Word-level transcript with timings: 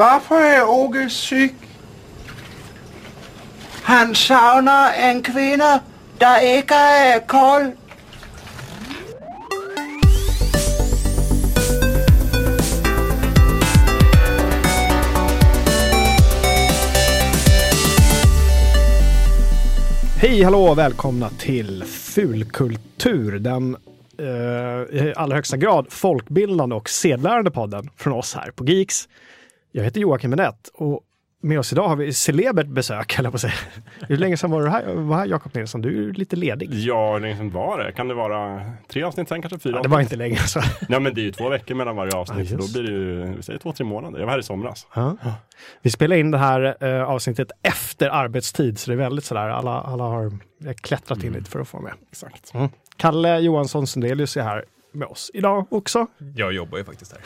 Varför 0.00 0.40
är 0.40 0.68
Åge 0.68 1.10
syk? 1.10 1.54
Han 3.82 4.14
saknar 4.14 4.92
en 4.92 5.22
kvinna 5.22 5.80
där 6.18 6.56
inte 6.56 6.74
är 6.74 7.26
kold. 7.26 7.72
Hej, 20.16 20.42
hallå 20.42 20.64
och 20.64 20.78
välkomna 20.78 21.30
till 21.30 21.84
Fulkultur, 21.84 23.38
den 23.38 23.76
eh, 24.18 24.26
i 25.06 25.12
allra 25.16 25.36
högsta 25.36 25.56
grad 25.56 25.86
folkbildande 25.90 26.76
och 26.76 26.88
sedlärande 26.90 27.50
podden 27.50 27.90
från 27.96 28.12
oss 28.12 28.34
här 28.34 28.50
på 28.50 28.64
Geeks. 28.64 29.08
Jag 29.72 29.84
heter 29.84 30.00
Joakim 30.00 30.30
Benett 30.30 30.70
och 30.74 31.00
med 31.42 31.58
oss 31.58 31.72
idag 31.72 31.88
har 31.88 31.96
vi 31.96 32.12
celebert 32.12 32.66
besök, 32.66 33.18
eller 33.18 33.30
på 33.30 33.38
säga. 33.38 33.52
Hur 34.08 34.16
länge 34.16 34.36
sedan 34.36 34.50
var 34.50 34.62
du 34.62 34.68
här, 34.68 34.94
var 34.94 35.16
här 35.16 35.26
Jakob 35.26 35.54
Nilsson? 35.54 35.82
Du 35.82 36.08
är 36.08 36.12
lite 36.12 36.36
ledig. 36.36 36.68
Ja, 36.72 37.12
hur 37.12 37.20
länge 37.20 37.36
sedan 37.36 37.50
var 37.50 37.84
det? 37.84 37.92
Kan 37.92 38.08
det 38.08 38.14
vara 38.14 38.62
tre 38.88 39.02
avsnitt 39.02 39.28
sen, 39.28 39.42
kanske 39.42 39.58
fyra? 39.58 39.76
Ja, 39.76 39.82
det 39.82 39.88
var 39.88 40.00
inte 40.00 40.16
länge 40.16 40.36
så. 40.36 40.60
Nej, 40.88 41.00
men 41.00 41.14
det 41.14 41.20
är 41.20 41.22
ju 41.22 41.32
två 41.32 41.48
veckor 41.48 41.74
mellan 41.74 41.96
varje 41.96 42.12
avsnitt, 42.12 42.50
just. 42.50 42.74
då 42.74 42.80
blir 42.80 42.92
det 42.92 42.98
ju, 42.98 43.34
vi 43.36 43.42
säger 43.42 43.58
två, 43.58 43.72
tre 43.72 43.86
månader. 43.86 44.18
Jag 44.18 44.26
var 44.26 44.32
här 44.32 44.40
i 44.40 44.42
somras. 44.42 44.86
Ja. 44.94 45.16
Vi 45.82 45.90
spelar 45.90 46.16
in 46.16 46.30
det 46.30 46.38
här 46.38 46.84
eh, 46.84 47.02
avsnittet 47.02 47.50
efter 47.62 48.08
arbetstid, 48.08 48.78
så 48.78 48.90
det 48.90 48.94
är 48.94 48.98
väldigt 48.98 49.24
sådär, 49.24 49.48
alla, 49.48 49.80
alla 49.80 50.04
har 50.04 50.32
klättrat 50.74 51.24
in 51.24 51.32
lite 51.32 51.50
för 51.50 51.60
att 51.60 51.68
få 51.68 51.80
med. 51.80 51.92
Exakt. 52.10 52.52
Kalle 52.96 53.38
Johansson 53.38 53.86
Sundelius 53.86 54.36
är 54.36 54.42
här 54.42 54.64
med 54.92 55.08
oss 55.08 55.30
idag 55.34 55.66
också. 55.70 56.06
Jag 56.36 56.52
jobbar 56.52 56.78
ju 56.78 56.84
faktiskt 56.84 57.12
här. 57.12 57.20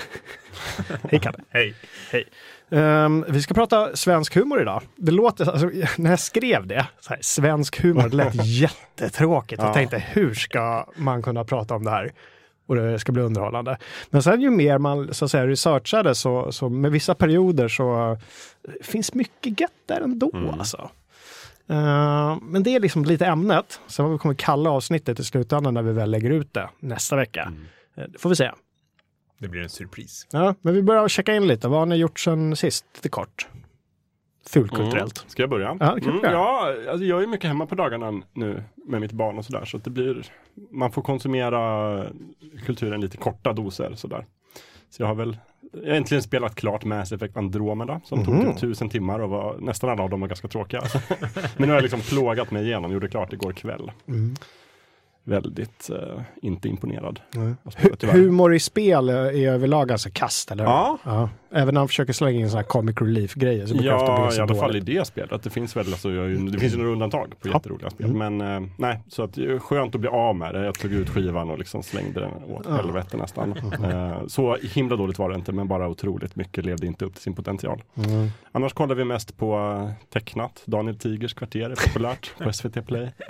Hej 1.11 1.21
Kalle! 1.21 1.39
Hej. 1.51 1.75
Hej. 2.13 2.25
Ehm, 2.71 3.25
vi 3.29 3.43
ska 3.43 3.55
prata 3.55 3.97
svensk 3.97 4.37
humor 4.37 4.63
idag. 4.63 4.83
Det 4.97 5.13
låter, 5.13 5.51
alltså, 5.51 5.71
när 5.99 6.11
jag 6.11 6.21
skrev 6.21 6.67
det, 6.67 6.87
här, 7.09 7.19
svensk 7.21 7.81
humor, 7.83 8.09
det 8.09 8.17
lät 8.17 8.35
jättetråkigt. 8.47 9.63
Jag 9.63 9.69
Ja. 9.69 9.75
tänkte, 9.75 9.99
hur 10.13 10.35
ska 10.35 10.87
man 10.97 11.23
kunna 11.23 11.45
prata 11.45 11.75
om 11.75 11.85
det 11.85 11.91
här? 11.91 12.13
Och 12.67 12.77
det 12.77 12.99
ska 12.99 13.13
bli 13.13 13.23
underhållande. 13.23 13.79
Men 14.11 14.23
sen 14.23 14.41
ju 14.41 14.51
mer 14.51 14.79
man 14.79 15.15
så 15.15 15.25
att 15.25 15.31
säga, 15.31 15.47
researchade 15.47 16.15
så, 16.15 16.53
så 16.53 16.69
med 16.69 16.91
vissa 16.93 17.15
perioder 17.15 17.69
så 17.69 18.13
eh, 18.13 18.19
finns 18.83 19.15
mycket 19.15 19.61
gött 19.61 19.71
där 19.87 20.01
ändå. 20.01 20.31
Alltså. 20.59 20.91
Ehm, 21.69 22.39
men 22.43 22.63
det 22.63 22.75
är 22.75 22.81
liksom 22.81 23.05
lite 23.05 23.27
ämnet. 23.27 23.81
Sen 23.87 24.19
kommer 24.19 24.35
kalla 24.35 24.71
avsnittet 24.71 25.21
i 25.21 25.25
slutändan 25.25 25.75
när 25.75 25.83
vi 25.83 25.93
väl 25.93 26.11
lägger 26.11 26.31
ut 26.31 26.55
det 26.55 26.69
nästa 26.81 27.17
vecka. 27.17 27.53
Eh, 27.97 28.05
Det 28.09 28.19
får 28.19 28.29
vi 28.29 28.37
se. 28.37 28.51
Det 29.39 29.49
blir 29.49 29.63
en 29.63 29.69
surpris. 29.69 30.27
Ja, 30.31 30.55
men 30.63 30.75
vi 30.75 30.83
börjar 30.83 31.09
checka 31.09 31.35
in 31.35 31.47
lite. 31.47 31.69
Vad 31.69 31.79
har 31.79 31.87
ni 31.87 31.97
gjort 31.97 32.21
sen 32.21 32.57
sist? 32.57 32.85
Lite 32.95 33.09
kort. 33.09 33.49
Fulkulturellt. 34.47 35.19
Mm. 35.19 35.29
Ska 35.31 35.43
jag 35.43 35.51
börja? 35.51 35.77
Ja, 35.81 35.99
mm, 35.99 36.21
ja 36.23 36.75
alltså 36.91 37.05
jag 37.05 37.23
är 37.23 37.27
mycket 37.27 37.49
hemma 37.49 37.67
på 37.67 37.75
dagarna 37.75 38.23
nu 38.33 38.63
med 38.89 39.01
mitt 39.01 39.13
barn 39.13 39.39
och 39.39 39.45
sådär. 39.45 39.65
Så 39.65 39.77
att 39.77 39.85
det 39.85 39.91
blir, 39.91 40.27
man 40.71 40.93
får 40.93 41.03
konsumera 41.03 42.07
kulturen 42.67 43.01
lite 43.01 43.17
korta 43.17 43.53
doser 43.53 43.95
sådär. 43.95 44.27
Så 44.91 45.03
jag 45.03 45.07
har 45.07 45.15
väl 45.15 45.39
äntligen 45.87 46.23
spelat 46.23 46.55
klart 46.55 46.85
Mass 46.85 47.13
Effect 47.13 47.37
Andromeda 47.37 48.01
som 48.05 48.19
Mhm. 48.19 48.27
tog 48.27 48.45
typ 48.53 48.61
tusen 48.61 48.89
timmar 48.89 49.19
och 49.21 49.31
var, 49.31 49.57
nästan 49.61 49.91
alla 49.91 50.03
av 50.03 50.11
dem 50.11 50.21
var 50.21 50.29
ganska 50.29 50.49
tråkiga. 50.49 50.83
Men 51.09 51.43
nu 51.57 51.67
har 51.67 51.75
jag 51.75 51.83
liksom 51.83 52.01
plågat 52.01 52.51
mig 52.51 52.65
igenom, 52.65 52.93
gjorde 52.93 53.09
klart 53.09 53.33
igår 53.33 53.53
kväll. 53.53 53.91
Mm. 54.09 54.35
Väldigt 55.27 55.91
eh, 55.91 56.21
inte 56.43 56.69
imponerad. 56.69 57.21
Tyvärr. 57.99 58.13
Humor 58.15 58.55
i 58.55 58.61
spel 58.61 59.09
är 59.09 59.49
överlag 59.49 59.89
ganska 59.89 60.11
kast, 60.11 60.51
eller 60.51 60.65
hur? 60.65 60.71
Ja. 61.05 61.29
Även 61.53 61.75
när 61.75 61.81
han 61.81 61.89
försöker 61.89 62.13
slänga 62.13 62.41
in 62.41 62.49
sådana 62.51 62.61
här 62.63 62.69
comic 62.69 62.97
relief-grejer 63.01 63.67
så 63.67 63.75
brukar 63.75 63.91
det 63.91 63.97
ofta 63.97 64.13
Ja, 64.13 64.35
i 64.35 64.39
alla 64.41 64.55
fall 64.61 64.77
i 64.77 64.81
det 64.81 65.07
spelet. 65.07 65.43
Det 65.43 65.51
finns 65.51 65.77
väl, 65.77 65.87
alltså, 65.87 66.11
ju- 66.11 66.37
det 66.49 66.59
finns 66.59 66.75
ju 66.75 66.79
några 66.79 66.91
undantag 66.93 67.31
på 67.41 67.49
Ja. 67.49 67.53
jätteroliga 67.55 67.91
spel. 67.91 68.13
Men 68.15 68.41
eh, 68.41 68.61
nej, 68.79 69.01
så 69.09 69.23
att 69.23 69.35
det 69.35 69.45
är 69.53 69.59
skönt 69.59 69.95
att 69.95 70.01
bli 70.01 70.11
av 70.11 70.37
med 70.37 70.55
det. 70.55 70.65
Jag 70.65 70.75
tog 70.75 70.93
ut 70.93 71.09
skivan 71.11 71.51
och 71.51 71.59
liksom 71.59 71.83
slängde 71.83 72.21
den 72.21 72.31
åt 72.45 72.67
Ja. 72.69 72.75
helvete 72.77 73.17
nästan. 73.17 73.53
Eh, 73.85 74.27
så 74.27 74.57
himla 74.57 74.97
dåligt 74.97 75.19
var 75.19 75.29
det 75.31 75.35
inte, 75.35 75.53
men 75.53 75.69
bara 75.69 75.89
otroligt 75.89 76.37
mycket 76.37 76.65
levde 76.65 76.87
inte 76.87 77.05
upp 77.05 77.15
till 77.15 77.23
sin 77.23 77.35
potential. 77.35 77.83
Mm. 77.97 78.29
Annars 78.53 78.73
kollar 78.73 78.95
vi 78.95 79.05
mest 79.05 79.37
på 79.37 79.55
eh, 79.89 79.91
tecknat. 80.13 80.63
Daniel 80.67 80.99
Tigers 80.99 81.35
kvarter 81.35 81.71
är 81.71 81.75
populärt 81.89 82.33
på 82.39 82.53
SVT 82.53 82.87
Play. 82.87 83.09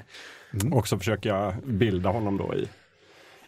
Mm. 0.62 0.72
Och 0.72 0.88
så 0.88 0.98
försöker 0.98 1.28
jag 1.31 1.54
bilda 1.65 2.10
honom 2.10 2.37
då 2.37 2.54
i, 2.54 2.69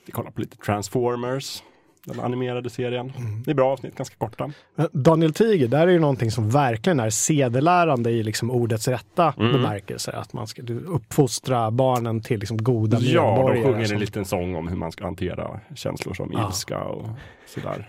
vi 0.06 0.12
kollar 0.12 0.30
på 0.30 0.40
lite 0.40 0.56
Transformers, 0.56 1.62
den 2.04 2.20
animerade 2.20 2.70
serien. 2.70 3.12
Mm. 3.18 3.42
Det 3.42 3.50
är 3.50 3.54
bra 3.54 3.72
avsnitt, 3.72 3.94
ganska 3.96 4.16
korta. 4.16 4.50
Daniel 4.92 5.32
Tiger, 5.34 5.68
där 5.68 5.86
är 5.88 5.92
ju 5.92 5.98
någonting 5.98 6.30
som 6.30 6.50
verkligen 6.50 7.00
är 7.00 7.10
sedelärande 7.10 8.10
i 8.10 8.22
liksom 8.22 8.50
ordets 8.50 8.88
rätta 8.88 9.34
Mm. 9.38 9.52
bemärkelse. 9.52 10.12
Att 10.12 10.32
man 10.32 10.46
ska 10.46 10.62
uppfostra 10.86 11.70
barnen 11.70 12.20
till 12.20 12.40
liksom 12.40 12.56
goda 12.64 12.98
Ja, 13.00 13.22
de 13.22 13.34
medborgare. 13.34 13.62
sjunger 13.72 13.84
som- 13.86 13.94
en 13.94 14.00
liten 14.00 14.24
sång 14.24 14.54
om 14.56 14.68
hur 14.68 14.76
man 14.76 14.92
ska 14.92 15.04
hantera 15.04 15.60
känslor 15.74 16.14
som 16.14 16.30
Ja. 16.32 16.46
ilska 16.48 16.78
och 16.84 17.08
sådär. 17.46 17.88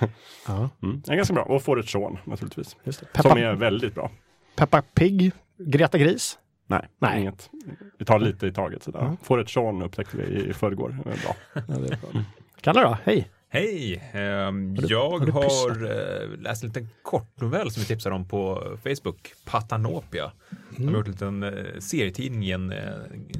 Ja, 0.46 0.68
Mm. 0.82 1.02
Det 1.06 1.12
är 1.12 1.16
ganska 1.16 1.34
bra. 1.34 1.42
Och 1.44 1.62
får 1.62 1.80
ett 1.80 1.88
son 1.88 2.18
naturligtvis. 2.24 2.76
just 2.84 3.00
det. 3.00 3.22
Som 3.22 3.30
Peppa, 3.30 3.40
är 3.40 3.54
väldigt 3.54 3.94
bra. 3.94 4.10
Peppa 4.56 4.82
Pig, 4.94 5.32
Greta 5.58 5.98
Gris. 5.98 6.38
Nej, 6.70 6.88
Nej. 6.98 7.20
inget. 7.20 7.50
Vi 7.98 8.04
tar 8.04 8.18
lite 8.18 8.46
i 8.46 8.52
taget 8.52 8.82
sådär. 8.82 9.00
Mm. 9.00 9.16
Får 9.22 9.40
ett 9.40 9.50
son 9.50 9.82
upptäckte 9.82 10.16
vi 10.16 10.22
i, 10.22 10.52
förrgår. 10.52 10.96
Bra. 11.04 11.36
Ja, 11.54 11.62
bra. 11.62 12.24
Kalle 12.60 12.80
då, 12.80 12.98
hej! 13.04 13.30
Hej! 13.48 14.02
Ehm, 14.12 14.76
jag 14.76 15.10
har 15.10 15.26
du 15.26 15.32
har 15.32 15.84
eh, 15.84 16.38
läst 16.38 16.62
en 16.62 16.68
liten 16.68 16.88
kortnovell 17.02 17.70
som 17.70 17.80
vi 17.80 17.86
tipsade 17.86 18.14
om 18.14 18.28
på 18.28 18.76
Facebook, 18.82 19.32
Patanopia. 19.44 20.32
De 20.76 20.88
har 20.88 20.94
gjort 20.94 21.06
en 21.06 21.12
liten 21.12 21.42
eh, 21.42 21.78
serietidning 21.78 22.44
i 22.44 22.50
en, 22.50 22.72
eh, 22.72 22.88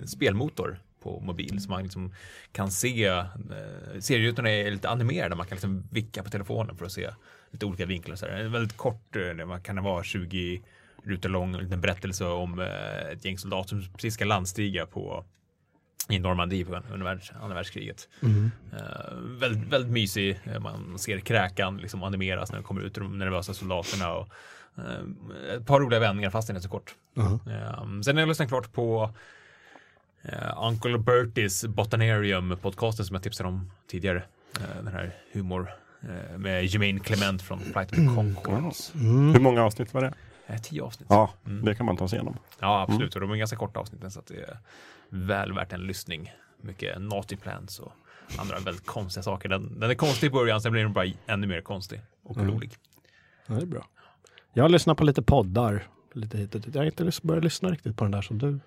en 0.00 0.08
spelmotor 0.08 0.78
på 1.02 1.20
mobil 1.20 1.60
så 1.60 1.70
man 1.70 1.82
liksom 1.82 2.12
kan 2.52 2.70
se, 2.70 3.04
eh, 3.06 3.24
serierutorna 4.00 4.50
är 4.50 4.70
lite 4.70 4.88
animerade, 4.88 5.36
man 5.36 5.46
kan 5.46 5.56
liksom 5.56 5.84
vicka 5.90 6.22
på 6.22 6.30
telefonen 6.30 6.76
för 6.76 6.84
att 6.84 6.92
se 6.92 7.10
lite 7.50 7.66
olika 7.66 7.86
vinklar. 7.86 8.16
Så 8.16 8.26
här. 8.26 8.32
En 8.32 8.52
väldigt 8.52 8.76
kort, 8.76 9.16
eh, 9.16 9.22
det 9.22 9.60
kan 9.62 9.84
vara 9.84 10.04
20 10.04 10.62
rutor 11.04 11.28
lång, 11.28 11.54
en 11.54 11.60
liten 11.60 11.80
berättelse 11.80 12.24
om 12.24 12.58
eh, 12.60 13.12
ett 13.12 13.24
gäng 13.24 13.38
soldater 13.38 13.68
som 13.68 13.92
precis 13.92 14.14
ska 14.14 14.24
landstiga 14.24 14.86
på 14.86 15.24
i 16.08 16.18
Normandie 16.18 16.64
på 16.64 16.76
andra, 16.76 17.04
världs, 17.04 17.32
andra 17.40 17.54
världskriget. 17.54 18.08
Eh, 18.72 19.14
väldigt, 19.40 19.68
väldigt 19.72 19.92
mysig. 19.92 20.40
Eh, 20.44 20.60
Man 20.60 20.98
ser 20.98 21.18
kräkan 21.18 21.76
liksom 21.76 22.02
animeras 22.02 22.50
när 22.52 22.58
de 22.58 22.64
kommer 22.64 22.80
ut, 22.82 22.94
de 22.94 23.18
nervösa 23.18 23.54
soldaterna. 23.54 24.12
Och, 24.12 24.28
eh, 24.78 25.54
ett 25.56 25.66
par 25.66 25.80
roliga 25.80 26.00
vändningar 26.00 26.30
fast 26.30 26.46
den 26.48 26.56
är 26.56 26.60
så 26.60 26.68
kort. 26.68 26.94
Eh, 27.16 28.00
sen 28.04 28.16
har 28.16 28.20
jag 28.22 28.28
lyssnat 28.28 28.48
klart 28.48 28.72
på 28.72 29.10
Uncle 30.62 30.98
Berties 30.98 31.64
Botanarium 31.66 32.56
podcasten 32.62 33.04
som 33.06 33.14
jag 33.14 33.22
tipsade 33.22 33.48
om 33.48 33.70
tidigare. 33.86 34.22
Den 34.76 34.92
här 34.92 35.12
humor 35.32 35.70
med 36.36 36.64
Jermaine 36.66 37.00
Clement 37.00 37.42
från 37.42 37.60
Flight 37.60 37.90
of 37.92 37.96
the 37.96 38.06
Conchords. 38.14 38.92
Hur 38.94 39.40
många 39.40 39.62
avsnitt 39.62 39.94
var 39.94 40.00
det? 40.02 40.12
Eh, 40.50 40.60
tio 40.60 40.82
avsnitt. 40.82 41.06
Ja, 41.10 41.30
Mm. 41.46 41.64
det 41.64 41.74
kan 41.74 41.86
man 41.86 41.96
ta 41.96 42.08
sig 42.08 42.16
igenom. 42.16 42.36
Ja, 42.60 42.82
absolut. 42.88 43.14
Och 43.14 43.20
de 43.20 43.30
är 43.30 43.36
ganska 43.36 43.56
korta 43.56 43.80
avsnitten 43.80 44.10
så 44.10 44.18
att 44.18 44.26
det 44.26 44.34
är 44.42 44.58
väl 45.08 45.52
värt 45.52 45.72
en 45.72 45.80
lyssning. 45.80 46.32
Mycket 46.62 47.00
naughty 47.00 47.36
plans 47.36 47.78
och 47.78 47.92
andra 48.38 48.58
väldigt 48.58 48.86
konstiga 48.86 49.22
saker. 49.22 49.48
Den, 49.48 49.80
den 49.80 49.90
är 49.90 49.94
konstig 49.94 50.26
i 50.26 50.30
början, 50.30 50.60
sen 50.60 50.72
blir 50.72 50.82
den 50.82 50.92
bara 50.92 51.06
ännu 51.26 51.46
mer 51.46 51.60
konstig 51.60 52.00
och 52.24 52.36
rolig. 52.36 52.72
Ja, 53.46 53.54
det 53.54 53.62
är 53.62 53.66
bra. 53.66 53.86
Jag 54.52 54.64
har 54.64 54.68
lyssnat 54.68 54.98
på 54.98 55.04
lite 55.04 55.22
poddar. 55.22 55.86
Lite 56.12 56.38
hit 56.38 56.54
och 56.54 56.60
dit. 56.60 56.74
Jag 56.74 56.82
har 56.82 56.86
inte 56.86 57.10
börjat 57.22 57.44
lyssna 57.44 57.68
riktigt 57.70 57.96
på 57.96 58.04
den 58.04 58.10
där 58.10 58.22
som 58.22 58.38
du 58.38 58.58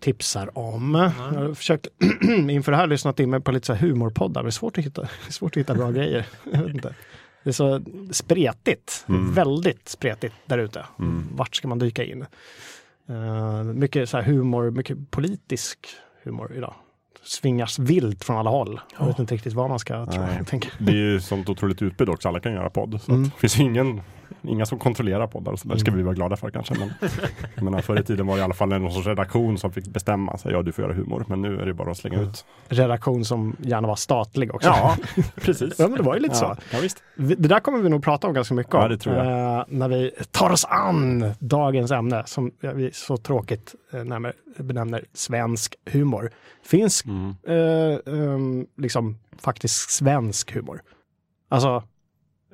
tipsar 0.00 0.58
om. 0.58 0.94
Jag 0.94 1.40
har 1.40 1.54
försökt 1.54 1.86
inför 2.50 2.72
det 2.72 2.76
här 2.78 2.86
lyssnat 2.86 3.20
in 3.20 3.30
mig 3.30 3.40
på 3.40 3.52
lite 3.52 3.66
så 3.66 3.72
här 3.74 3.86
humorpoddar. 3.88 4.40
Men 4.42 4.44
det 4.44 4.48
är 4.48 4.50
svårt 4.50 4.78
att 4.78 4.84
hitta, 4.84 5.02
det 5.02 5.08
är 5.28 5.32
svårt 5.32 5.52
att 5.52 5.60
hitta 5.60 5.74
bra 5.74 5.90
grejer. 5.90 6.26
Jag 6.52 6.62
vet 6.62 6.74
inte. 6.74 6.94
Det 7.44 7.50
är 7.50 7.52
så 7.52 7.80
spretigt. 8.10 9.04
Väldigt 9.34 9.88
spretigt 9.88 10.34
där 10.46 10.58
ute. 10.58 10.86
Vart 11.34 11.56
ska 11.56 11.68
man 11.68 11.78
dyka 11.78 12.04
in? 12.04 12.24
Eh, 13.08 13.62
mycket 13.64 14.08
så 14.08 14.20
humor, 14.20 14.70
mycket 14.70 15.10
politisk 15.10 15.78
humor 16.24 16.52
idag. 16.56 16.74
Svingas 17.24 17.78
vilt 17.78 18.24
från 18.24 18.36
alla 18.36 18.50
håll. 18.50 18.80
Jag 18.98 19.06
vet 19.06 19.18
inte 19.18 19.34
riktigt 19.34 19.52
vad 19.52 19.68
man 19.70 19.78
ska 19.78 20.06
tro. 20.06 20.22
Det 20.78 20.92
är 20.92 20.96
ju 20.96 21.20
sånt 21.20 21.48
otroligt 21.48 21.82
utbud 21.82 22.08
också. 22.08 22.28
Alla 22.28 22.40
kan 22.40 22.52
göra 22.52 22.70
podd. 22.70 23.00
Så 23.02 23.12
Mm. 23.12 23.22
det 23.24 23.30
finns 23.40 23.60
ingen, 23.60 24.00
inga 24.42 24.66
som 24.66 24.78
kontrollerar 24.78 25.26
poddar. 25.26 25.56
Så 25.56 25.68
där 25.68 25.76
ska 25.76 25.90
vi 25.90 26.02
vara 26.02 26.14
glada 26.14 26.36
för 26.36 26.50
kanske. 26.50 26.74
Men, 26.78 26.90
menar, 27.64 27.80
förr 27.80 28.00
i 28.00 28.04
tiden 28.04 28.26
var 28.26 28.34
det 28.34 28.40
i 28.40 28.42
alla 28.44 28.54
fall 28.54 28.68
någon 28.68 28.92
sorts 28.92 29.06
redaktion 29.06 29.58
som 29.58 29.72
fick 29.72 29.86
bestämma. 29.88 30.38
Så, 30.38 30.50
ja, 30.50 30.62
du 30.62 30.72
får 30.72 30.84
göra 30.84 30.94
humor. 30.94 31.24
Men 31.28 31.42
nu 31.42 31.60
är 31.60 31.66
det 31.66 31.74
bara 31.74 31.90
att 31.90 31.96
slänga 31.96 32.20
ut. 32.20 32.44
redaktion 32.68 33.24
som 33.24 33.56
gärna 33.60 33.88
var 33.88 33.96
statlig 33.96 34.54
också. 34.54 34.68
Ja, 34.68 34.96
precis. 35.34 35.78
Ja, 35.78 35.88
men 35.88 35.96
det 35.98 36.02
var 36.02 36.14
ju 36.14 36.20
lite 36.20 36.34
ja. 36.34 36.56
så. 36.56 36.76
Ja, 36.76 36.78
visst. 36.82 37.02
Vi- 37.14 37.34
Det 37.34 37.48
där 37.48 37.60
kommer 37.60 37.78
vi 37.78 37.88
nog 37.88 38.02
prata 38.04 38.26
om 38.26 38.34
ganska 38.34 38.54
mycket 38.54 38.74
om. 38.74 38.80
Ja, 38.82 38.88
det 38.88 38.98
tror 38.98 39.14
jag. 39.16 39.58
eh, 39.58 39.64
när 39.68 39.88
vi 39.88 40.10
tar 40.30 40.50
oss 40.50 40.64
an 40.64 41.32
dagens 41.38 41.90
ämne 41.90 42.22
som 42.26 42.50
vi 42.60 42.90
så 42.92 43.16
tråkigt 43.16 43.74
eh, 43.92 44.04
närmare 44.04 44.32
benämner 44.58 45.04
svensk 45.14 45.74
humor. 45.86 46.30
Finsk, 46.64 47.06
Mm. 47.06 47.34
eh, 47.46 48.14
ehm, 48.14 48.66
liksom 48.76 49.18
faktiskt 49.38 49.90
svensk 49.90 50.52
humor. 50.54 50.82
Alltså 51.48 51.82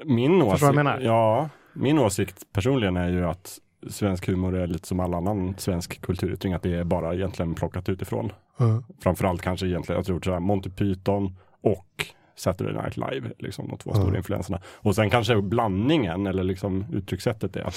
Min 0.05 0.31
Förstår 0.31 0.47
åsikt, 0.47 0.61
du 0.61 0.67
vad 0.67 0.75
jag 0.77 0.85
menar? 0.85 1.01
Ja, 1.01 1.49
min 1.79 1.99
åsikt 1.99 2.53
personligen 2.53 2.97
är 2.97 3.09
ju 3.09 3.25
att 3.25 3.59
svensk 3.91 4.27
humor 4.29 4.57
är 4.57 4.67
lite 4.67 4.89
som 4.89 5.01
all 5.01 5.15
annan 5.15 5.55
svensk 5.59 6.01
kulturyttring, 6.01 6.53
att 6.53 6.63
det 6.63 6.75
är 6.75 6.85
bara 6.85 7.15
egentligen 7.15 7.55
plockat 7.55 7.89
utifrån. 7.89 8.33
Mm. 8.61 8.85
Framförallt 9.01 9.43
kanske 9.43 9.67
egentligen, 9.67 9.99
jag 9.99 10.07
tror 10.07 10.21
sådär 10.21 10.41
Monty 10.41 10.71
Python 10.71 11.37
och 11.63 12.07
Saturday 12.37 12.83
Night 12.83 12.97
Live, 12.97 13.31
liksom 13.39 13.69
de 13.69 13.79
två 13.79 13.91
stora 13.91 14.05
Mm. 14.05 14.17
influenserna. 14.17 14.61
Och 14.67 14.95
sen 14.95 15.11
kanske 15.11 15.43
blandningen 15.43 16.27
eller 16.27 16.43
liksom 16.45 16.85
uttryckssättet 16.93 17.57
är 17.57 17.63
att 17.63 17.75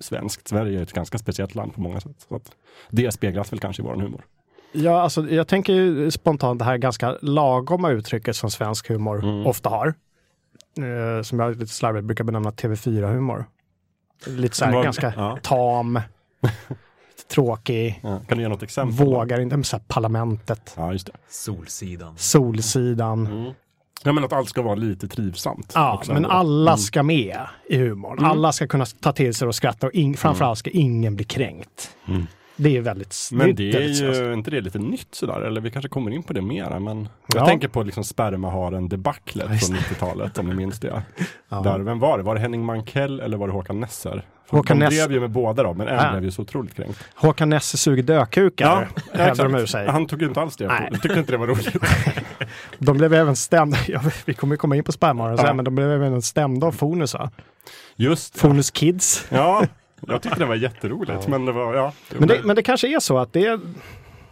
svenskt, 0.00 0.48
Sverige 0.48 0.78
är 0.78 0.82
ett 0.82 0.92
ganska 0.92 1.18
speciellt 1.18 1.54
land 1.54 1.74
på 1.74 1.80
många 1.80 2.00
sätt. 2.00 2.26
Så 2.28 2.36
att 2.36 2.50
det 2.90 3.12
speglas 3.12 3.52
väl 3.52 3.60
kanske 3.60 3.82
i 3.82 3.86
vår 3.86 3.94
humor. 3.94 4.24
Ja, 4.72 5.00
alltså, 5.00 5.28
jag 5.30 5.48
tänker 5.48 5.72
ju 5.72 6.10
spontant 6.10 6.58
det 6.58 6.64
här 6.64 6.76
ganska 6.76 7.16
lagoma 7.22 7.90
uttrycket 7.90 8.36
som 8.36 8.50
svensk 8.50 8.88
humor 8.88 9.22
Mm. 9.24 9.46
ofta 9.46 9.68
har. 9.68 9.94
Eh, 10.78 11.22
som 11.22 11.38
jag 11.40 11.58
lite 11.58 11.72
slarvigt 11.72 12.04
brukar 12.06 12.24
benämna 12.24 12.50
TV4-humor. 12.50 13.44
Lite 14.26 14.56
så 14.56 14.64
här 14.64 14.82
ganska 14.82 15.12
ja. 15.16 15.38
tam, 15.42 16.00
tråkig, 17.30 18.00
Ja. 18.02 18.20
Kan 18.28 18.38
du 18.38 18.42
ge 18.44 18.48
något 18.48 18.62
exempel? 18.62 19.06
vågar 19.06 19.40
inte, 19.40 19.56
men 19.56 19.64
så 19.64 19.76
här 19.76 19.84
parlamentet, 19.88 20.74
Ja, 20.76 20.92
just 20.92 21.06
det. 21.06 21.12
Solsidan. 21.28 22.14
Solsidan. 22.16 23.26
Mm. 23.26 23.52
Ja, 24.04 24.12
men 24.12 24.24
att 24.24 24.32
allt 24.32 24.48
ska 24.48 24.62
vara 24.62 24.74
lite 24.74 25.08
trivsamt. 25.08 25.72
Ja, 25.74 25.94
också 25.94 26.12
men 26.12 26.26
alla 26.26 26.70
Mm. 26.70 26.78
ska 26.78 27.02
med 27.02 27.38
i 27.68 27.76
humorn. 27.78 28.18
Mm. 28.18 28.30
Alla 28.30 28.52
ska 28.52 28.66
kunna 28.66 28.86
ta 28.86 29.12
till 29.12 29.34
sig 29.34 29.48
och 29.48 29.54
skratta 29.54 29.86
och 29.86 29.92
in, 29.92 30.16
framförallt 30.16 30.58
ska 30.58 30.70
ingen 30.70 31.16
bli 31.16 31.24
kränkt. 31.24 31.90
Mm. 32.08 32.26
Det 32.56 32.76
är 32.76 32.80
väldigt 32.80 33.28
Men 33.32 33.54
det 33.54 33.68
är 33.70 33.72
väldigt 33.72 33.96
svenskt. 33.98 34.20
ju 34.20 34.32
inte 34.32 34.50
det 34.50 34.60
lite 34.60 34.78
nytt 34.78 35.08
sådär, 35.14 35.40
eller 35.40 35.60
vi 35.60 35.70
kanske 35.70 35.88
kommer 35.88 36.10
in 36.10 36.22
på 36.22 36.32
det 36.32 36.42
mera, 36.42 36.80
men 36.80 37.08
jag 37.34 37.42
Ja. 37.42 37.46
tänker 37.46 37.68
på 37.68 37.82
liksom 37.82 38.04
spermaharen 38.04 38.88
debaclet 38.88 39.50
Just 39.50 39.66
från 39.66 39.76
90-talet, 39.76 40.38
om 40.38 40.46
ni 40.48 40.54
minns 40.54 40.80
det. 40.80 41.02
Ja. 41.48 41.60
Där, 41.60 41.78
vem 41.78 41.98
var 41.98 42.18
det? 42.18 42.24
Var 42.24 42.34
det 42.34 42.40
Henning 42.40 42.64
Mankell 42.64 43.20
eller 43.20 43.36
var 43.36 43.46
det 43.46 43.52
Håkan 43.52 43.80
Nesser? 43.80 44.22
Håkan 44.48 44.78
de 44.78 44.84
Ness- 44.84 44.88
blev 44.90 45.12
ju 45.12 45.20
med 45.20 45.30
båda 45.30 45.62
då, 45.62 45.74
men 45.74 45.88
en 45.88 45.94
Ja. 45.94 46.10
blev 46.10 46.24
ju 46.24 46.30
så 46.30 46.42
otroligt 46.42 46.74
kränkt. 46.74 47.04
Håkan 47.14 47.48
Nesse 47.48 47.76
suger 47.76 48.02
dökukar, 48.02 48.88
hävdar 49.12 49.44
de 49.44 49.54
ur 49.54 49.66
sig. 49.66 49.86
Han 49.88 50.06
tog 50.06 50.22
ju 50.22 50.28
inte 50.28 50.40
alls 50.40 50.56
det. 50.56 50.66
Nej. 50.66 50.88
Jag 50.92 51.02
tyckte 51.02 51.18
inte 51.18 51.32
det 51.32 51.38
var 51.38 51.46
roligt. 51.46 51.76
De 52.78 52.96
blev 52.98 53.14
även 53.14 53.36
stämda, 53.36 53.78
ja, 53.88 54.00
vi 54.24 54.34
kommer 54.34 54.56
komma 54.56 54.76
in 54.76 54.84
på 54.84 54.92
spermaren 54.92 55.36
sen, 55.36 55.46
Ja. 55.46 55.54
men 55.54 55.64
de 55.64 55.74
blev 55.74 55.92
även 55.92 56.22
stämda 56.22 56.66
av 56.66 56.72
Fonus. 56.72 57.14
va? 57.14 57.30
Just 57.96 58.34
det. 58.34 58.40
Fonus 58.40 58.70
Kids. 58.70 59.26
Ja, 59.28 59.64
jag 60.00 60.22
tyckte 60.22 60.38
det 60.38 60.46
var 60.46 60.54
jätteroligt, 60.54 61.28
men 61.28 61.44
det 61.44 61.52
var, 61.52 61.74
ja. 61.74 61.92
Men 62.18 62.28
det, 62.28 62.40
men 62.44 62.56
det 62.56 62.62
kanske 62.62 62.96
är 62.96 63.00
så 63.00 63.18
att 63.18 63.32
det 63.32 63.46
är, 63.46 63.60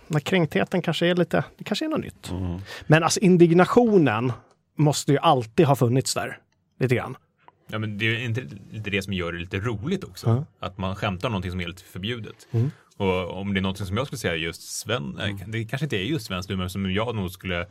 när 0.09 0.21
kränktheten 0.21 0.83
kanske 0.83 1.07
är 1.07 1.15
lite, 1.15 1.45
det 1.59 1.65
kanske 1.65 1.85
är 1.85 1.89
något 1.89 2.01
nytt. 2.01 2.31
Mm. 2.31 2.61
Men 2.87 3.03
alltså 3.03 3.21
indignationen 3.21 4.33
måste 4.77 5.13
ju 5.13 5.19
alltid 5.19 5.67
ha 5.67 5.77
funnits 5.77 6.15
där, 6.15 6.39
lite 6.81 6.95
grann. 6.95 7.17
Ja, 7.67 7.79
men 7.79 7.99
det 7.99 8.05
är 8.05 8.25
inte 8.25 8.43
lite 8.71 8.91
det 8.91 9.03
som 9.03 9.13
gör 9.13 9.33
det 9.33 9.39
lite 9.39 9.59
roligt 9.59 10.05
också. 10.05 10.27
Ja. 10.61 10.67
Att 10.67 10.79
man 10.79 10.97
skämtar 10.97 11.29
om 11.29 11.33
någonting 11.33 11.51
som 11.51 11.61
är 11.61 11.65
helt 11.65 11.81
förbjudet. 11.81 12.49
Mm. 12.51 12.71
Och 12.97 13.41
om 13.41 13.55
det 13.55 13.61
är 13.61 13.63
någonting 13.63 13.87
som 13.87 13.97
jag 13.97 14.07
skulle 14.07 14.19
säga 14.19 14.37
just 14.37 14.63
sven, 14.63 15.15
nej, 15.17 15.45
det 15.47 15.65
kanske 15.65 15.87
inte 15.87 15.97
är 15.97 16.05
just 16.05 16.27
svensk 16.27 16.51
humor, 16.51 16.69
som 16.69 16.93
jag 16.93 17.15
nog 17.15 17.31
skulle 17.31 17.67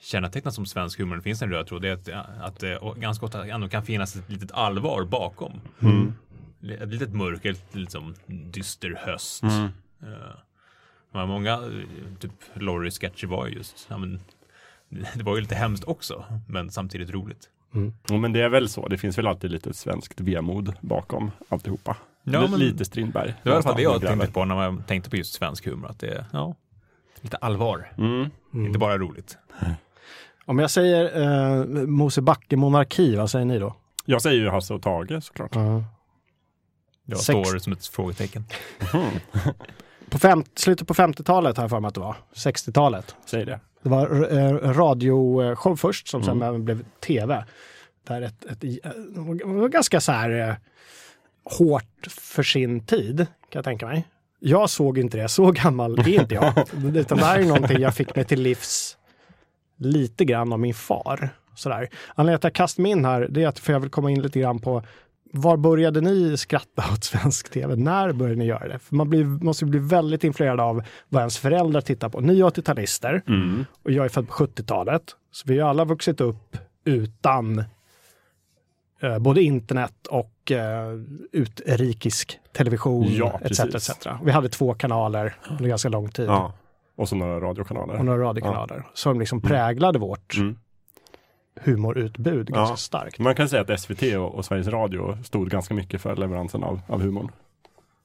känneteckna 0.00 0.50
som 0.50 0.66
svensk 0.66 0.98
humor, 0.98 1.16
det 1.16 1.22
finns 1.22 1.42
en 1.42 1.50
röd 1.50 1.66
tråd, 1.66 1.82
det 1.82 1.88
är 1.88 1.92
att, 1.92 2.08
att 2.40 2.58
det 2.58 2.80
ganska 2.96 3.26
ofta 3.26 3.46
ändå 3.46 3.68
kan 3.68 3.82
finnas 3.82 4.16
ett 4.16 4.30
litet 4.30 4.52
allvar 4.52 5.04
bakom. 5.04 5.60
Mm. 5.82 6.14
Ett 6.80 6.88
litet 6.88 7.14
mörker, 7.14 7.50
ett 7.50 7.74
liksom 7.74 8.14
dyster 8.26 9.00
höst. 9.06 9.42
Mm. 9.42 9.64
Eh, 10.02 10.36
men 11.12 11.28
många, 11.28 11.52
eh, 11.52 12.18
typ 12.18 12.32
Laurie-sketcher 12.54 13.26
var 13.26 13.46
ju 13.46 13.54
just, 13.54 13.86
ja, 13.90 13.98
men, 13.98 14.20
det 15.14 15.22
var 15.22 15.34
ju 15.36 15.40
lite 15.42 15.54
hemskt 15.54 15.84
också, 15.84 16.24
men 16.48 16.70
samtidigt 16.70 17.10
roligt. 17.10 17.48
Jo, 18.08 18.18
men 18.18 18.32
det 18.32 18.40
är 18.40 18.48
väl 18.48 18.68
så. 18.68 18.88
Det 18.88 18.98
finns 18.98 19.18
väl 19.18 19.26
alltid 19.26 19.50
lite 19.50 19.74
svenskt 19.74 20.20
vemod 20.20 20.74
bakom 20.80 21.30
alltihopa. 21.48 21.96
Ja, 22.22 22.40
Lite- 22.40 22.50
men- 22.50 22.60
Lite 22.60 22.84
Strindberg. 22.84 23.34
Det 23.42 23.48
var 23.48 23.52
i 23.52 23.54
alla 23.54 23.62
fall 23.62 23.76
det 23.76 23.82
jag 23.82 24.00
tänkte 24.00 24.26
på 24.32 24.44
när 24.44 24.62
jag 24.62 24.86
tänkte 24.86 25.10
på 25.10 25.16
just 25.16 25.34
svensk 25.34 25.66
humor, 25.66 25.90
att 25.90 25.98
det 25.98 26.08
är 26.08 26.24
ja, 26.32 26.54
lite 27.20 27.36
allvar, 27.36 27.92
Mm. 27.98 28.30
inte 28.52 28.78
bara 28.78 28.98
roligt. 28.98 29.38
Om 30.46 30.58
jag 30.58 30.70
säger 30.70 31.20
eh, 31.22 31.64
Mosebacke 31.86 32.56
monarki, 32.56 33.16
vad 33.16 33.30
säger 33.30 33.44
ni 33.44 33.58
då? 33.58 33.74
Jag 34.04 34.22
säger 34.22 34.40
ju 34.40 34.48
Hasse 34.48 34.74
och 34.74 34.82
Tage 34.82 35.22
såklart. 35.24 35.54
Jag 37.04 37.18
Sex- 37.18 37.24
står 37.48 37.58
som 37.58 37.72
ett 37.72 37.86
frågetecken. 37.86 38.44
På 40.10 40.18
fem, 40.18 40.44
slutet 40.54 40.88
på 40.88 40.94
50-talet 40.94 41.56
har 41.56 41.64
jag 41.64 41.70
för 41.70 41.80
mig 41.80 41.88
att 41.88 41.94
det 41.94 42.00
var, 42.00 42.16
60-talet. 42.34 43.16
Säg 43.26 43.44
det. 43.44 43.60
Det 43.82 43.88
var 43.88 44.32
eh, 44.38 44.52
radioshow 44.72 45.76
först 45.76 46.08
som 46.08 46.22
sen 46.22 46.36
Mm. 46.36 46.48
även 46.48 46.64
blev 46.64 46.84
tv. 47.06 47.44
Där 48.06 48.22
ett, 48.22 48.44
ett, 48.44 48.64
var 49.44 49.68
ganska 49.68 50.00
så 50.00 50.12
här 50.12 50.48
eh, 50.48 50.54
hårt 51.58 52.06
för 52.08 52.42
sin 52.42 52.86
tid, 52.86 53.16
kan 53.18 53.26
jag 53.52 53.64
tänka 53.64 53.86
mig. 53.86 54.04
Jag 54.40 54.70
såg 54.70 54.98
inte 54.98 55.16
det, 55.16 55.28
så 55.28 55.50
gammal 55.50 55.98
är 55.98 56.08
inte 56.20 56.34
jag. 56.34 56.52
Utan 56.96 57.18
det 57.18 57.24
här 57.24 57.38
är 57.38 57.44
någonting 57.44 57.80
jag 57.80 57.94
fick 57.94 58.16
mig 58.16 58.24
till 58.24 58.42
livs 58.42 58.96
lite 59.78 60.24
grann 60.24 60.52
av 60.52 60.58
min 60.60 60.74
far. 60.74 61.28
Sådär. 61.54 61.88
Anledningen 62.14 62.40
till 62.40 62.46
att 62.46 62.50
jag 62.50 62.54
kastar 62.54 62.82
mig 62.82 62.92
in 62.92 63.04
här, 63.04 63.26
det 63.30 63.42
är 63.42 63.48
att 63.48 63.58
för 63.58 63.72
jag 63.72 63.80
vill 63.80 63.90
komma 63.90 64.10
in 64.10 64.22
lite 64.22 64.40
grann 64.40 64.58
på 64.58 64.82
var 65.32 65.56
började 65.56 66.00
ni 66.00 66.36
skratta 66.36 66.84
åt 66.92 67.04
svensk 67.04 67.50
tv? 67.50 67.76
När 67.76 68.12
började 68.12 68.38
ni 68.38 68.44
göra 68.46 68.68
det? 68.68 68.78
För 68.78 68.94
man 68.96 69.10
blir, 69.10 69.24
måste 69.24 69.64
bli 69.64 69.78
väldigt 69.78 70.24
influerad 70.24 70.60
av 70.60 70.82
vad 71.08 71.20
ens 71.20 71.38
föräldrar 71.38 71.80
tittar 71.80 72.08
på. 72.08 72.20
Ni 72.20 72.40
är 72.40 72.44
80-talister 72.44 73.22
Mm. 73.26 73.64
och 73.82 73.90
jag 73.90 74.04
är 74.04 74.08
född 74.08 74.28
på 74.28 74.34
70-talet. 74.34 75.02
Så 75.32 75.44
vi 75.48 75.58
har 75.58 75.70
alla 75.70 75.84
vuxit 75.84 76.20
upp 76.20 76.56
utan 76.84 77.64
eh, 79.00 79.18
både 79.18 79.42
internet 79.42 80.06
och 80.06 80.52
eh, 80.52 80.88
utrikisk 81.32 82.38
television 82.52 83.06
Ja, 83.10 83.40
etc. 83.44 83.60
etc. 83.60 84.06
Vi 84.22 84.30
hade 84.30 84.48
två 84.48 84.74
kanaler 84.74 85.34
under 85.50 85.68
ganska 85.68 85.88
lång 85.88 86.10
tid 86.10 86.26
Ja. 86.28 86.52
Och 86.96 87.08
så 87.08 87.16
några 87.16 87.40
radiokanaler. 87.40 87.94
och 87.98 88.04
några 88.04 88.24
radiokanaler 88.24 88.86
som 88.94 89.20
liksom 89.20 89.40
präglade 89.40 89.98
vårt 89.98 90.36
Mm. 90.36 90.56
humorutbud 91.60 92.46
ganska 92.52 92.72
Ja. 92.72 92.76
starkt. 92.76 93.18
Man 93.18 93.34
kan 93.34 93.48
säga 93.48 93.62
att 93.62 93.80
SVT 93.80 94.02
och, 94.16 94.34
och 94.34 94.44
Sveriges 94.44 94.68
Radio 94.68 95.18
stod 95.24 95.50
ganska 95.50 95.74
mycket 95.74 96.00
för 96.00 96.16
leveransen 96.16 96.64
av, 96.64 96.80
av 96.86 97.02
humorn. 97.02 97.28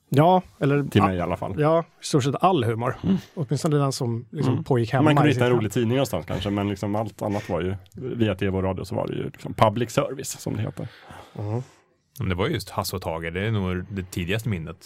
Ja, 0.09 0.41
eller 0.59 0.83
Till 0.83 1.01
mig 1.03 1.17
i 1.17 1.21
alla 1.21 1.37
fall. 1.37 1.55
ja, 1.57 1.83
i 2.01 2.03
stort 2.05 2.23
sett 2.23 2.35
all 2.43 2.63
humor. 2.63 2.95
Åtminstone 3.33 3.77
den 3.77 3.91
som 3.91 4.25
liksom 4.31 4.53
Mm. 4.53 4.63
pågick 4.63 4.93
hemma. 4.93 5.03
Man 5.03 5.15
kunde 5.15 5.31
hitta 5.31 5.45
en 5.45 5.51
rolig 5.51 5.71
tidning 5.71 5.95
någonstans 5.95 6.25
kanske, 6.25 6.49
men 6.49 6.69
liksom 6.69 6.95
allt 6.95 7.21
annat 7.21 7.49
var 7.49 7.61
ju, 7.61 7.75
via 7.93 8.35
tv 8.35 8.57
och 8.57 8.63
radio 8.63 8.83
så 8.83 8.95
var 8.95 9.07
det 9.07 9.13
ju 9.13 9.23
liksom 9.23 9.53
public 9.53 9.91
service 9.91 10.39
som 10.41 10.55
det 10.55 10.61
heter. 10.61 10.87
Mm. 11.39 11.61
Men 12.19 12.29
det 12.29 12.35
var 12.35 12.47
just 12.47 12.69
Hasse 12.69 12.95
och 12.95 13.01
Tage, 13.01 13.33
det 13.33 13.41
är 13.47 13.51
nog 13.51 13.85
det 13.89 14.03
tidigaste 14.11 14.49
minnet. 14.49 14.77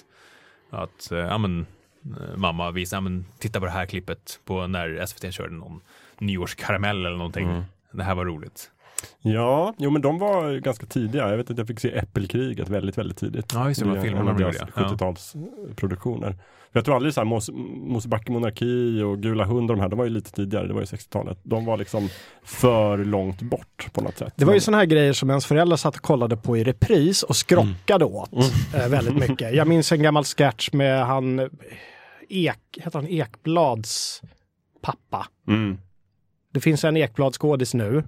Att, 0.70 1.12
eh, 1.12 1.18
ja 1.18 1.38
men, 1.38 1.66
eh, 2.06 2.38
mamma 2.38 2.72
visade, 2.72 2.98
ja 2.98 3.02
men, 3.02 3.26
titta 3.40 3.60
på 3.60 3.66
det 3.66 3.72
här 3.72 3.86
klippet 3.86 4.40
på 4.46 4.68
när 4.68 5.06
SVT 5.06 5.32
körde 5.34 5.54
någon 5.54 5.82
nyårskaramell 6.20 7.06
eller 7.06 7.18
någonting. 7.18 7.50
Mm. 7.50 7.64
Det 7.92 8.04
här 8.04 8.16
var 8.16 8.26
roligt. 8.26 8.72
Ja, 9.22 9.74
jo 9.78 9.90
men 9.90 10.02
de 10.02 10.20
var 10.20 10.50
ju 10.50 10.60
ganska 10.60 10.86
tidiga. 10.86 11.30
Jag 11.30 11.38
vet 11.38 11.52
att 11.52 11.58
jag 11.58 11.68
fick 11.68 11.80
se 11.80 11.98
Äppelkriget 11.98 12.70
väldigt, 12.70 12.98
väldigt 12.98 13.18
tidigt. 13.18 13.54
Ja, 13.54 13.68
just 13.68 13.80
det, 13.80 13.90
det 13.90 13.96
var 13.96 14.02
filmen 14.02 14.26
de 14.26 14.42
gjorde, 14.42 14.58
ja. 14.76 14.82
70-talsproduktioner. 14.82 16.36
Jag 16.72 16.86
tror 16.86 16.96
aldrig 16.96 17.14
så 17.14 17.20
här 17.20 17.26
Mos 17.26 17.50
Mosebacke 17.74 18.32
monarki 18.32 19.02
och 19.02 19.20
Gula 19.22 19.46
hund 19.46 19.72
och 19.72 19.78
de 19.78 19.82
här, 19.82 19.90
de 19.90 20.00
var 20.00 20.06
ju 20.06 20.12
lite 20.12 20.32
tidigare, 20.32 20.68
det 20.68 20.74
var 20.74 20.82
ju 20.82 20.86
60-talet. 20.86 21.40
De 21.44 21.66
var 21.66 21.78
liksom 21.78 22.10
för 22.44 22.98
långt 22.98 23.42
bort 23.42 23.90
på 23.94 24.02
något 24.02 24.18
sätt. 24.18 24.34
Det 24.36 24.46
var 24.46 24.54
ju 24.54 24.60
sådana 24.60 24.78
här 24.78 24.86
grejer 24.86 25.14
som 25.14 25.30
ens 25.30 25.46
föräldrar 25.46 25.78
satt 25.78 25.96
och 25.96 26.02
kollade 26.02 26.38
på 26.38 26.58
i 26.58 26.64
repris 26.64 27.24
och 27.24 27.36
skrockade 27.36 28.06
åt 28.06 28.34
eh, 28.76 28.88
väldigt 28.90 29.30
mycket. 29.30 29.56
Jag 29.56 29.68
minns 29.68 29.92
en 29.92 30.04
gammal 30.04 30.24
sketch 30.24 30.70
med 30.72 31.06
han 31.06 31.50
Ek, 32.30 32.60
heter 32.78 33.00
han 33.00 33.08
Ekblads 33.08 34.22
pappa. 34.82 35.28
Mm. 35.48 35.78
Det 36.54 36.60
finns 36.60 36.84
en 36.84 36.98
Ekblad-skådis 36.98 37.74
nu. 37.74 38.04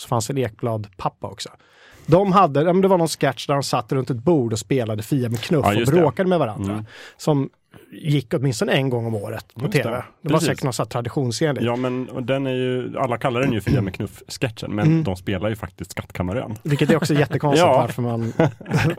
Så 0.00 0.08
fanns 0.08 0.30
en 0.30 0.38
Ekblad-pappa 0.38 1.26
också. 1.26 1.48
De 2.06 2.32
hade, 2.32 2.72
det 2.82 2.88
var 2.88 2.98
någon 2.98 3.08
sketch 3.08 3.46
där 3.46 3.54
de 3.54 3.62
satt 3.62 3.92
runt 3.92 4.10
ett 4.10 4.16
bord 4.16 4.52
och 4.52 4.58
spelade 4.58 5.02
Fia 5.02 5.28
med 5.28 5.40
knuff 5.40 5.64
Ja, 5.64 5.72
och 5.72 5.78
just 5.78 5.92
det. 5.92 5.98
bråkade 5.98 6.28
med 6.28 6.38
varandra. 6.38 6.72
Mm. 6.72 6.84
Som 7.16 7.50
gick 7.92 8.34
åtminstone 8.34 8.72
en 8.72 8.90
gång 8.90 9.06
om 9.06 9.14
året 9.14 9.54
på 9.54 9.60
Just 9.64 9.72
tv. 9.72 9.90
det. 9.90 10.04
Det, 10.22 10.32
var 10.32 10.40
säkert 10.40 10.64
något 10.64 10.74
så 10.74 10.82
här 10.82 10.88
traditionsenligt. 10.88 11.66
Ja 11.66 11.76
men 11.76 12.08
den 12.26 12.46
är 12.46 12.54
ju, 12.54 12.98
alla 12.98 13.18
kallar 13.18 13.40
den 13.40 13.52
ju 13.52 13.60
Fia 13.60 13.80
med 13.82 13.94
knuff-sketchen, 13.94 14.74
men 14.74 14.86
Mm. 14.86 15.04
de 15.04 15.16
spelar 15.16 15.48
ju 15.48 15.56
faktiskt 15.56 15.90
Skattkammarön. 15.90 16.54
Vilket 16.62 16.90
är 16.90 16.96
också 16.96 17.14
jättekonstigt 17.14 17.66
Ja. 17.66 17.78
varför 17.80 18.02
man 18.02 18.32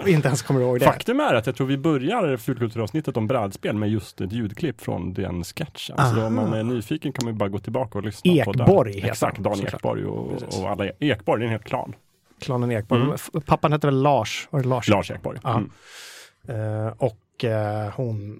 inte 0.07 0.27
ens 0.27 0.41
kommer 0.41 0.61
ihåg 0.61 0.79
det. 0.79 0.85
Faktum 0.85 1.19
är 1.19 1.33
att 1.33 1.45
jag 1.45 1.55
tror 1.55 1.67
vi 1.67 1.77
börjar 1.77 2.37
fulkulturavsnittet 2.37 3.17
om 3.17 3.27
brädspel 3.27 3.75
med 3.75 3.89
just 3.89 4.21
ett 4.21 4.31
ljudklipp 4.31 4.81
från 4.81 5.13
den 5.13 5.43
sketchen. 5.43 5.97
Så 5.97 6.01
Aha. 6.03 6.25
om 6.27 6.35
man 6.35 6.53
är 6.53 6.63
nyfiken 6.63 7.11
kan 7.13 7.25
man 7.25 7.33
ju 7.33 7.37
bara 7.37 7.49
gå 7.49 7.59
tillbaka 7.59 7.97
och 7.97 8.03
lyssna 8.03 8.43
på 8.43 8.51
Ekborg 8.51 8.91
det. 8.91 8.97
heter 8.99 9.09
Exakt, 9.11 9.37
Dan 9.39 9.55
såklart. 9.55 9.73
Ekborg 9.73 10.05
och, 10.05 10.31
och 10.59 10.69
alla 10.69 10.85
Ekborg, 10.99 11.39
det 11.39 11.43
är 11.43 11.47
en 11.47 11.51
hel 11.51 11.59
klan. 11.61 11.95
Klanen 12.41 12.71
Ekborg. 12.71 13.01
Mm. 13.01 13.17
Pappan 13.45 13.71
hette 13.71 13.87
väl 13.87 14.01
Lars? 14.01 14.47
Var 14.51 14.59
det 14.61 14.67
Lars? 14.67 14.87
Lars 14.89 15.11
Ekborg. 15.11 15.39
Mm. 15.45 15.71
Eh, 16.47 16.93
och 16.97 17.17
eh, 17.43 17.89
hon, 17.95 18.39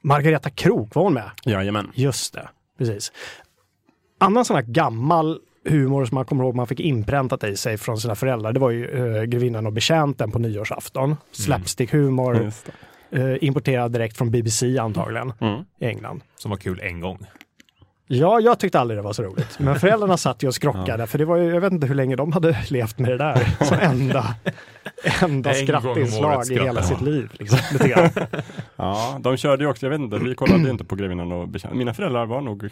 Margareta 0.00 0.50
Krok 0.50 0.94
var 0.94 1.02
hon 1.02 1.14
med. 1.14 1.30
Jajamän. 1.44 1.90
Just 1.94 2.34
det, 2.34 2.48
precis. 2.78 3.12
Annan 4.20 4.44
sån 4.44 4.56
här 4.56 4.62
gammal 4.62 5.38
humor 5.68 6.04
som 6.04 6.14
man 6.14 6.24
kommer 6.24 6.44
ihåg 6.44 6.54
man 6.54 6.66
fick 6.66 6.80
inpräntat 6.80 7.44
i 7.44 7.56
sig 7.56 7.78
från 7.78 7.98
sina 7.98 8.14
föräldrar. 8.14 8.52
Det 8.52 8.60
var 8.60 8.70
ju 8.70 8.86
uh, 8.86 9.22
Grevinnan 9.22 9.66
och 9.66 9.72
betjänten 9.72 10.30
på 10.30 10.38
nyårsafton. 10.38 11.16
Slapstick-humor, 11.32 12.42
Just 12.44 12.70
det. 13.10 13.18
uh, 13.18 13.36
importerad 13.44 13.92
direkt 13.92 14.16
från 14.16 14.30
BBC 14.30 14.78
antagligen 14.78 15.32
Mm. 15.40 15.64
i 15.80 15.84
England. 15.86 16.20
Som 16.36 16.50
var 16.50 16.58
kul 16.58 16.80
en 16.82 17.00
gång. 17.00 17.26
Ja, 18.06 18.40
jag 18.40 18.58
tyckte 18.58 18.80
aldrig 18.80 18.98
det 18.98 19.02
var 19.02 19.12
så 19.12 19.22
roligt. 19.22 19.58
Men 19.58 19.80
föräldrarna 19.80 20.16
satt 20.16 20.42
ju 20.42 20.48
och 20.48 20.54
skrockade, 20.54 21.06
för 21.06 21.18
det 21.18 21.24
var 21.24 21.36
ju, 21.36 21.54
jag 21.54 21.60
vet 21.60 21.72
inte 21.72 21.86
hur 21.86 21.94
länge 21.94 22.16
de 22.16 22.32
hade 22.32 22.58
levt 22.70 22.98
med 22.98 23.10
det 23.10 23.16
där. 23.18 23.64
Som 23.64 23.78
enda, 23.80 24.34
enda 25.22 25.54
skrattinslag 25.54 26.50
i 26.50 26.54
hela 26.54 26.82
sitt 26.82 27.00
liv. 27.00 27.30
Liksom. 27.38 27.58
Ja, 28.76 29.18
de 29.20 29.36
körde 29.36 29.64
ju 29.64 29.70
också, 29.70 29.86
jag 29.86 29.90
vet 29.90 30.00
inte, 30.00 30.18
vi 30.18 30.34
kollade 30.34 30.62
ju 30.64 30.70
inte 30.70 30.84
på 30.84 30.96
Grevinnan 30.96 31.32
och 31.32 31.48
betjänten. 31.48 31.78
Mina 31.78 31.94
föräldrar 31.94 32.26
var 32.26 32.40
nog, 32.40 32.68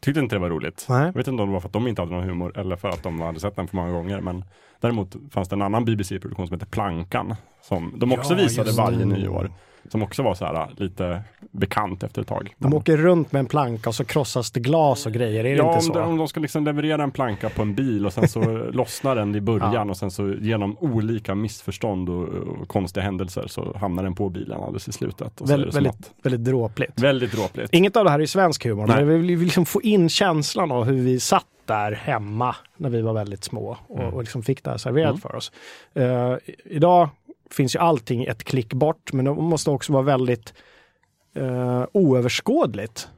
tyckte 0.00 0.20
inte 0.20 0.36
det 0.36 0.40
var 0.40 0.50
roligt. 0.50 0.86
Nej. 0.88 1.04
Jag 1.06 1.12
vet 1.12 1.28
inte 1.28 1.42
om 1.42 1.48
det 1.48 1.52
var 1.52 1.60
för 1.60 1.68
att 1.68 1.72
de 1.72 1.86
inte 1.88 2.02
hade 2.02 2.12
någon 2.12 2.24
humor 2.28 2.58
eller 2.58 2.76
för 2.76 2.88
att 2.88 3.02
de 3.02 3.20
hade 3.20 3.40
sett 3.40 3.56
den 3.56 3.68
för 3.68 3.76
många 3.76 3.92
gånger. 3.92 4.20
Men 4.20 4.44
däremot 4.80 5.16
fanns 5.30 5.48
det 5.48 5.54
en 5.56 5.62
annan 5.62 5.84
BBC-produktion 5.84 6.46
som 6.46 6.54
heter 6.54 6.66
Plankan. 6.66 7.34
Som 7.62 7.92
de 7.96 8.12
också 8.12 8.32
Ja, 8.34 8.42
visade 8.42 8.72
varje 8.72 9.04
nyår. 9.04 9.50
Som 9.88 10.02
också 10.02 10.22
var 10.22 10.34
så 10.34 10.44
här 10.44 10.70
lite 10.76 11.22
bekant 11.50 12.02
efter 12.02 12.22
ett 12.22 12.28
tag. 12.28 12.54
De 12.58 12.74
åker 12.74 12.96
runt 12.96 13.32
med 13.32 13.40
en 13.40 13.46
planka 13.46 13.88
och 13.90 13.94
så 13.94 14.04
krossas 14.04 14.50
det 14.50 14.60
glas 14.60 15.06
och 15.06 15.12
grejer, 15.12 15.40
är 15.44 15.50
det 15.50 15.56
Ja, 15.56 15.64
inte 15.64 15.74
om 15.76 15.80
så? 15.82 15.92
de, 15.92 16.08
om 16.08 16.16
de 16.18 16.28
ska 16.28 16.40
liksom 16.40 16.64
leverera 16.64 17.02
en 17.02 17.10
planka 17.10 17.48
på 17.50 17.62
en 17.62 17.74
bil 17.74 18.06
och 18.06 18.12
sen 18.12 18.28
så 18.28 18.40
lossnar 18.72 19.16
den 19.16 19.34
i 19.34 19.40
början 19.40 19.72
Ja. 19.72 19.84
och 19.90 19.96
sen 19.96 20.10
så 20.10 20.32
genom 20.40 20.76
olika 20.80 21.34
missförstånd 21.34 22.08
och, 22.08 22.28
och 22.28 22.68
konstiga 22.68 23.04
händelser 23.04 23.44
så 23.46 23.76
hamnar 23.78 24.02
den 24.02 24.14
på 24.14 24.28
bilen 24.28 24.60
alldeles 24.60 24.88
i 24.88 24.92
slutet. 24.92 25.40
Och 25.40 25.48
så 25.48 25.54
är 25.54 25.58
det 25.58 25.64
Väl, 25.64 25.72
som 25.72 25.82
väldigt, 25.84 26.10
väldigt 26.22 26.44
dråpligt. 26.44 26.92
att, 26.96 27.02
väldigt 27.04 27.32
dråpligt. 27.32 27.74
Inget 27.74 27.96
av 27.96 28.04
det 28.04 28.10
här 28.10 28.20
är 28.20 28.26
svensk 28.26 28.64
humor, 28.64 28.86
Nej. 28.86 28.96
men 29.04 29.08
vi 29.08 29.34
vill 29.34 29.38
liksom 29.44 29.66
få 29.66 29.82
in 29.82 30.08
känslan 30.08 30.72
av 30.72 30.84
hur 30.84 31.02
vi 31.02 31.20
satt 31.20 31.46
där 31.66 31.92
hemma 31.92 32.56
när 32.76 32.90
vi 32.90 33.02
var 33.02 33.12
väldigt 33.12 33.44
små 33.44 33.76
och, 33.86 34.00
Mm. 34.00 34.14
och 34.14 34.20
liksom 34.20 34.42
fick 34.42 34.64
det 34.64 34.70
här 34.70 34.78
serverat 34.78 35.20
för 35.22 35.34
oss. 35.36 35.52
Eh, 35.94 36.34
idag 36.64 37.08
finns 37.54 37.74
ju 37.74 37.78
allting 37.78 38.24
ett 38.24 38.44
klick 38.44 38.74
bort, 38.74 39.12
men 39.12 39.24
det 39.24 39.34
måste 39.34 39.70
också 39.70 39.92
vara 39.92 40.02
väldigt 40.02 40.54
uh, 41.38 41.84
oöverskådligt 41.92 43.08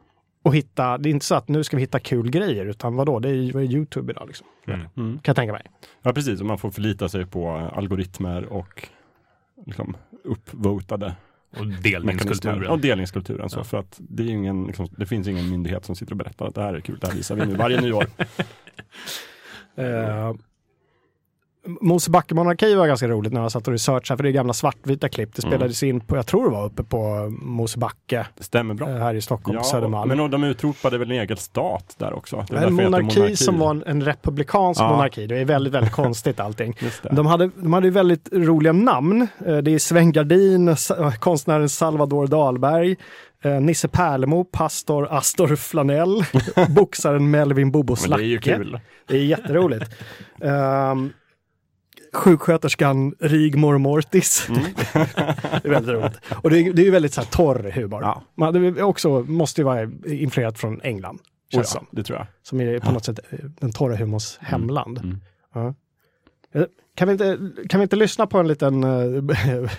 att 0.44 0.54
hitta. 0.54 0.98
Det 0.98 1.08
är 1.08 1.10
inte 1.10 1.26
så 1.26 1.34
att 1.34 1.48
nu 1.48 1.64
ska 1.64 1.76
vi 1.76 1.82
hitta 1.82 1.98
kul 1.98 2.30
grejer, 2.30 2.66
utan 2.66 2.96
vadå, 2.96 3.18
det 3.18 3.28
är 3.28 3.32
ju 3.32 3.52
vad 3.52 3.62
är 3.62 3.66
Youtube 3.66 4.12
idag. 4.12 4.26
Liksom. 4.26 4.46
Mm. 4.66 4.80
Mm. 4.80 5.12
Kan 5.12 5.20
jag 5.24 5.36
tänka 5.36 5.52
mig. 5.52 5.62
Ja 6.02 6.12
precis, 6.12 6.40
och 6.40 6.46
man 6.46 6.58
får 6.58 6.70
förlita 6.70 7.08
sig 7.08 7.26
på 7.26 7.48
algoritmer 7.50 8.44
och 8.44 8.88
liksom 9.66 9.96
uppvotade 10.24 11.14
Och 11.58 11.66
delningskulturen. 11.66 12.66
Och 12.66 12.78
delningskulturen. 12.78 13.50
Så, 13.50 13.58
Ja. 13.58 13.64
För 13.64 13.78
att 13.78 13.96
det, 13.98 14.22
är 14.22 14.26
ingen, 14.26 14.64
liksom, 14.64 14.88
det 14.96 15.06
finns 15.06 15.28
ingen 15.28 15.50
myndighet 15.50 15.84
som 15.84 15.96
sitter 15.96 16.12
och 16.12 16.16
berättar 16.16 16.46
att 16.46 16.54
det 16.54 16.62
här 16.62 16.74
är 16.74 16.80
kul, 16.80 16.98
det 16.98 17.06
här 17.06 17.14
visar 17.14 17.34
vi 17.34 17.46
nu 17.46 17.54
varje 17.54 17.80
nyår. 17.80 18.06
Uh, 19.78 20.34
Mosebacke-monarki 21.80 22.74
var 22.74 22.86
ganska 22.86 23.08
roligt 23.08 23.32
när 23.32 23.42
jag 23.42 23.52
satt 23.52 23.66
och 23.68 23.72
researchade, 23.72 24.16
för 24.18 24.22
det 24.22 24.28
är 24.30 24.32
gamla 24.32 24.52
svartvita 24.52 25.08
klipp. 25.08 25.34
Det 25.34 25.44
Mm. 25.44 25.52
spelades 25.58 25.82
in 25.82 26.00
på, 26.00 26.16
jag 26.16 26.26
tror 26.26 26.44
det 26.44 26.50
var 26.50 26.64
uppe 26.64 26.82
på 26.82 27.28
Mosebacke 27.42 28.26
stämmer 28.40 28.74
bra. 28.74 28.88
eh, 28.88 28.96
här 28.96 29.14
i 29.14 29.20
Stockholm, 29.20 29.56
på 29.58 29.64
Ja, 29.64 29.70
Södermalm. 29.70 30.08
men 30.08 30.30
de 30.30 30.44
utropade 30.44 30.98
väl 30.98 31.10
en 31.10 31.18
egen 31.20 31.36
stat 31.36 31.94
där 31.98 32.12
också. 32.12 32.36
Det 32.48 32.56
en 32.56 32.78
heter 32.78 32.90
monarki, 32.90 33.36
som 33.36 33.58
var 33.58 33.70
en, 33.70 33.82
en 33.86 34.02
republikansk 34.02 34.80
Ja. 34.80 34.88
monarki. 34.90 35.26
Det 35.26 35.38
är 35.38 35.44
väldigt, 35.44 35.72
väldigt 35.74 35.92
konstigt 36.02 36.40
allting. 36.40 36.76
De 37.10 37.26
hade, 37.26 37.50
de 37.56 37.72
hade 37.72 37.86
ju 37.86 37.90
väldigt 37.92 38.28
roliga 38.32 38.72
namn. 38.72 39.28
Eh, 39.46 39.56
Det 39.56 39.70
är 39.70 39.78
Sven 39.78 40.12
Gardin, 40.12 40.76
Sa- 40.76 41.12
konstnären 41.20 41.68
Salvador 41.68 42.26
Dahlberg, 42.26 42.96
eh, 43.42 43.52
Nisse 43.60 43.88
Pärlemo, 43.88 44.44
pastor 44.44 45.08
Astor 45.10 45.56
Flanell, 45.56 46.24
boxaren 46.68 47.30
Melvin 47.30 47.70
Bobo 47.70 47.96
Men 48.02 48.10
det 48.18 48.24
är 48.24 48.26
ju 48.26 48.38
Slacke. 48.42 48.56
kul. 48.58 48.80
Det 49.06 49.16
är 49.16 49.24
jätteroligt. 49.24 49.90
Um, 50.40 51.12
sjuksköterskan 52.16 53.14
Rigmor 53.20 53.78
Mortis. 53.78 54.46
det 54.92 55.64
är 55.64 55.70
väldigt 55.70 55.94
roligt. 55.94 56.20
Och 56.42 56.50
det 56.50 56.58
är, 56.58 56.72
det 56.72 56.86
är 56.86 56.90
väldigt 56.90 57.12
så 57.14 57.20
här 57.20 57.28
torr 57.28 57.70
humor. 57.74 58.02
Ja. 58.02 58.22
Man, 58.34 58.52
det 58.52 58.80
är 58.80 58.82
också, 58.82 59.08
måste 59.22 59.60
ju 59.60 59.64
vara 59.64 59.90
influerat 60.06 60.58
från 60.58 60.80
England. 60.82 61.14
Oh, 61.16 61.20
ja, 61.48 61.64
som. 61.64 61.86
det 61.90 62.02
tror 62.02 62.18
jag. 62.18 62.26
Som 62.42 62.60
är 62.60 62.78
på 62.78 62.92
något 62.92 63.04
sätt 63.04 63.18
eh, 63.30 63.38
den 63.60 63.72
torra 63.72 63.96
humorns 63.96 64.38
hemland. 64.40 64.98
Mm. 64.98 65.20
Ja. 65.54 65.74
Eh, 66.54 66.66
Kan 66.94 67.08
vi, 67.08 67.12
inte, 67.12 67.38
kan 67.68 67.80
vi 67.80 67.82
inte 67.82 67.96
lyssna 67.96 68.26
på 68.26 68.38
en 68.38 68.48
liten, 68.48 68.84
eh, 68.84 68.90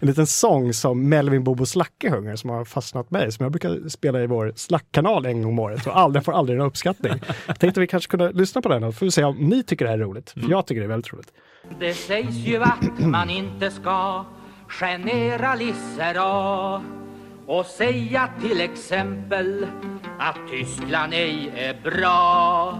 en 0.00 0.08
liten 0.08 0.26
sång 0.26 0.72
som 0.72 1.08
Melvin 1.08 1.44
Bobo 1.44 1.66
Slacke 1.66 2.10
sjunger 2.10 2.36
som 2.36 2.50
har 2.50 2.64
fastnat 2.64 3.10
mig, 3.10 3.32
som 3.32 3.44
jag 3.44 3.52
brukar 3.52 3.88
spela 3.88 4.22
i 4.22 4.26
vår 4.26 4.52
Slack-kanal 4.56 5.26
en 5.26 5.42
gång 5.42 5.52
om 5.52 5.58
året 5.58 5.86
och 5.86 5.98
aldrig, 5.98 6.24
får 6.24 6.32
aldrig 6.32 6.58
någon 6.58 6.66
uppskattning. 6.66 7.12
Jag 7.46 7.58
tänkte 7.58 7.80
vi 7.80 7.86
kanske 7.86 8.10
kunde 8.10 8.32
lyssna 8.32 8.62
på 8.62 8.68
den 8.68 8.84
och 8.84 8.94
får 8.94 9.06
vi 9.06 9.12
se 9.12 9.24
om 9.24 9.36
ni 9.36 9.62
tycker 9.62 9.84
det 9.84 9.90
här 9.90 9.98
är 9.98 10.02
roligt. 10.02 10.30
För 10.30 10.50
jag 10.50 10.66
tycker 10.66 10.80
det 10.80 10.86
är 10.86 10.88
väldigt 10.88 11.12
roligt. 11.12 11.32
Det 11.78 11.94
sägs 11.94 12.36
ju 12.36 12.62
att 12.62 12.98
man 12.98 13.30
inte 13.30 13.70
ska 13.70 14.24
generalisera 14.68 16.24
och 17.46 17.66
säga 17.66 18.28
till 18.40 18.60
exempel 18.60 19.66
att 20.18 20.38
Tyskland 20.50 21.12
ej 21.12 21.52
är 21.56 21.90
bra. 21.90 22.78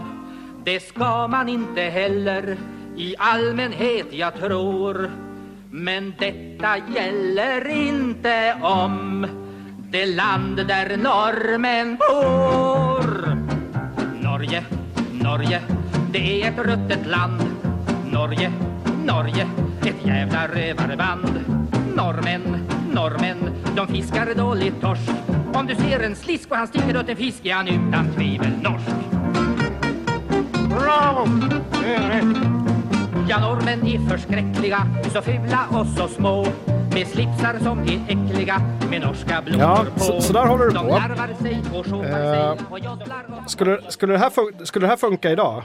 Det 0.63 0.79
ska 0.79 1.27
man 1.27 1.49
inte 1.49 1.81
heller 1.81 2.57
i 2.97 3.15
allmänhet, 3.17 4.07
jag 4.11 4.35
tror. 4.35 5.11
Men 5.71 6.13
detta 6.19 6.77
gäller 6.77 7.67
inte 7.67 8.57
om 8.61 9.27
det 9.91 10.05
land 10.05 10.67
där 10.67 10.97
norrmän 10.97 11.95
bor. 11.95 13.35
Norge, 14.21 14.65
Norge, 15.11 15.61
det 16.11 16.41
är 16.41 16.51
ett 16.51 16.59
ruttet 16.59 17.05
land. 17.07 17.41
Norge, 18.11 18.51
Norge, 19.05 19.47
ett 19.85 20.05
jävla 20.05 20.47
rövarband. 20.47 21.25
Norrmän, 21.95 22.41
norrmän, 22.93 23.37
de 23.75 23.87
fiskar 23.87 24.33
dåligt 24.35 24.81
torsk. 24.81 25.11
Om 25.53 25.65
du 25.67 25.75
ser 25.75 25.99
en 25.99 26.15
slisk 26.15 26.51
och 26.51 26.57
han 26.57 26.67
sticker 26.67 26.97
åt 26.99 27.09
en 27.09 27.15
fisk 27.15 27.45
är 27.45 27.53
han 27.53 27.67
utan 27.67 28.11
tvivel 28.15 28.51
norsk. 28.61 28.95
Bravo! 30.69 31.27
Ja, 33.29 33.39
norrmän 33.39 33.87
är 33.87 34.09
förskräckliga, 34.09 34.87
så 35.13 35.21
fula 35.21 35.59
och 35.71 35.87
så 35.87 36.07
små. 36.07 36.47
Med 36.93 37.07
slipsar 37.07 37.55
som 37.63 37.79
är 37.79 37.99
äckliga, 38.07 38.61
med 38.89 39.01
norska 39.01 39.41
blommor 39.45 39.61
Ja, 39.63 39.85
på. 39.93 39.99
så- 39.99 40.21
så 40.21 40.33
där 40.33 40.45
håller 40.47 40.65
du 40.65 40.71
de 40.71 40.79
på. 40.79 40.87
larvar 40.87 41.29
sig 41.41 41.61
och 41.73 41.85
Eh, 42.05 42.11
sig 42.11 42.65
och 42.69 42.79
joddlar 42.79 43.25
och... 43.43 43.51
Skulle, 43.51 43.79
skulle, 43.91 44.13
det 44.13 44.19
här 44.19 44.29
fun- 44.29 44.65
skulle 44.65 44.85
det 44.85 44.89
här 44.89 44.97
funka 44.97 45.31
idag? 45.31 45.63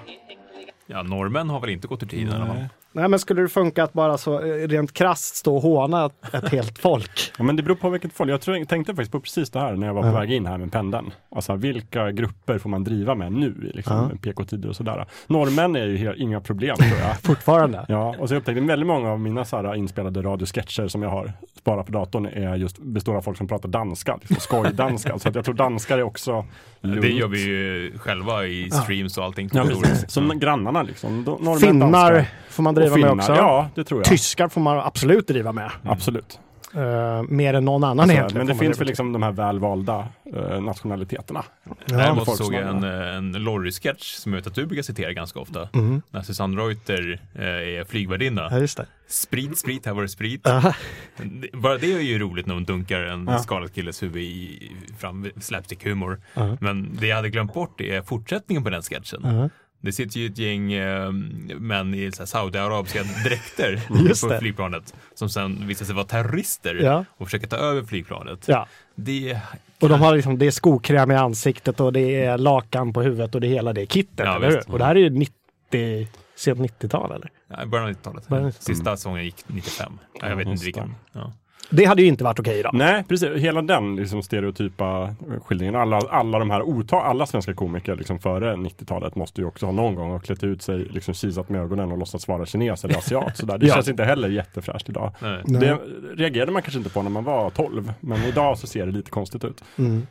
Ja, 0.87 1.03
norrmän 1.03 1.51
har 1.51 1.61
väl 1.61 1.71
inte 1.71 1.87
gått 1.89 2.03
ur 2.03 2.07
tiden 2.07 2.33
i 2.33 2.37
alla 2.37 2.47
fall. 2.47 2.65
Nej, 2.93 3.09
men 3.09 3.19
skulle 3.19 3.43
det 3.43 3.49
funka 3.49 3.85
att 3.85 3.93
bara 3.93 4.19
så 4.19 4.41
eh, 4.41 4.69
rent 4.69 4.93
krasst 4.93 5.37
stå 5.37 5.57
och 5.57 5.63
håna 5.63 6.11
ett, 6.33 6.49
helt 6.53 6.79
folk? 6.79 7.33
Ja, 7.39 7.45
men 7.45 7.57
det 7.57 7.63
beror 7.63 7.77
på 7.77 7.91
vilket 7.91 8.13
folk. 8.13 8.31
Jag 8.31 8.41
tror, 8.41 8.65
tänkte 8.65 8.95
faktiskt 8.95 9.13
på 9.13 9.21
precis 9.21 9.51
det 9.51 9.61
här 9.61 9.77
när 9.77 9.87
jag 9.87 9.95
var 9.95 10.03
på 10.03 10.11
väg 10.11 10.33
in 10.33 10.47
här 10.47 10.59
med 10.59 10.73
pendeln. 10.73 11.11
Alltså 11.35 11.57
vilka 11.57 12.11
grupper 12.11 12.59
får 12.59 12.71
man 12.71 12.85
driva 12.85 13.15
med 13.15 13.33
nu 13.33 13.71
i 13.73 13.77
liksom, 13.77 14.19
PK-tider 14.23 14.69
och 14.69 14.77
sådär. 14.77 15.07
Norrmän 15.27 15.77
är 15.77 15.87
ju 15.87 15.97
helt, 15.97 16.19
inga 16.19 16.41
problem 16.41 16.77
tror 16.77 17.01
jag. 17.01 17.21
Fortfarande. 17.23 17.87
Ja, 17.89 18.15
och 18.19 18.29
så 18.29 18.35
upptäckte 18.35 18.61
jag 18.61 18.67
väldigt 18.67 18.87
många 18.87 19.11
av 19.11 19.21
mina 19.21 19.45
så 19.45 19.57
här, 19.57 19.75
inspelade 19.75 20.23
radiosketcher 20.23 20.89
som 20.89 21.03
jag 21.03 21.11
har 21.11 21.33
sparat 21.59 21.87
på 21.87 21.93
datorn 21.93 22.27
är 22.27 22.57
just, 22.57 22.79
består 22.79 23.17
av 23.17 23.23
folk 23.23 23.39
som 23.39 23.49
pratar 23.49 23.69
danska, 23.69 24.17
liksom 24.17 24.37
skojdanska. 24.37 25.19
så 25.19 25.29
att 25.29 25.35
jag 25.35 25.45
tror 25.45 25.55
danskar 25.55 25.99
är 25.99 26.03
också 26.03 26.45
lugnt. 26.81 27.03
Det 27.03 27.09
gör 27.09 27.29
vi 27.29 27.45
ju 27.45 27.99
själva 27.99 28.47
i 28.47 28.71
streams 28.71 29.19
och 29.19 29.25
allting. 29.25 29.51
Ja, 29.53 29.67
jag. 29.71 30.11
Som 30.11 30.39
grannarna 30.39 30.83
liksom. 30.83 31.23
Norrmän, 31.23 31.59
Finnar 31.59 31.93
danskar. 31.93 32.27
får 32.51 32.63
man 32.63 32.75
driva 32.81 33.15
med 33.15 33.23
också. 33.23 33.33
Ja, 33.35 33.69
det 33.75 33.85
tror 33.85 34.01
jag. 34.01 34.05
Tyskar 34.07 34.49
får 34.49 34.61
man 34.61 34.79
absolut 34.79 35.29
driva 35.29 35.53
med. 35.53 35.71
Absolut. 35.85 36.39
Eh, 36.75 37.23
mer 37.29 37.55
än 37.55 37.65
någon 37.65 37.85
annan 37.85 38.07
Så, 38.07 38.13
egentligen. 38.13 38.47
men 38.47 38.57
det 38.57 38.65
finns 38.65 38.81
väl 38.81 38.87
liksom 38.87 39.13
de 39.13 39.23
här 39.23 39.33
välvalda 39.33 40.09
eh, 40.37 40.61
nationaliteterna. 40.61 41.45
Däremot 41.87 42.37
såg 42.37 42.55
jag 42.55 42.63
en, 42.69 42.83
har- 42.83 42.91
en 42.91 43.33
Lorry-sketch 43.33 44.15
som 44.15 44.33
jag 44.33 44.37
vet 44.41 44.47
att 44.47 44.55
du 44.55 44.67
brukar 44.67 44.83
citera 44.83 45.13
ganska 45.13 45.41
ofta. 45.41 45.69
Mhm. 45.73 46.03
När 46.11 46.23
Susanne 46.23 46.61
Reuter 46.63 47.21
eh, 47.35 47.45
är 47.45 47.85
flygvärdinna. 47.85 48.49
Ja, 48.51 48.59
just 48.59 48.77
det. 48.77 48.87
Sprit, 49.09 49.59
sprit, 49.59 49.87
här 49.87 49.93
var 49.93 50.03
det 50.03 50.09
sprit. 50.09 50.43
Det- 50.45 51.53
Bara 51.53 51.79
det 51.79 51.93
är 51.93 52.01
ju 52.01 52.19
roligt 52.19 52.47
när 52.47 52.55
hon 52.55 52.65
dunkar 52.65 53.01
en 53.03 53.27
Ja. 53.31 53.39
skalad 53.39 53.75
killes 53.75 54.03
huvud 54.03 54.23
i 54.23 54.73
fram 54.99 55.31
slapstick-humor. 55.41 56.21
Ja. 56.35 56.57
Men 56.61 56.97
det 57.01 57.07
jag 57.07 57.17
hade 57.17 57.31
glömt 57.31 57.55
bort 57.55 57.81
är 57.81 58.03
fortsättningen 58.03 58.65
på 58.65 58.71
den 58.71 58.83
sketchen. 58.83 59.51
Det 59.81 59.93
sitter 59.93 60.21
ju 60.21 60.27
ett 60.27 60.39
gäng 60.39 60.73
eh, 60.73 61.13
män 61.59 61.95
i 61.95 62.13
saudiarabiska 62.13 63.03
dräkter 63.25 63.83
på 64.29 64.39
flygplanet 64.41 64.95
som 65.15 65.29
sen 65.29 65.67
visar 65.69 65.85
sig 65.87 65.95
vara 65.95 66.05
terrorister 66.07 66.75
Ja. 66.75 67.05
och 67.17 67.27
försöker 67.27 67.47
ta 67.47 67.57
över 67.57 67.83
flygplanet. 67.83 68.45
Ja. 68.49 68.67
Det, 68.95 69.39
Och 69.81 69.89
de 69.89 70.01
har 70.01 70.15
liksom, 70.15 70.39
det 70.39 70.47
är 70.47 70.51
skokräm 70.51 71.11
i 71.11 71.15
ansiktet 71.17 71.81
och 71.81 71.93
det 71.93 72.25
är 72.25 72.39
lakan 72.39 72.93
på 72.93 73.03
huvudet 73.03 73.35
och 73.35 73.41
det 73.41 73.47
hela 73.49 73.73
det 73.73 73.81
är 73.83 73.87
kittet, 73.87 74.27
Ja, 74.27 74.37
eller 74.37 74.51
hur? 74.51 74.71
Och 74.73 74.79
det 74.79 74.85
här 74.85 74.95
är 74.95 75.01
ju 75.01 75.11
90, 75.11 76.09
sent 76.37 76.59
90-tal 76.61 77.13
eller? 77.13 77.31
ja, 77.51 77.67
början 77.67 77.87
av 77.89 77.93
90-talet. 77.95 78.29
Början 78.29 78.45
av 78.47 78.51
90-talet. 78.51 78.63
Sista 78.77 78.97
säsongen 78.97 79.25
gick 79.25 79.45
95. 79.47 79.99
Ja, 80.21 80.29
jag 80.29 80.37
vet 80.37 80.47
inte 80.47 80.65
vilken. 80.65 80.95
Ja. 81.13 81.33
Det 81.71 81.85
hade 81.85 82.03
ju 82.03 82.09
inte 82.09 82.25
varit 82.25 82.39
okej 82.41 82.59
idag. 82.59 82.75
Nej, 82.75 83.05
precis. 83.09 83.29
Hela 83.43 83.63
den 83.63 83.97
liksom, 83.97 84.23
stereotypa 84.23 85.15
skildringen. 85.45 85.75
Alla, 85.77 85.97
alla 86.11 86.39
de 86.39 86.51
här 86.51 86.61
ota- 86.63 87.03
alla 87.03 87.27
svenska 87.27 87.55
komiker 87.55 87.97
liksom, 87.97 88.19
före 88.19 88.55
90-talet 88.57 89.15
måste 89.15 89.41
ju 89.41 89.47
också 89.47 89.67
ha 89.67 89.73
någon 89.73 89.95
gång 89.95 90.11
ha 90.11 90.19
klätt 90.19 90.45
ut 90.45 90.63
sig, 90.63 90.79
liksom 90.79 91.15
kisat 91.15 91.49
med 91.49 91.61
ögonen 91.61 91.93
och 91.93 91.99
låtsats 91.99 92.29
vara 92.29 92.47
kines 92.47 92.85
eller 92.85 92.99
asiat. 92.99 93.37
Sådär. 93.37 93.59
Det 93.59 93.67
Ja. 93.71 93.75
känns 93.75 93.89
inte 93.89 94.05
heller 94.05 94.29
jättefräscht 94.29 94.89
idag. 94.89 95.13
Nej. 95.23 95.43
Nej. 95.45 95.61
Det 95.61 95.79
reagerade 96.15 96.53
man 96.53 96.63
kanske 96.63 96.79
inte 96.79 96.91
på 96.91 97.03
när 97.03 97.11
man 97.11 97.25
var 97.25 97.51
12, 97.51 97.93
men 98.01 98.25
idag 98.25 98.59
så 98.59 98.67
ser 98.67 98.87
det 98.87 98.93
lite 98.93 99.11
konstigt 99.11 99.45
ut. 99.45 99.65
Mm. 99.79 100.07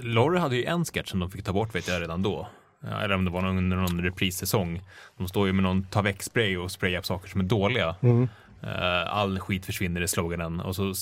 Lorry 0.00 0.38
hade 0.38 0.56
ju 0.56 0.64
en 0.64 0.84
sketch 0.84 1.10
som 1.10 1.20
de 1.20 1.30
fick 1.30 1.44
ta 1.44 1.52
bort 1.52 1.74
vet 1.74 1.88
jag 1.88 2.02
redan 2.02 2.22
då. 2.22 2.46
Ja, 2.82 3.00
Eller 3.00 3.14
om 3.14 3.24
det 3.24 3.30
var 3.30 3.40
någon, 3.40 3.58
under 3.58 3.76
någon 3.76 4.00
reprissäsong. 4.02 4.80
De 5.18 5.28
står 5.28 5.46
ju 5.46 5.52
med 5.52 5.62
någon 5.62 5.82
ta 5.84 6.02
väck-spray 6.02 6.56
och 6.56 6.70
sprayar 6.70 7.00
på 7.00 7.06
saker 7.06 7.28
som 7.28 7.40
är 7.40 7.44
dåliga. 7.44 7.94
Mm. 8.00 8.28
Eh, 8.62 9.14
all 9.16 9.38
skit 9.38 9.66
försvinner 9.66 10.00
i 10.00 10.08
sloganen 10.08 10.60
och 10.60 10.76
så 10.76 10.82
uh, 10.84 10.92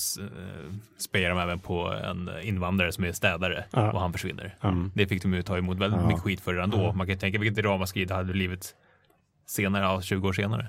sprayar 0.97 1.29
de 1.29 1.39
även 1.39 1.59
på 1.59 1.93
en 2.03 2.29
invandrare 2.43 2.91
som 2.91 3.03
är 3.03 3.11
städare 3.11 3.63
Ja. 3.71 3.91
och 3.91 3.99
han 4.01 4.13
försvinner. 4.13 4.55
Mm. 4.63 4.91
Det 4.95 5.07
fick 5.07 5.21
de 5.21 5.33
ju 5.33 5.41
ta 5.41 5.57
emot 5.57 5.77
väldigt 5.77 6.01
Ja. 6.01 6.07
mycket 6.07 6.21
skit 6.23 6.41
för 6.41 6.53
redan 6.53 6.69
då. 6.69 6.77
Man 6.93 7.07
kan 7.07 7.13
ju 7.15 7.19
tänka 7.19 7.39
vilket 7.39 7.65
ramaskri 7.65 8.05
det 8.05 8.13
hade 8.13 8.31
blivit 8.33 8.75
senare, 9.47 9.83
ja, 9.83 10.01
20 10.01 10.27
år 10.27 10.33
senare. 10.33 10.67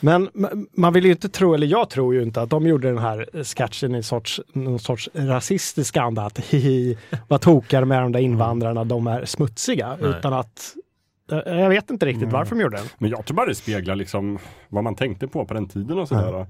Men 0.00 0.28
m- 0.34 0.66
man 0.76 0.92
vill 0.92 1.04
ju 1.04 1.10
inte 1.10 1.28
tro, 1.28 1.54
eller 1.54 1.66
jag 1.66 1.90
tror 1.90 2.14
ju 2.14 2.22
inte 2.22 2.42
att 2.42 2.50
de 2.50 2.66
gjorde 2.66 2.88
den 2.88 2.98
här 2.98 3.44
sketchen 3.44 3.94
i 3.94 4.02
sorts, 4.02 4.40
någon 4.52 4.78
sorts 4.78 5.08
rasistisk 5.14 5.96
anda 5.96 6.22
att 6.26 6.38
hihi, 6.50 6.98
vad 7.28 7.40
tokar 7.40 7.84
med 7.84 8.02
de 8.02 8.12
där 8.12 8.20
invandrarna, 8.20 8.84
de 8.84 9.06
är 9.06 9.24
smutsiga. 9.24 9.96
Nej. 10.00 10.10
Utan 10.10 10.32
att, 10.32 10.74
eh, 10.76 10.80
jag 11.28 11.68
vet 11.68 11.90
inte 11.90 12.06
riktigt 12.06 12.32
varför 12.32 12.56
de 12.56 12.62
gjorde 12.62 12.76
den. 12.76 12.86
Men 12.98 13.10
jag 13.10 13.26
tror 13.26 13.36
bara 13.36 13.46
det 13.46 13.54
speglar 13.54 13.94
liksom 13.96 14.38
vad 14.68 14.84
man 14.84 14.94
tänkte 14.94 15.28
på 15.28 15.44
på 15.46 15.54
den 15.54 15.68
tiden 15.68 15.98
och 15.98 16.08
sådär. 16.08 16.46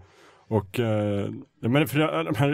Och 0.48 0.80
eh, 0.80 1.28
men 1.60 1.88
för 1.88 2.24
de 2.24 2.34
här 2.34 2.50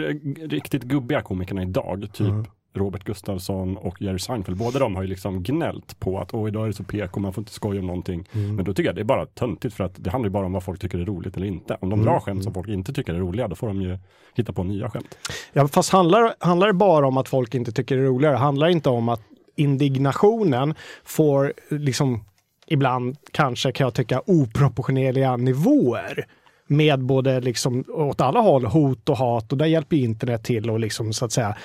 riktigt 0.49 0.83
gubbiga 0.83 1.21
komikerna 1.21 1.61
idag, 1.63 2.07
typ 2.13 2.27
Mm. 2.27 2.45
Robert 2.75 3.03
Gustafsson 3.03 3.77
och 3.77 4.01
Jerry 4.01 4.19
Seinfeld, 4.19 4.57
båda 4.57 4.79
de 4.79 4.95
har 4.95 5.01
ju 5.01 5.07
liksom 5.07 5.43
gnällt 5.43 5.99
på 5.99 6.19
att 6.19 6.33
åh 6.33 6.47
idag 6.47 6.63
är 6.63 6.67
det 6.67 6.73
så 6.73 6.83
PK, 6.83 7.19
man 7.19 7.33
får 7.33 7.41
inte 7.41 7.51
skoja 7.53 7.79
om 7.79 7.87
någonting. 7.87 8.27
Mm. 8.33 8.55
Men 8.55 8.65
då 8.65 8.73
tycker 8.73 8.89
jag 8.89 8.95
det 8.95 9.01
är 9.01 9.05
bara 9.05 9.25
töntigt 9.25 9.73
för 9.75 9.83
att 9.83 9.95
det 10.03 10.09
handlar 10.09 10.27
ju 10.27 10.31
bara 10.33 10.45
om 10.45 10.53
vad 10.53 10.63
folk 10.63 10.79
tycker 10.81 10.99
är 10.99 11.05
roligt 11.05 11.37
eller 11.37 11.47
inte. 11.47 11.77
Om 11.81 11.89
de 11.89 11.99
Mm. 11.99 12.05
drar 12.13 12.19
skämt 12.19 12.43
som 12.43 12.53
folk 12.53 12.67
inte 12.67 12.93
tycker 12.93 13.13
är 13.13 13.17
roliga, 13.19 13.47
då 13.47 13.55
får 13.55 13.67
de 13.67 13.81
ju 13.81 13.97
hitta 14.35 14.53
på 14.53 14.63
nya 14.63 14.89
skämt. 14.89 15.17
Ja, 15.53 15.67
fast 15.67 15.91
handlar, 15.91 16.33
handlar 16.39 16.67
det 16.67 16.73
bara 16.73 17.07
om 17.07 17.17
att 17.17 17.29
folk 17.29 17.55
inte 17.55 17.71
tycker 17.71 17.95
det 17.97 18.01
är 18.01 18.05
roligare? 18.05 18.35
Handlar 18.35 18.67
det 18.67 18.73
inte 18.73 18.89
om 18.89 19.09
att 19.09 19.21
indignationen 19.55 20.75
får 21.03 21.53
liksom 21.69 22.25
ibland 22.67 23.17
kanske 23.31 23.71
kan 23.71 23.85
jag 23.85 23.93
tycka 23.93 24.21
oproportionerliga 24.25 25.37
nivåer 25.37 26.25
med 26.67 26.99
både 26.99 27.39
liksom 27.39 27.83
åt 27.87 28.21
alla 28.21 28.39
håll 28.39 28.65
hot 28.65 29.09
och 29.09 29.17
hat 29.17 29.51
och 29.51 29.57
där 29.57 29.65
hjälper 29.65 29.97
internet 29.97 30.43
till 30.43 30.69
att 30.69 30.79
liksom 30.79 31.13
så 31.13 31.25
att 31.25 31.31
säga 31.31 31.55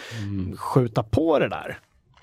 skjuta 0.56 1.02
på 1.02 1.38
det 1.38 1.48
där. 1.48 1.78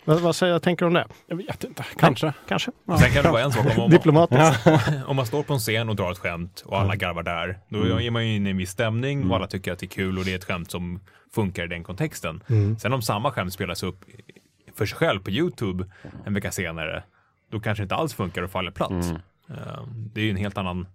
Vad, 0.05 0.19
vad 0.19 0.35
säger, 0.35 0.59
tänker 0.59 0.85
du 0.85 0.87
om 0.87 0.93
det? 0.93 1.07
Jag 1.27 1.35
vet 1.35 1.63
inte, 1.63 1.85
kanske. 1.99 2.33
Kanske? 2.47 2.71
Sen 2.99 3.11
kan 3.11 3.23
det 3.23 3.31
vara 3.31 3.41
en 3.41 3.51
sak 3.51 3.65
om, 3.77 3.83
om, 3.83 3.91
Diplomatiskt. 3.91 4.67
om 5.07 5.15
man 5.15 5.25
står 5.25 5.43
på 5.43 5.53
en 5.53 5.59
scen 5.59 5.89
och 5.89 5.95
drar 5.95 6.11
ett 6.11 6.17
skämt 6.17 6.63
och 6.65 6.79
alla 6.79 6.95
garvar 6.95 7.23
där. 7.23 7.59
Då 7.69 7.99
är 7.99 8.11
man 8.11 8.27
ju 8.27 8.35
inne 8.35 8.49
i 8.49 8.51
en 8.51 8.57
viss 8.57 8.69
stämning 8.69 9.29
och 9.29 9.35
alla 9.35 9.47
tycker 9.47 9.71
att 9.73 9.79
det 9.79 9.85
är 9.85 9.87
kul 9.87 10.17
och 10.17 10.25
det 10.25 10.31
är 10.31 10.35
ett 10.35 10.45
skämt 10.45 10.71
som 10.71 10.99
funkar 11.35 11.63
i 11.63 11.67
den 11.67 11.83
kontexten. 11.83 12.43
Sen 12.79 12.93
om 12.93 13.01
samma 13.01 13.31
skämt 13.31 13.53
spelas 13.53 13.83
upp 13.83 14.05
för 14.75 14.85
sig 14.85 14.97
själv 14.97 15.19
på 15.19 15.31
YouTube 15.31 15.85
en 16.25 16.33
vecka 16.33 16.51
senare, 16.51 17.03
då 17.51 17.59
kanske 17.59 17.81
det 17.81 17.85
inte 17.85 17.95
alls 17.95 18.13
funkar 18.13 18.41
och 18.43 18.49
faller 18.51 18.71
platt. 18.71 18.91
Eh, 19.49 19.83
Det 20.13 20.21
är 20.21 20.25
ju 20.25 20.29
en 20.31 20.35
helt 20.37 20.57
annan 20.57 20.87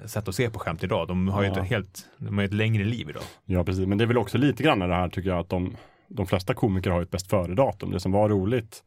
eh, 0.00 0.06
sätt 0.06 0.28
att 0.28 0.34
se 0.34 0.50
på 0.50 0.58
skämt 0.58 0.84
idag. 0.84 1.08
De 1.08 1.28
har 1.28 1.42
ju 1.42 1.48
Ja. 1.48 1.60
ett 1.62 1.68
helt, 1.68 2.06
de 2.18 2.38
har 2.38 2.44
ett 2.44 2.52
längre 2.54 2.84
liv 2.84 3.10
idag. 3.10 3.22
Ja, 3.44 3.64
precis. 3.64 3.86
Men 3.86 3.98
det 3.98 4.04
är 4.04 4.06
väl 4.06 4.18
också 4.18 4.38
lite 4.38 4.62
grann 4.62 4.78
det 4.78 4.86
här 4.94 5.08
tycker 5.08 5.30
jag 5.30 5.38
att 5.38 5.48
de, 5.48 5.76
de 6.08 6.26
flesta 6.26 6.54
komiker 6.54 6.90
har 6.90 7.02
ett 7.02 7.10
bäst 7.10 7.30
före-datum. 7.30 7.90
Det 7.90 8.00
som 8.00 8.12
var 8.12 8.28
roligt 8.28 8.82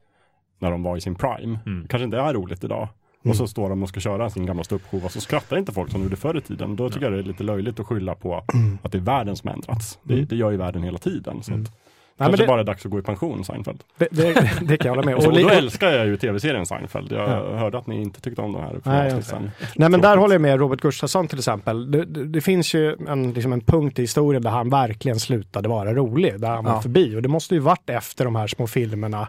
när 0.60 0.72
de 0.72 0.84
var 0.84 0.98
i 0.98 1.02
sin 1.02 1.16
prime, 1.16 1.60
Mm. 1.66 1.88
kanske 1.88 2.04
inte 2.06 2.18
är 2.18 2.34
roligt 2.34 2.64
idag. 2.64 2.88
Och 3.24 3.36
så 3.36 3.48
står 3.48 3.70
de 3.70 3.84
och 3.84 3.90
ska 3.90 4.00
köra 4.00 4.30
sin 4.30 4.46
gamla 4.46 4.64
ståuppshow 4.64 5.06
och 5.06 5.12
så 5.12 5.22
skrattar 5.22 5.58
inte 5.58 5.72
folk 5.74 5.92
som 5.92 6.00
de 6.00 6.04
gjorde 6.04 6.16
förr 6.16 6.38
i 6.38 6.42
tiden. 6.42 6.76
Då 6.76 6.90
tycker 6.90 7.06
jag 7.06 7.14
det 7.14 7.20
är 7.20 7.24
lite 7.24 7.44
löjligt 7.44 7.80
att 7.80 7.88
skylla 7.88 8.16
på 8.16 8.36
att 8.82 8.92
det 8.92 8.98
är 8.98 9.02
världen 9.02 9.36
som 9.36 9.50
ändrats. 9.50 10.00
Det, 10.04 10.22
det 10.26 10.36
gör 10.36 10.52
ju 10.52 10.58
världen 10.58 10.84
hela 10.84 10.98
tiden. 10.98 11.44
Så 11.44 11.54
att, 11.54 11.58
Nej, 11.60 11.68
men 11.68 11.68
kanske 12.18 12.44
det, 12.44 12.48
bara 12.48 12.64
dags 12.64 12.86
att 12.86 12.92
gå 12.92 13.00
i 13.00 13.02
pension, 13.02 13.46
Seinfeld. 13.46 13.84
det, 13.98 14.08
det, 14.12 14.52
det 14.62 14.78
kan 14.78 14.88
jag 14.88 14.96
hålla 14.96 15.06
med 15.06 15.16
Och, 15.26 15.26
och 15.26 15.34
då 15.40 15.50
älskar 15.50 15.90
jag 15.92 16.06
ju 16.06 16.18
tv-serien 16.18 16.66
Seinfeld. 16.66 17.12
Jag 17.12 17.30
Ja. 17.30 17.58
hörde 17.58 17.78
att 17.78 17.88
ni 17.88 18.02
inte 18.02 18.22
tyckte 18.22 18.42
om 18.42 18.54
den 18.54 18.62
här 18.62 18.80
Nej, 18.84 19.14
jag-. 19.32 19.42
Nej 19.76 19.90
men 19.90 20.02
där 20.02 20.18
håller 20.18 20.36
jag 20.36 20.42
med 20.42 20.60
Robert 20.60 20.82
Gustafsson 20.82 21.28
till 21.28 21.38
exempel. 21.38 21.92
Det, 21.92 22.06
det, 22.06 22.42
finns 22.42 22.74
ju 22.74 22.96
en, 23.08 23.34
liksom 23.34 23.54
en 23.54 23.62
punkt 23.62 24.00
i 24.00 24.02
historien 24.02 24.42
där 24.42 24.50
han 24.50 24.70
verkligen 24.70 25.20
slutade 25.20 25.70
vara 25.70 25.94
rolig, 25.94 26.40
där 26.40 26.48
han 26.50 26.64
var 26.64 26.72
Ja. 26.72 26.82
förbi. 26.82 27.16
Och 27.16 27.22
det 27.22 27.30
måste 27.30 27.54
ju 27.56 27.60
varit 27.62 27.90
efter 27.90 28.26
de 28.26 28.36
här 28.36 28.48
små 28.48 28.68
filmerna, 28.68 29.28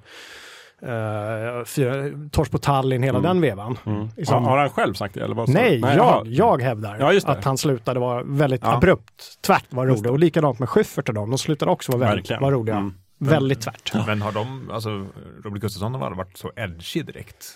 uh, 0.83 1.65
fyra, 1.65 1.93
Tors 2.33 2.49
på 2.49 2.59
Tallinn, 2.59 3.03
hela 3.03 3.21
den 3.21 3.41
vevan. 3.41 3.79
Mm. 3.87 4.09
I 4.17 4.25
Har, 4.27 4.41
har 4.41 4.59
han 4.59 4.71
själv 4.71 4.95
sagt 4.95 5.15
det? 5.15 5.21
Eller 5.25 5.35
vad 5.35 5.49
Nej, 5.49 5.81
jaha. 5.81 5.97
jag, 5.97 6.27
jag 6.27 6.63
hävdar 6.63 6.97
Ja, 7.01 7.21
att 7.33 7.45
han 7.45 7.59
slutade 7.59 8.01
vara 8.01 8.23
väldigt 8.23 8.61
Ja. 8.65 8.77
abrupt, 8.77 9.43
tvärt 9.43 9.73
var 9.73 9.87
rolig. 9.87 10.11
Och 10.13 10.19
likadant 10.19 10.59
med 10.59 10.69
Schyffert 10.69 11.09
och 11.09 11.15
dem, 11.15 11.31
de 11.31 11.39
slutade 11.39 11.71
också 11.71 11.93
vara 11.93 12.09
väldigt 12.09 12.41
var 12.41 12.53
roliga. 12.53 12.77
Mm. 12.77 12.95
Väldigt 13.19 13.61
tvärt. 13.61 14.07
Men 14.07 14.23
har 14.23 14.33
de, 14.33 14.71
alltså 14.73 15.07
Robert 15.45 15.61
Gustafsson 15.63 15.95
har 15.95 16.01
aldrig 16.07 16.17
varit 16.19 16.37
så 16.37 16.51
edgy 16.57 17.03
direkt. 17.03 17.47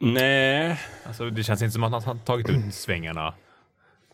Nej, 0.00 0.80
Alltså 1.06 1.30
det 1.30 1.42
känns 1.42 1.62
inte 1.62 1.72
som 1.72 1.82
att 1.84 1.92
han 1.92 2.02
har 2.02 2.24
tagit 2.24 2.48
ut 2.50 2.74
svängarna 2.74 3.34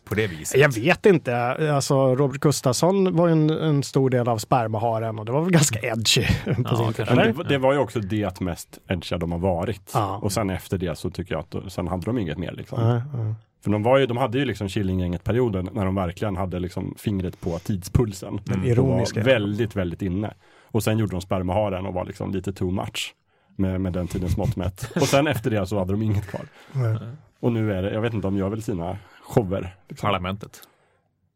på 0.05 0.15
det 0.15 0.27
viset. 0.27 0.59
Jag 0.61 0.73
vet 0.73 1.05
inte. 1.05 1.37
Alltså, 1.75 2.15
Robert 2.15 2.39
Gustafsson 2.41 3.15
var 3.15 3.27
ju 3.27 3.31
en, 3.33 3.49
en 3.49 3.83
stor 3.83 4.09
del 4.09 4.27
av 4.27 4.37
spermaharen 4.37 5.19
och 5.19 5.25
det 5.25 5.31
var 5.31 5.41
väl 5.41 5.51
ganska 5.51 5.79
edgy 5.79 6.25
på 6.45 6.53
Ja, 6.63 6.77
sin 6.77 6.93
tid. 6.93 7.05
det, 7.15 7.43
det 7.49 7.57
var 7.57 7.73
ju 7.73 7.79
också 7.79 7.99
det 7.99 8.39
mest 8.39 8.79
edgiga 8.87 9.17
de 9.17 9.31
har 9.31 9.39
varit. 9.39 9.91
Ja. 9.93 10.17
Och 10.17 10.31
sen 10.31 10.49
efter 10.49 10.77
det 10.77 10.97
så 10.97 11.09
tycker 11.09 11.35
jag 11.35 11.39
att 11.63 11.71
sen 11.73 11.87
hade 11.87 12.05
de 12.05 12.17
inget 12.17 12.37
mer 12.37 12.51
liksom. 12.51 12.79
Nej. 13.13 13.33
För 13.63 13.71
de, 13.71 13.83
var 13.83 13.97
ju, 13.97 14.05
de 14.05 14.17
hade 14.17 14.37
ju 14.39 14.45
liksom 14.45 14.67
Killinggänget-perioden 14.69 15.69
när 15.73 15.85
de 15.85 15.95
verkligen 15.95 16.35
hade 16.35 16.59
liksom 16.59 16.95
fingret 16.97 17.41
på 17.41 17.59
tidspulsen. 17.59 18.39
Den 18.45 18.59
Och 18.59 18.65
ironiska. 18.67 19.19
var 19.19 19.25
väldigt, 19.25 19.75
väldigt 19.75 20.01
inne. 20.01 20.33
Och 20.71 20.83
sen 20.83 20.97
gjorde 20.97 21.11
de 21.11 21.21
spermaharen 21.21 21.85
och 21.85 21.93
var 21.93 22.05
liksom 22.05 22.31
lite 22.31 22.53
too 22.53 22.71
much. 22.71 23.13
Med, 23.57 23.81
med 23.81 23.93
den 23.93 24.07
tidens 24.07 24.37
mått 24.37 24.55
mätt. 24.55 24.91
Och 24.95 25.01
sen 25.07 25.27
efter 25.27 25.49
det 25.51 25.67
så 25.67 25.79
hade 25.79 25.93
de 25.93 26.01
inget 26.01 26.27
kvar. 26.27 26.41
Nej. 26.71 26.97
Och 27.39 27.51
nu 27.51 27.73
är 27.73 27.81
det, 27.83 27.93
jag 27.93 28.01
vet 28.01 28.13
inte, 28.13 28.27
de 28.27 28.37
gör 28.37 28.49
väl 28.49 28.61
sina 28.63 28.97
shower. 29.25 29.75
Liksom. 29.89 30.07
Parlamentet. 30.07 30.61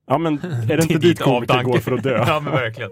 Ja 0.07 0.17
men 0.17 0.33
är 0.43 0.77
det 0.77 0.83
inte 0.89 0.97
Dit 0.97 1.19
komiker 1.19 1.63
går 1.63 1.77
för 1.79 1.91
att 1.91 2.03
dö? 2.03 2.17
ja 2.27 2.39
men 2.39 2.53
verkligen. 2.53 2.91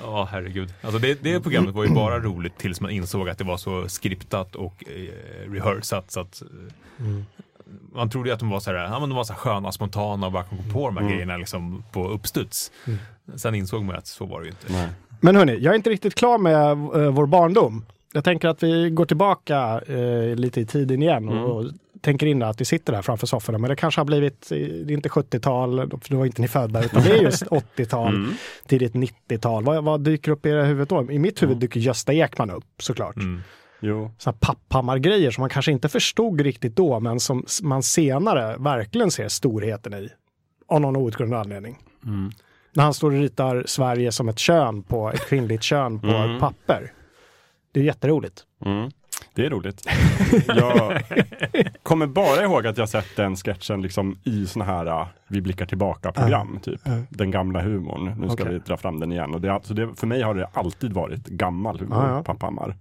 Ja 0.00 0.28
herregud. 0.32 0.74
Alltså 0.82 0.98
det, 0.98 1.22
det 1.22 1.40
programmet 1.40 1.74
var 1.74 1.84
ju 1.84 1.90
bara 1.94 2.18
roligt 2.18 2.58
tills 2.58 2.80
man 2.80 2.90
insåg 2.90 3.28
att 3.28 3.38
det 3.38 3.44
var 3.44 3.56
så 3.56 3.88
skriptat 3.88 4.54
och 4.56 4.84
eh, 4.86 5.50
rehearsat 5.50 6.10
så 6.10 6.20
att 6.20 6.42
Mm. 7.00 7.24
man 7.94 8.10
trodde 8.10 8.28
ju 8.28 8.32
att 8.32 8.40
de 8.40 8.50
var 8.50 8.60
så 8.60 8.70
här, 8.70 8.78
ja 8.84 9.00
men 9.00 9.08
de 9.08 9.16
var 9.16 9.24
så 9.24 9.32
här 9.32 9.40
sköna, 9.40 9.72
spontana 9.72 10.26
och 10.26 10.32
bara 10.32 10.42
kom 10.44 10.58
på 10.72 10.86
de 10.86 10.96
här 10.96 11.02
Mm. 11.02 11.12
grejerna 11.12 11.36
liksom 11.36 11.84
på 11.92 12.08
uppstuds. 12.08 12.72
Mm. 12.86 12.98
Sen 13.36 13.54
insåg 13.54 13.84
man 13.84 13.96
att 13.96 14.06
så 14.06 14.26
var 14.26 14.40
det 14.40 14.44
ju 14.46 14.50
inte. 14.50 14.72
Nej. 14.72 14.88
Men 15.20 15.36
hörni, 15.36 15.58
jag 15.58 15.72
är 15.72 15.76
inte 15.76 15.90
riktigt 15.90 16.14
klar 16.14 16.38
med 16.38 16.70
eh, 16.70 17.10
vår 17.10 17.26
barndom. 17.26 17.84
Jag 18.12 18.24
tänker 18.24 18.48
att 18.48 18.62
vi 18.62 18.90
går 18.90 19.04
tillbaka 19.04 19.80
eh, 19.86 20.36
lite 20.36 20.60
i 20.60 20.66
tiden 20.66 21.02
igen 21.02 21.28
och, 21.28 21.34
Mm. 21.34 21.44
och 21.50 21.64
tänker 22.00 22.26
in 22.26 22.42
att 22.42 22.60
vi 22.60 22.64
sitter 22.64 22.92
där 22.92 23.02
framför 23.02 23.26
sofforna. 23.26 23.58
Men 23.58 23.70
det 23.70 23.76
kanske 23.76 24.00
har 24.00 24.04
blivit, 24.06 24.52
eh, 24.52 24.58
det 24.58 24.92
är 24.92 24.96
inte 24.96 25.08
70-tal, 25.08 25.90
för 25.90 26.10
då 26.10 26.16
var 26.16 26.26
inte 26.26 26.42
ni 26.42 26.48
födda, 26.48 26.84
utan 26.84 27.02
det 27.02 27.10
är 27.10 27.22
just 27.22 27.42
80-tal, 27.76 28.14
Mm. 28.14 28.30
tidigt 28.66 28.94
90-tal. 28.94 29.64
Vad, 29.64 29.84
vad 29.84 30.00
dyker 30.00 30.32
upp 30.32 30.46
i 30.46 30.48
era 30.48 30.64
huvud 30.64 30.88
då? 30.88 31.10
I 31.12 31.18
mitt 31.18 31.42
huvud 31.42 31.56
dyker 31.56 31.80
Gösta 31.80 32.12
Ekman 32.12 32.50
upp 32.50 32.64
såklart. 32.78 33.16
Mm. 33.16 33.40
Jo. 33.80 34.10
Papphammar-grejer 34.40 35.30
som 35.30 35.42
man 35.42 35.50
kanske 35.50 35.72
inte 35.72 35.88
förstod 35.88 36.40
riktigt 36.40 36.76
då, 36.76 37.00
men 37.00 37.20
som 37.20 37.44
man 37.62 37.82
senare 37.82 38.56
verkligen 38.58 39.10
ser 39.10 39.28
storheten 39.28 39.94
i. 39.94 40.08
Av 40.68 40.80
någon 40.80 40.96
outgrundlig 40.96 41.36
anledning. 41.38 41.78
Mm. 42.06 42.30
När 42.74 42.84
han 42.84 42.94
står 42.94 43.10
och 43.12 43.18
ritar 43.20 43.64
Sverige 43.66 44.12
som 44.12 44.28
ett 44.28 44.38
kön 44.38 44.82
på, 44.82 45.10
ett 45.12 45.28
kvinnligt 45.28 45.62
kön 45.62 46.00
på 46.00 46.06
Mm. 46.06 46.40
papper. 46.40 46.92
Det 47.72 47.80
är 47.80 47.84
jätteroligt. 47.84 48.42
Mm. 48.64 48.90
Det 49.38 49.46
är 49.46 49.50
roligt. 49.50 49.86
Jag 50.46 51.02
kommer 51.82 52.06
bara 52.06 52.42
ihåg 52.44 52.66
att 52.66 52.78
jag 52.78 52.88
sett 52.88 53.16
den 53.16 53.36
sketchen 53.36 53.82
liksom 53.82 54.18
i 54.24 54.46
såna 54.46 54.64
här 54.64 54.86
uh, 54.86 55.06
Vi 55.28 55.40
blickar 55.40 55.66
tillbaka-program. 55.66 56.58
typ. 56.62 56.80
Ja. 56.84 56.92
Den 57.08 57.30
gamla 57.30 57.60
humorn. 57.62 58.14
Nu 58.20 58.28
ska 58.30 58.42
Okej. 58.42 58.52
vi 58.54 58.58
dra 58.58 58.76
fram 58.76 59.00
den 59.00 59.12
igen. 59.12 59.34
Och 59.34 59.40
det, 59.40 59.52
alltså 59.52 59.74
det, 59.74 59.88
för 59.96 60.06
mig 60.06 60.22
har 60.22 60.34
det 60.34 60.48
alltid 60.52 60.92
varit 60.92 61.26
gammal 61.26 61.78
humor, 61.80 61.98
Ja, 62.04 62.10
ja. 62.16 62.22
Papphammar. 62.22 62.76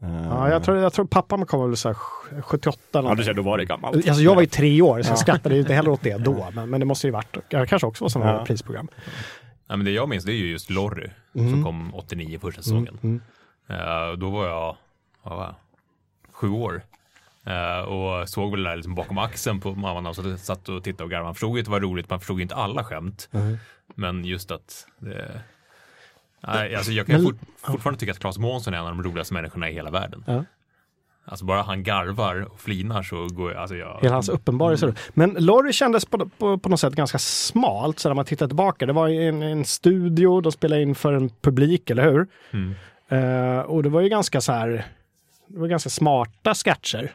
Ja, 0.00 0.50
jag, 0.50 0.64
tror, 0.64 0.76
jag 0.78 0.92
tror 0.92 1.04
pappa 1.06 1.44
kom 1.44 1.68
väl 1.68 1.76
så 1.76 1.88
här 1.88 1.96
78 2.42 2.78
Ja, 2.92 3.14
du 3.14 3.24
ser, 3.24 3.34
då 3.34 3.42
var 3.42 3.58
det 3.58 3.64
gammalt. 3.64 3.96
Alltså 4.08 4.22
jag 4.22 4.34
var 4.34 4.42
ju 4.42 4.46
tre 4.48 4.82
år, 4.82 5.02
så 5.02 5.08
jag 5.08 5.12
Ja. 5.12 5.16
skrattade 5.16 5.54
ju 5.54 5.60
inte 5.60 5.74
heller 5.74 5.90
åt 5.90 6.02
det 6.02 6.16
då. 6.18 6.46
Men, 6.52 6.70
men 6.70 6.80
det 6.80 6.86
måste 6.86 7.06
ju 7.06 7.10
varit, 7.12 7.36
det 7.50 7.66
kanske 7.66 7.86
också 7.86 8.04
var 8.04 8.08
sådana 8.08 8.30
Ja. 8.32 8.38
här 8.38 8.44
prisprogram. 8.46 8.88
Ja, 9.68 9.76
men 9.76 9.84
det 9.84 9.90
jag 9.90 10.08
minns 10.08 10.24
det 10.24 10.32
är 10.32 10.36
ju 10.36 10.50
just 10.50 10.70
Lorry 10.70 11.08
Mm. 11.34 11.50
som 11.50 11.64
kom 11.64 11.94
89 11.94 12.38
första 12.38 12.62
säsongen. 12.62 12.98
Mm. 13.02 13.20
Eh, 13.68 14.18
då 14.18 14.30
var 14.30 14.46
jag, 14.46 14.76
vad? 15.36 15.54
Sju 16.32 16.48
år. 16.48 16.82
Eh, 17.44 17.80
och 17.80 18.28
såg 18.28 18.50
väl 18.50 18.62
det 18.62 18.70
där 18.70 18.76
liksom 18.76 18.94
bakom 18.94 19.18
axeln 19.18 19.60
på 19.60 19.74
mamman 19.74 20.06
och 20.06 20.16
så 20.16 20.36
satt 20.36 20.68
och 20.68 20.84
tittade 20.84 21.04
och 21.04 21.10
garvade. 21.10 21.24
Man 21.24 21.34
förstod 21.34 21.56
ju 21.56 21.60
att 21.60 21.64
det 21.64 21.70
var 21.70 21.80
roligt, 21.80 22.10
man 22.10 22.20
förstod 22.20 22.38
ju 22.38 22.42
inte 22.42 22.54
alla 22.54 22.84
skämt. 22.84 23.28
Men 23.94 24.24
just 24.24 24.50
att 24.50 24.86
det... 24.98 25.40
Nej, 26.40 26.74
alltså 26.74 26.92
jag 26.92 27.06
kan 27.06 27.14
Men- 27.16 27.24
fort, 27.24 27.36
fortfarande 27.56 28.00
tycka 28.00 28.12
att 28.12 28.18
Claes 28.18 28.38
Månsson 28.38 28.74
är 28.74 28.78
en 28.78 28.84
av 28.84 28.90
de 28.90 29.02
roligaste 29.02 29.34
människorna 29.34 29.70
i 29.70 29.72
hela 29.72 29.90
världen. 29.90 30.24
Ja. 30.26 30.44
Alltså 31.24 31.44
bara 31.44 31.62
han 31.62 31.82
garvar 31.82 32.40
och 32.52 32.60
flinar 32.60 33.02
så 33.02 33.26
går 33.26 33.52
jag, 33.52 33.60
alltså 33.60 33.76
jag... 33.76 33.98
Hela 34.02 34.14
hans 34.14 34.28
uppenbarelse. 34.28 34.94
Men 35.14 35.36
Lorry 35.38 35.72
kändes 35.72 36.04
på, 36.06 36.28
på, 36.38 36.58
på 36.58 36.68
något 36.68 36.80
sätt 36.80 36.94
ganska 36.94 37.18
smalt 37.18 37.98
så 37.98 38.08
när 38.08 38.14
man 38.14 38.24
tittar 38.24 38.46
tillbaka. 38.46 38.86
Det 38.86 38.92
var 38.92 39.08
en, 39.08 39.42
en 39.42 39.64
studio, 39.64 40.40
de 40.40 40.52
spelade 40.52 40.82
in 40.82 40.94
för 40.94 41.12
en 41.12 41.30
publik, 41.40 41.90
eller 41.90 42.10
hur? 42.10 42.26
Mm. 42.50 42.74
Eh, 43.08 43.60
och 43.60 43.82
det 43.82 43.88
var 43.88 44.00
ju 44.00 44.08
ganska 44.08 44.40
så 44.40 44.52
här, 44.52 44.86
det 45.48 45.58
var 45.58 45.66
ganska 45.66 45.90
smarta 45.90 46.54
sketcher. 46.54 47.12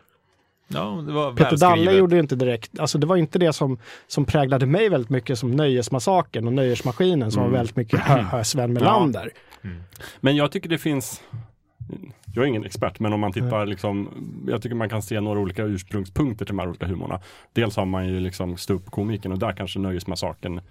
Ja, 0.68 1.04
det 1.06 1.12
var 1.12 1.34
Peter 1.34 1.58
Dalle 1.58 1.92
gjorde 1.92 2.16
ju 2.16 2.22
inte 2.22 2.36
direkt, 2.36 2.80
alltså 2.80 2.98
det 2.98 3.08
var 3.08 3.16
inte 3.16 3.40
det 3.40 3.54
som, 3.54 3.80
som 4.08 4.26
präglade 4.26 4.66
mig 4.66 4.90
väldigt 4.90 5.10
mycket 5.10 5.40
som 5.40 5.52
Nöjesmassakern 5.52 6.48
och 6.48 6.54
Nöjesmaskinen 6.54 7.32
som 7.32 7.44
var 7.44 7.50
väldigt 7.50 7.76
mycket 7.76 8.00
hö, 8.00 8.44
Sven 8.44 8.74
Melander. 8.74 9.32
Men 10.20 10.36
jag 10.36 10.52
tycker 10.52 10.70
det 10.70 10.78
finns 10.78 11.22
jag 12.36 12.44
är 12.44 12.48
ingen 12.48 12.66
expert, 12.66 13.00
men 13.00 13.14
om 13.14 13.20
man 13.20 13.32
tittar 13.32 13.66
liksom, 13.66 14.10
jag 14.48 14.62
tycker 14.62 14.76
man 14.76 14.90
kan 14.90 15.02
se 15.02 15.22
några 15.22 15.40
olika 15.40 15.64
ursprungspunkter 15.64 16.46
till 16.46 16.56
de 16.56 16.60
här 16.60 16.70
olika 16.70 16.86
humorna. 16.86 17.20
Dels 17.54 17.76
har 17.76 17.86
man 17.86 18.08
ju 18.08 18.20
liksom 18.20 18.58
ståuppkomiken 18.58 19.32
och 19.32 19.40
där 19.40 19.52
kanske 19.52 19.80
Nöjesmassakern 19.80 20.62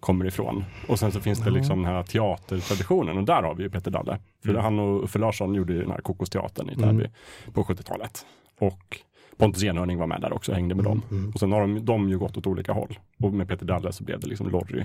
kommer 0.00 0.24
ifrån. 0.26 0.64
Och 0.88 0.98
sen 0.98 1.12
så 1.12 1.20
finns 1.20 1.38
det 1.44 1.50
liksom 1.50 1.82
den 1.82 1.92
här 1.92 2.02
teatertraditionen 2.02 3.18
och 3.18 3.24
där 3.24 3.42
har 3.42 3.54
vi 3.54 3.62
ju 3.62 3.70
Peter 3.70 3.90
Dalle. 3.90 4.18
För 4.44 4.54
han 4.54 4.78
och 4.78 5.04
Uffe 5.04 5.18
Larsson 5.18 5.54
gjorde 5.54 5.72
ju 5.72 5.80
den 5.80 5.90
här 5.90 6.00
Kokosteatern 6.00 6.70
i 6.70 6.76
Täby 6.76 7.10
på 7.52 7.62
70-talet. 7.64 8.26
Och 8.60 8.98
Pontus 9.36 9.64
Enhörning 9.64 9.98
var 9.98 10.06
med 10.06 10.20
där 10.20 10.32
också, 10.32 10.52
hängde 10.52 10.74
med 10.74 10.84
dem. 10.84 11.02
Och 11.34 11.40
sen 11.40 11.52
har 11.52 11.60
de, 11.60 11.84
de 11.84 12.08
ju 12.08 12.18
gått 12.18 12.36
åt 12.36 12.46
olika 12.46 12.72
håll. 12.72 12.98
Och 13.22 13.32
med 13.32 13.48
Peter 13.48 13.66
Dalle 13.66 13.92
så 13.92 14.04
blev 14.04 14.20
det 14.20 14.26
liksom 14.26 14.50
Lorry, 14.50 14.84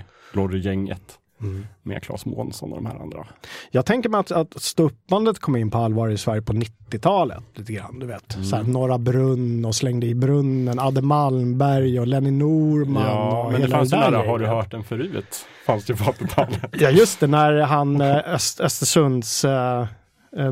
Lorry-gänget. 1.42 1.68
Med 1.82 2.02
Claes 2.02 2.26
Månsson 2.26 2.72
och 2.72 2.76
de 2.82 2.86
här 2.86 3.02
andra. 3.02 3.26
Jag 3.70 3.86
tänker 3.86 4.08
mig 4.08 4.20
att, 4.20 4.30
att 4.30 4.62
ståuppbandet 4.62 5.38
kom 5.38 5.56
in 5.56 5.70
på 5.70 5.78
allvar 5.78 6.08
i 6.08 6.18
Sverige 6.18 6.42
på 6.42 6.52
90-talet. 6.52 7.42
Lite 7.54 7.72
grann, 7.72 7.98
du 7.98 8.06
vet. 8.06 8.36
Så 8.50 8.56
här, 8.56 8.62
Norra 8.62 8.98
Brunn 8.98 9.64
och 9.64 9.74
Slängde 9.74 10.06
i 10.06 10.14
brunnen, 10.14 10.78
Adde 10.78 11.02
Malmberg 11.02 12.00
och 12.00 12.06
Lenny 12.06 12.30
Norman. 12.30 13.02
Ja, 13.06 13.44
och 13.44 13.52
men 13.52 13.60
det 13.60 13.68
fanns 13.68 13.92
ju 13.92 13.96
där 13.96 14.12
har 14.12 14.38
du 14.38 14.46
hört 14.46 14.70
den 14.70 14.84
förut? 14.84 15.46
Fanns 15.66 15.84
det 15.84 15.94
på 15.96 16.04
80-talet. 16.04 16.60
Ja 16.72 16.90
just 16.90 17.20
det, 17.20 17.26
när 17.26 17.60
han 17.60 18.00
eh, 18.00 18.16
Öst, 18.34 18.60
Östersunds 18.60 19.44
eh, 19.44 19.86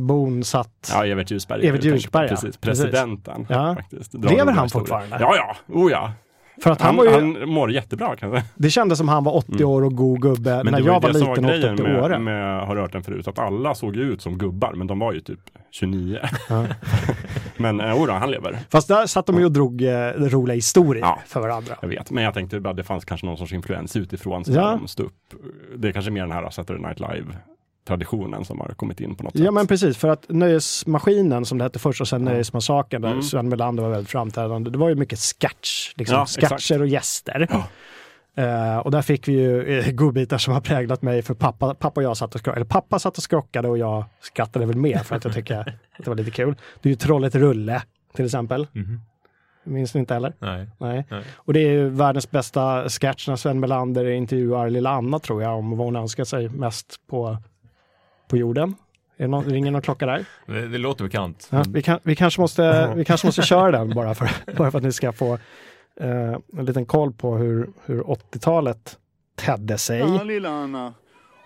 bon 0.01 0.45
satt. 0.45 0.91
Ja, 0.93 1.07
Evert 1.07 1.31
Ljusberg. 1.31 1.67
Evert 1.69 1.85
Ljusberg, 1.85 2.25
ja. 2.31 2.37
Precis, 2.37 2.57
presidenten. 2.57 3.47
Ja. 3.49 3.75
Faktiskt. 3.75 4.15
Lever 4.15 4.53
han 4.53 4.71
fortfarande? 4.71 5.17
Ja, 5.21 5.37
ja. 5.37 5.57
Oh, 5.75 5.91
ja. 5.91 6.13
För 6.63 6.71
att 6.71 6.81
han, 6.81 6.87
Han, 6.87 6.97
var 6.97 7.05
ju, 7.05 7.11
han 7.11 7.49
mår 7.49 7.73
jättebra 7.73 8.17
kanske. 8.17 8.45
det 8.55 8.71
kändes 8.71 8.99
som 8.99 9.09
han 9.09 9.25
var 9.25 9.37
80 9.37 9.65
år 9.65 9.83
och 9.85 9.95
god 9.97 10.23
gubbe 10.23 10.65
Men 10.65 10.73
när 10.73 10.81
var 10.81 10.87
jag 10.89 11.01
var 11.01 11.13
som 11.13 11.21
liten 11.21 11.23
och 11.25 11.31
åkte 11.31 11.43
grejen 11.43 11.71
upp 11.71 11.77
till 11.77 11.87
med, 11.93 12.03
Åre. 12.03 12.19
med, 12.19 12.67
har 12.67 12.77
hört 12.77 12.93
den 12.93 13.03
förut, 13.03 13.29
att 13.29 13.39
alla 13.39 13.75
såg 13.75 13.97
ju 13.97 14.03
ut 14.03 14.23
som 14.23 14.39
gubbar, 14.39 14.73
men 14.73 14.87
de 14.87 14.99
var 14.99 15.13
ju 15.13 15.21
typ 15.21 15.41
29. 15.71 16.19
Ja. 16.49 16.67
men 17.57 17.81
eh, 17.81 17.97
jodå, 17.99 18.13
han 18.13 18.31
lever. 18.31 18.59
Fast 18.71 18.89
där 18.89 19.07
satt 19.07 19.27
de 19.27 19.39
ju 19.39 19.45
och 19.45 19.53
drog 19.53 19.83
eh, 19.83 20.09
roliga 20.17 20.55
historier 20.55 21.03
Ja. 21.03 21.19
för 21.27 21.41
varandra. 21.41 21.75
Jag 21.83 21.89
vet, 21.89 22.11
men 22.11 22.25
jag 22.25 22.35
tänkte 22.35 22.61
bara 22.61 22.71
att 22.71 22.77
det 22.77 22.85
fanns 22.85 23.05
kanske 23.05 23.27
någon 23.27 23.37
sorts 23.37 23.53
influens 23.53 23.97
utifrån. 23.97 24.45
Så 24.45 24.53
Ja. 24.53 24.57
ja. 24.61 24.77
de 24.81 24.89
stod 24.89 25.07
upp. 25.07 25.13
Det 25.77 25.89
är 25.89 25.93
kanske 25.93 26.11
mer 26.11 26.21
den 26.23 26.33
här 26.33 26.51
Saturday 26.51 26.83
Night 26.83 27.01
Live 27.01 27.27
traditionen 27.85 28.45
som 28.45 28.61
har 28.61 28.69
kommit 28.69 29.01
in 29.01 29.15
på 29.15 29.23
något 29.25 29.33
Ja 29.35 29.45
sätt. 29.45 29.55
men 29.55 29.67
precis, 29.67 29.97
för 29.97 30.09
att 30.09 30.25
Nöjesmaskinen 30.29 31.45
som 31.45 31.59
det 31.59 31.65
hette 31.65 31.79
först 31.79 32.01
och 32.01 32.09
sen 32.09 32.25
Nöjesmassakern 32.25 33.03
där 33.03 33.11
Mm. 33.11 33.23
Sven 33.23 33.49
Melander 33.49 33.83
var 33.83 33.91
väldigt 33.91 34.11
framträdande. 34.11 34.71
Det 34.71 34.79
var 34.79 34.89
ju 34.89 34.95
mycket 34.95 35.19
sketch, 35.19 35.93
liksom. 35.97 36.17
Ja, 36.17 36.27
sketcher 36.27 36.55
exakt. 36.55 36.81
och 36.81 36.87
gäster. 36.87 37.49
Eh, 38.35 38.77
och 38.79 38.91
där 38.91 39.03
fick 39.03 39.29
vi 39.29 39.33
ju 39.33 39.63
uh, 39.63 39.91
godbitar 39.93 40.39
som 40.39 40.55
har 40.55 40.61
präglat 40.61 41.03
mig 41.03 41.23
för 41.23 41.35
pappa, 41.35 41.75
pappa 41.75 42.01
och 42.01 42.05
jag 42.05 42.17
satt 42.17 42.35
och 42.35 42.41
skrockade, 42.41 42.57
eller 42.57 42.67
pappa 42.71 42.99
satt 42.99 43.17
och 43.17 43.23
skrockade 43.23 43.69
och 43.69 43.79
jag 43.79 44.05
skrattade 44.21 44.67
väl 44.67 44.77
med 44.77 45.01
för 45.07 45.17
att 45.17 45.25
jag 45.25 45.35
tycker 45.35 45.57
att 45.59 45.67
det 45.99 46.09
var 46.11 46.15
lite 46.15 46.31
kul. 46.31 46.55
Det 46.83 46.89
är 46.89 46.91
ju 46.91 46.97
Trollet 46.97 47.35
Rulle 47.35 47.83
till 48.15 48.25
exempel. 48.25 48.67
Mhm. 48.73 49.01
Minns 49.65 49.95
ni 49.95 50.01
inte 50.01 50.15
heller? 50.15 50.33
Nej. 50.39 50.67
Nej. 50.79 51.05
Nej. 51.11 51.23
Och 51.35 51.53
det 51.53 51.61
är 51.61 51.71
ju 51.71 51.89
världens 51.89 52.31
bästa 52.31 52.89
sketch 52.89 53.29
när 53.29 53.37
Sven 53.37 53.61
Melander 53.61 54.11
intervjuar 54.11 54.71
lilla 54.71 54.91
Anna 54.91 55.19
tror 55.19 55.43
jag 55.43 55.59
om 55.59 55.71
vad 55.71 55.87
hon 55.87 55.97
önskar 55.97 56.25
sig 56.25 56.49
mest 56.49 57.01
på, 57.11 57.37
på 58.31 58.37
jorden. 58.37 58.75
Är 59.17 59.25
det 59.25 59.29
någon, 59.29 59.45
ringer 59.45 59.71
någon 59.71 59.83
klocka 59.83 60.07
där? 60.07 60.25
Det, 60.47 60.69
det 60.69 60.79
låter 60.79 61.05
bekant. 61.05 61.49
Ja, 61.51 61.65
vi, 61.69 61.83
kan, 61.83 61.99
vi, 62.03 62.17
kanske 62.17 62.41
måste, 62.41 62.93
vi 62.97 63.05
kanske 63.05 63.27
måste 63.27 63.43
köra 63.43 63.71
den 63.71 63.91
bara 63.91 64.15
för, 64.15 64.31
bara 64.57 64.71
för 64.71 64.79
att 64.79 64.85
ni 64.85 64.93
ska 64.93 65.13
få 65.13 65.39
eh, 65.97 66.37
en 66.57 66.65
liten 66.67 66.87
koll 66.87 67.13
på 67.13 67.37
hur, 67.37 67.71
hur 67.85 68.03
80-talet 68.03 68.99
tedde 69.35 69.79
sig. 69.79 69.99
Ja, 69.99 70.23
lilla 70.23 70.49
Anna. 70.49 70.95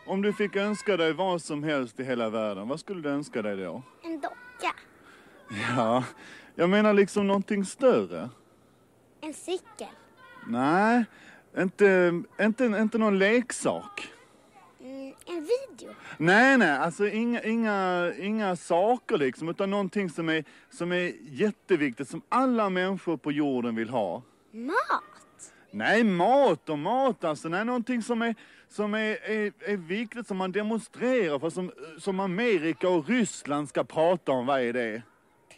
Om 0.06 0.22
du 0.22 0.32
fick 0.32 0.56
önska 0.56 0.96
dig 0.96 1.12
vad 1.12 1.42
som 1.42 1.64
helst 1.64 2.00
i 2.00 2.04
hela 2.04 2.30
världen, 2.30 2.68
vad 2.68 2.80
skulle 2.80 3.00
du 3.00 3.08
önska 3.08 3.42
dig 3.42 3.56
då? 3.56 3.82
En 4.04 4.20
docka. 4.20 4.74
Ja, 5.76 6.04
jag 6.54 6.70
menar 6.70 6.92
liksom 6.92 7.26
någonting 7.26 7.64
större. 7.64 8.30
En 9.20 9.34
cykel. 9.34 9.88
Nej, 10.46 11.04
inte, 11.58 12.22
inte, 12.40 12.64
inte 12.64 12.98
någon 12.98 13.18
leksak. 13.18 14.13
En 15.26 15.48
video. 15.48 15.94
Nej, 16.18 16.58
nej, 16.58 16.70
alltså 16.70 17.08
inga, 17.08 17.42
inga, 17.42 18.12
inga 18.18 18.56
saker 18.56 19.18
liksom, 19.18 19.48
utan 19.48 19.70
någonting 19.70 20.10
som 20.10 20.28
är, 20.28 20.44
som 20.70 20.92
är 20.92 21.12
jätteviktigt, 21.20 22.08
som 22.08 22.22
alla 22.28 22.70
människor 22.70 23.16
på 23.16 23.32
jorden 23.32 23.76
vill 23.76 23.88
ha. 23.88 24.22
Mat. 24.50 25.52
Nej, 25.70 26.04
mat 26.04 26.68
och 26.68 26.78
mat 26.78 27.24
alltså. 27.24 27.48
Nej, 27.48 27.64
någonting 27.64 28.02
som 28.02 28.22
är, 28.22 28.34
som 28.68 28.94
är, 28.94 29.30
är, 29.30 29.52
är 29.60 29.76
viktigt, 29.76 30.26
som 30.26 30.36
man 30.36 30.52
demonstrerar 30.52 31.38
för, 31.38 31.50
som, 31.50 31.72
som 31.98 32.20
Amerika 32.20 32.88
och 32.88 33.08
Ryssland 33.08 33.68
ska 33.68 33.84
prata 33.84 34.32
om. 34.32 34.46
Vad 34.46 34.60
är 34.60 34.72
det? 34.72 35.02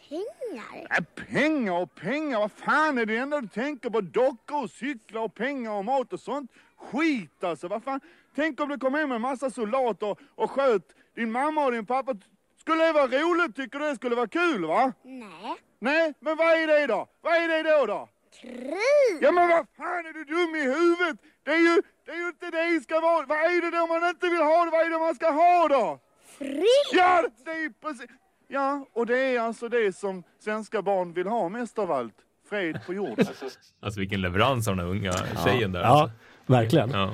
Pengar. 0.09 0.87
Nej, 0.89 1.27
pengar 1.27 1.81
och 1.81 1.95
pengar, 1.95 2.39
vad 2.39 2.51
fan 2.51 2.97
är 2.97 3.05
det 3.05 3.17
enda 3.17 3.41
du 3.41 3.47
tänker 3.47 3.89
på? 3.89 4.01
Dockor 4.01 4.63
och 4.63 4.69
cyklar 4.69 5.21
och 5.21 5.35
pengar 5.35 5.71
och 5.71 5.85
mat 5.85 6.13
och 6.13 6.19
sånt? 6.19 6.51
Skit 6.77 7.43
alltså, 7.43 7.67
vad 7.67 7.83
fan? 7.83 7.99
Tänk 8.37 8.59
om 8.61 8.69
det 8.69 8.77
kom 8.77 8.93
hem 8.93 9.11
en 9.11 9.21
massa 9.21 9.49
soldater 9.49 10.15
och 10.35 10.51
sköt 10.51 10.83
din 11.15 11.31
mamma 11.31 11.65
och 11.65 11.71
din 11.71 11.85
pappa. 11.85 12.15
Skulle 12.61 12.83
det 12.85 12.93
vara 12.93 13.07
roligt? 13.07 13.55
Tycker 13.55 13.79
du 13.79 13.85
det 13.85 13.95
skulle 13.95 14.15
vara 14.15 14.27
kul 14.27 14.65
va? 14.65 14.93
Nej. 15.03 15.55
Nej, 15.79 16.13
men 16.19 16.37
vad 16.37 16.47
är 16.47 16.67
det 16.67 16.87
då? 16.87 17.07
Vad 17.21 17.33
är 17.35 17.47
det 17.63 17.69
då 17.69 17.85
då? 17.85 18.09
Krig. 18.41 19.17
Ja 19.21 19.31
men 19.31 19.49
vad 19.49 19.65
fan 19.77 20.05
är 20.05 20.13
du 20.13 20.23
dum 20.23 20.55
i 20.55 20.61
huvudet? 20.61 21.17
Det 21.43 21.51
är 21.51 21.57
ju, 21.57 21.81
det 22.05 22.11
är 22.11 22.15
ju 22.17 22.27
inte 22.27 22.45
det 22.51 22.73
det 22.73 22.81
ska 22.83 22.99
vara. 22.99 23.25
Vad 23.25 23.37
är 23.37 23.61
det 23.71 23.77
då 23.77 23.87
man 23.87 24.09
inte 24.09 24.29
vill 24.29 24.41
ha? 24.41 24.69
Vad 24.71 24.81
är 24.85 24.89
det 24.89 24.99
man 24.99 25.15
ska 25.15 25.31
ha 25.31 25.67
då? 25.67 25.99
Frid. 26.37 26.63
Ja, 26.93 27.23
det 27.45 27.51
är 27.51 27.69
precis. 27.81 28.09
Ja, 28.47 28.85
och 28.93 29.05
det 29.05 29.17
är 29.17 29.39
alltså 29.39 29.69
det 29.69 29.95
som 29.95 30.23
svenska 30.39 30.81
barn 30.81 31.13
vill 31.13 31.27
ha 31.27 31.49
mest 31.49 31.79
av 31.79 31.91
allt. 31.91 32.15
Fred 32.49 32.79
på 32.85 32.93
jorden. 32.93 33.25
Alltså 33.81 33.99
vilken 33.99 34.21
leverans 34.21 34.67
av 34.67 34.75
den 34.75 34.85
unga 34.87 35.13
tjejen 35.45 35.71
där. 35.71 35.81
Ja, 35.81 35.87
Alltså. 35.87 36.15
verkligen. 36.45 36.89
Ja. 36.91 37.11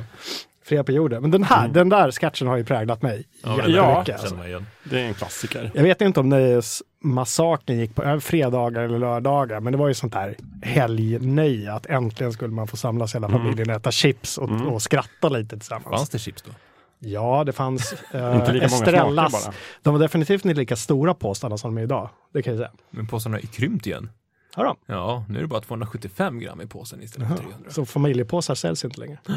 På 0.69 0.91
jorden. 0.91 1.21
Men 1.21 1.31
den 1.31 1.43
här, 1.43 1.67
den 1.67 1.89
där 1.89 2.11
sketchen 2.11 2.47
har 2.47 2.57
ju 2.57 2.63
präglat 2.63 3.01
mig 3.01 3.27
Ja, 3.43 3.49
jättemycket. 3.57 4.21
känner 4.21 4.55
alltså. 4.55 4.65
Det 4.83 4.99
är 5.01 5.05
en 5.05 5.13
klassiker. 5.13 5.71
Jag 5.73 5.83
vet 5.83 6.01
inte 6.01 6.19
om 6.19 6.29
Nöjesmassakern 6.29 7.77
gick 7.79 7.95
på 7.95 8.03
äh, 8.03 8.19
fredagar 8.19 8.83
eller 8.83 8.99
lördagar, 8.99 9.59
men 9.59 9.73
det 9.73 9.79
var 9.79 9.87
ju 9.87 9.93
sånt 9.93 10.13
där 10.13 10.35
helgnöje 10.61 11.73
att 11.73 11.85
äntligen 11.85 12.33
skulle 12.33 12.53
man 12.53 12.67
få 12.67 12.77
samlas 12.77 13.15
hela 13.15 13.29
familjen 13.29 13.69
och 13.69 13.75
äta 13.75 13.91
chips 13.91 14.37
och, 14.37 14.49
och 14.73 14.81
skratta 14.81 15.29
lite 15.29 15.57
tillsammans. 15.57 15.95
Fanns 15.97 16.09
det 16.09 16.19
chips 16.19 16.41
då? 16.41 16.51
Ja, 16.99 17.43
det 17.43 17.53
fanns 17.53 17.93
äh, 18.11 18.35
Inte 18.35 18.51
lika 18.53 18.67
bara. 19.13 19.53
De 19.81 19.93
var 19.93 19.99
definitivt 19.99 20.45
inte 20.45 20.59
lika 20.59 20.75
stora 20.75 21.13
påsarna 21.13 21.57
som 21.57 21.75
de 21.75 21.81
är 21.81 21.83
idag. 21.85 22.09
Det 22.33 22.41
kan 22.41 22.53
jag 22.53 22.59
säga. 22.59 22.71
Men 22.89 23.07
påsarna 23.07 23.37
är 23.37 23.41
krympt 23.41 23.87
igen. 23.87 24.09
Har 24.55 24.65
de? 24.65 24.75
Ja, 24.85 25.25
nu 25.29 25.37
är 25.37 25.41
det 25.41 25.47
bara 25.47 25.61
275 25.61 26.39
gram 26.39 26.61
i 26.61 26.67
påsen 26.67 27.01
istället 27.03 27.27
för 27.27 27.37
300. 27.37 27.69
Så 27.69 27.85
familjepåsar 27.85 28.55
säljs 28.55 28.85
inte 28.85 28.99
längre. 28.99 29.17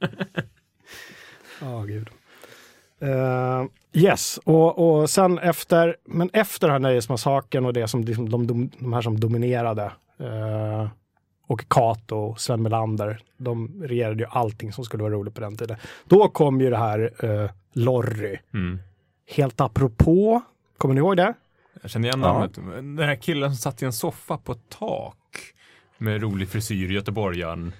Ja, 1.60 1.82
gud. 1.82 2.08
Eh, 3.00 3.64
yes, 3.92 4.38
och, 4.44 5.00
och 5.00 5.10
sen 5.10 5.38
efter, 5.38 5.96
men 6.04 6.30
efter 6.32 6.66
den 6.66 6.72
här 6.72 6.78
nöjesmassakern 6.90 7.64
och 7.66 7.72
det 7.72 7.88
som 7.88 8.04
liksom, 8.04 8.28
de, 8.30 8.46
de, 8.46 8.70
de 8.78 8.92
här 8.92 9.02
som 9.02 9.20
dominerade 9.20 9.92
eh, 10.20 10.88
och 11.46 11.68
Kato, 11.68 12.34
Sven 12.38 12.62
Melander, 12.62 13.18
de 13.36 13.82
regerade 13.84 14.22
ju 14.22 14.26
allting 14.30 14.72
som 14.72 14.84
skulle 14.84 15.02
vara 15.02 15.14
roligt 15.14 15.34
på 15.34 15.40
den 15.40 15.56
tiden. 15.56 15.76
Då 16.04 16.28
kom 16.28 16.60
ju 16.60 16.70
det 16.70 16.76
här 16.76 17.12
eh, 17.24 17.50
Lorry. 17.72 18.38
Mm. 18.54 18.78
Helt 19.30 19.60
apropå, 19.60 20.40
kommer 20.78 20.94
ni 20.94 20.98
ihåg 20.98 21.16
det? 21.16 21.34
Jag 21.82 21.90
känner 21.90 22.08
igen 22.08 22.20
Ja. 22.20 22.32
namnet. 22.32 22.54
Den 22.96 22.98
här 23.08 23.16
killen 23.16 23.50
som 23.50 23.56
satt 23.56 23.82
i 23.82 23.84
en 23.84 23.92
soffa 23.92 24.38
på 24.38 24.52
ett 24.52 24.68
tak 24.78 25.16
med 25.98 26.22
rolig 26.22 26.48
frisyr, 26.48 26.90
göteborgaren. 26.90 27.72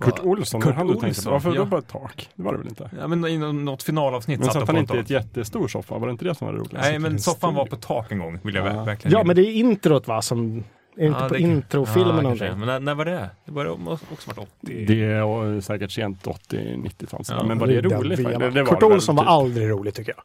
Kurt 0.00 0.20
Olsson, 0.20 0.60
Kurt 0.60 0.74
han 0.74 0.86
du 0.86 0.92
tänkte 0.92 1.06
Olsson, 1.08 1.24
på. 1.24 1.30
Varför 1.30 1.48
ja. 1.50 1.54
då 1.56 1.64
bara 1.64 1.78
ett 1.80 1.88
tak? 1.88 2.28
Det 2.34 2.42
var 2.42 2.52
det 2.52 2.58
väl 2.58 2.68
inte? 2.68 2.90
Ja, 3.00 3.06
men 3.06 3.26
i 3.26 3.38
nå- 3.38 3.52
något 3.52 3.82
finalavsnitt 3.82 4.38
Men 4.40 4.48
satt 4.50 4.56
han 4.66 4.66
på 4.66 4.80
inte 4.80 4.96
i 4.96 5.00
ett 5.00 5.10
jättestor 5.10 5.68
soffa? 5.68 5.98
Var 5.98 6.06
det 6.06 6.10
inte 6.10 6.24
det 6.24 6.34
som 6.34 6.46
var 6.46 6.54
det 6.54 6.60
roliga? 6.60 6.80
Nej, 6.80 6.98
men 6.98 7.18
soffan 7.18 7.54
var 7.54 7.66
på 7.66 7.76
tak 7.76 8.12
en 8.12 8.18
gång, 8.18 8.38
vill 8.42 8.54
jag 8.54 8.66
Ja. 8.66 8.84
verkligen 8.84 9.18
Ja, 9.18 9.24
men 9.24 9.36
det 9.36 9.42
är 9.42 9.52
introt 9.52 10.08
va, 10.08 10.22
som 10.22 10.64
är 10.96 11.06
inte 11.06 11.18
Ja, 11.22 11.28
på 11.28 11.34
det 11.34 11.40
introfilmen 11.40 12.24
kanske. 12.24 12.54
Men 12.56 12.66
när, 12.66 12.80
när 12.80 12.94
var 12.94 13.04
det? 13.04 13.30
Det 13.44 13.52
var 13.52 13.68
också 14.12 14.30
varit 14.30 14.38
80? 14.38 14.84
Det 14.86 15.02
är 15.04 15.60
säkert 15.60 15.90
sent 15.90 16.26
80-90-tal. 16.26 17.22
Ja, 17.28 17.42
men 17.44 17.58
var 17.58 17.66
det 17.66 17.80
Den 17.80 17.90
roligt? 17.90 18.24
Det, 18.24 18.50
det 18.50 18.62
var 18.62 18.66
Kurt 18.70 18.80
det 18.80 18.86
Olsson 18.86 19.16
var 19.16 19.22
typ. 19.24 19.30
aldrig 19.30 19.70
rolig 19.70 19.94
tycker 19.94 20.12
jag. 20.16 20.22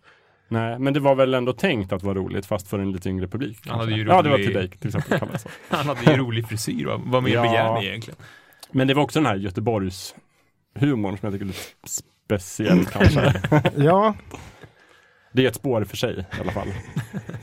Nej, 0.47 0.79
men 0.79 0.93
det 0.93 0.99
var 0.99 1.15
väl 1.15 1.33
ändå 1.33 1.53
tänkt 1.53 1.93
att 1.93 2.03
vara 2.03 2.15
roligt 2.15 2.45
fast 2.45 2.67
för 2.67 2.79
en 2.79 2.91
lite 2.91 3.09
yngre 3.09 3.27
publik. 3.27 3.57
Han 3.67 3.79
hade 3.79 3.91
ju 3.91 4.07
Ja, 4.07 4.21
det 4.21 4.29
var 4.29 4.37
rolig- 4.37 4.45
till 4.45 4.53
dig 4.55 4.69
till 4.69 4.87
exempel. 4.87 5.19
Kan 5.19 5.27
man 5.31 5.39
säga. 5.39 5.51
Han 5.69 5.85
hade 5.87 6.11
ju 6.11 6.17
rolig 6.17 6.47
frisyr, 6.47 6.85
va? 6.85 7.01
vad 7.05 7.23
mer 7.23 7.31
Ja. 7.33 7.41
begär 7.41 7.73
ni 7.79 7.85
egentligen? 7.87 8.17
Men 8.71 8.87
det 8.87 8.93
var 8.93 9.03
också 9.03 9.19
den 9.19 9.25
här 9.25 9.35
Göteborgs 9.35 10.15
humorn 10.75 11.17
som 11.17 11.25
jag 11.27 11.33
tycker 11.33 11.45
är 11.45 11.47
lite 11.47 11.59
speciell 11.85 12.85
kanske. 12.85 13.41
Ja, 13.77 14.15
Det 15.33 15.43
är 15.43 15.47
ett 15.47 15.55
spår 15.55 15.83
för 15.83 15.97
sig 15.97 16.19
i 16.19 16.41
alla 16.41 16.51
fall. 16.51 16.67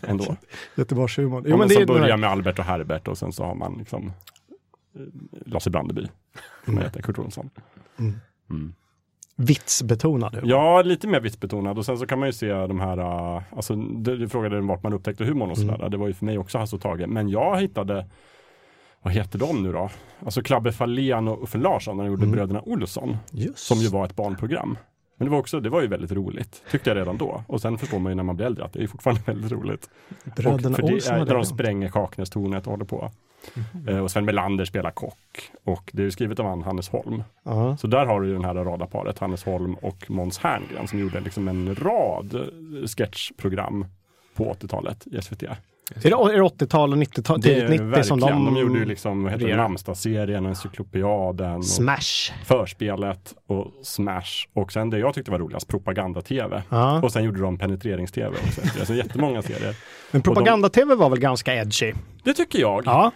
Ändå. 0.03 0.37
Göteborgshumorn. 0.77 1.45
Jo, 1.47 1.57
men 1.57 1.69
det 1.69 1.87
börjar 1.87 2.09
här- 2.09 2.17
med 2.17 2.31
Albert 2.31 2.59
och 2.59 2.65
Herbert 2.65 3.09
och 3.09 3.19
sen 3.19 3.33
så 3.33 3.45
har 3.45 3.55
man 3.55 3.75
liksom 3.79 4.13
eh, 4.95 5.03
Lasse 5.47 5.71
Brandeby. 5.71 6.07
Som 6.65 6.79
heter 6.79 7.03
Kurt 7.03 7.19
Olsson. 7.19 7.51
Mm. 8.51 8.75
vitsbetonad 9.37 10.35
humor. 10.35 10.51
Ja, 10.51 10.83
lite 10.83 11.07
mer 11.09 11.21
vitsbetonad 11.21 11.79
och 11.79 11.85
sen 11.87 11.99
så 11.99 12.07
kan 12.07 12.19
man 12.19 12.29
ju 12.29 12.33
se 12.33 12.53
de 12.53 12.81
här, 12.81 12.99
uh, 12.99 13.43
alltså 13.57 13.75
du, 13.77 14.17
du 14.17 14.29
frågade 14.29 14.61
vart 14.61 14.83
man 14.83 14.93
upptäckte 14.93 15.25
humorn 15.25 15.51
och 15.51 15.59
sådär. 15.59 15.89
Det 15.89 15.97
var 15.97 16.07
ju 16.07 16.15
för 16.15 16.25
mig 16.25 16.39
också 16.39 16.59
Hasse 16.59 16.77
och 16.77 16.83
Tage. 16.83 17.09
Men 17.09 17.29
jag 17.29 17.61
hittade, 17.61 18.07
vad 19.03 19.12
heter 19.12 19.38
de 19.38 19.62
nu 19.62 19.73
då? 19.73 19.91
Alltså 20.25 20.43
Klabbe 20.43 20.73
Fahlén 20.73 21.29
och 21.29 21.43
Uffe 21.43 21.59
Larsson 21.59 21.97
när 21.97 22.05
de 22.05 22.11
gjorde 22.11 22.27
Bröderna 22.27 22.62
Olsson. 22.62 23.17
Just. 23.31 23.59
Som 23.59 23.79
ju 23.79 23.88
var 23.88 24.05
ett 24.05 24.17
barnprogram. 24.17 24.79
Men 25.17 25.27
det 25.27 25.31
var 25.33 25.38
också, 25.38 25.61
det 25.61 25.71
var 25.71 25.83
ju 25.83 25.87
väldigt 25.88 26.12
roligt. 26.12 26.62
Tyckte 26.71 26.91
jag 26.91 26.97
redan 26.97 27.17
då. 27.17 27.45
Och 27.47 27.61
sen 27.61 27.79
förstår 27.79 27.99
man 27.99 28.12
ju 28.12 28.17
när 28.17 28.23
man 28.23 28.37
blir 28.37 28.47
äldre 28.47 28.65
att 28.65 28.73
det 28.73 28.83
är 28.83 28.87
fortfarande 28.87 29.23
väldigt 29.27 29.53
roligt. 29.53 29.91
Bröderna 30.37 30.69
och 30.69 30.77
för 30.77 30.83
det 30.83 30.95
Olsson 30.95 31.15
är 31.17 31.25
det. 31.25 31.33
de 31.35 31.45
spränger 31.45 31.88
Kaknästornet 31.88 32.67
och 32.67 32.71
håller 32.71 32.85
på. 32.85 33.11
Eh, 33.88 33.99
och 33.99 34.11
Sven 34.11 34.25
Melander 34.25 34.65
spelar 34.65 34.91
kock. 34.91 35.51
Och 35.65 35.91
det 35.93 36.03
är 36.03 36.05
ju 36.05 36.11
skrivet 36.11 36.41
av 36.41 36.47
han 36.47 36.62
Hannes 36.62 36.88
Holm. 36.88 37.23
Ja. 37.43 37.77
Så 37.77 37.87
där 37.87 38.07
har 38.07 38.21
du 38.21 38.27
ju 38.29 38.33
den 38.33 38.45
här 38.45 38.55
radarparet, 38.55 39.19
Hannes 39.19 39.45
Holm 39.45 39.75
och 39.75 40.11
Måns 40.11 40.38
Herngren 40.38 40.88
som 40.88 40.99
gjorde 40.99 41.21
liksom 41.21 41.49
en 41.49 41.75
rad 41.75 42.49
sketchprogram 42.87 43.87
på 44.35 44.53
80-talet 44.53 45.07
i 45.07 45.23
SVT. 45.23 45.43
Är 45.96 46.02
det 46.02 46.09
är 46.09 46.37
det 46.37 46.42
80-tal 46.42 46.92
och 46.92 46.98
90-tal? 46.98 47.40
Det 47.40 47.61
är 47.61 47.68
90 47.68 47.85
verkligen, 47.85 48.05
som 48.05 48.20
de... 48.20 48.44
de... 48.44 48.57
gjorde 48.57 48.78
ju 48.78 48.85
liksom, 48.85 49.26
Encyklopediaden, 50.46 51.57
och 51.57 51.64
Smash. 51.64 52.33
Förspelet 52.44 53.35
och 53.46 53.72
Smash. 53.83 54.46
Och 54.52 54.72
sen 54.72 54.90
det 54.90 54.98
jag 54.98 55.14
tyckte 55.14 55.31
var 55.31 55.38
roligast, 55.38 55.68
Propaganda-TV. 55.68 56.62
Ja. 56.68 57.02
Och 57.02 57.12
sen 57.12 57.24
gjorde 57.24 57.40
de 57.40 57.59
Penetrerings-TV 57.59 58.37
också. 58.46 58.61
Alltså 58.61 58.94
jättemånga 58.94 59.42
serier. 59.42 59.76
Men 60.11 60.22
propaganda-tv 60.22 60.94
var 60.94 61.11
väl 61.11 61.20
ganska 61.20 61.55
edgy? 61.55 61.92
Det 62.24 62.35
tycker 62.35 62.61
jag. 62.61 62.83
Ja. 62.87 63.11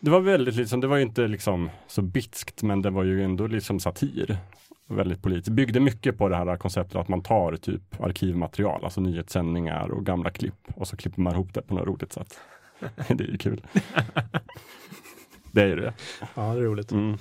Det 0.00 0.10
var 0.10 0.20
väldigt 0.20 0.56
liksom, 0.56 0.80
det 0.80 0.86
var 0.86 0.96
ju 0.96 1.02
inte 1.02 1.28
liksom 1.28 1.70
så 1.86 2.02
bitskt 2.02 2.62
men 2.62 2.82
det 2.82 2.90
var 2.90 3.04
ju 3.04 3.24
ändå 3.24 3.46
liksom 3.46 3.80
satir. 3.80 4.38
Väldigt 4.90 5.22
politiskt. 5.22 5.48
Byggde 5.48 5.80
mycket 5.80 6.18
på 6.18 6.28
det 6.28 6.36
här 6.36 6.56
konceptet 6.56 6.96
att 6.96 7.08
man 7.08 7.22
tar 7.22 7.56
typ 7.56 8.00
arkivmaterial, 8.00 8.84
alltså 8.84 9.00
nyhetssändningar 9.00 9.88
och 9.90 10.06
gamla 10.06 10.30
klipp 10.30 10.68
och 10.74 10.88
så 10.88 10.96
klipper 10.96 11.20
man 11.20 11.32
ihop 11.34 11.54
det 11.54 11.62
på 11.62 11.74
något 11.74 11.86
roligt 11.86 12.12
sätt. 12.12 12.38
det 13.08 13.24
är 13.24 13.28
ju 13.28 13.38
kul. 13.38 13.62
det 15.52 15.62
är 15.62 15.66
ju 15.66 15.76
det. 15.76 15.92
Ja, 16.34 16.42
det 16.54 16.60
är 16.60 16.64
roligt. 16.64 16.92
Mm. 16.92 17.18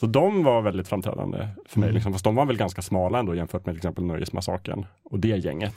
Så 0.00 0.06
de 0.06 0.44
var 0.44 0.62
väldigt 0.62 0.88
framträdande 0.88 1.48
för 1.66 1.80
mig, 1.80 1.86
Mm. 1.88 1.94
liksom, 1.94 2.12
fast 2.12 2.24
de 2.24 2.34
var 2.34 2.46
väl 2.46 2.56
ganska 2.56 2.82
smala 2.82 3.18
ändå 3.18 3.34
jämfört 3.34 3.66
med 3.66 3.74
till 3.74 3.78
exempel 3.78 4.04
Nöjesmassakern 4.04 4.86
och 5.04 5.18
det 5.18 5.28
gänget. 5.28 5.74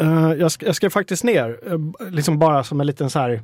Eh, 0.00 0.32
jag, 0.32 0.52
ska, 0.52 0.66
jag 0.66 0.74
ska 0.74 0.90
faktiskt 0.90 1.24
ner, 1.24 1.76
b- 1.78 2.10
liksom 2.10 2.38
bara 2.38 2.64
som 2.64 2.80
en 2.80 2.86
liten 2.86 3.10
så 3.10 3.18
här, 3.18 3.42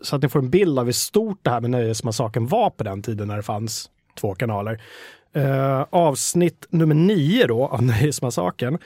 så 0.00 0.16
att 0.16 0.22
ni 0.22 0.28
får 0.28 0.38
en 0.38 0.50
bild 0.50 0.78
av 0.78 0.84
hur 0.84 0.92
stort 0.92 1.38
det 1.42 1.50
här 1.50 1.60
med 1.60 1.70
Nöjesmassakern 1.70 2.46
var 2.46 2.70
på 2.70 2.84
den 2.84 3.02
tiden 3.02 3.28
när 3.28 3.36
det 3.36 3.42
fanns 3.42 3.90
två 4.20 4.34
kanaler. 4.34 4.82
Eh, 5.32 5.84
avsnitt 5.90 6.66
nummer 6.70 6.94
nio 6.94 7.46
då 7.46 7.66
av 7.66 7.82
Nöjesmassakern 7.82 8.78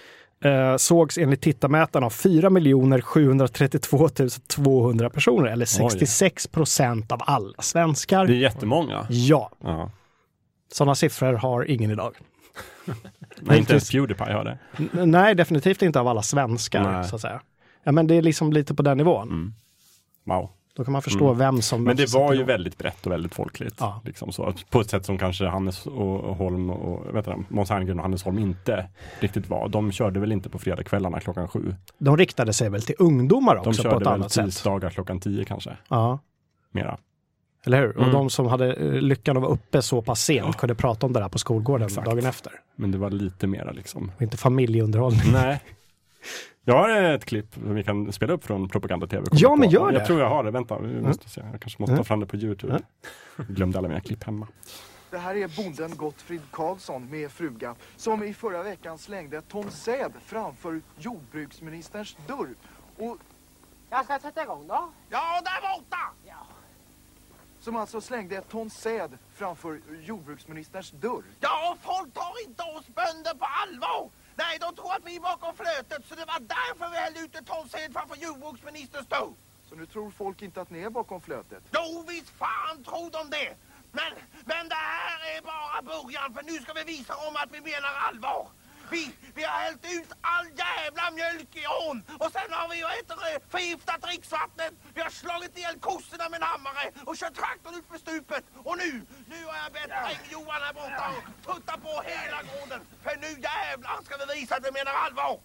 eh, 0.45 0.77
sågs 0.77 1.19
enligt 1.19 1.41
tittarmätarna 1.41 2.07
av 2.07 2.11
4 2.11 3.01
732 3.03 4.09
200 4.47 5.11
personer 5.11 5.47
eller 5.49 5.65
66 5.67 6.47
procent 6.47 7.13
av 7.13 7.21
alla 7.25 7.63
svenskar. 7.63 8.27
Det 8.27 8.33
är 8.33 8.37
jättemånga. 8.37 9.07
Ja, 9.11 9.51
Ja. 9.65 9.91
sådana 10.73 10.95
siffror 10.95 11.33
har 11.33 11.71
ingen 11.71 11.91
idag. 11.91 12.15
Nej, 13.41 13.59
inte 13.59 13.73
ens 13.73 13.91
Pewdiepie 13.91 14.33
har 14.33 14.45
det. 14.45 14.59
N- 14.79 15.11
Nej, 15.11 15.35
definitivt 15.35 15.83
inte 15.83 16.01
av 16.01 16.09
alla 16.09 16.23
svenskar 16.23 16.93
Nej. 16.93 17.05
så 17.05 17.15
att 17.17 17.23
säga. 17.23 17.41
Ja, 17.85 17.93
men 17.93 18.07
det 18.07 18.15
är 18.15 18.23
liksom 18.23 18.53
lite 18.53 18.75
på 18.75 18.83
den 18.83 18.97
nivån. 18.99 19.55
Wow. 20.25 20.51
Då 20.77 20.85
kan 20.85 20.93
man 20.93 21.03
förstå 21.03 21.33
vem 21.33 21.63
som... 21.63 21.77
Mm. 21.77 21.85
Men 21.87 21.97
det 21.97 22.13
var 22.15 22.33
ju 22.35 22.43
väldigt 22.43 22.79
brett 22.79 23.07
och 23.07 23.13
väldigt 23.13 23.35
folkligt. 23.35 23.77
Ja. 23.81 24.01
Liksom 24.05 24.33
så. 24.33 24.55
På 24.71 24.81
ett 24.81 24.91
sätt 24.91 25.07
som 25.07 25.19
kanske 25.19 25.47
Hannes 25.47 25.87
och 25.87 26.21
och 26.21 26.37
Holm 26.37 26.71
och 26.71 27.15
vet 27.17 27.25
du, 27.25 27.35
Måns 27.49 27.71
Herngren 27.71 27.97
och 27.99 28.03
Hannes 28.03 28.23
Holm 28.23 28.39
inte 28.39 28.89
riktigt 29.21 29.49
var. 29.49 29.69
De 29.69 29.93
körde 29.93 30.21
väl 30.21 30.33
inte 30.33 30.49
på 30.49 30.59
fredagskvällarna 30.59 31.21
klockan 31.21 31.49
sju. 31.49 31.75
De 31.99 32.17
riktade 32.17 32.53
sig 32.53 32.71
väl 32.71 32.83
till 32.83 32.95
ungdomar 32.99 33.55
De 33.55 33.59
också 33.69 33.83
på 33.83 33.89
ett 33.89 33.93
körde 33.93 34.05
väl 34.05 34.15
annat 34.15 34.33
sätt. 34.33 34.45
tisdagar 34.45 34.91
klockan 34.91 35.21
tio 35.21 35.45
kanske. 35.45 35.77
Ja, 35.89 36.19
Mera. 36.71 36.99
eller 37.67 37.81
hur? 37.81 37.97
Och 37.97 38.03
Mm. 38.03 38.13
de 38.15 38.31
som 38.31 38.47
hade 38.47 38.73
eh, 38.75 38.93
lyckan 38.93 39.37
att 39.37 39.43
vara 39.43 39.53
uppe 39.53 39.83
så 39.83 40.03
pass 40.03 40.23
sent 40.25 40.57
kunde 40.57 40.75
prata 40.75 41.07
om 41.07 41.13
det 41.13 41.21
där 41.21 41.29
på 41.29 41.39
skolgården 41.39 41.87
Exakt. 41.87 42.07
dagen 42.07 42.27
efter. 42.27 42.53
Men 42.77 42.91
det 42.91 42.99
var 42.99 43.11
lite 43.11 43.47
mera 43.47 43.73
liksom. 43.73 44.13
Och 44.17 44.23
inte 44.23 44.37
familjeunderhållning. 44.37 45.33
Nej. 45.33 45.61
Jag 46.65 46.75
har 46.75 46.91
ett 46.91 47.25
klipp 47.25 47.55
som 47.55 47.75
vi 47.75 47.85
kan 47.85 48.13
spela 48.13 48.33
upp 48.33 48.45
från 48.45 48.69
propaganda-tv. 48.69 49.27
Ja, 49.33 49.49
på. 49.49 49.57
men 49.57 49.71
gör 49.71 49.93
det. 49.93 49.99
Jag 49.99 50.07
tror 50.07 50.21
jag 50.21 50.29
har 50.29 50.45
det. 50.45 50.51
Vänta, 50.51 50.79
vi 50.79 51.01
måste 51.01 51.29
se. 51.29 51.41
Jag 51.53 51.61
kanske 51.61 51.83
måste 51.83 51.97
ta 51.97 52.05
fram 52.05 52.21
det 52.21 52.27
på 52.27 52.37
Youtube. 52.37 52.81
Jag 53.37 53.47
glömde 53.47 53.79
alla 53.79 53.89
mina 53.89 54.01
klipp 54.01 54.25
hemma. 54.25 54.49
Det 55.11 55.19
här 55.19 55.35
är 55.35 55.63
bonden 55.63 55.97
Gottfrid 55.97 56.43
Karlsson 56.51 57.11
med 57.11 57.31
fruga 57.31 57.75
som 57.97 58.23
i 58.23 58.35
förra 58.35 58.63
veckan 58.63 58.99
slängde 58.99 59.37
ett 59.37 59.49
ton 59.49 59.71
säd 59.71 60.13
framför 60.25 60.81
jordbruksministerns 60.99 62.17
dörr. 62.27 62.55
Och 62.97 63.19
Jag 63.91 64.05
ska 64.05 64.19
sätta 64.19 64.43
igång 64.43 64.67
då. 64.69 64.91
Ja, 65.11 65.41
där 65.45 65.79
borta! 65.79 66.13
Som 67.61 67.77
alltså 67.77 68.01
slängde 68.01 68.37
ett 68.37 68.49
ton 68.49 68.71
säd 68.71 69.19
framför 69.35 69.81
jordbruksministerns 70.03 70.91
dörr. 70.91 71.23
Ja, 71.41 71.77
folk 71.81 72.15
tar 72.15 72.49
inte 72.49 72.63
oss 72.63 72.87
bönder 72.87 73.35
på 73.39 73.47
allvar. 73.63 74.11
Nej, 74.37 74.59
de 74.59 74.75
tror 74.77 74.93
att 74.93 75.05
vi 75.05 75.17
är 75.17 75.21
bakom 75.21 75.57
flötet 75.57 76.03
så 76.09 76.15
det 76.15 76.25
var 76.25 76.41
därför 76.41 76.91
vi 76.91 76.97
hällde 76.97 77.21
ut 77.21 77.37
ett 77.37 77.47
ton 77.47 77.69
säd 77.69 77.93
framför 77.93 78.17
jordbruksministerns 78.17 79.07
dörr. 79.07 79.33
Så 79.69 79.75
nu 79.75 79.87
tror 79.87 80.11
folk 80.11 80.43
inte 80.43 80.61
att 80.61 80.71
ni 80.71 80.81
är 80.81 80.91
bakom 80.91 81.21
flötet. 81.21 81.63
Jo, 81.71 82.05
visst 82.09 82.31
fan 82.31 82.85
tror 82.85 83.11
de 83.11 83.31
det. 83.31 83.55
Men, 83.93 84.13
men 84.45 84.69
det 84.69 84.75
här 84.75 85.37
är 85.37 85.43
bara 85.43 85.83
början 85.83 86.35
för 86.35 86.43
nu 86.43 86.59
ska 86.59 86.73
vi 86.73 86.85
visa 86.85 87.13
dem 87.25 87.37
att 87.37 87.53
vi 87.53 87.61
menar 87.61 87.95
allvar. 88.09 88.49
Vi, 88.95 89.03
vi 89.35 89.43
har 89.49 89.59
hällt 89.67 89.85
ut 89.97 90.11
all 90.21 90.47
jävla 90.65 91.05
mjölk 91.19 91.51
i 91.63 91.65
ån 91.89 91.99
och 92.23 92.31
sen 92.37 92.49
har 92.59 92.67
vi 92.73 92.83
vad 92.83 92.93
heter 93.01 93.17
det, 93.27 93.39
förgiftat 93.55 94.03
dricksvattnet. 94.07 94.73
Vi 94.95 95.01
har 95.07 95.11
slagit 95.11 95.59
ihjäl 95.59 95.77
kossorna 95.89 96.25
med 96.29 96.37
en 96.43 96.49
hammare 96.53 96.85
och 97.09 97.15
kört 97.21 97.35
traktorn 97.43 97.75
ut 97.79 97.87
för 97.93 97.99
stupet. 97.99 98.45
Och 98.69 98.77
nu, 98.83 98.91
nu 99.33 99.39
har 99.51 99.57
jag 99.65 99.73
bett 99.79 99.93
Eng-Johan 100.11 100.61
här 100.67 100.75
borta 100.81 101.05
och 101.17 101.25
putta 101.55 101.75
på 101.87 101.93
hela 102.13 102.39
gården. 102.51 102.81
För 103.05 103.15
nu 103.25 103.31
jävlar 103.51 103.97
ska 104.05 104.13
vi 104.21 104.41
visa 104.41 104.55
att 104.57 104.67
vi 104.67 104.73
menar 104.79 104.93
allvar. 105.07 105.39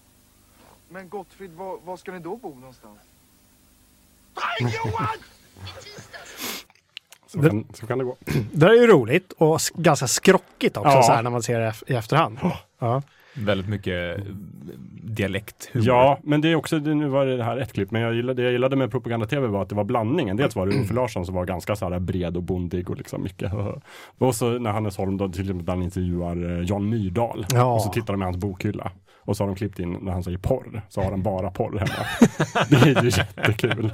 Men 0.90 1.10
Gottfrid, 1.10 1.52
var, 1.54 1.78
var 1.88 1.98
ska 1.98 2.12
ni 2.12 2.20
då 2.20 2.36
bo 2.36 2.56
någonstans? 2.56 3.00
Eng-Johan! 4.60 5.18
Så 7.28 7.42
kan, 7.42 7.66
så 7.74 7.88
kan 7.88 7.98
det 7.98 8.04
gå. 8.04 8.18
Det 8.54 8.66
här 8.66 8.74
är 8.74 8.82
ju 8.82 8.88
roligt 8.88 9.32
och 9.32 9.62
ganska 9.76 10.08
skrockigt 10.08 10.78
också 10.78 10.90
Ja. 10.90 11.04
så 11.04 11.12
här 11.12 11.24
när 11.24 11.30
man 11.30 11.44
ser 11.44 11.60
det 11.60 11.74
i 11.88 11.94
efterhand. 11.96 12.40
Ja. 12.80 13.02
Väldigt 13.46 13.70
mycket 13.70 14.18
eh, 14.18 14.24
dialekthumor. 15.04 15.88
Ja, 15.88 16.20
men 16.24 16.42
det 16.42 16.52
är 16.52 16.56
också, 16.56 16.78
nu 16.78 17.08
var 17.08 17.26
det 17.26 17.44
här 17.44 17.58
ett 17.58 17.74
klipp, 17.74 17.92
men 17.92 18.02
jag 18.02 18.14
gillade, 18.14 18.42
det 18.42 18.44
jag 18.44 18.52
gillade 18.52 18.76
med 18.76 18.92
propaganda-tv 18.92 19.48
var 19.48 19.62
att 19.62 19.70
det 19.70 19.76
var 19.76 19.84
blandningen. 19.84 20.38
Dels 20.38 20.56
var 20.56 20.66
det 20.68 20.76
Uffe 20.76 20.94
Larsson 20.94 21.26
som 21.26 21.36
var 21.36 21.46
ganska 21.46 21.76
så 21.76 21.90
här 21.90 22.00
bred 22.00 22.38
och 22.38 22.44
bondig 22.44 22.90
och 22.90 22.98
liksom 22.98 23.24
mycket 23.24 23.52
Och 24.18 24.36
så 24.36 24.60
när 24.60 24.72
Hannes 24.72 24.98
Holm 24.98 25.18
då 25.18 25.30
till 25.30 25.42
exempel 25.42 25.70
han 25.70 25.84
intervjuar 25.84 26.60
eh, 26.60 26.66
Jan 26.66 26.90
Myrdal 26.90 27.46
Ja. 27.54 27.74
och 27.74 27.82
så 27.82 27.90
tittar 27.90 28.14
de 28.14 28.22
i 28.22 28.26
hans 28.26 28.38
bokhylla. 28.38 28.92
Och 29.20 29.38
så 29.38 29.44
har 29.44 29.48
de 29.48 29.56
klippt 29.56 29.80
in 29.80 29.98
när 30.02 30.12
han 30.12 30.24
säger 30.24 30.38
porr, 30.38 30.82
så 30.90 31.02
har 31.02 31.12
han 31.12 31.24
bara 31.24 31.52
porr 31.52 31.78
hemma. 31.78 32.06
det 32.70 33.00
är 33.00 33.04
ju 33.04 33.10
jättekul. 33.10 33.92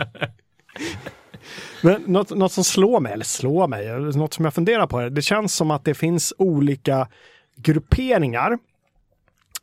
Men 1.82 2.02
något, 2.02 2.30
något 2.30 2.52
som 2.52 2.64
slår 2.64 3.00
mig, 3.00 3.14
eller 3.14 3.26
slår 3.26 3.68
mig, 3.68 3.88
något 4.18 4.34
som 4.34 4.46
jag 4.46 4.54
funderar 4.54 4.88
på, 4.88 5.00
är, 5.00 5.10
det 5.10 5.22
känns 5.22 5.56
som 5.56 5.72
att 5.72 5.86
det 5.86 5.94
finns 5.94 6.34
olika 6.38 7.08
grupperingar 7.56 8.58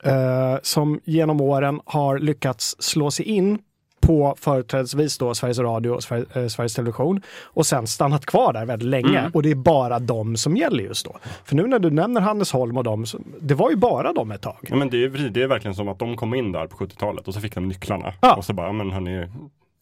eh, 0.05 0.57
som 0.63 1.01
genom 1.05 1.41
åren 1.41 1.81
har 1.85 2.19
lyckats 2.19 2.77
slå 2.79 3.11
sig 3.11 3.27
in 3.27 3.59
på 4.01 4.35
företrädesvis 4.39 5.19
då 5.19 5.35
Sveriges 5.35 5.59
Radio 5.59 5.91
och 5.91 6.13
eh, 6.37 6.47
Sveriges 6.47 6.75
Television 6.75 7.21
och 7.45 7.67
sen 7.67 7.87
stannat 7.87 8.27
kvar 8.27 8.53
där 8.53 8.67
väldigt 8.67 8.89
länge. 8.89 9.19
Mm. 9.19 9.31
Och 9.35 9.43
det 9.43 9.51
är 9.51 9.55
bara 9.55 9.99
de 9.99 10.37
som 10.37 10.57
gäller 10.57 10.85
just 10.85 11.07
då. 11.07 11.17
För 11.45 11.57
nu 11.57 11.67
när 11.67 11.79
du 11.79 11.91
nämner 11.91 12.21
Hannes 12.21 12.53
Holm 12.53 12.77
och 12.77 12.85
dem, 12.85 13.05
det 13.41 13.55
var 13.55 13.71
ju 13.71 13.77
bara 13.77 14.13
de 14.13 14.31
ett 14.31 14.43
tag. 14.43 14.57
Ja, 14.69 14.77
men 14.77 14.91
det, 14.91 15.05
är, 15.05 15.09
det 15.09 15.43
är 15.43 15.47
verkligen 15.47 15.75
som 15.75 15.89
att 15.89 15.99
de 15.99 16.17
kom 16.17 16.35
in 16.35 16.53
där 16.53 16.67
på 16.67 16.77
70-talet 16.77 17.29
och 17.29 17.35
så 17.35 17.41
fick 17.41 17.55
de 17.55 17.69
nycklarna. 17.69 18.13
Ja. 18.21 18.35
Och 18.35 18.45
så 18.45 18.53
bara, 18.53 18.73
men 18.73 18.91
hörni, 18.91 19.29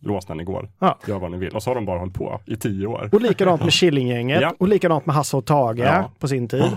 lås 0.00 0.28
när 0.28 0.36
ni 0.36 0.44
går. 0.44 0.68
Ja. 0.78 0.98
Gör 1.06 1.18
vad 1.18 1.30
ni 1.30 1.38
vill. 1.38 1.54
Och 1.56 1.62
så 1.62 1.70
har 1.70 1.74
de 1.74 1.84
bara 1.86 1.98
hållit 1.98 2.14
på 2.14 2.40
i 2.46 2.56
tio 2.56 2.86
år. 2.86 3.10
Och 3.12 3.20
likadant 3.20 3.62
med 3.62 3.72
Killinggänget 3.72 4.40
Ja. 4.42 4.54
och 4.58 4.68
likadant 4.68 5.06
med 5.06 5.14
Hasse 5.14 5.36
och 5.36 5.44
Tage 5.46 5.78
Ja. 5.78 6.10
på 6.18 6.28
sin 6.28 6.48
tid. 6.48 6.76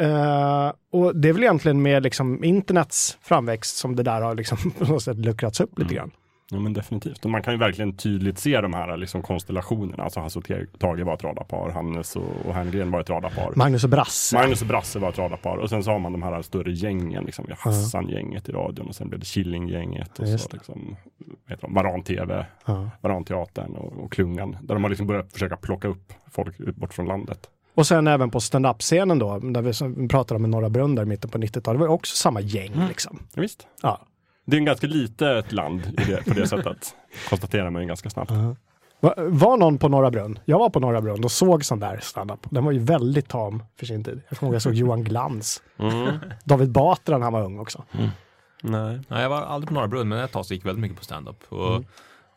Eh, 0.00 0.72
och 0.92 1.16
det 1.16 1.28
är 1.28 1.32
väl 1.32 1.42
egentligen 1.42 1.82
med 1.82 2.02
liksom 2.02 2.44
internets 2.44 3.18
framväxt 3.22 3.76
som 3.76 3.96
det 3.96 4.02
där 4.02 4.20
har 4.20 4.34
liksom 4.34 4.70
på 4.78 4.84
något 4.84 5.02
sätt 5.02 5.16
luckrats 5.16 5.60
upp 5.60 5.78
lite 5.78 5.94
grann. 5.94 6.10
Ja 6.52 6.60
men 6.60 6.72
definitivt. 6.72 7.24
Och 7.24 7.30
man 7.30 7.42
kan 7.42 7.54
ju 7.54 7.58
verkligen 7.58 7.96
tydligt 7.96 8.38
se 8.38 8.60
de 8.60 8.74
här 8.74 8.96
liksom, 8.96 9.22
konstellationerna. 9.22 10.02
Alltså 10.04 10.20
Hasse 10.20 10.38
och 10.38 10.50
Tage 10.78 11.00
var 11.00 11.14
ett 11.14 11.24
radarpar, 11.24 11.70
Hannes 11.70 12.16
och, 12.16 12.46
och 12.46 12.54
Herngren 12.54 12.90
var 12.90 13.00
ett 13.00 13.10
radarpar. 13.10 13.52
Magnus 13.56 13.84
och 13.84 13.90
Brasse. 13.90 14.36
Magnus 14.36 14.62
och 14.62 14.68
Brasse 14.68 14.98
var 14.98 15.08
ett 15.08 15.18
radarpar 15.18 15.56
och 15.56 15.70
sen 15.70 15.84
så 15.84 15.90
har 15.90 15.98
man 15.98 16.12
de 16.12 16.22
här 16.22 16.42
större 16.42 16.72
gängen, 16.72 17.24
liksom, 17.24 17.46
Hassan-gänget 17.58 18.48
i 18.48 18.52
radion 18.52 18.86
och 18.86 18.94
sen 18.94 19.08
blev 19.08 19.20
det 19.20 19.26
Killing-gänget 19.26 20.18
och 20.18 20.26
Just 20.26 20.50
så 20.50 20.56
liksom, 20.56 20.96
Varan-TV, 21.62 22.46
Ja. 22.66 22.90
Varan-teatern 23.00 23.76
och, 23.76 24.04
och 24.04 24.12
Klungan. 24.12 24.56
Där 24.62 24.74
de 24.74 24.82
har 24.82 24.90
liksom 24.90 25.06
börjat 25.06 25.32
försöka 25.32 25.56
plocka 25.56 25.88
upp 25.88 26.12
folk 26.30 26.58
bort 26.76 26.94
från 26.94 27.06
landet. 27.06 27.48
Och 27.74 27.86
sen 27.86 28.06
även 28.06 28.30
på 28.30 28.40
stand-up-scenen 28.40 29.18
då, 29.18 29.38
där 29.38 29.62
vi 29.88 30.08
pratade 30.08 30.44
om 30.44 30.50
Norra 30.50 30.68
Brunn 30.70 30.94
där 30.94 31.02
i 31.02 31.06
mitten 31.06 31.30
på 31.30 31.38
90-talet, 31.38 31.64
det 31.64 31.78
var 31.78 31.86
ju 31.86 31.92
också 31.92 32.16
samma 32.16 32.40
gäng 32.40 32.86
liksom. 32.88 33.18
Ja, 33.34 33.40
visst. 33.42 33.66
Ja. 33.82 34.06
Det 34.46 34.56
är 34.56 34.58
en 34.58 34.64
ganska 34.64 34.86
litet 34.86 35.52
land 35.52 35.80
i 35.86 36.04
det, 36.04 36.24
på 36.24 36.30
det 36.34 36.46
sättet. 36.48 36.94
Konstaterar 37.28 37.70
man 37.70 37.82
ju 37.82 37.88
ganska 37.88 38.10
snabbt. 38.10 38.30
Va- 39.00 39.14
Var 39.16 39.56
någon 39.56 39.78
på 39.78 39.88
Norra 39.88 40.10
Brunn? 40.10 40.38
Jag 40.44 40.58
var 40.58 40.70
på 40.70 40.80
Norra 40.80 41.00
Brunn 41.00 41.24
och 41.24 41.30
såg 41.32 41.64
sån 41.64 41.80
där 41.80 41.98
stand-up. 42.02 42.40
Den 42.50 42.64
var 42.64 42.72
ju 42.72 42.78
väldigt 42.78 43.28
tam 43.28 43.62
för 43.78 43.86
sin 43.86 44.04
tid. 44.04 44.20
Jag 44.28 44.38
kommer 44.38 44.48
ihåg 44.50 44.54
jag 44.54 44.62
såg 44.62 44.74
Johan 44.74 45.04
Glans. 45.04 45.62
David 46.44 46.70
Batra 46.70 47.18
när 47.18 47.24
han 47.24 47.32
var 47.32 47.44
ung 47.44 47.58
också. 47.58 47.84
Nej. 48.62 49.00
Nej, 49.08 49.22
jag 49.22 49.28
var 49.30 49.42
aldrig 49.42 49.68
på 49.68 49.74
Norra 49.74 49.88
Brunn, 49.88 50.08
men 50.08 50.18
ett 50.18 50.32
tag 50.32 50.46
så 50.46 50.54
gick 50.54 50.62
jag 50.62 50.66
väldigt 50.66 50.82
mycket 50.82 50.98
på 50.98 51.04
stand-up. 51.04 51.44
Och 51.52 51.84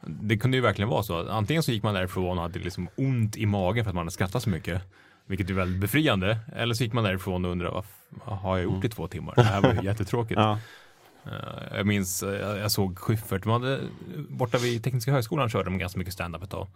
Det 0.07 0.37
kunde 0.37 0.57
ju 0.57 0.61
verkligen 0.63 0.89
vara 0.89 1.03
så. 1.03 1.29
Antingen 1.29 1.63
så 1.63 1.71
gick 1.71 1.83
man 1.83 1.93
därifrån 1.93 2.37
och 2.37 2.43
hade 2.43 2.59
liksom 2.59 2.87
ont 2.97 3.37
i 3.37 3.45
magen 3.45 3.83
för 3.85 3.89
att 3.91 3.95
man 3.95 4.01
hade 4.01 4.11
skrattat 4.11 4.43
så 4.43 4.49
mycket. 4.49 4.81
Vilket 5.25 5.49
är 5.49 5.53
väldigt 5.53 5.81
befriande. 5.81 6.37
Eller 6.55 6.73
så 6.73 6.83
gick 6.83 6.93
man 6.93 7.03
därifrån 7.03 7.45
och 7.45 7.51
undrade 7.51 7.71
vad, 8.25 8.37
har 8.37 8.57
jag 8.57 8.63
gjort 8.63 8.85
i 8.85 8.89
två 8.89 9.07
timmar? 9.07 9.33
Det 9.35 9.43
här 9.43 9.61
var 9.61 9.73
ju 9.73 9.81
jättetråkigt. 9.83 10.39
Ja. 10.39 10.59
Eh, 11.25 11.77
Jag 11.77 11.87
minns, 11.87 12.23
eh, 12.23 12.57
jag, 12.59 12.71
såg 12.71 12.99
Schyffert, 12.99 13.43
de 13.43 13.49
hade, 13.51 13.79
borta 14.29 14.57
vid 14.57 14.83
Tekniska 14.83 15.11
högskolan 15.11 15.49
körde 15.49 15.63
de 15.69 15.77
ganska 15.77 15.99
mycket 15.99 16.13
stand-up 16.13 16.43
ett 16.43 16.49
tag. 16.49 16.67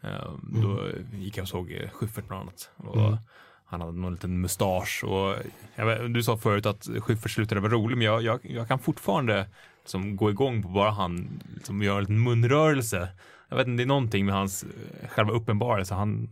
Eh, 0.00 0.32
Då 0.42 0.88
gick 1.12 1.36
jag 1.36 1.42
och 1.42 1.48
såg 1.48 1.88
Schyffert 1.92 2.28
bland 2.28 2.42
annat. 2.42 2.70
Och 2.76 3.16
Han 3.64 3.80
hade 3.80 3.92
någon 3.92 4.12
liten 4.12 4.40
mustasch 4.40 5.04
och 5.04 5.34
vet, 5.76 6.14
du 6.14 6.22
sa 6.22 6.36
förut 6.36 6.66
att 6.66 6.88
Schyffert 7.00 7.30
slutade 7.30 7.60
vara 7.60 7.72
rolig, 7.72 7.96
men 7.96 8.06
jag, 8.06 8.22
jag, 8.22 8.40
jag 8.42 8.68
kan 8.68 8.78
fortfarande 8.78 9.46
liksom 9.80 10.16
gå 10.16 10.30
igång 10.30 10.62
på 10.62 10.68
bara 10.68 10.90
han 10.90 11.42
som 11.64 11.82
gör 11.82 11.94
en 11.94 12.00
liten 12.00 12.22
munrörelse. 12.22 13.08
Jag 13.48 13.56
vet 13.56 13.66
inte, 13.66 13.76
det 13.82 13.84
är 13.84 13.86
någonting 13.86 14.26
med 14.26 14.34
hans 14.34 14.64
själva 15.08 15.32
uppenbarelse. 15.32 15.94
Han, 15.94 16.30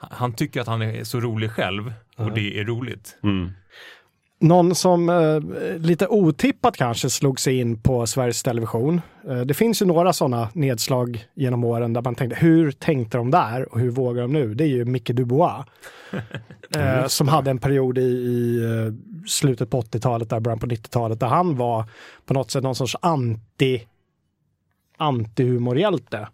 han 0.00 0.32
tycker 0.32 0.60
att 0.60 0.66
han 0.66 0.82
är 0.82 1.04
så 1.04 1.20
rolig 1.20 1.50
själv 1.50 1.92
och 2.16 2.32
det 2.32 2.60
är 2.60 2.64
roligt. 2.64 3.18
Mm. 3.22 3.50
Någon 4.42 4.74
som 4.74 5.08
eh, 5.08 5.40
lite 5.78 6.06
otippat 6.06 6.76
kanske 6.76 7.10
slog 7.10 7.40
sig 7.40 7.58
in 7.58 7.82
på 7.82 8.06
Sveriges 8.06 8.42
Television. 8.42 9.00
Eh, 9.28 9.40
det 9.40 9.54
finns 9.54 9.82
ju 9.82 9.86
några 9.86 10.12
sådana 10.12 10.48
nedslag 10.52 11.24
genom 11.34 11.64
åren 11.64 11.92
där 11.92 12.02
man 12.02 12.14
tänkte 12.14 12.36
hur 12.40 12.70
tänkte 12.72 13.18
de 13.18 13.30
där 13.30 13.72
och 13.72 13.80
hur 13.80 13.90
vågar 13.90 14.22
de 14.22 14.32
nu? 14.32 14.54
Det 14.54 14.64
är 14.64 14.68
ju 14.68 14.84
Micke 14.84 15.10
Dubois. 15.10 15.64
eh, 16.76 17.06
som 17.06 17.28
hade 17.28 17.50
en 17.50 17.58
period 17.58 17.98
i, 17.98 18.02
i 18.02 18.64
eh, 18.64 18.94
slutet 19.26 19.70
på 19.70 19.80
80-talet, 19.80 20.30
där 20.30 20.40
början 20.40 20.58
på 20.58 20.66
90-talet, 20.66 21.20
där 21.20 21.26
han 21.26 21.56
var 21.56 21.84
på 22.26 22.34
något 22.34 22.50
sätt 22.50 22.62
någon 22.62 22.74
sorts 22.74 22.96
anti 23.02 23.86
antihumorhjälte. 24.96 26.28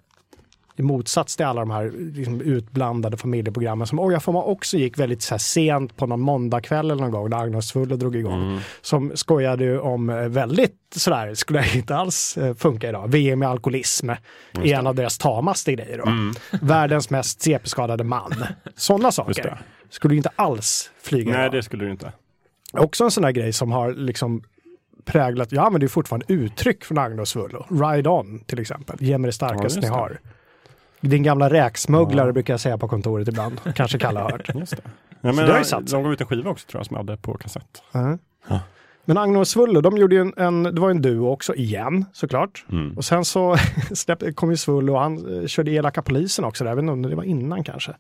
I 0.79 0.83
motsats 0.83 1.37
till 1.37 1.47
alla 1.47 1.61
de 1.61 1.71
här 1.71 1.93
liksom, 2.15 2.41
utblandade 2.41 3.17
familjeprogrammen 3.17 3.87
som 3.87 4.01
oj, 4.01 4.13
jag 4.13 4.23
får 4.23 4.33
man 4.33 4.45
också 4.45 4.77
gick 4.77 4.99
väldigt 4.99 5.23
så 5.23 5.35
här, 5.35 5.39
sent 5.39 5.97
på 5.97 6.07
någon 6.07 6.21
måndagkväll 6.21 6.91
eller 6.91 7.03
någon 7.03 7.11
gång 7.11 7.31
när 7.31 7.37
Agnes 7.37 7.73
Fulle 7.73 7.97
drog 7.97 8.17
igång. 8.17 8.61
Som 8.81 9.13
skojade 9.15 9.65
ju 9.65 9.79
om 9.79 10.11
eh, 10.11 10.17
väldigt 10.17 10.77
sådär, 10.97 11.35
skulle 11.35 11.75
inte 11.75 11.97
alls 11.97 12.37
eh, 12.37 12.55
funka 12.55 12.89
idag, 12.89 13.09
VM 13.09 13.43
i 13.43 13.47
alkoholism 13.47 14.11
är 14.11 14.19
en 14.67 14.87
av 14.87 14.95
deras 14.95 15.19
tamaste 15.19 15.73
grejer. 15.73 15.99
Då. 15.99 16.33
Världens 16.67 17.11
mest 17.11 17.43
CP-skadade 17.43 18.05
man. 18.05 18.35
Sådana 18.77 19.13
saker 19.13 19.59
skulle 19.91 20.15
ju 20.15 20.19
inte 20.19 20.31
alls 20.37 20.91
flyga 21.03 21.33
Nej, 21.33 21.41
idag. 21.41 21.53
det 21.53 21.63
skulle 21.63 21.85
du 21.85 21.91
inte. 21.91 22.13
Också 22.73 23.05
en 23.05 23.11
sån 23.11 23.23
där 23.23 23.31
grej 23.31 23.53
som 23.53 23.73
har 23.73 23.93
liksom 23.93 24.43
präglat, 25.05 25.53
jag 25.53 25.67
använder 25.67 25.85
ju 25.85 25.89
fortfarande 25.89 26.33
uttryck 26.33 26.85
från 26.85 26.99
Agnes 26.99 27.29
Svullo. 27.29 27.67
Ride 27.71 28.11
on 28.11 28.41
till 28.47 28.61
exempel, 28.61 28.97
ge 29.01 29.19
mig 29.19 29.29
det 29.29 29.33
starkaste 29.33 29.81
Ja, 29.81 29.89
ni 29.89 29.89
har. 29.89 30.21
Din 31.07 31.23
gamla 31.23 31.51
räksmugglare 31.51 32.33
brukar 32.33 32.53
jag 32.53 32.61
säga 32.61 32.79
på 32.79 32.89
kontoret 32.89 33.29
ibland, 33.29 33.61
kanske 33.75 33.99
Kalle 33.99 34.21
har 34.21 34.31
hört. 34.31 34.55
Just 34.55 34.77
det. 34.77 34.83
Ja, 35.21 35.33
men, 35.33 35.47
det 35.47 35.65
sig. 35.65 35.83
de 35.83 36.03
gav 36.03 36.13
ut 36.13 36.21
en 36.21 36.27
skiva 36.27 36.51
också 36.51 36.69
tror 36.69 36.79
jag 36.79 36.87
som 36.87 36.95
jag 36.95 37.05
hade 37.05 37.17
på 37.17 37.35
kassett. 37.35 37.83
Ja. 37.93 38.19
Men 39.05 39.19
Agnes 39.19 39.41
och 39.41 39.49
Svullo, 39.49 39.81
de 39.81 39.97
gjorde 39.97 40.15
ju 40.15 40.21
en, 40.21 40.33
en, 40.37 40.63
det 40.63 40.81
var 40.81 40.91
en 40.91 41.03
duo 41.03 41.29
också 41.29 41.55
igen 41.55 42.05
såklart. 42.13 42.65
Mm. 42.73 42.97
Och 42.97 43.05
sen 43.05 43.25
så 43.25 43.57
kom 44.35 44.51
ju 44.51 44.57
Svullo 44.57 44.93
och 44.93 45.01
han 45.01 45.41
eh, 45.41 45.47
körde 45.47 45.71
Elaka 45.71 46.03
polisen 46.03 46.45
också, 46.45 46.65
där. 46.65 46.71
jag 46.71 46.77
vet 46.77 46.83
inte 46.83 46.93
om 46.93 47.03
det 47.03 47.17
var 47.17 47.25
innan 47.25 47.65
kanske. 47.65 47.93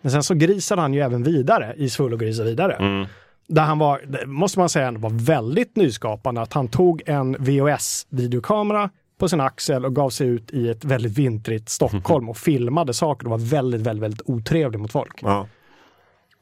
Men 0.00 0.12
sen 0.12 0.22
så 0.22 0.34
grisade 0.34 0.80
han 0.80 0.94
ju 0.94 1.00
även 1.00 1.22
vidare 1.22 1.74
i 1.76 1.90
Svullo 1.90 2.16
grisar 2.16 2.44
vidare. 2.44 2.72
Mm. 2.74 3.06
Där 3.48 3.62
han 3.62 3.78
var, 3.78 4.26
måste 4.26 4.58
man 4.58 4.68
säga, 4.68 4.90
var 4.90 5.10
väldigt 5.10 5.76
nyskapande. 5.76 6.40
Att 6.40 6.52
han 6.52 6.68
tog 6.68 7.02
en 7.06 7.36
VHS-videokamera 7.36 8.90
på 9.18 9.28
sin 9.28 9.40
axel 9.40 9.84
och 9.84 9.94
gav 9.94 10.10
sig 10.10 10.26
ut 10.26 10.50
i 10.50 10.68
ett 10.68 10.84
väldigt 10.84 11.18
vintrigt 11.18 11.68
Stockholm 11.68 12.28
och 12.28 12.36
filmade 12.36 12.94
saker 12.94 13.26
och 13.26 13.30
var 13.30 13.38
väldigt, 13.38 13.80
väldigt, 13.80 14.02
väldigt 14.02 14.22
otrevlig 14.24 14.80
mot 14.80 14.92
folk. 14.92 15.22
Ja. 15.22 15.48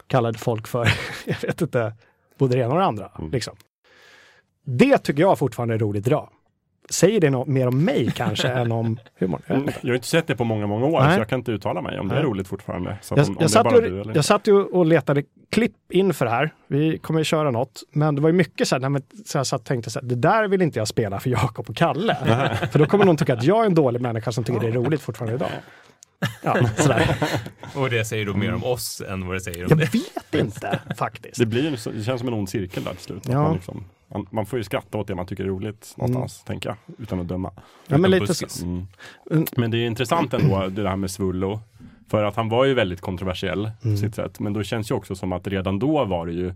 Kallade 0.07 0.39
folk 0.39 0.69
för, 0.69 0.89
jag 1.27 1.41
vet 1.43 1.61
inte, 1.61 1.95
både 2.39 2.57
det 2.57 2.63
ena 2.63 2.73
och 2.73 2.79
det 2.79 2.85
andra. 2.85 3.11
Liksom. 3.33 3.57
Det 4.65 4.99
tycker 4.99 5.21
jag 5.21 5.39
fortfarande 5.39 5.75
är 5.75 5.79
roligt 5.79 6.07
idag. 6.07 6.29
Säger 6.93 7.21
det 7.21 7.31
något 7.31 7.49
mer 7.49 7.67
om 7.69 7.85
mig 7.85 8.13
kanske 8.17 8.49
än 8.53 8.73
om 8.73 8.99
humorn? 9.19 9.43
Jag 9.47 9.59
inte. 9.59 9.75
Jag 9.81 9.89
har 9.89 9.95
inte 9.95 10.07
sett 10.07 10.27
det 10.27 10.37
på 10.37 10.45
många, 10.45 10.67
många 10.67 10.87
år 10.87 11.01
Nej. 11.01 11.15
så 11.15 11.21
jag 11.21 11.29
kan 11.29 11.39
inte 11.39 11.53
uttala 11.53 11.83
mig 11.83 11.99
om 11.99 12.09
det 12.09 12.15
är 12.15 12.19
Nej. 12.19 12.29
roligt 12.31 12.49
fortfarande. 12.49 12.97
Så 13.03 13.15
Jag, 13.17 13.27
om, 13.29 13.37
om 13.37 13.37
jag, 13.41 13.51
satt 13.51 13.73
ju, 13.75 13.81
du 13.81 14.01
eller? 14.01 14.15
jag 14.15 14.25
satt 14.25 14.47
ju 14.49 14.53
och 14.63 14.87
letade 14.87 15.23
klipp 15.51 15.73
inför 15.93 16.25
det 16.25 16.31
här. 16.31 16.51
Vi 16.67 16.99
kommer 16.99 17.21
ju 17.21 17.25
köra 17.25 17.51
något. 17.51 17.83
Men 17.93 18.15
det 18.15 18.21
var 18.21 18.29
ju 18.29 18.33
mycket 18.35 18.69
så 18.69 18.75
här, 18.75 18.81
nej, 18.81 18.91
men, 18.91 19.03
så 19.27 19.39
jag 19.39 19.47
satt 19.47 19.61
och 19.61 19.67
tänkte 19.67 19.91
så 19.91 20.01
här, 20.01 20.07
det 20.07 20.15
där 20.15 20.49
vill 20.49 20.63
inte 20.63 20.79
jag 20.79 20.89
spela 20.89 21.21
för 21.21 21.31
Jakob 21.31 21.71
och 21.71 21.77
Kalle. 21.77 22.17
för 22.73 22.79
då 22.79 22.87
kommer 22.87 23.05
någon 23.05 23.17
tycka 23.17 23.35
att 23.35 23.45
jag 23.45 23.61
är 23.63 23.67
en 23.67 23.75
dålig 23.75 24.01
människa 24.01 24.33
som 24.33 24.45
tycker 24.45 24.61
det 24.61 24.69
är 24.69 24.73
roligt 24.73 25.01
fortfarande 25.03 25.35
idag. 25.35 25.49
Ja, 26.43 26.57
sådär. 26.77 27.17
Och 27.75 27.91
det 27.91 28.05
säger 28.05 28.27
då 28.27 28.35
mer 28.35 28.55
om 28.55 28.65
oss 28.65 29.03
än 29.09 29.27
vad 29.27 29.37
det 29.37 29.41
säger 29.41 29.65
om 29.65 29.67
Jag 29.69 29.79
det. 29.79 29.85
vet 29.95 30.35
inte 30.45 30.79
faktiskt. 30.99 31.39
Det, 31.39 31.47
blir, 31.47 31.71
det 31.97 32.05
känns 32.05 32.19
som 32.21 32.29
en 32.29 32.35
ond 32.35 32.49
cirkel 32.51 32.85
där 32.85 32.91
till 32.91 33.01
slut. 33.05 33.27
Att 33.27 33.33
Ja. 33.33 33.43
Man, 33.43 33.55
liksom, 33.55 33.85
man, 34.13 34.27
man 34.31 34.47
får 34.47 34.59
ju 34.59 34.65
skratta 34.65 34.99
åt 34.99 35.07
det 35.07 35.15
man 35.15 35.27
tycker 35.27 35.45
är 35.45 35.49
roligt 35.49 35.95
någonstans, 35.97 36.43
tänker 36.45 36.69
jag, 36.69 36.77
utan 36.99 37.21
att 37.21 37.29
döma. 37.29 37.53
Ja, 37.87 37.99
men 37.99 38.11
lite 38.11 38.35
så. 38.35 38.65
Mm. 38.65 38.87
Mm. 39.31 39.47
Men 39.57 39.71
det 39.71 39.79
är 39.79 39.87
intressant 39.87 40.35
ändå 40.35 40.69
det 40.69 40.89
här 40.89 40.97
med 40.97 41.11
Svullo. 41.11 41.61
För 42.09 42.25
att 42.25 42.37
han 42.37 42.49
var 42.49 42.65
ju 42.65 42.75
väldigt 42.75 43.01
kontroversiell 43.01 43.71
på 43.83 43.97
sitt 43.97 44.15
sätt. 44.15 44.41
Men 44.41 44.53
då 44.53 44.63
känns 44.63 44.91
ju 44.91 44.95
också 44.95 45.15
som 45.15 45.33
att 45.33 45.47
redan 45.47 45.79
då 45.79 46.05
var 46.05 46.27
det 46.27 46.33
ju 46.33 46.55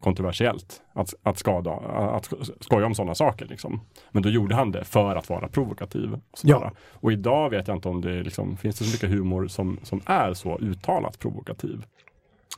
kontroversiellt 0.00 0.82
att, 0.92 1.14
att, 1.22 1.38
skada, 1.38 1.70
att 1.72 2.32
skoja 2.60 2.86
om 2.86 2.94
sådana 2.94 3.14
saker. 3.14 3.46
Liksom. 3.46 3.80
Men 4.10 4.22
då 4.22 4.28
gjorde 4.28 4.54
han 4.54 4.72
det 4.72 4.84
för 4.84 5.16
att 5.16 5.28
vara 5.28 5.48
provokativ. 5.48 6.12
Och. 6.12 6.20
Ja. 6.42 6.72
och 6.92 7.12
idag 7.12 7.50
vet 7.50 7.68
jag 7.68 7.76
inte 7.76 7.88
om 7.88 8.00
det 8.00 8.22
liksom, 8.22 8.56
finns 8.56 8.78
det 8.78 8.84
så 8.84 8.92
mycket 8.92 9.18
humor 9.18 9.48
som, 9.48 9.78
som 9.82 10.00
är 10.06 10.34
så 10.34 10.58
uttalat 10.58 11.18
provokativ. 11.18 11.84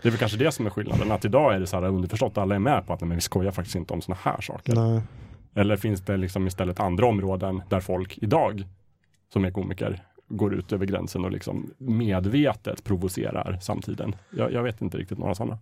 Det 0.03 0.09
är 0.09 0.11
väl 0.11 0.19
kanske 0.19 0.39
det 0.39 0.53
som 0.53 0.67
är 0.67 0.71
skillnaden. 0.71 1.13
Att 1.13 1.25
idag 1.25 1.55
är 1.55 1.61
det 1.61 1.67
så 1.67 1.81
här 1.81 1.89
underförstått, 1.89 2.39
alla 2.39 2.55
är 2.55 2.59
med 2.59 2.87
på 2.87 2.93
att 2.93 3.01
nej, 3.01 3.09
men 3.09 3.17
vi 3.17 3.21
skojar 3.21 3.53
faktiskt 3.53 3.77
inte 3.77 3.95
om 3.95 4.01
sådana 4.01 4.21
här 4.25 4.41
saker. 4.41 4.75
Nej. 4.75 5.03
Eller 5.55 5.77
finns 5.77 6.01
det 6.01 6.17
liksom 6.17 6.47
istället 6.47 6.81
andra 6.81 7.07
områden 7.07 7.63
där 7.69 7.81
folk 7.81 8.19
idag, 8.19 8.65
som 9.33 9.45
är 9.45 9.51
komiker, 9.51 10.03
går 10.29 10.55
ut 10.55 10.73
över 10.73 10.87
gränsen 10.87 11.25
och 11.25 11.31
liksom 11.31 11.71
medvetet 11.79 12.85
provocerar 12.85 13.59
samtiden? 13.61 14.15
Jag, 14.31 14.53
jag 14.53 14.63
vet 14.63 14.81
inte 14.81 14.99
riktigt 14.99 15.19
några 15.19 15.35
sådana. 15.35 15.59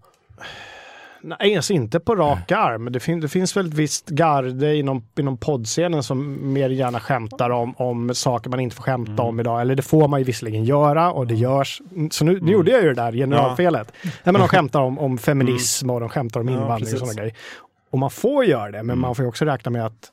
Nej, 1.23 1.57
alltså 1.57 1.73
inte 1.73 2.01
på 2.01 2.15
rak 2.17 2.53
arm. 2.53 2.93
Det, 2.93 3.01
fin 3.01 3.21
det 3.21 3.29
finns 3.29 3.57
väl 3.57 3.67
ett 3.67 3.75
visst 3.75 4.09
garde 4.09 4.77
inom, 4.77 5.05
inom 5.19 5.37
poddscenen 5.37 6.03
som 6.03 6.53
mer 6.53 6.71
gärna 6.71 7.01
skämtar 7.01 7.51
om, 7.51 7.75
om 7.77 8.15
saker 8.15 8.51
man 8.51 8.61
inte 8.61 8.77
får 8.77 8.83
skämta 8.83 9.13
Mm. 9.13 9.25
om 9.27 9.41
idag. 9.41 9.61
Eller 9.61 9.75
det 9.75 9.83
får 9.83 10.09
man 10.09 10.21
ju 10.21 10.25
visserligen 10.25 10.65
göra 10.65 11.13
och 11.13 11.27
det 11.27 11.35
görs. 11.35 11.81
Så 12.11 12.25
nu, 12.25 12.39
nu 12.41 12.53
gjorde 12.53 12.71
jag 12.71 12.83
ju 12.83 12.89
det 12.89 12.95
där 12.95 13.13
generalfelet. 13.13 13.93
Ja. 14.03 14.11
men 14.25 14.35
de 14.35 14.49
skämtar 14.49 14.81
om, 14.81 14.99
om 14.99 15.19
feminism 15.19 15.91
och 15.91 16.01
de 16.01 16.09
skämtar 16.09 16.41
om 16.41 16.49
Mm. 16.49 16.59
Ja, 16.61 16.65
invandring 16.65 16.93
och 16.95 16.99
sådana 16.99 17.15
grejer. 17.15 17.35
Och 17.91 17.99
man 17.99 18.11
får 18.11 18.45
göra 18.45 18.71
det, 18.71 18.79
men 18.79 18.91
Mm. 18.91 19.01
man 19.01 19.15
får 19.15 19.23
ju 19.25 19.29
också 19.29 19.45
räkna 19.45 19.71
med 19.71 19.87
att 19.87 20.09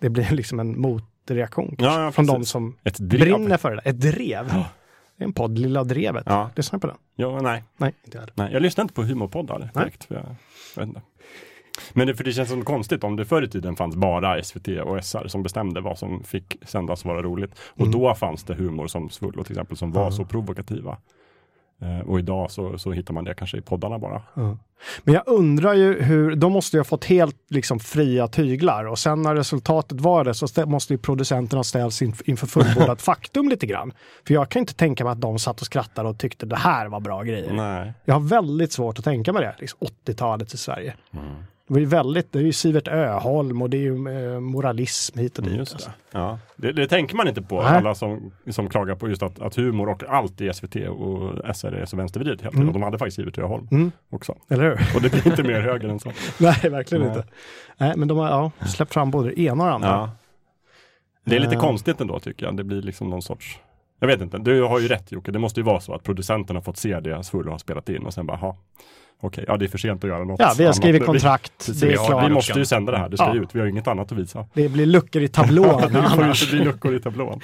det 0.00 0.08
blir 0.10 0.28
liksom 0.30 0.60
en 0.60 0.80
mot 0.80 1.02
motreaktion 1.28 1.74
Ja, 1.78 2.10
från 2.12 2.26
de 2.26 2.44
som 2.44 2.76
brinner 3.00 3.56
för 3.56 3.70
det. 3.76 3.82
Ett 3.84 4.00
drev. 4.00 4.64
Det 5.16 5.24
är 5.24 5.26
en 5.26 5.32
podd, 5.32 5.58
Lilla 5.58 5.84
Drevet. 5.84 6.22
Ja. 6.26 6.50
Lyssna 6.56 6.78
på 6.78 6.86
den. 6.86 6.96
Ja, 7.16 7.40
nej. 7.42 7.62
Nej, 7.76 7.94
inte 8.04 8.18
jag 8.18 8.28
nej. 8.34 8.52
Jag 8.52 8.62
lyssnar 8.62 8.82
inte 8.82 8.94
på 8.94 9.02
humorpoddar 9.02 9.70
direkt. 9.74 10.04
För 10.04 10.14
jag, 10.14 10.24
jag. 10.76 11.00
Men 11.92 12.06
det, 12.06 12.14
för 12.14 12.24
det 12.24 12.32
känns 12.32 12.48
som 12.48 12.64
konstigt 12.64 13.04
om 13.04 13.16
det 13.16 13.24
förr 13.24 13.42
i 13.42 13.48
tiden 13.48 13.76
fanns 13.76 13.96
bara 13.96 14.42
SVT 14.42 14.68
och 14.68 15.04
SR 15.04 15.28
som 15.28 15.42
bestämde 15.42 15.80
vad 15.80 15.98
som 15.98 16.24
fick 16.24 16.56
sändas 16.62 17.00
och 17.04 17.06
vara 17.10 17.22
roligt. 17.22 17.58
Och 17.58 17.80
Mm. 17.86 17.92
då 17.92 18.14
fanns 18.14 18.44
det 18.44 18.54
humor 18.54 18.86
som 18.86 19.10
Svullo 19.10 19.44
till 19.44 19.52
exempel 19.52 19.76
som 19.76 19.92
var 19.92 20.04
Ja. 20.04 20.10
så 20.10 20.24
provokativa. 20.24 20.96
Eh, 21.82 22.00
och 22.00 22.18
idag 22.18 22.50
så, 22.50 22.78
så 22.78 22.92
hittar 22.92 23.14
man 23.14 23.24
det 23.24 23.34
kanske 23.34 23.58
i 23.58 23.60
poddarna 23.60 23.98
bara. 23.98 24.22
Men 25.02 25.14
jag 25.14 25.22
undrar 25.26 25.74
ju 25.74 26.02
hur, 26.02 26.36
de 26.36 26.52
måste 26.52 26.76
ju 26.76 26.78
ha 26.80 26.84
fått 26.84 27.04
helt 27.04 27.36
liksom 27.48 27.80
fria 27.80 28.28
tyglar 28.28 28.84
och 28.84 28.98
sen 28.98 29.22
när 29.22 29.34
resultatet 29.34 30.00
var 30.00 30.24
det 30.24 30.34
så 30.34 30.66
måste 30.66 30.92
ju 30.92 30.98
producenterna 30.98 31.64
ställas 31.64 32.02
in, 32.02 32.14
inför 32.24 32.46
fullbordat 32.46 33.02
faktum 33.02 33.48
lite 33.48 33.66
grann. 33.66 33.92
För 34.26 34.34
jag 34.34 34.48
kan 34.48 34.60
inte 34.60 34.74
tänka 34.74 35.04
mig 35.04 35.10
att 35.10 35.20
de 35.20 35.38
satt 35.38 35.60
och 35.60 35.66
skrattade 35.66 36.08
och 36.08 36.18
tyckte 36.18 36.46
det 36.46 36.56
här 36.56 36.88
var 36.88 37.00
bra 37.00 37.22
grejer. 37.22 37.52
Nej. 37.52 37.92
Jag 38.04 38.14
har 38.14 38.20
väldigt 38.20 38.72
svårt 38.72 38.98
att 38.98 39.04
tänka 39.04 39.32
mig 39.32 39.42
det, 39.42 39.54
liksom 39.58 39.88
80-talet 40.06 40.54
i 40.54 40.56
Sverige. 40.56 40.94
Mm. 41.12 41.34
Det 41.66 41.74
var 41.74 41.80
ju 41.80 41.86
väldigt, 41.86 42.32
det 42.32 42.38
är 42.38 42.42
ju 42.42 42.52
Sivert 42.52 42.88
Öholm 42.88 43.62
och 43.62 43.70
det 43.70 43.76
är 43.76 43.80
ju 43.80 44.08
eh, 44.34 44.40
moralism 44.40 45.18
hit 45.18 45.38
och 45.38 45.44
dit. 45.44 45.56
Just 45.56 45.72
alltså. 45.72 45.90
det. 45.90 46.18
Ja. 46.18 46.38
Det, 46.56 46.72
det 46.72 46.86
tänker 46.86 47.16
man 47.16 47.28
inte 47.28 47.42
på, 47.42 47.62
Nej. 47.62 47.76
alla 47.76 47.94
som, 47.94 48.32
som 48.50 48.68
klagar 48.68 48.94
på 48.94 49.08
just 49.08 49.22
att, 49.22 49.40
att 49.40 49.54
humor 49.56 49.88
och 49.88 50.02
allt 50.08 50.40
i 50.40 50.52
SVT 50.54 50.76
och 50.76 51.56
SR 51.56 51.72
är 51.72 51.86
så 51.86 51.96
vänstervridet 51.96 52.38
tiden. 52.38 52.54
Mm. 52.54 52.68
Och 52.68 52.72
de 52.74 52.82
hade 52.82 52.98
faktiskt 52.98 53.16
Sivert 53.16 53.38
Öholm 53.38 53.68
Mm. 53.70 53.92
också. 54.10 54.34
Eller 54.48 54.64
hur? 54.64 54.72
Och 54.96 55.02
det 55.02 55.10
blir 55.12 55.26
inte 55.26 55.42
mer 55.42 55.60
höger 55.60 55.88
än 55.88 56.00
så. 56.00 56.12
Nej, 56.40 56.70
verkligen 56.70 57.04
Nej. 57.06 57.16
inte. 57.16 57.28
Nej, 57.76 57.92
men 57.96 58.08
de 58.08 58.18
har 58.18 58.28
ja, 58.28 58.50
släppt 58.66 58.92
fram 58.92 59.10
både 59.10 59.28
det 59.28 59.40
ena 59.40 59.62
och 59.62 59.68
det 59.68 59.74
andra. 59.74 59.88
Ja. 59.88 60.10
Det 61.24 61.36
är 61.36 61.40
lite 61.40 61.54
Eh. 61.54 61.60
konstigt 61.60 62.00
ändå 62.00 62.20
tycker 62.20 62.46
jag. 62.46 62.56
Det 62.56 62.64
blir 62.64 62.82
liksom 62.82 63.10
någon 63.10 63.22
sorts 63.22 63.58
jag 64.00 64.06
vet 64.06 64.20
inte, 64.20 64.38
du 64.38 64.62
har 64.62 64.78
ju 64.80 64.88
rätt 64.88 65.12
Jocke. 65.12 65.30
Det 65.32 65.38
måste 65.38 65.60
ju 65.60 65.64
vara 65.64 65.80
så 65.80 65.94
att 65.94 66.02
producenten 66.02 66.56
har 66.56 66.62
fått 66.62 66.76
se 66.76 67.00
det 67.00 67.24
Svullo 67.24 67.50
har 67.50 67.58
spelat 67.58 67.88
in 67.88 68.02
och 68.06 68.14
sen 68.14 68.26
bara, 68.26 68.36
ha 68.36 68.56
okej, 69.20 69.44
ja 69.48 69.56
det 69.56 69.64
är 69.64 69.68
för 69.68 69.78
sent 69.78 70.04
att 70.04 70.10
göra 70.10 70.24
något 70.24 70.40
Ja, 70.40 70.52
vi 70.58 70.62
har 70.64 70.68
annat. 70.68 70.76
skrivit 70.76 71.02
Vi- 71.02 71.06
kontrakt, 71.06 71.52
precis, 71.58 71.80
det 71.80 71.86
är 71.86 71.90
vi, 71.90 71.96
klart. 71.96 72.24
vi 72.30 72.34
måste 72.34 72.58
ju 72.58 72.64
sända 72.64 72.92
det 72.92 72.98
här, 72.98 73.08
det 73.08 73.16
ska 73.16 73.26
Ja. 73.26 73.34
ut. 73.42 73.48
Vi 73.54 73.60
har 73.60 73.66
inget 73.66 73.88
annat 73.88 74.12
att 74.12 74.18
visa. 74.18 74.46
Det 74.54 74.68
blir 74.68 74.86
luckor 74.86 75.22
i 75.22 75.28
tablån 75.28 75.80
det 75.82 75.88
får 75.88 76.00
ju 76.00 76.06
annars. 76.06 76.42
inte 76.42 76.56
bli 76.56 76.64
luckor 76.64 76.94
i 76.96 77.00
tablån. 77.00 77.40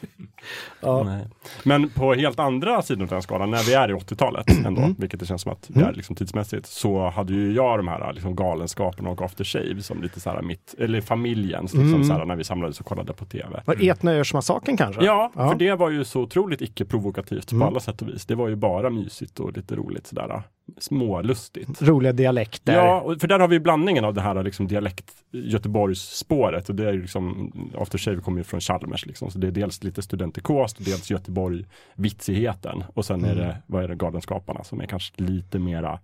Ja. 0.80 1.02
Nej. 1.02 1.26
Men 1.64 1.88
på 1.90 2.14
helt 2.14 2.38
andra 2.38 2.82
sidan 2.82 3.02
av 3.02 3.08
den 3.08 3.22
skalan, 3.22 3.50
när 3.50 3.62
vi 3.66 3.74
är 3.74 3.88
i 3.90 3.92
80-talet 3.94 4.46
ändå, 4.66 4.80
Mm. 4.82 4.94
vilket 4.98 5.20
det 5.20 5.26
känns 5.26 5.42
som 5.42 5.52
att 5.52 5.64
det 5.68 5.80
är 5.80 5.92
liksom 5.92 6.16
tidsmässigt, 6.16 6.66
så 6.66 7.08
hade 7.08 7.32
ju 7.32 7.52
jag 7.52 7.78
de 7.78 7.88
här 7.88 8.12
liksom 8.12 8.36
galenskaperna 8.36 9.10
och 9.10 9.22
After 9.22 9.44
Shave 9.44 9.82
som 9.82 10.02
lite 10.02 10.20
så 10.20 10.30
här 10.30 10.42
mitt, 10.42 10.74
eller 10.78 11.00
familjens, 11.00 11.72
liksom 11.74 11.94
Mm. 11.94 12.04
så 12.04 12.12
här, 12.12 12.24
när 12.24 12.36
vi 12.36 12.44
samlades 12.44 12.80
och 12.80 12.86
kollade 12.86 13.12
på 13.12 13.24
tv. 13.24 13.62
Var 13.66 13.84
Etnöjörsmassakern 13.90 14.76
kanske? 14.76 15.04
Ja, 15.04 15.30
för 15.34 15.54
det 15.54 15.74
var 15.74 15.90
ju 15.90 16.04
så 16.04 16.20
otroligt 16.20 16.60
icke-provokativt 16.62 17.52
Mm. 17.52 17.60
på 17.60 17.66
alla 17.66 17.80
sätt 17.80 18.02
och 18.02 18.08
vis. 18.08 18.26
Det 18.26 18.34
var 18.34 18.48
ju 18.48 18.56
bara 18.56 18.90
mysigt 18.90 19.40
och 19.40 19.52
lite 19.56 19.76
roligt 19.76 20.06
sådär 20.06 20.42
smålustigt. 20.78 21.82
Roliga 21.82 22.12
dialekter. 22.12 22.74
Ja, 22.74 23.14
för 23.20 23.28
där 23.28 23.38
har 23.38 23.48
vi 23.48 23.60
blandningen 23.60 24.04
av 24.04 24.14
det 24.14 24.20
här 24.20 24.42
liksom 24.42 24.66
dialekt 24.66 25.10
Göteborgsspåret 25.32 26.68
och 26.68 26.74
det 26.74 26.88
är 26.88 26.92
ju 26.92 27.00
liksom 27.02 27.52
After 27.78 27.98
Shave 27.98 28.20
kommer 28.20 28.38
ju 28.38 28.44
från 28.44 28.60
Chalmers 28.60 29.06
liksom. 29.06 29.30
Så 29.30 29.38
det 29.38 29.46
är 29.46 29.50
dels 29.50 29.84
lite 29.84 30.02
studentikost, 30.02 30.76
dels 30.84 31.10
Göteborg 31.10 31.64
vitsigheten 31.94 32.84
och 32.94 33.04
sen 33.04 33.24
är 33.24 33.32
Mm. 33.32 33.38
det, 33.46 33.56
vad 33.66 33.84
är 33.84 33.88
det, 33.88 33.94
Galenskaparna 33.94 34.64
som 34.64 34.80
är 34.80 34.86
kanske 34.86 35.22
lite 35.22 35.58
mera 35.58 35.98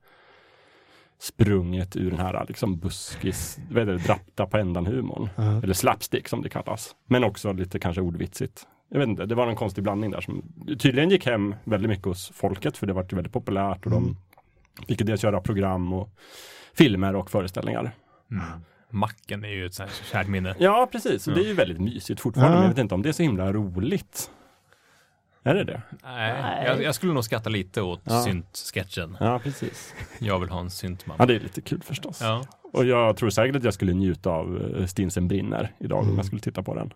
sprunget 1.19 1.97
ur 1.97 2.11
den 2.11 2.21
här 2.21 2.45
liksom 2.49 2.79
buskis, 2.79 3.59
vad 3.71 3.83
är 3.83 3.87
det, 3.87 3.99
dratta 3.99 4.47
på 4.47 4.57
ändan 4.59 4.87
humorn. 4.87 5.29
Ja. 5.37 5.63
Eller 5.63 5.75
slapstick 5.75 6.29
som 6.29 6.43
det 6.43 6.49
kallas. 6.49 6.97
Men 7.07 7.25
också 7.25 7.53
lite 7.53 7.79
kanske 7.79 8.01
ordvitsigt. 8.03 8.67
Jag 8.91 8.99
vet 8.99 9.09
inte, 9.09 9.27
det 9.27 9.35
var 9.35 9.47
en 9.47 9.57
konstig 9.57 9.85
blandning 9.85 10.11
där 10.11 10.21
som 10.21 10.43
tydligen 10.79 11.11
gick 11.11 11.27
hem 11.27 11.55
väldigt 11.65 11.89
mycket 11.91 12.05
hos 12.05 12.31
folket 12.35 12.77
för 12.77 12.87
det 12.87 12.93
var 12.93 13.07
ju 13.11 13.17
väldigt 13.17 13.33
populärt 13.33 13.87
och 13.87 13.93
Mm. 13.93 14.05
de 14.05 14.17
fick 14.89 15.01
ju 15.01 15.07
dels 15.07 15.25
göra 15.25 15.41
program 15.41 15.93
och 15.93 16.11
filmer 16.75 17.17
och 17.17 17.31
föreställningar. 17.31 17.93
Macken 18.91 19.45
är 19.45 19.49
ju 19.49 19.67
ett 19.67 19.81
kärt 20.13 20.29
minne. 20.29 20.55
Ja, 20.59 20.89
precis. 20.93 21.29
Och 21.29 21.35
det 21.35 21.41
är 21.41 21.45
ju 21.47 21.55
väldigt 21.55 21.81
mysigt 21.81 22.21
fortfarande. 22.21 22.55
Men 22.57 22.63
jag 22.63 22.69
vet 22.71 22.79
inte 22.79 22.95
om 22.95 23.03
det 23.03 23.09
är 23.09 23.13
så 23.13 23.23
himla 23.23 23.53
roligt. 23.53 24.31
Är 25.43 25.55
det 25.55 25.65
det? 25.65 25.83
Nej, 26.03 26.65
jag, 26.67 26.83
jag 26.83 26.95
skulle 26.95 27.13
nog 27.13 27.25
skratta 27.25 27.51
lite 27.51 27.83
åt 27.83 28.01
Ja. 28.05 28.23
synt-sketchen. 28.25 29.17
Ja, 29.21 29.39
precis. 29.39 29.95
Jag 30.19 30.39
vill 30.39 30.49
ha 30.49 30.61
en 30.61 30.71
syntman. 30.71 31.17
Ja, 31.21 31.27
det 31.27 31.35
är 31.37 31.41
lite 31.41 31.61
kul 31.61 31.83
förstås. 31.83 32.19
Ja. 32.21 32.45
Och 32.73 32.85
jag 32.85 33.17
tror 33.17 33.31
säkert 33.31 33.57
att 33.57 33.65
jag 33.65 33.75
skulle 33.75 33.93
njuta 33.95 34.31
av 34.31 34.75
eh, 34.79 34.87
Stinsen 34.87 35.29
brinner 35.29 35.73
idag 35.79 35.99
om 35.99 36.05
Mm. 36.05 36.17
jag 36.17 36.27
skulle 36.27 36.41
titta 36.41 36.63
på 36.63 36.75
den. 36.75 36.93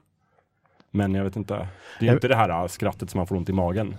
Men 0.93 1.15
jag 1.15 1.25
vet 1.25 1.37
inte. 1.37 1.69
Det 2.01 2.09
är 2.09 2.13
inte 2.13 2.29
det 2.29 2.37
här 2.37 2.63
äh, 2.63 2.67
skrattet 2.69 3.11
som 3.11 3.19
man 3.19 3.27
får 3.27 3.37
ont 3.37 3.49
i 3.49 3.53
magen. 3.53 3.95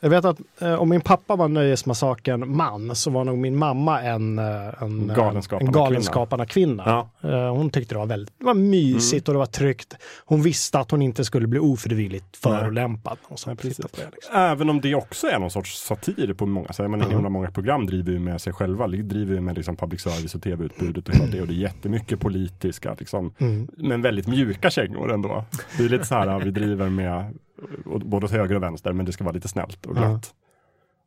Jag 0.00 0.10
vet 0.10 0.24
att 0.24 0.40
eh, 0.60 0.74
om 0.74 0.88
min 0.88 1.00
pappa 1.00 1.36
var 1.36 1.48
Nöjesmassakern 1.48 2.56
man 2.56 2.96
så 2.96 3.10
var 3.10 3.24
nog 3.24 3.38
min 3.38 3.56
mamma 3.56 4.02
en, 4.02 4.38
eh, 4.38 4.82
en, 4.82 5.10
eh, 5.10 5.16
Galenskaparna 5.16 5.66
en 5.68 5.72
galenskaparna 5.72 6.46
kvinna. 6.46 6.82
Ja. 7.22 7.28
Eh, 7.30 7.54
Hon 7.56 7.70
tyckte 7.70 7.94
det 7.94 7.98
var 7.98 8.06
väldigt 8.06 8.34
det 8.38 8.44
var 8.44 8.54
mysigt 8.54 9.28
och 9.28 9.34
det 9.34 9.38
var 9.38 9.46
tryggt. 9.46 9.96
Hon 10.24 10.42
visste 10.42 10.78
att 10.78 10.90
hon 10.90 11.02
inte 11.02 11.24
skulle 11.24 11.46
bli 11.46 11.58
ofrivilligt 11.58 12.36
förolämpad. 12.36 13.18
Och 13.24 13.38
så 13.38 13.50
det, 13.50 13.64
liksom. 14.12 14.34
Även 14.34 14.70
om 14.70 14.80
det 14.80 14.94
också 14.94 15.26
är 15.26 15.38
någon 15.38 15.50
sorts 15.50 15.78
satir 15.86 16.34
på 16.34 16.46
många 16.46 16.68
sätt. 16.72 16.90
Men 16.90 17.00
himla 17.00 17.28
många 17.28 17.50
program 17.50 17.86
driver 17.86 18.12
ju 18.12 18.18
med 18.18 18.40
sig 18.40 18.52
själva. 18.52 18.86
li- 18.86 19.02
Driver 19.02 19.34
ju 19.34 19.40
med 19.40 19.56
liksom 19.56 19.76
public 19.76 20.00
service 20.00 20.34
och 20.34 20.42
tv-utbudet 20.42 21.08
och 21.08 21.14
det. 21.30 21.40
Och 21.40 21.46
det 21.46 21.54
är 21.54 21.56
jättemycket 21.56 22.20
politiska, 22.20 22.96
liksom, 22.98 23.34
Mm. 23.38 23.68
men 23.76 24.02
väldigt 24.02 24.26
mjuka 24.26 24.70
kängor 24.70 25.12
ändå. 25.12 25.44
Det 25.78 25.84
är 25.84 25.88
lite 25.88 26.04
så 26.04 26.14
här, 26.14 26.31
vi 26.38 26.50
driver 26.50 26.88
med 26.88 27.38
både 27.84 28.26
åt 28.26 28.32
höger 28.32 28.54
och 28.54 28.62
vänster, 28.62 28.92
men 28.92 29.06
det 29.06 29.12
ska 29.12 29.24
vara 29.24 29.34
lite 29.34 29.48
snällt 29.48 29.86
och 29.86 29.96
glatt. 29.96 30.34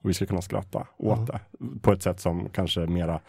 Och 0.03 0.09
vi 0.09 0.13
ska 0.13 0.25
kunna 0.25 0.41
skratta 0.41 0.87
åt 0.97 1.27
det. 1.27 1.39
På 1.81 1.91
ett 1.91 2.03
sätt 2.03 2.19
som 2.19 2.49
kanske 2.49 2.79
mera 2.79 3.19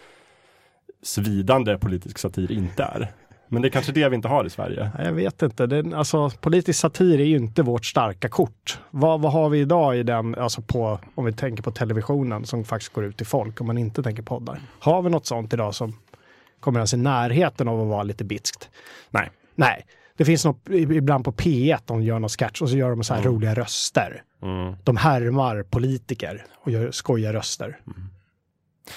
svidande 1.03 1.78
politisk 1.78 2.18
satir 2.18 2.53
inte 2.53 2.82
är. 2.82 3.12
Men 3.49 3.62
det 3.62 3.68
är 3.68 3.70
kanske 3.70 3.92
det 3.92 4.09
vi 4.09 4.16
inte 4.16 4.28
har 4.28 4.44
i 4.44 4.51
Sverige. 4.51 4.90
Jag 4.99 5.12
vet 5.12 5.42
inte. 5.42 5.66
Den, 5.66 5.94
alltså, 5.94 6.30
politisk 6.30 6.80
satir 6.80 7.20
är 7.20 7.24
ju 7.24 7.36
inte 7.36 7.62
vårt 7.62 7.86
starka 7.86 8.28
kort. 8.28 8.78
Vad, 8.90 9.20
vad 9.20 9.32
har 9.32 9.49
vi 9.49 9.61
idag 9.61 9.97
i 9.97 10.03
den, 10.03 10.34
alltså 10.34 10.62
på, 10.62 10.99
om 11.14 11.24
vi 11.24 11.32
tänker 11.32 11.62
på 11.62 11.70
televisionen 11.70 12.44
som 12.44 12.64
faktiskt 12.64 12.92
går 12.92 13.05
ut 13.05 13.16
till 13.16 13.26
folk, 13.26 13.61
om 13.61 13.66
man 13.66 13.78
inte 13.78 14.03
tänker 14.03 14.22
poddar. 14.22 14.61
Har 14.78 15.03
vi 15.03 15.11
något 15.11 15.26
sånt 15.26 15.53
idag 15.53 15.74
som 15.74 15.92
kommer 16.61 16.78
ens 16.78 16.94
i 16.94 16.97
närheten 16.97 17.68
av 17.68 17.80
att 17.80 17.86
vara 17.86 18.03
lite 18.03 18.24
bitskt? 18.24 18.68
Nej. 19.11 19.30
Nej. 19.55 19.86
Det 20.17 20.25
finns 20.25 20.45
något 20.45 20.69
ibland 20.71 21.25
på 21.25 21.33
P1, 21.33 21.79
de 21.87 22.03
gör 22.03 22.19
någon 22.19 22.29
sketch 22.29 22.62
och 22.62 22.71
så 22.71 22.77
gör 22.77 22.91
de 22.91 23.05
så 23.05 23.14
här 23.14 23.23
roliga 23.23 23.55
röster. 23.55 24.23
Mm. 24.43 24.75
De 24.85 24.97
härmar 24.97 25.62
politiker 25.62 26.45
och 26.57 26.71
gör 26.71 26.91
skojiga 26.91 27.33
röster. 27.33 27.79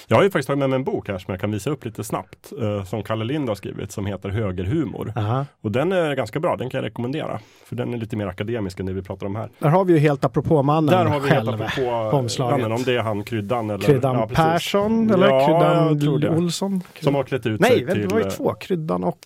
Jag 0.06 0.16
har 0.16 0.22
ju 0.24 0.30
faktiskt 0.30 0.46
tagit 0.46 0.58
med 0.58 0.70
mig 0.70 0.76
en 0.76 0.84
bok 0.84 1.08
här 1.08 1.18
som 1.18 1.32
jag 1.32 1.40
kan 1.40 1.50
visa 1.50 1.70
upp 1.70 1.84
lite 1.84 2.04
snabbt. 2.04 2.52
eh, 2.62 2.84
som 2.84 3.02
Kalle 3.02 3.24
Lind 3.24 3.48
har 3.48 3.56
skrivit 3.56 3.92
som 3.92 4.06
heter 4.06 4.28
Högerhumor. 4.28 5.12
Aha. 5.16 5.46
Och 5.60 5.72
den 5.72 5.92
är 5.92 6.14
ganska 6.14 6.40
bra, 6.40 6.56
den 6.56 6.70
kan 6.70 6.78
jag 6.78 6.84
rekommendera. 6.84 7.40
För 7.66 7.76
den 7.76 7.94
är 7.94 7.98
lite 7.98 8.16
mer 8.16 8.26
akademisk 8.26 8.80
än 8.80 8.86
det 8.86 8.92
vi 8.92 9.02
pratar 9.02 9.26
om 9.26 9.36
här. 9.36 9.50
Där 9.58 9.68
har 9.68 9.84
vi 9.84 9.92
ju 9.92 9.98
helt 9.98 10.24
apropå 10.24 10.62
mannen 10.62 10.86
Där 10.90 11.04
har 11.04 11.20
vi 11.20 11.28
själv. 11.28 11.48
helt 11.48 11.60
apropå 11.60 12.10
på 12.10 12.16
omslaget. 12.16 12.58
mannen, 12.58 12.72
om 12.72 12.82
det 12.82 12.94
är 12.94 13.00
han 13.02 13.24
Kryddan 13.24 13.70
eller 13.70 13.84
Kryddan 13.84 14.16
ja. 14.16 14.26
Persson 14.34 15.10
eller 15.10 15.26
Ja, 15.26 15.88
Kryddan. 16.00 16.36
Olsson? 16.36 16.82
Som 17.00 17.14
har 17.14 17.24
klätt 17.24 17.46
ut 17.46 17.60
Nej, 17.60 17.70
sig 17.70 17.86
till... 17.86 18.00
det 18.02 18.08
var 18.08 18.18
ju 18.20 18.24
eh, 18.26 18.30
två. 18.30 18.54
Kryddan 18.54 19.04
och... 19.04 19.18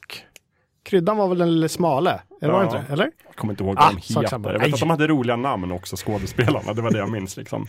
Kryddan 0.85 1.17
var 1.17 1.29
väl 1.29 1.39
den 1.39 1.53
lille 1.55 1.69
smale? 1.69 2.21
Eller 2.43 2.53
var 2.53 2.61
det 2.61 2.65
inte 2.67 2.85
det? 2.87 2.93
Eller? 2.93 3.11
Jag 3.27 3.37
kommer 3.37 3.53
inte 3.53 3.65
ihåg 3.65 3.75
Ah, 3.79 3.85
vad 3.85 3.95
de 3.97 4.01
sak 4.03 4.23
heter. 4.25 4.37
Jag 4.43 4.53
vet 4.53 4.61
Nej. 4.63 4.73
att 4.73 4.81
de 4.81 4.91
hade 4.91 5.07
roliga 5.07 5.37
namn 5.37 5.73
också, 5.73 5.97
skådespelarna. 5.97 6.73
Det 6.73 6.83
var 6.83 6.91
det 6.91 6.99
jag 6.99 7.11
minns 7.11 7.37
liksom. 7.37 7.67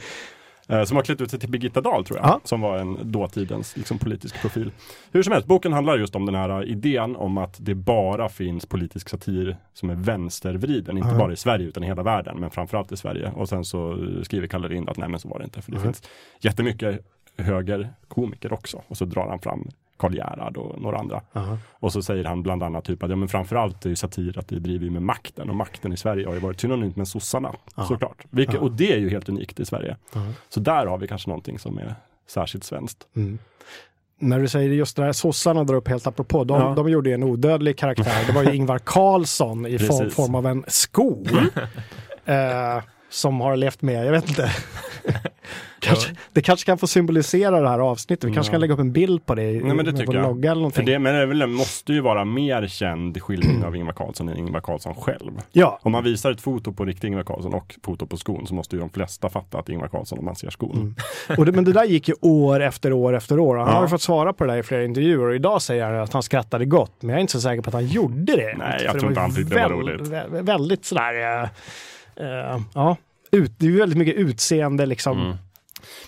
Eh, 0.69 0.83
Som 0.83 0.95
har 0.97 1.03
klätt 1.03 1.21
ut 1.21 1.31
sig 1.31 1.39
till 1.39 1.49
Birgitta 1.49 1.81
Dahl 1.81 2.05
tror 2.05 2.19
jag, 2.19 2.27
Ja. 2.27 2.39
som 2.43 2.61
var 2.61 2.77
en 2.77 3.11
dåtidens 3.11 3.77
liksom, 3.77 3.97
politisk 3.97 4.41
profil. 4.41 4.71
Hur 5.11 5.23
som 5.23 5.33
helst, 5.33 5.47
boken 5.47 5.73
handlar 5.73 5.97
just 5.97 6.15
om 6.15 6.25
den 6.25 6.35
här 6.35 6.49
eh, 6.63 6.69
idén 6.71 7.15
om 7.15 7.37
att 7.37 7.55
det 7.59 7.75
bara 7.75 8.29
finns 8.29 8.65
politisk 8.65 9.09
satir 9.09 9.57
som 9.73 9.89
är 9.89 9.95
vänstervriden, 9.95 10.97
inte 10.97 11.09
Ja. 11.09 11.17
bara 11.17 11.33
i 11.33 11.35
Sverige 11.35 11.67
utan 11.67 11.83
i 11.83 11.87
hela 11.87 12.03
världen, 12.03 12.39
men 12.39 12.49
framförallt 12.51 12.91
i 12.91 12.97
Sverige. 12.97 13.31
Och 13.35 13.49
sen 13.49 13.65
så 13.65 13.97
skriver 14.23 14.47
Kalle 14.47 14.67
Lind 14.67 14.89
att 14.89 14.97
nej 14.97 15.09
men 15.09 15.19
så 15.19 15.27
var 15.29 15.37
det 15.39 15.43
inte, 15.45 15.61
för 15.61 15.71
det 15.71 15.77
Mhm. 15.77 15.83
finns 15.83 16.03
jättemycket 16.39 16.99
högerkomiker 17.37 18.53
också. 18.53 18.81
Och 18.87 18.97
så 18.97 19.05
drar 19.05 19.29
han 19.29 19.39
fram 19.39 19.67
Karl 19.97 20.15
Gerhard 20.15 20.57
och 20.57 20.81
några 20.81 20.97
andra. 20.97 21.21
Aha. 21.33 21.57
Och 21.79 21.93
så 21.93 22.01
säger 22.01 22.23
han 22.23 22.43
bland 22.43 22.63
annat 22.63 22.85
typ 22.85 23.03
att 23.03 23.09
ja, 23.09 23.15
men 23.15 23.27
framförallt 23.27 23.85
är 23.85 23.89
ju 23.89 23.95
satir 23.95 24.39
att 24.39 24.47
det 24.47 24.59
driver 24.59 24.89
med 24.89 25.01
makten 25.01 25.49
och 25.49 25.55
makten 25.55 25.93
i 25.93 25.97
Sverige 25.97 26.25
har 26.27 26.33
ju 26.33 26.39
varit 26.39 26.59
synonymt 26.59 26.95
med 26.95 27.07
sossarna 27.07 27.51
Ja. 27.75 27.85
såklart. 27.85 28.25
Vilket, 28.29 28.55
Ja. 28.55 28.61
Och 28.61 28.71
det 28.71 28.93
är 28.93 28.97
ju 28.97 29.09
helt 29.09 29.29
unikt 29.29 29.59
i 29.59 29.65
Sverige. 29.65 29.97
Ja. 30.13 30.21
Så 30.49 30.59
där 30.59 30.85
har 30.85 30.97
vi 30.97 31.07
kanske 31.07 31.29
någonting 31.29 31.59
som 31.59 31.77
är 31.77 31.95
särskilt 32.27 32.63
svenskt. 32.63 33.07
Mm. 33.15 33.37
När 34.19 34.39
du 34.39 34.47
säger 34.47 34.69
just 34.69 34.97
det 34.97 35.03
här, 35.03 35.11
sossarna 35.11 35.63
drar 35.63 35.75
upp 35.75 35.87
helt 35.87 36.07
apropå, 36.07 36.43
de, 36.43 36.61
Ja. 36.61 36.73
de 36.75 36.89
gjorde 36.89 37.09
ju 37.09 37.13
en 37.15 37.23
odödlig 37.23 37.77
karaktär. 37.77 38.23
Det 38.27 38.33
var 38.33 38.43
ju 38.43 38.53
Ingvar 38.55 38.79
Carlsson 38.79 39.65
i 39.65 39.79
form, 39.79 40.09
form 40.09 40.35
av 40.35 40.45
en 40.47 40.63
sko. 40.67 41.25
eh, 42.25 42.81
som 43.15 43.41
har 43.41 43.55
levt 43.55 43.81
med, 43.81 44.05
jag 44.05 44.11
vet 44.11 44.29
inte, 44.29 44.51
kanske, 45.79 46.15
det 46.33 46.41
kanske 46.41 46.65
kan 46.65 46.77
få 46.77 46.87
symbolisera 46.87 47.61
det 47.61 47.69
här 47.69 47.79
avsnittet. 47.79 48.29
Vi 48.29 48.33
kanske 48.33 48.49
Ja. 48.49 48.53
kan 48.53 48.61
lägga 48.61 48.73
upp 48.73 48.79
en 48.79 48.91
bild 48.91 49.25
på 49.25 49.35
det 49.35 49.43
i 49.51 49.59
Nej, 49.63 49.75
men 49.75 49.85
det 49.85 49.93
tycker 49.93 50.13
jag. 50.13 50.23
logga 50.23 50.51
eller 50.51 50.55
För 50.55 50.61
någonting. 50.61 50.85
det, 50.85 50.99
men 50.99 51.39
det 51.39 51.47
måste 51.47 51.93
ju 51.93 52.01
vara 52.01 52.25
mer 52.25 52.67
känd 52.67 53.21
skildring 53.21 53.63
av 53.65 53.75
Ingvar 53.75 53.93
Carlsson 53.93 54.29
än 54.29 54.37
Ingvar 54.37 54.61
Carlsson 54.61 54.95
själv. 54.95 55.31
Ja, 55.51 55.79
Om 55.81 55.91
man 55.91 56.03
visar 56.03 56.31
ett 56.31 56.41
foto 56.41 56.73
på 56.73 56.85
riktig 56.85 57.07
Ingvar 57.07 57.23
Carlsson 57.23 57.53
och 57.53 57.75
foto 57.83 58.05
på 58.07 58.17
skon 58.17 58.47
så 58.47 58.53
måste 58.53 58.75
ju 58.75 58.79
de 58.79 58.89
flesta 58.89 59.29
fatta 59.29 59.57
att 59.59 59.69
Ingvar 59.69 59.87
Carlsson 59.87 60.19
om 60.19 60.25
man 60.25 60.35
ser 60.35 60.49
skon. 60.49 60.75
Mm. 61.29 61.39
och 61.39 61.45
det, 61.45 61.51
men 61.51 61.63
det 61.63 61.73
där 61.73 61.85
gick 61.85 62.07
ju 62.07 62.13
år 62.21 62.59
efter 62.61 62.93
år 62.93 63.15
efter 63.15 63.39
år. 63.39 63.55
Han 63.57 63.67
Ja. 63.67 63.73
har 63.73 63.87
fått 63.87 64.01
svara 64.01 64.33
på 64.33 64.45
det 64.45 64.51
där 64.51 64.59
i 64.59 64.63
flera 64.63 64.83
intervjuer 64.85 65.27
och 65.27 65.35
idag 65.35 65.61
säger 65.61 65.85
han 65.85 65.95
att 65.95 66.13
han 66.13 66.23
skrattade 66.23 66.65
gott. 66.65 66.95
Men 66.99 67.09
jag 67.09 67.17
är 67.17 67.21
inte 67.21 67.33
så 67.33 67.41
säker 67.41 67.61
på 67.61 67.69
att 67.69 67.73
han 67.73 67.87
gjorde 67.87 68.35
det. 68.35 68.55
Nej, 68.57 68.81
jag 68.83 68.91
För 68.91 68.99
tror 68.99 69.11
inte 69.11 69.21
han 69.21 69.35
tyckte 69.35 69.55
det 69.55 69.61
var 69.61 69.69
roligt. 69.69 70.01
vä- 70.01 70.41
väldigt 70.41 70.85
sådär, 70.85 71.43
eh, 72.15 72.59
ja. 72.73 72.97
Ut, 73.31 73.59
det 73.59 73.65
är 73.65 73.69
ju 73.69 73.77
väldigt 73.77 73.97
mycket 73.97 74.15
utseende 74.15 74.85
liksom. 74.85 75.21
Mm. 75.21 75.35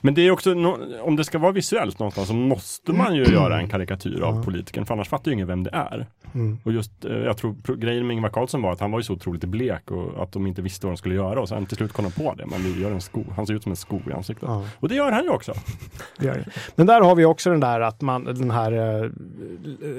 Men 0.02 0.14
det 0.14 0.22
är 0.22 0.32
också, 0.32 0.50
no- 0.54 1.00
om 1.00 1.16
det 1.16 1.24
ska 1.24 1.38
vara 1.40 1.52
visuellt 1.52 2.00
någonstans 2.00 2.28
så 2.28 2.34
måste 2.34 2.92
man 2.94 3.16
ju 3.16 3.24
göra 3.24 3.60
en 3.60 3.70
karikatyr 3.70 4.22
av 4.22 4.44
politikern 4.44 4.86
för 4.86 4.94
annars 4.94 5.10
fattar 5.10 5.32
ju 5.32 5.34
ingen 5.36 5.48
vem 5.48 5.64
det 5.64 5.70
är. 5.74 6.08
Mm. 6.34 6.58
Och 6.64 6.72
just, 6.72 7.06
eh, 7.06 7.12
jag 7.18 7.38
tror 7.38 7.76
grejen 7.78 8.08
med 8.08 8.14
Ingvar 8.16 8.30
Carlsson 8.30 8.62
var 8.62 8.72
att 8.72 8.80
han 8.80 8.92
var 8.92 9.00
ju 9.00 9.04
så 9.04 9.14
otroligt 9.14 9.44
blek 9.44 9.92
och 9.92 10.24
att 10.24 10.32
de 10.32 10.48
inte 10.48 10.62
visste 10.62 10.86
vad 10.86 10.94
de 10.94 10.98
skulle 10.98 11.16
göra 11.16 11.42
och 11.42 11.50
sen 11.50 11.66
till 11.66 11.78
slut 11.78 11.94
kom 11.94 12.06
de 12.06 12.12
på 12.12 12.34
det. 12.34 12.46
Men 12.46 12.64
vi 12.64 12.82
gör 12.82 12.92
en 12.92 13.02
sko, 13.02 13.24
han 13.36 13.48
ser 13.48 13.54
ut 13.54 13.64
som 13.64 13.72
en 13.72 13.76
sko 13.76 14.00
i 14.10 14.14
ansiktet. 14.14 14.50
Ja. 14.50 14.66
Och 14.80 14.90
det 14.90 14.96
gör 14.96 15.12
han 15.12 15.24
ju 15.24 15.30
också. 15.30 15.54
Det. 16.20 16.46
Men 16.76 16.88
där 16.88 17.02
har 17.02 17.16
vi 17.16 17.26
också 17.26 17.50
den 17.50 17.60
där 17.60 17.80
att 17.82 18.02
man, 18.02 18.24
den 18.24 18.52
här 18.52 18.72
eh, 19.04 19.10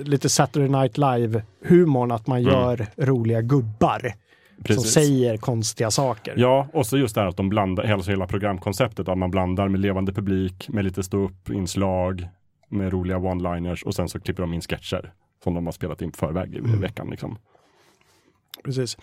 lite 0.04 0.28
Saturday 0.28 0.68
Night 0.68 0.98
Live-humorn, 0.98 2.12
att 2.14 2.26
man 2.26 2.38
Mm. 2.38 2.52
gör 2.52 2.86
roliga 2.96 3.40
gubbar 3.42 4.12
som 4.66 4.82
säger 4.82 5.36
konstiga 5.36 5.90
saker. 5.90 6.34
Ja, 6.36 6.68
och 6.72 6.86
så 6.86 6.98
just 6.98 7.14
det 7.14 7.20
här 7.20 7.28
att 7.28 7.36
de 7.36 7.48
blandar, 7.48 7.84
hela, 7.84 8.02
hela 8.02 8.26
programkonceptet, 8.26 9.08
att 9.08 9.18
man 9.18 9.30
blandar 9.30 9.68
med 9.68 9.80
levande 9.80 10.12
publik, 10.12 10.68
med 10.68 10.84
lite 10.84 11.02
ståupp-inslag, 11.02 12.28
med 12.68 12.92
roliga 12.92 13.16
one-liners 13.18 13.84
och 13.84 13.94
sen 13.94 14.08
så 14.08 14.20
klipper 14.20 14.42
de 14.42 14.54
in 14.54 14.60
sketcher 14.60 15.12
som 15.44 15.54
de 15.54 15.66
har 15.66 15.72
spelat 15.72 16.02
in 16.02 16.10
på 16.12 16.16
förväg 16.18 16.54
i 16.54 16.58
Mm. 16.58 16.80
veckan. 16.80 17.10
Liksom. 17.10 17.38
Precis. 18.64 18.96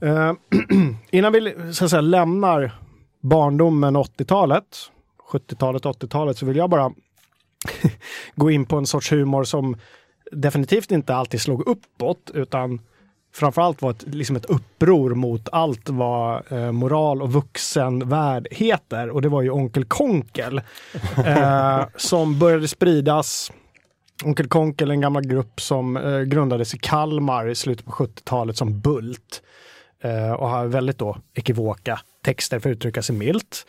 Eh, 0.00 0.32
innan 1.10 1.32
vi 1.32 1.54
så 1.72 1.84
att 1.84 1.90
säga, 1.90 2.00
lämnar 2.00 2.72
barndomen 3.20 3.96
80-talet, 3.96 4.64
70-talet, 5.32 5.82
80-talet, 5.84 6.38
så 6.38 6.46
vill 6.46 6.56
jag 6.56 6.70
bara 6.70 6.92
gå 8.34 8.50
in 8.50 8.66
på 8.66 8.76
en 8.76 8.86
sorts 8.86 9.12
humor 9.12 9.44
som 9.44 9.76
definitivt 10.32 10.90
inte 10.90 11.14
alltid 11.14 11.40
slog 11.40 11.66
uppåt, 11.68 12.30
utan 12.34 12.80
framförallt 13.38 13.82
var 13.82 13.90
ett, 13.90 14.14
liksom 14.14 14.36
ett 14.36 14.44
uppror 14.44 15.14
mot 15.14 15.48
allt 15.52 15.88
vad 15.88 16.52
eh, 16.52 16.72
moral 16.72 17.22
och 17.22 17.32
vuxenvärld 17.32 18.48
heter. 18.50 19.10
Och 19.10 19.22
det 19.22 19.28
var 19.28 19.42
ju 19.42 19.50
Onkel 19.50 19.84
Konkel 19.84 20.60
eh, 21.26 21.82
som 21.96 22.38
började 22.38 22.68
spridas 22.68 23.52
Onkel 24.24 24.48
Konkel, 24.48 24.90
en 24.90 25.00
gammal 25.00 25.26
grupp 25.26 25.60
som 25.60 25.96
eh, 25.96 26.20
grundades 26.20 26.74
i 26.74 26.78
Kalmar 26.78 27.48
i 27.48 27.54
slutet 27.54 27.86
på 27.86 27.92
70-talet 27.92 28.56
som 28.56 28.80
Bult. 28.80 29.42
Eh, 30.00 30.32
och 30.32 30.48
har 30.48 30.66
väldigt 30.66 30.98
då 30.98 31.16
ekivoka 31.34 32.00
texter 32.24 32.58
för 32.58 32.70
att 32.70 32.76
uttrycka 32.76 33.02
sig 33.02 33.16
milt. 33.16 33.66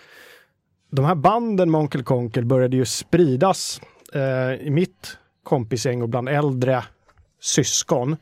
De 0.92 1.06
här 1.06 1.16
banden 1.16 1.72
med 1.72 1.80
Onkel 1.80 2.04
Konkel 2.04 2.46
började 2.46 2.78
ju 2.78 2.86
spridas 2.86 3.82
eh, 4.14 4.68
i 4.68 4.70
mitt 4.70 5.18
kompisgäng 5.44 6.02
och 6.02 6.10
bland 6.10 6.30
äldre 6.30 6.84
syskon. 7.42 8.18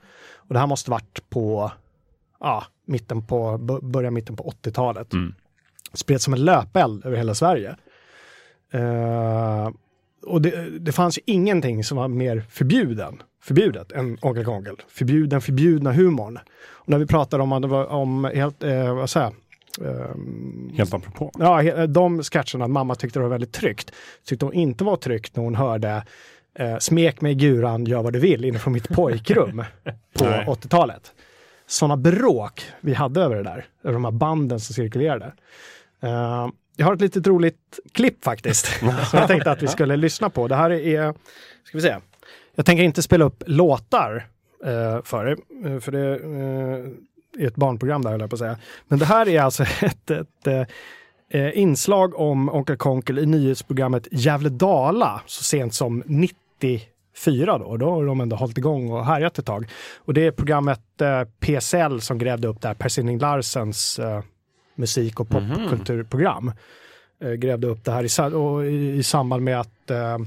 Och 0.47 0.53
det 0.53 0.59
här 0.59 0.67
måste 0.67 0.91
varit 0.91 1.29
på, 1.29 1.71
ja, 2.39 2.63
mitten 2.85 3.27
på, 3.27 3.57
början 3.81 4.13
mitten 4.13 4.35
på 4.35 4.53
80-talet. 4.63 5.07
Spreds 5.93 6.23
som 6.23 6.33
en 6.33 6.45
löpeld 6.45 7.05
över 7.05 7.17
hela 7.17 7.35
Sverige. 7.35 7.75
Eh, 8.71 9.69
och 10.25 10.41
det, 10.41 10.79
det 10.79 10.91
fanns 10.91 11.17
ju 11.17 11.21
ingenting 11.25 11.83
som 11.83 11.97
var 11.97 12.07
mer 12.07 12.43
förbjuden, 12.49 13.21
förbjudet 13.41 13.91
än 13.91 14.17
Onkel 14.21 14.45
Konkel. 14.45 14.75
Förbjuden, 14.87 15.41
förbjudna 15.41 15.91
humorn. 15.91 16.39
Och 16.69 16.89
när 16.89 16.97
vi 16.97 17.05
pratar 17.05 17.39
om, 17.39 17.49
var 17.49 17.85
om 17.85 18.25
helt, 18.25 18.63
eh, 18.63 18.95
vad 18.95 19.09
säger 19.09 19.33
Ehm, 19.81 20.71
Helt 20.77 20.93
apropå. 20.93 21.31
Ja, 21.39 21.87
de 21.87 22.23
sketcherna, 22.23 22.67
mamma 22.67 22.95
tyckte 22.95 23.19
det 23.19 23.23
var 23.23 23.29
väldigt 23.29 23.53
tryggt. 23.53 23.91
Tyckte 24.25 24.45
hon 24.45 24.53
inte 24.53 24.83
var 24.83 24.95
tryggt 24.95 25.35
när 25.35 25.43
hon 25.43 25.55
hörde 25.55 26.03
eh, 26.59 26.77
Smek 26.77 27.21
mig 27.21 27.35
guran, 27.35 27.85
gör 27.85 28.03
vad 28.03 28.13
du 28.13 28.19
vill 28.19 28.45
inifrån 28.45 28.73
mitt 28.73 28.89
pojkrum 28.89 29.63
på 30.13 30.25
Nej. 30.25 30.45
80-talet. 30.45 31.13
Sådana 31.67 31.97
bråk 31.97 32.65
vi 32.81 32.93
hade 32.93 33.21
över 33.21 33.35
det 33.35 33.43
där, 33.43 33.65
över 33.83 33.93
de 33.93 34.05
här 34.05 34.11
banden 34.11 34.59
som 34.59 34.73
cirkulerade. 34.73 35.33
Eh, 36.01 36.47
jag 36.75 36.85
har 36.85 36.93
ett 36.93 37.01
litet 37.01 37.27
roligt 37.27 37.79
klipp 37.91 38.23
faktiskt, 38.23 38.65
som 38.79 39.19
jag 39.19 39.27
tänkte 39.27 39.51
att 39.51 39.63
vi 39.63 39.67
skulle 39.67 39.95
lyssna 39.95 40.29
på. 40.29 40.47
Det 40.47 40.55
här 40.55 40.71
är, 40.71 41.13
ska 41.63 41.77
vi 41.77 41.81
se, 41.81 41.95
jag 42.55 42.65
tänker 42.65 42.83
inte 42.83 43.01
spela 43.01 43.25
upp 43.25 43.43
låtar 43.45 44.27
eh, 44.65 45.03
för 45.03 45.25
det, 45.25 45.37
eh, 45.69 45.79
för 45.79 45.91
det 45.91 46.15
eh, 46.15 47.43
är 47.43 47.47
ett 47.47 47.55
barnprogram 47.55 48.01
där 48.01 48.11
höll 48.11 48.21
jag 48.21 48.29
på 48.29 48.35
att 48.35 48.39
säga. 48.39 48.57
Men 48.87 48.99
det 48.99 49.05
här 49.05 49.29
är 49.29 49.41
alltså 49.41 49.63
ett, 49.81 50.11
ett 50.11 50.47
eh, 50.47 50.61
eh, 51.29 51.57
inslag 51.57 52.19
om 52.19 52.49
Onkel 52.49 52.77
Konkel 52.77 53.19
i 53.19 53.25
nyhetsprogrammet 53.25 54.07
Gävle 54.11 54.49
Dala 54.49 55.21
så 55.25 55.43
sent 55.43 55.73
som 55.73 56.03
94 56.59 57.57
då. 57.57 57.77
Då 57.77 57.89
har 57.89 58.05
de 58.05 58.21
ändå 58.21 58.35
hållit 58.35 58.57
igång 58.57 58.91
och 58.91 59.05
härjat 59.05 59.39
ett 59.39 59.45
tag. 59.45 59.69
Och 59.97 60.13
det 60.13 60.25
är 60.25 60.31
programmet 60.31 61.01
eh, 61.01 61.23
PSL 61.39 62.01
som 62.01 62.17
grävde 62.17 62.47
upp 62.47 62.61
det 62.61 62.67
här 62.67 62.75
Per 62.75 62.89
Sinding 62.89 63.19
Larsens 63.19 63.99
eh, 63.99 64.21
musik 64.75 65.19
och 65.19 65.31
mhm. 65.31 65.49
popkulturprogram. 65.49 66.51
Eh, 67.21 67.31
grävde 67.31 67.67
upp 67.67 67.83
det 67.83 67.91
här 67.91 68.03
i, 68.03 68.35
och 68.35 68.65
i, 68.65 68.91
i 68.91 69.03
samband 69.03 69.43
med 69.43 69.59
att 69.59 69.91
eh, 69.91 70.17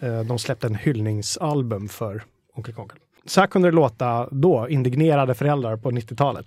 eh, 0.00 0.20
de 0.20 0.38
släppte 0.38 0.66
en 0.66 0.74
hyllningsalbum 0.74 1.88
för 1.88 2.22
Onkel 2.54 2.74
Konkel. 2.74 2.98
Så 3.24 3.40
här 3.40 3.46
kunde 3.46 3.68
det 3.68 3.74
låta 3.74 4.28
då, 4.30 4.68
indignerade 4.68 5.34
föräldrar 5.34 5.76
på 5.76 5.90
90-talet. 5.90 6.46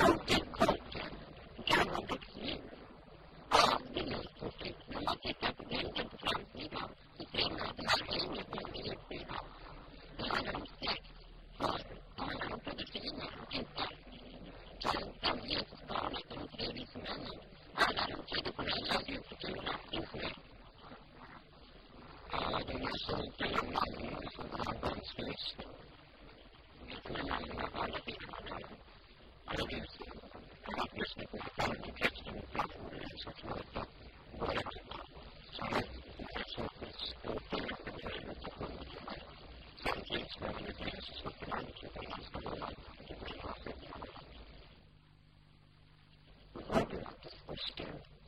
Don't 0.00 0.26
get 0.26 0.39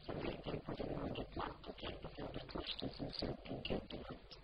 so 0.06 0.12
they 0.24 0.38
can 0.44 0.60
put 0.66 0.80
in 0.80 0.96
all 1.00 1.08
the 1.08 1.24
plan 1.34 1.50
to 1.64 1.72
get 1.80 2.02
the 2.02 2.08
the 2.22 2.52
questions 2.52 2.92
and 3.00 3.12
so 3.18 3.26
can 3.46 3.58
get 3.64 3.90
to 3.90 3.96
it. 3.96 4.36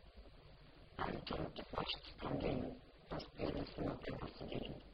I'll 0.98 1.12
the 1.56 1.64
first 1.76 1.96
and 2.22 2.40
then 2.40 2.72
first 3.10 3.26
there 3.38 3.48
is 3.48 3.68
no 3.78 3.92
penalty. 4.06 4.87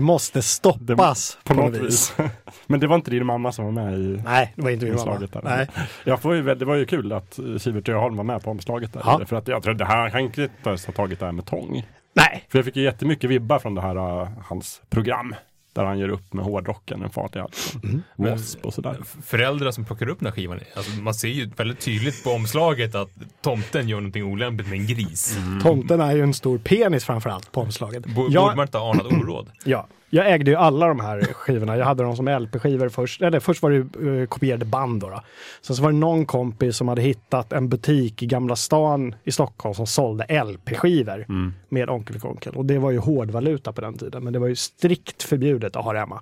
Det 0.00 0.04
måste 0.04 0.42
stoppas 0.42 1.38
På 1.44 1.54
något 1.54 1.76
vis. 1.76 2.14
Men 2.66 2.80
det 2.80 2.86
var 2.86 2.96
inte 2.96 3.10
din 3.10 3.26
mamma 3.26 3.52
som 3.52 3.64
var 3.64 3.72
med 3.72 3.98
i 3.98 4.22
Nej, 4.24 4.52
det 4.56 4.62
var 4.62 4.70
inte 4.70 4.84
min 4.84 4.94
mamma. 4.94 5.18
där. 5.18 5.40
Nej. 5.44 5.68
Jag 6.04 6.20
får 6.20 6.34
ju, 6.34 6.42
väl- 6.42 6.58
det 6.58 6.64
var 6.64 6.74
ju 6.74 6.86
kul 6.86 7.12
att 7.12 7.38
eh, 7.38 7.56
Sivert 7.56 7.88
Öholm 7.88 8.16
var 8.16 8.24
med 8.24 8.42
på 8.42 8.50
omslaget 8.50 8.92
där. 8.92 9.02
Ja. 9.04 9.20
För 9.26 9.36
att 9.36 9.48
jag 9.48 9.62
tror 9.62 9.74
det 9.74 9.84
här, 9.84 9.96
han 10.00 10.10
kan 10.10 10.20
inte 10.20 10.48
ens 10.66 10.86
ha 10.86 10.92
tagit 10.92 11.20
det 11.20 11.24
här 11.24 11.32
med 11.32 11.46
tång. 11.46 11.86
Nej. 12.12 12.44
För 12.48 12.58
jag 12.58 12.64
fick 12.64 12.76
ju 12.76 12.82
jättemycket 12.82 13.30
vibbar 13.30 13.58
från 13.58 13.74
det 13.74 13.80
här, 13.80 14.22
uh, 14.22 14.28
hans 14.44 14.82
program. 14.90 15.34
Där 15.72 15.84
han 15.84 15.98
gör 15.98 16.08
upp 16.08 16.32
med 16.32 16.44
hårdrocken, 16.44 17.00
den 17.00 17.10
farliga 17.10 17.46
liksom. 17.46 18.02
W.A.S.P. 18.16 18.60
och 18.62 18.74
sådär. 18.74 18.96
Föräldrar 19.24 19.70
som 19.70 19.84
plockar 19.84 20.08
upp 20.08 20.18
den 20.18 20.26
här 20.26 20.32
skivan, 20.32 20.60
alltså 20.76 21.00
man 21.00 21.14
ser 21.14 21.28
ju 21.28 21.50
väldigt 21.56 21.80
tydligt 21.80 22.24
på 22.24 22.30
omslaget 22.30 22.94
att 22.94 23.10
tomten 23.42 23.88
gör 23.88 23.96
någonting 24.00 24.24
olämpligt 24.24 24.68
med 24.70 24.78
en 24.80 24.86
gris. 24.86 25.38
Tomten 25.62 26.00
är 26.00 26.16
ju 26.16 26.22
en 26.22 26.34
stor 26.34 26.58
penis 26.58 27.04
framförallt 27.04 27.52
på 27.52 27.60
omslaget. 27.60 28.06
Bo- 28.06 28.28
Jag- 28.30 28.42
Borde 28.44 28.56
man 28.56 28.66
inte 28.66 28.78
ha 28.78 28.90
anat 28.94 29.06
oråd? 29.12 29.50
Ja, 29.64 29.86
jag 30.10 30.30
ägde 30.32 30.50
ju 30.50 30.56
alla 30.56 30.86
de 30.86 31.00
här 31.00 31.20
skivorna. 31.22 31.76
Jag 31.76 31.84
hade 31.86 32.02
dem 32.02 32.16
som 32.16 32.28
LP-skivor 32.28 32.88
först. 32.88 33.22
Eller 33.22 33.40
först 33.40 33.62
var 33.62 33.70
det 33.70 33.76
ju, 33.76 34.20
eh, 34.22 34.26
kopierade 34.26 34.64
band 34.64 35.00
då, 35.00 35.08
då. 35.10 35.20
Sen 35.62 35.76
så 35.76 35.82
var 35.82 35.92
det 35.92 35.98
någon 35.98 36.26
kompis 36.26 36.76
som 36.76 36.88
hade 36.88 37.02
hittat 37.02 37.52
en 37.52 37.68
butik 37.68 38.22
i 38.22 38.26
Gamla 38.26 38.56
stan 38.56 39.14
i 39.24 39.32
Stockholm 39.32 39.74
som 39.74 39.86
sålde 39.86 40.24
LP-skivor 40.44 41.26
med 41.68 41.90
Onkel 41.90 42.20
Konkel. 42.20 42.54
Och 42.56 42.64
det 42.64 42.78
var 42.78 42.90
ju 42.90 42.98
hårdvaluta 42.98 43.72
på 43.72 43.80
den 43.80 43.98
tiden. 43.98 44.24
Men 44.24 44.32
det 44.32 44.38
var 44.38 44.46
ju 44.48 44.56
strikt 44.56 45.22
förbjudet 45.22 45.76
att 45.76 45.84
ha 45.84 45.92
det 45.92 45.98
hemma. 45.98 46.20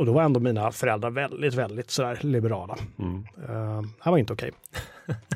Och 0.00 0.06
då 0.06 0.12
var 0.12 0.22
ändå 0.22 0.40
mina 0.40 0.72
föräldrar 0.72 1.10
väldigt, 1.10 1.54
väldigt 1.54 1.90
sådär 1.90 2.18
liberala. 2.20 2.76
Uh, 3.00 3.82
det 4.04 4.10
var 4.10 4.18
inte 4.18 4.32
okej. 4.32 4.50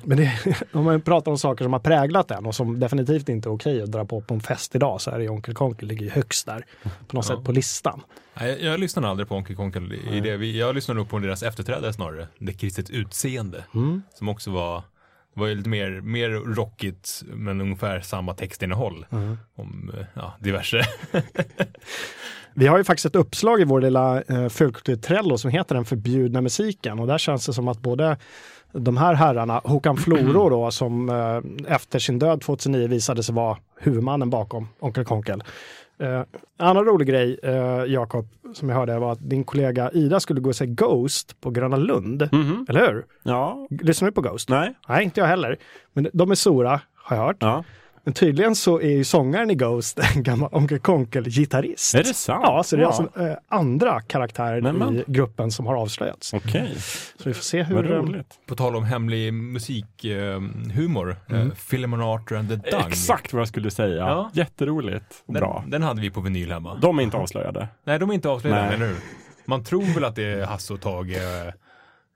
Men 0.05 0.19
det, 0.19 0.33
om 0.73 0.85
man 0.85 1.01
pratar 1.01 1.31
om 1.31 1.39
saker 1.39 1.65
som 1.65 1.73
har 1.73 1.81
präglat 1.81 2.29
den 2.29 2.47
och 2.47 2.55
som 2.55 2.81
definitivt 2.81 3.29
inte 3.29 3.49
är 3.49 3.53
okej 3.53 3.83
att 3.83 3.93
dra 3.93 4.05
på 4.05 4.21
på 4.21 4.35
en 4.35 4.41
fest 4.41 4.75
idag 4.75 5.01
så 5.01 5.11
är 5.11 5.19
det 5.19 5.23
ju 5.25 5.29
Onkel 5.31 5.55
Konkel 5.55 5.89
ligger 5.89 6.05
ju 6.05 6.11
högst 6.11 6.47
där 6.47 6.65
på 6.83 7.17
något 7.17 7.29
Ja. 7.29 7.37
sätt 7.37 7.45
på 7.45 7.53
listan. 7.53 8.01
Jag, 8.41 8.61
jag 8.61 8.81
lyssnade 8.81 9.09
aldrig 9.09 9.29
på 9.29 9.35
Onkel 9.37 9.57
Konkel 9.57 9.93
i 9.93 10.21
det. 10.21 10.47
Jag 10.47 10.75
lyssnade 10.75 11.01
nog 11.01 11.09
på 11.09 11.19
deras 11.19 11.43
efterträdare 11.43 11.93
snarare, 11.93 12.29
Det 12.39 12.53
kristet 12.53 12.91
utseende. 12.91 13.65
Mm. 13.75 14.03
Som 14.15 14.29
också 14.29 14.51
var, 14.51 14.83
var 15.35 15.47
ju 15.47 15.55
lite 15.55 15.69
mer, 15.69 16.01
mer 16.01 16.31
rockigt, 16.31 17.23
men 17.27 17.61
ungefär 17.61 18.01
samma 18.01 18.35
textinnehåll. 18.35 19.07
Mm. 19.11 19.39
Om 19.55 19.93
eh, 19.99 20.07
ja, 20.15 20.35
diverse. 20.41 20.83
Vi 22.55 22.67
har 22.67 22.79
ju 22.79 22.85
faktiskt 22.85 23.07
ett 23.07 23.17
uppslag 23.17 23.61
i 23.61 23.65
vår 23.65 23.81
lilla 23.81 24.23
eh, 24.23 24.49
fulkultur-trello 24.49 25.39
som 25.39 25.51
heter 25.51 25.75
Den 25.75 25.85
förbjudna 25.85 26.41
musiken 26.41 26.99
och 26.99 27.07
där 27.07 27.19
känns 27.19 27.47
det 27.47 27.53
som 27.53 27.69
att 27.69 27.81
både 27.81 28.17
de 28.73 28.97
här 28.97 29.15
herrarna, 29.15 29.61
Håkan 29.65 29.97
Floro 29.97 30.49
då, 30.49 30.71
som 30.71 31.09
eh, 31.09 31.73
efter 31.75 31.99
sin 31.99 32.19
död 32.19 32.41
2009 32.41 32.89
visade 32.89 33.23
sig 33.23 33.35
vara 33.35 33.57
huvudmannen 33.81 34.31
bakom 34.31 34.69
Onkel 34.81 35.05
Konkel. 35.05 35.43
Eh, 35.99 36.23
annan 36.59 36.85
rolig 36.85 37.09
grej, 37.09 37.39
eh, 37.43 37.85
Jakob, 37.87 38.29
som 38.55 38.69
jag 38.69 38.77
hörde 38.77 38.99
var 38.99 39.13
att 39.13 39.31
din 39.31 39.45
kollega 39.45 39.91
Ida 39.91 40.21
skulle 40.21 40.41
gå 40.41 40.49
och 40.49 40.57
se 40.57 40.67
Ghost 40.67 41.41
på 41.41 41.51
Gröna 41.51 41.77
Lund. 41.77 42.23
Eller 42.69 42.93
hur? 42.93 43.05
Ja, 43.23 43.67
Lyssnar 43.71 44.09
du 44.09 44.13
på 44.13 44.21
Ghost? 44.21 44.49
nej. 44.49 44.75
Nej, 44.89 45.05
inte 45.05 45.21
jag 45.21 45.27
heller. 45.27 45.59
Men 45.93 46.09
de 46.13 46.31
är 46.31 46.35
stora, 46.35 46.81
har 46.95 47.17
jag 47.17 47.25
hört. 47.25 47.37
Ja. 47.41 47.65
Men 48.05 48.15
tydligen 48.15 48.55
så 48.57 48.81
är 48.81 48.89
ju 48.91 49.05
sångaren 49.05 49.51
i 49.51 49.55
Ghost 49.55 49.99
en 50.17 50.23
gammal 50.23 50.49
Onkel 50.53 50.79
Konkel-gitarrist. 50.79 51.95
Är 51.95 51.99
det 51.99 52.15
sant? 52.15 52.41
Ja, 52.47 52.63
så 52.63 52.77
det 52.77 52.83
är 52.83 52.85
Ja. 52.85 52.89
alltså 52.89 53.21
eh, 53.23 53.37
andra 53.49 54.01
karaktärer 54.01 54.61
Nämen. 54.61 54.97
i 54.97 55.05
gruppen 55.07 55.51
som 55.51 55.67
har 55.67 55.75
avslöjats. 55.75 56.35
Okej, 56.35 56.71
Så 57.23 57.29
vi 57.29 57.35
får 57.35 57.43
se 57.43 57.63
hur... 57.63 57.75
vad 57.75 57.85
eh, 57.85 57.91
roligt. 57.91 58.27
På 58.47 58.57
tal 58.57 58.77
om 58.77 58.85
hemlig 58.85 59.33
musikhumor, 59.35 61.17
eh, 61.31 61.47
Philemon 61.71 62.01
Arthur 62.03 62.37
and 62.39 62.49
the 62.49 62.55
Dug. 62.71 62.81
Exakt 62.89 63.33
vad 63.33 63.41
jag 63.41 63.49
skulle 63.49 63.71
säga. 63.71 63.97
Ja. 63.97 64.31
Jätteroligt 64.33 65.23
och 65.27 65.35
bra. 65.35 65.59
Den, 65.63 65.71
den 65.71 65.83
hade 65.83 66.01
vi 66.01 66.11
på 66.11 66.21
vinyl 66.21 66.53
hemma. 66.53 66.75
De 66.75 66.99
är 66.99 67.03
inte 67.03 67.17
avslöjade. 67.17 67.69
Nej, 67.85 67.99
de 67.99 68.11
är 68.11 68.15
inte 68.15 68.29
avslöjade, 68.29 68.63
Nej. 68.67 68.75
eller 68.75 68.87
hur? 68.87 68.97
Man 69.47 69.65
tror 69.65 69.95
väl 69.95 70.05
att 70.05 70.17
det 70.17 70.25
är 70.25 70.47
Hasse 70.47 70.73
och 70.75 70.81
Tage. 70.81 71.17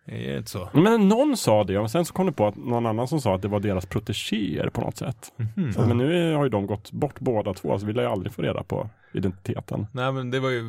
Eh, 0.08 0.24
Är 0.28 0.32
det 0.32 0.38
inte 0.38 0.50
så? 0.50 0.68
Men 0.72 1.08
någon 1.08 1.36
sa 1.36 1.64
det 1.64 1.78
och 1.78 1.90
sen 1.90 2.04
så 2.04 2.12
kom 2.14 2.26
det 2.26 2.32
på 2.32 2.46
att 2.46 2.56
någon 2.56 2.86
annan 2.86 3.08
som 3.08 3.20
sa 3.20 3.34
att 3.34 3.42
det 3.42 3.48
var 3.48 3.60
deras 3.60 3.86
protegéer 3.86 4.68
på 4.70 4.80
något 4.80 4.96
sätt. 4.96 5.32
Så, 5.74 5.80
men 5.86 5.98
nu 5.98 6.34
har 6.34 6.44
ju 6.44 6.48
de 6.50 6.66
gått 6.66 6.92
bort 6.92 7.20
båda 7.20 7.54
två 7.54 7.78
så 7.78 7.86
vi 7.86 7.92
lär 7.92 8.02
ju 8.02 8.08
aldrig 8.08 8.32
få 8.32 8.42
reda 8.42 8.62
på 8.62 8.90
identiteten. 9.12 9.86
Nej 9.92 10.12
men 10.12 10.30
det 10.30 10.40
var 10.40 10.50
ju 10.50 10.62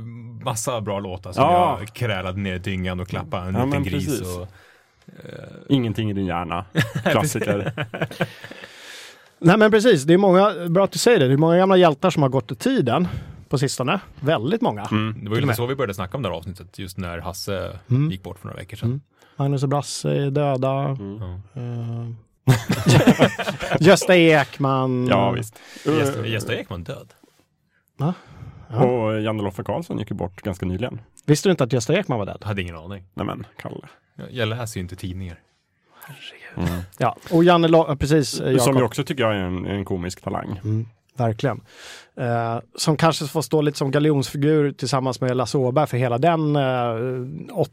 massa 0.44 0.82
bra 0.82 1.00
låtar 1.00 1.32
som 1.32 1.44
Ja. 1.44 1.78
jag 1.80 1.94
krälade 1.94 2.40
ner 2.40 2.56
i 2.56 2.60
dyngan 2.60 3.00
och 3.00 3.08
klappade 3.08 3.48
en 3.48 3.56
Ja, 3.56 3.66
liten 3.66 3.84
gris. 3.84 4.06
precis. 4.20 4.38
Och, 4.38 4.48
Ingenting 5.70 6.10
i 6.10 6.14
din 6.14 6.26
hjärna. 6.26 6.66
Klassiker. 7.04 7.72
Nej 9.40 9.58
men 9.58 9.72
precis, 9.72 10.04
det 10.04 10.14
är 10.14 10.18
många, 10.18 10.54
bra 10.70 10.84
att 10.84 10.92
du 10.92 11.00
säger 11.00 11.20
det, 11.20 11.28
det 11.28 11.34
är 11.34 11.38
många 11.38 11.58
gamla 11.58 11.78
hjältar 11.78 12.10
som 12.10 12.22
har 12.24 12.30
gått 12.30 12.52
i 12.52 12.56
tiden 12.56 13.08
på 13.50 13.58
sistone. 13.58 14.00
Väldigt 14.20 14.62
många. 14.62 14.86
Mm. 14.92 15.16
det 15.24 15.30
var 15.30 15.36
ju 15.36 15.42
lite 15.42 15.54
så 15.54 15.66
vi 15.66 15.76
började 15.76 15.94
snacka 15.94 16.18
om 16.18 16.24
det 16.24 16.30
här 16.30 16.36
avsnittet, 16.36 16.80
just 16.80 16.98
när 16.98 17.18
Hasse 17.18 17.80
Mm. 17.90 18.12
gick 18.12 18.24
bort 18.24 18.40
för 18.40 18.46
några 18.48 18.58
veckor 18.60 18.78
sedan. 18.78 18.90
Mm. 18.90 19.02
Magnus 19.40 19.64
och 19.64 19.70
Brasse 19.70 20.10
är 20.12 20.32
döda. 20.32 20.74
Mm. 21.00 21.22
Eh, 21.54 22.08
Gösta 23.80 24.16
Ekman. 24.18 25.08
Ja 25.08 25.32
visst. 25.32 25.60
Gösta, 25.86 26.26
Gösta 26.28 26.56
Ekman 26.56 26.84
död. 26.84 27.14
Ja. 27.98 28.14
Och 28.86 29.22
Janne 29.22 29.44
Loffe 29.44 29.64
Karlsson 29.64 29.98
gick 30.00 30.10
ju 30.12 30.16
bort 30.16 30.42
ganska 30.42 30.66
nyligen. 30.66 31.02
Visste 31.26 31.50
du 31.50 31.52
inte 31.52 31.64
att 31.64 31.74
Gösta 31.74 31.94
Ekman 32.00 32.20
var 32.20 32.26
död? 32.26 32.42
Hade 32.46 32.62
ingen 32.62 32.76
aning. 32.76 33.04
Nej 33.14 33.26
men, 33.26 33.46
Kalle. 33.58 33.88
Jag, 34.16 34.32
jag 34.32 34.48
läser 34.48 34.78
ju 34.80 34.82
inte 34.82 34.96
tidningar. 34.96 35.40
Ja, 36.98 37.16
och 37.32 37.44
Janne, 37.44 37.68
Lo- 37.68 37.96
precis, 37.96 38.40
eh, 38.40 38.58
Som 38.58 38.78
ju 38.78 38.84
också 38.84 39.04
tycker 39.04 39.24
jag 39.24 39.36
är 39.36 39.40
en, 39.40 39.66
en 39.66 39.86
komisk 39.86 40.22
talang. 40.22 40.60
Mm, 40.64 40.86
verkligen. 41.18 41.62
Eh, 42.18 42.60
som 42.76 42.98
kanske 42.98 43.26
får 43.28 43.42
stå 43.42 43.62
lite 43.62 43.78
som 43.78 43.92
galjonsfigur 43.92 44.72
tillsammans 44.72 45.22
med 45.22 45.38
Lasse 45.38 45.58
Åberg 45.58 45.88
för 45.88 45.98
hela 45.98 46.18
den 46.18 46.56
eh, 46.56 47.58
åt- 47.58 47.72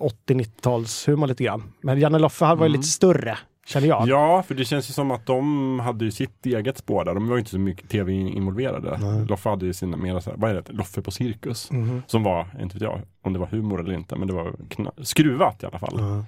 80-90-talshumor 0.00 1.26
lite 1.26 1.44
grann. 1.44 1.62
Men 1.80 1.98
Janne 2.00 2.18
Loffe 2.18 2.44
var 2.44 2.50
ju 2.52 2.56
Mm. 2.56 2.72
lite 2.72 2.82
större, 2.88 3.38
känner 3.66 3.88
jag. 3.88 4.08
Ja, 4.08 4.42
för 4.42 4.54
det 4.54 4.64
känns 4.64 4.90
ju 4.90 4.92
som 4.92 5.10
att 5.10 5.26
de 5.26 5.80
hade 5.80 6.04
ju 6.04 6.10
sitt 6.10 6.46
eget 6.46 6.78
spår 6.78 7.04
där. 7.04 7.14
De 7.14 7.28
var 7.28 7.36
ju 7.36 7.38
inte 7.38 7.50
så 7.50 7.58
mycket 7.58 7.88
tv 7.90 8.12
involverade. 8.12 8.98
Nej. 9.02 9.26
Loffe 9.26 9.48
hade 9.48 9.66
ju 9.66 9.72
sina 9.72 9.96
mera 9.96 10.20
så 10.20 10.30
här, 10.30 10.36
vad 10.36 10.50
är 10.50 10.54
det, 10.54 10.72
Loffe 10.72 11.02
på 11.02 11.10
cirkus. 11.10 11.70
Mhm. 11.70 12.02
Som 12.06 12.22
var, 12.22 12.46
inte 12.60 12.74
vet 12.74 12.82
jag 12.82 13.00
om 13.22 13.32
det 13.32 13.38
var 13.38 13.46
humor 13.46 13.80
eller 13.80 13.92
inte, 13.94 14.16
men 14.16 14.28
det 14.28 14.34
var 14.34 14.50
kna- 14.50 15.02
skruvat 15.04 15.62
i 15.62 15.66
alla 15.66 15.78
fall. 15.78 15.94
Ja. 15.98 16.24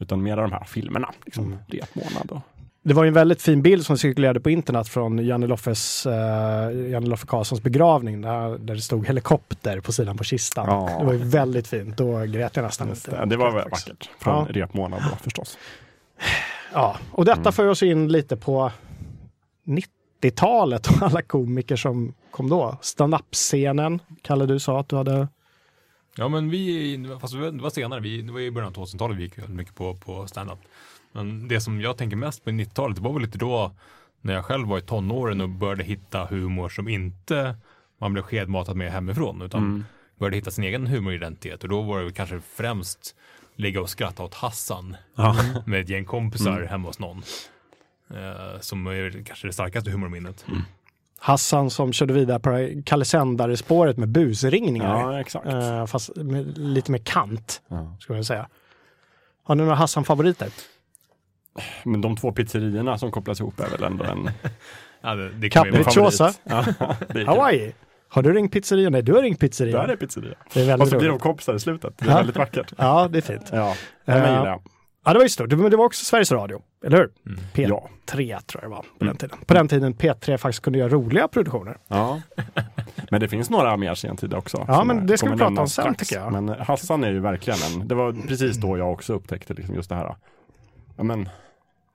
Utan 0.00 0.22
mera 0.22 0.42
de 0.42 0.52
här 0.52 0.64
filmerna, 0.64 1.10
liksom 1.24 1.44
Mm. 1.46 1.58
repmånad 1.68 2.30
och 2.30 2.40
Det 2.82 2.94
var 2.94 3.04
ju 3.04 3.08
en 3.08 3.14
väldigt 3.14 3.42
fin 3.42 3.62
bild 3.62 3.86
som 3.86 3.98
cirkulerade 3.98 4.40
på 4.40 4.50
internet 4.50 4.88
från 4.88 5.18
Janne 5.26 5.46
Loffes, 5.46 6.06
uh, 6.06 6.12
Janne 6.90 7.06
Loffe 7.06 7.26
Karlssons 7.26 7.62
begravning 7.62 8.20
där, 8.20 8.58
där 8.58 8.74
det 8.74 8.80
stod 8.80 9.06
helikopter 9.06 9.80
på 9.80 9.92
sidan 9.92 10.16
på 10.16 10.24
kistan. 10.24 10.66
Ja. 10.68 10.98
Det 10.98 11.04
var 11.06 11.12
ju 11.12 11.18
väldigt 11.18 11.66
fint. 11.68 11.96
Då 11.96 12.18
grät 12.18 12.56
jag 12.56 12.62
nästan 12.62 12.88
Just 12.88 13.10
det, 13.10 13.24
det 13.26 13.36
var 13.36 13.50
väl 13.50 13.70
vackert. 13.70 14.10
Från 14.18 14.46
Ja. 14.48 14.62
repmånad 14.62 15.02
då 15.10 15.16
förstås. 15.16 15.58
Ja, 16.72 16.96
och 17.12 17.24
detta 17.24 17.40
Mm. 17.40 17.52
för 17.52 17.68
oss 17.68 17.82
in 17.82 18.08
lite 18.12 18.36
på 18.36 18.72
90-talet 19.64 20.86
och 20.86 21.02
alla 21.02 21.22
komiker 21.22 21.76
som 21.76 22.14
kom 22.30 22.48
då. 22.48 22.78
Stand-up-scenen, 22.82 24.00
Kalle 24.22 24.46
du 24.46 24.58
sa 24.58 24.80
att 24.80 24.88
du 24.88 24.96
hade 24.96 25.28
Ja 26.16 26.28
men 26.28 26.50
vi, 26.50 27.18
fast 27.20 27.34
det 27.34 27.50
var 27.50 27.70
senare, 27.70 28.00
vi, 28.00 28.22
det 28.22 28.32
var 28.32 28.40
i 28.40 28.50
början 28.50 28.68
av 28.68 28.74
2000-talet 28.74 29.16
vi 29.16 29.22
gick 29.22 29.38
väldigt 29.38 29.56
mycket 29.56 29.74
på, 29.74 29.94
på 29.94 30.26
stand-up. 30.26 30.58
Men 31.12 31.48
det 31.48 31.60
som 31.60 31.80
jag 31.80 31.96
tänker 31.96 32.16
mest 32.16 32.44
på 32.44 32.50
i 32.50 32.52
90-talet, 32.52 32.96
det 32.96 33.02
var 33.02 33.12
väl 33.12 33.22
lite 33.22 33.38
då 33.38 33.72
när 34.20 34.34
jag 34.34 34.44
själv 34.44 34.68
var 34.68 34.78
i 34.78 34.82
tonåren 34.82 35.40
och 35.40 35.48
började 35.48 35.84
hitta 35.84 36.24
humor 36.24 36.68
som 36.68 36.88
inte 36.88 37.56
man 37.98 38.12
blev 38.12 38.22
skedmatad 38.22 38.76
med 38.76 38.92
hemifrån, 38.92 39.42
utan 39.42 39.60
Mm. 39.62 39.84
började 40.18 40.36
hitta 40.36 40.50
sin 40.50 40.64
egen 40.64 40.86
humoridentitet. 40.86 41.62
Och 41.62 41.68
då 41.68 41.82
var 41.82 42.02
det 42.02 42.12
kanske 42.12 42.40
främst 42.40 43.14
ligga 43.56 43.80
och 43.80 43.90
skratta 43.90 44.22
åt 44.22 44.34
Hassan 44.34 44.96
Ja. 45.14 45.36
med 45.66 45.80
ett 45.80 45.88
gäng 45.88 46.04
kompisar 46.04 46.56
Mm. 46.56 46.68
hemma 46.68 46.88
hos 46.88 46.98
någon. 46.98 47.22
Eh, 48.10 48.60
som 48.60 48.86
är 48.86 49.24
kanske 49.26 49.46
det 49.46 49.52
starkaste 49.52 49.90
humorminnet. 49.90 50.44
Hassan 51.18 51.70
som 51.70 51.92
körde 51.92 52.12
vidare 52.14 52.40
på 52.40 52.82
Kalle 52.86 53.04
Sändare-spåret 53.04 53.96
med 53.96 54.08
busringningar. 54.08 55.00
ja, 55.12 55.20
exakt. 55.20 55.46
Eh, 55.46 55.86
fast 55.86 56.16
med, 56.16 56.58
lite 56.58 56.90
mer 56.92 56.98
kant, 56.98 57.62
Ja. 57.68 57.96
skulle 58.00 58.18
jag 58.18 58.26
säga. 58.26 58.48
Har 59.44 59.54
ni 59.54 59.62
några 59.62 59.74
Hassan-favoriter? 59.76 60.48
Men 61.84 62.00
de 62.00 62.16
två 62.16 62.32
pizzerierna 62.32 62.98
som 62.98 63.10
kopplas 63.10 63.40
ihop 63.40 63.60
är 63.60 63.68
väl 63.70 63.82
ändå 63.84 64.04
en 64.04 64.30
Ja, 65.02 65.14
det, 65.14 65.30
det 65.30 65.50
Capricciosa, 65.50 66.32
Ja. 66.44 66.64
Hawaii. 67.26 67.72
Har 68.08 68.22
du 68.22 68.32
ringt 68.32 68.52
pizzeria? 68.52 68.90
Nej, 68.90 69.02
du 69.02 69.12
har 69.12 69.22
ringt 69.22 69.40
pizzeria. 69.40 69.82
Där 69.82 69.88
är 69.88 69.96
pizzeria. 69.96 70.34
Det 70.52 70.60
är 70.60 70.64
Och 70.64 70.68
väldigt 70.68 70.88
så 70.88 70.98
blir 70.98 71.08
de 71.08 71.18
kompisar 71.18 71.54
i 71.54 71.60
slutet. 71.60 71.98
Det 71.98 72.04
är 72.06 72.10
Ja. 72.10 72.16
väldigt 72.16 72.36
vackert. 72.36 72.72
Ja, 72.78 73.08
det 73.08 73.18
är 73.18 73.22
fint. 73.22 73.48
Ja, 73.52 73.74
den 74.04 74.22
Eh, 74.22 74.30
jag. 74.34 74.62
Ja, 75.04 75.12
det 75.12 75.18
var 75.18 75.24
ju 75.24 75.28
stort. 75.28 75.50
Men 75.52 75.70
det 75.70 75.76
var 75.76 75.84
också 75.84 76.04
Sveriges 76.04 76.32
Radio, 76.32 76.62
eller 76.84 76.96
hur? 76.96 77.10
Mm. 77.26 77.40
P3 77.54 77.68
Ja. 77.68 77.88
tror 78.06 78.22
jag 78.62 78.62
det 78.62 78.68
var 78.68 78.84
på 78.98 79.04
den 79.04 79.16
tiden. 79.16 79.38
På 79.46 79.54
den 79.54 79.68
tiden 79.68 79.94
P3 79.94 80.36
faktiskt 80.36 80.62
kunde 80.62 80.78
göra 80.78 80.88
roliga 80.88 81.28
produktioner. 81.28 81.76
Ja. 81.88 82.20
Men 83.10 83.20
det 83.20 83.28
finns 83.28 83.50
några 83.50 83.76
mer 83.76 83.94
sentida 83.94 84.36
också. 84.36 84.64
Ja, 84.68 84.84
men 84.84 85.06
det 85.06 85.18
ska 85.18 85.30
vi 85.30 85.36
prata 85.36 85.60
om 85.60 85.68
sen, 85.68 85.68
strax. 85.68 85.98
tycker 86.08 86.22
jag. 86.22 86.32
Men 86.32 86.48
Hassan 86.48 87.04
är 87.04 87.10
ju 87.10 87.20
verkligen 87.20 87.58
en, 87.72 87.88
det 87.88 87.94
var 87.94 88.12
precis 88.28 88.56
då 88.56 88.78
jag 88.78 88.92
också 88.92 89.12
upptäckte 89.12 89.54
liksom 89.54 89.74
just 89.74 89.88
det 89.88 89.94
här. 89.94 90.14
Ja 90.96 91.02
men, 91.02 91.28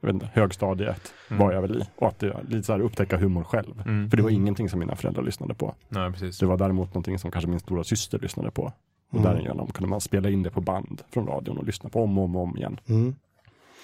jag 0.07 0.13
vet 0.13 0.23
inte, 0.23 0.39
högstadiet 0.39 1.13
var 1.29 1.51
jag 1.51 1.61
väl 1.61 1.81
i. 1.81 1.85
Och 1.95 2.07
att 2.07 2.19
det, 2.19 2.37
lite 2.49 2.63
så 2.63 2.73
här 2.73 2.79
upptäcka 2.79 3.17
humor 3.17 3.43
själv. 3.43 3.81
Mm. 3.85 4.09
För 4.09 4.17
det 4.17 4.23
var 4.23 4.29
ingenting 4.29 4.69
som 4.69 4.79
mina 4.79 4.95
föräldrar 4.95 5.23
lyssnade 5.23 5.53
på. 5.53 5.75
Nej, 5.89 6.11
precis. 6.11 6.39
Det 6.39 6.45
var 6.45 6.57
däremot 6.57 6.89
någonting 6.89 7.19
som 7.19 7.31
kanske 7.31 7.49
min 7.49 7.59
stora 7.59 7.83
syster 7.83 8.19
lyssnade 8.19 8.51
på. 8.51 8.63
Och 9.11 9.19
Mm. 9.19 9.31
därigenom 9.31 9.67
kunde 9.67 9.89
man 9.89 10.01
spela 10.01 10.29
in 10.29 10.43
det 10.43 10.49
på 10.49 10.61
band 10.61 11.01
från 11.13 11.27
radion 11.27 11.57
och 11.57 11.63
lyssna 11.63 11.89
på 11.89 12.03
om 12.03 12.17
och 12.17 12.23
om, 12.23 12.35
och 12.35 12.41
om 12.43 12.57
igen. 12.57 12.79
Mm. 12.89 13.15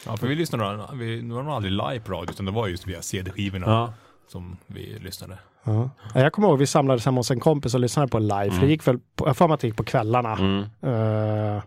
Ja, 0.06 0.18
för 0.18 0.28
vi 0.28 0.36
lyssnade, 0.36 0.84
vi, 0.94 1.22
det 1.22 1.34
var 1.34 1.44
nog 1.44 1.54
aldrig 1.54 1.72
live 1.72 2.00
på 2.00 2.12
radio, 2.12 2.32
utan 2.32 2.46
det 2.46 2.52
var 2.52 2.68
just 2.68 2.88
via 2.88 3.02
CD-skivorna 3.02 3.66
Ja. 3.68 3.94
som 4.28 4.58
vi 4.68 5.00
lyssnade. 5.00 5.38
Ja. 5.64 5.90
Ja, 6.14 6.22
Jag 6.22 6.34
kommer 6.34 6.48
ihåg 6.48 6.60
vi 6.60 6.68
samlades 6.68 7.06
hemma 7.06 7.20
hos 7.20 7.32
en 7.32 7.40
kompis 7.40 7.74
och 7.74 7.80
lyssnade 7.80 8.08
på 8.08 8.20
live. 8.20 8.52
För 8.52 8.62
det 8.62 8.68
gick 8.68 8.88
väl, 8.88 9.00
på, 9.16 9.28
jag 9.28 9.38
för 9.38 9.48
mig 9.48 9.54
att 9.56 9.60
det 9.60 9.68
gick 9.68 9.78
på 9.78 9.84
kvällarna. 9.84 10.34
Mm. 10.38 10.60
Eh, 10.82 11.64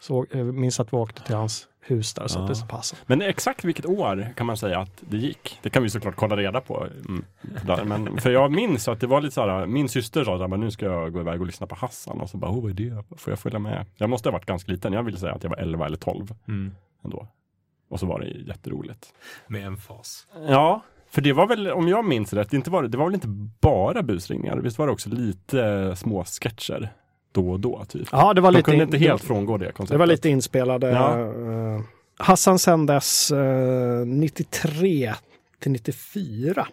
så 0.00 0.26
jag 0.30 0.54
minns 0.54 0.80
att 0.80 0.92
vi 0.92 0.96
åkte 0.96 1.22
till 1.22 1.34
hans 1.34 1.68
hus 1.80 2.14
där 2.14 2.22
och 2.22 2.30
satte 2.30 2.54
sig 2.54 2.68
på 2.68 2.76
passen. 2.76 2.98
Men 3.06 3.22
exakt 3.22 3.64
vilket 3.64 3.86
år 3.86 4.32
kan 4.36 4.46
man 4.46 4.56
säga 4.56 4.78
att 4.80 4.90
det 5.00 5.16
gick? 5.16 5.58
Det 5.62 5.70
kan 5.70 5.82
vi 5.82 5.90
såklart 5.90 6.16
kolla 6.16 6.36
reda 6.36 6.60
på. 6.60 6.86
Mm, 7.08 7.24
där. 7.66 7.84
Men, 7.84 8.20
för 8.20 8.30
jag 8.30 8.52
minns 8.52 8.88
att 8.88 9.00
det 9.00 9.06
var 9.06 9.20
lite 9.20 9.34
så 9.34 9.48
här, 9.48 9.66
min 9.66 9.88
syster 9.88 10.24
sa 10.24 10.44
att 10.44 10.60
nu 10.60 10.70
ska 10.70 10.86
jag 10.86 11.12
gå 11.12 11.20
iväg 11.20 11.40
och 11.40 11.46
lyssna 11.46 11.66
på 11.66 11.74
Hassan. 11.74 12.20
Och 12.20 12.30
så 12.30 12.36
bara, 12.36 12.50
oh, 12.50 12.62
vad 12.62 12.70
är 12.70 12.74
det? 12.74 13.04
Får 13.16 13.30
jag 13.30 13.38
följa 13.38 13.58
med? 13.58 13.86
Jag 13.96 14.10
måste 14.10 14.28
ha 14.28 14.32
varit 14.32 14.46
ganska 14.46 14.72
liten. 14.72 14.92
Jag 14.92 15.02
vill 15.02 15.16
säga 15.16 15.32
att 15.32 15.42
jag 15.42 15.50
var 15.50 15.56
11 15.56 15.86
eller 15.86 15.96
12 15.96 16.34
Mm. 16.48 16.74
ändå. 17.04 17.28
Och 17.88 18.00
så 18.00 18.06
var 18.06 18.20
det 18.20 18.26
jätteroligt. 18.26 19.12
Med 19.46 19.66
emfas. 19.66 20.26
Ja, 20.48 20.82
för 21.10 21.22
det 21.22 21.32
var 21.32 21.46
väl, 21.46 21.70
om 21.70 21.88
jag 21.88 22.04
minns 22.04 22.32
rätt, 22.32 22.50
det, 22.50 22.56
inte 22.56 22.70
var, 22.70 22.82
det 22.82 22.98
var 22.98 23.04
väl 23.04 23.14
inte 23.14 23.28
bara 23.60 24.02
busringningar. 24.02 24.56
Visst 24.56 24.78
var 24.78 24.86
det 24.86 24.92
också 24.92 25.10
lite 25.10 25.96
små 25.96 26.24
sketcher 26.24 26.92
då 27.36 27.50
och 27.50 27.60
då? 27.60 27.84
Typ. 27.88 28.08
Ja, 28.12 28.34
det 28.34 28.40
var 28.40 28.52
De 28.52 28.56
lite, 28.56 28.70
kunde 28.70 28.84
inte 28.84 28.96
det- 28.98 29.04
helt 29.04 29.22
frångå 29.22 29.56
det 29.56 29.64
konceptet. 29.64 29.88
Det 29.94 29.98
var 29.98 30.06
lite 30.06 30.28
inspelade. 30.28 30.88
Ja. 30.90 31.20
eh, 31.20 31.80
Hassan 32.18 32.58
sändes 32.58 33.30
eh, 33.30 34.06
93 34.06 35.14
till 35.60 35.72
94. 35.72 36.66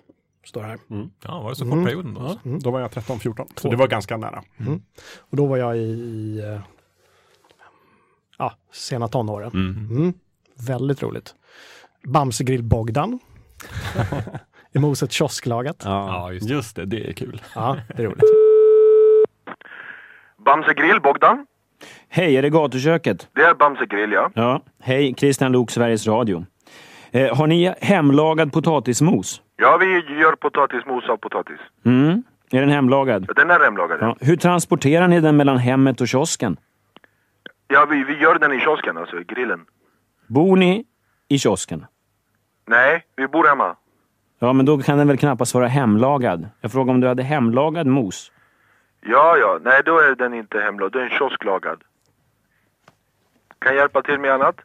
Står 0.46 0.62
det 0.62 0.68
här. 0.68 0.80
Ja, 1.26 1.42
var 1.42 1.50
det 1.50 1.56
så 1.56 1.64
kort 1.64 1.74
Mm. 1.74 1.86
period 1.86 2.06
då? 2.16 2.38
Ja, 2.44 2.52
Då 2.62 2.72
var 2.72 2.80
jag 2.80 2.92
13-14, 2.92 3.48
så 3.56 3.70
det 3.70 3.76
var 3.76 3.88
ganska 3.88 4.18
nära. 4.18 4.44
Och 5.18 5.38
då 5.38 5.46
var 5.46 5.58
jag 5.58 5.78
i, 5.78 6.40
eh, 6.40 6.60
ja, 8.38 8.54
sena 8.74 9.08
tonåren. 9.08 9.52
Mm. 9.54 9.98
Mm. 9.98 10.14
Väldigt 10.68 11.04
roligt. 11.04 11.36
Bamsegrill 12.04 12.64
Bogdan. 12.64 13.20
I 14.76 14.80
moset 14.80 15.12
kiosklaget. 15.12 15.82
Ja. 15.86 16.08
Ja, 16.08 16.32
just 16.34 16.48
det. 16.48 16.54
Just 16.54 16.76
det, 16.76 16.86
det 16.86 17.10
är 17.10 17.14
kul. 17.14 17.42
Ja, 17.56 17.78
det 17.96 18.04
är 18.04 18.08
roligt. 18.08 18.24
Bamse 20.46 20.74
Grill, 20.74 21.02
Bogdan. 21.02 21.46
Hej, 22.10 22.38
är 22.38 22.42
det 22.42 22.50
gatuköket? 22.50 23.28
Det 23.34 23.42
är 23.42 23.54
Bamse 23.54 23.86
Grill, 23.86 24.12
ja. 24.12 24.32
Ja. 24.34 24.62
Hej, 24.82 25.14
Christian 25.18 25.52
Lok, 25.52 25.72
Sveriges 25.72 26.08
Radio. 26.08 26.46
Eh, 27.12 27.38
har 27.38 27.48
ni 27.48 27.74
hemlagad 27.82 28.54
potatismos? 28.54 29.42
Ja, 29.56 29.78
vi 29.78 29.86
gör 30.22 30.36
potatismos 30.36 31.10
av 31.10 31.18
potatis. 31.18 31.60
Mm. 31.86 32.24
Är 32.52 32.60
den 32.60 32.70
hemlagad? 32.70 33.28
Den 33.36 33.52
är 33.52 33.60
hemlagad. 33.60 33.98
Ja. 34.02 34.16
Hur 34.20 34.36
transporterar 34.36 35.08
ni 35.08 35.20
den 35.22 35.38
mellan 35.38 35.58
hemmet 35.58 36.02
och 36.02 36.08
kiosken? 36.08 36.58
Ja, 37.68 37.88
vi, 37.90 38.04
vi 38.04 38.18
gör 38.18 38.40
den 38.40 38.52
i 38.52 38.60
kiosken, 38.60 38.98
alltså 38.98 39.20
i 39.20 39.24
grillen. 39.24 39.66
Bor 40.28 40.58
ni 40.58 40.84
i 41.30 41.40
kiosken? 41.40 41.86
Nej, 42.68 43.04
vi 43.16 43.28
bor 43.28 43.48
hemma. 43.48 43.76
Ja, 44.40 44.54
men 44.54 44.66
då 44.66 44.78
kan 44.78 44.98
den 44.98 45.08
väl 45.08 45.18
knappast 45.18 45.54
vara 45.54 45.68
hemlagad. 45.68 46.50
Jag 46.62 46.72
frågar 46.72 46.94
om 46.94 47.00
du 47.00 47.08
hade 47.08 47.24
hemlagad 47.24 47.88
mos? 47.88 48.32
Ja, 49.06 49.38
ja. 49.38 49.60
Nej, 49.62 49.82
då 49.86 50.00
är 50.00 50.16
den 50.16 50.34
inte 50.34 50.60
hemlagad. 50.60 50.92
Då 50.92 51.00
är 51.00 51.04
den 51.04 51.18
kiosklagad. 51.18 51.82
Kan 53.60 53.72
jag 53.72 53.82
hjälpa 53.82 54.02
till 54.02 54.20
med 54.20 54.32
annat? 54.32 54.56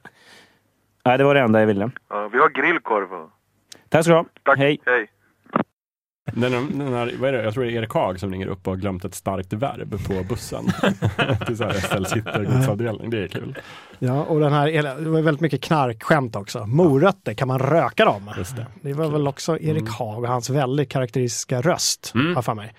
Nej, 1.05 1.19
det 1.19 1.25
var 1.25 1.35
det 1.35 1.41
enda 1.41 1.61
jag 1.61 1.67
ville. 1.67 1.91
Ja, 2.09 2.29
vi 2.29 2.39
har 2.39 2.49
grillkorv. 2.49 3.29
Tack 3.89 4.05
så 4.05 4.11
du 4.11 4.17
ha. 4.17 4.25
Tack. 4.43 4.59
Hej. 4.59 4.81
Hej. 4.87 5.11
Den, 6.33 6.79
den 6.79 6.93
här, 6.95 7.15
vad 7.19 7.29
är 7.29 7.33
det? 7.33 7.43
Jag 7.43 7.55
tror 7.55 7.65
det 7.65 7.73
är 7.73 7.79
Erik 7.79 7.95
Haag 7.95 8.21
som 8.21 8.31
ringer 8.33 8.47
upp 8.47 8.67
och 8.67 8.73
har 8.73 8.77
glömt 8.77 9.05
ett 9.05 9.15
starkt 9.15 9.53
verb 9.53 10.07
på 10.07 10.25
bussen. 10.29 10.65
Till 11.47 11.57
så 11.57 11.65
här 11.65 11.73
SLs 11.73 12.13
hittegodsavdelning. 12.13 13.11
Det 13.11 13.19
är 13.19 13.29
kul. 13.29 13.59
Ja, 13.99 14.25
och 14.25 14.41
den 14.41 14.53
här, 14.53 14.73
det 15.01 15.11
var 15.11 15.23
väldigt 15.23 15.41
mycket 15.41 15.63
knarkskämt 15.63 16.37
också. 16.37 16.67
Morötter, 16.67 17.35
kan 17.35 17.49
man 17.49 17.59
röka 17.59 18.05
dem? 18.05 18.31
Just 18.37 18.57
det. 18.57 18.67
Det 18.83 18.93
var 18.93 19.09
väl 19.09 19.29
också 19.29 19.59
Erik 19.59 19.89
Haag 19.89 20.23
och 20.23 20.29
hans 20.29 20.51
väldigt 20.51 20.89
karaktäristiska 20.89 21.61
röst, 21.61 22.13
har 22.15 22.33
jag 22.35 22.45
för 22.45 22.55
mig. 22.55 22.75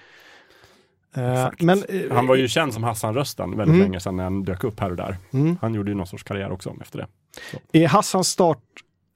Eh, 1.15 1.49
men, 1.59 1.83
eh, 1.89 2.11
Han 2.11 2.27
var 2.27 2.35
ju 2.35 2.47
känd 2.47 2.73
som 2.73 2.83
Hassan-rösten 2.83 3.49
väldigt 3.57 3.75
Mm. 3.75 3.79
länge 3.79 3.99
sedan 3.99 4.15
när 4.15 4.23
han 4.23 4.43
dök 4.43 4.63
upp 4.63 4.79
här 4.79 4.89
och 4.89 4.95
där. 4.97 5.17
Mm. 5.33 5.57
Han 5.61 5.73
gjorde 5.73 5.91
ju 5.91 5.95
någon 5.97 6.07
sorts 6.07 6.23
karriär 6.23 6.51
också 6.51 6.75
efter 6.81 7.07
det. 7.71 7.79
Är 7.83 7.87
Hassans 7.87 8.27
start 8.27 8.63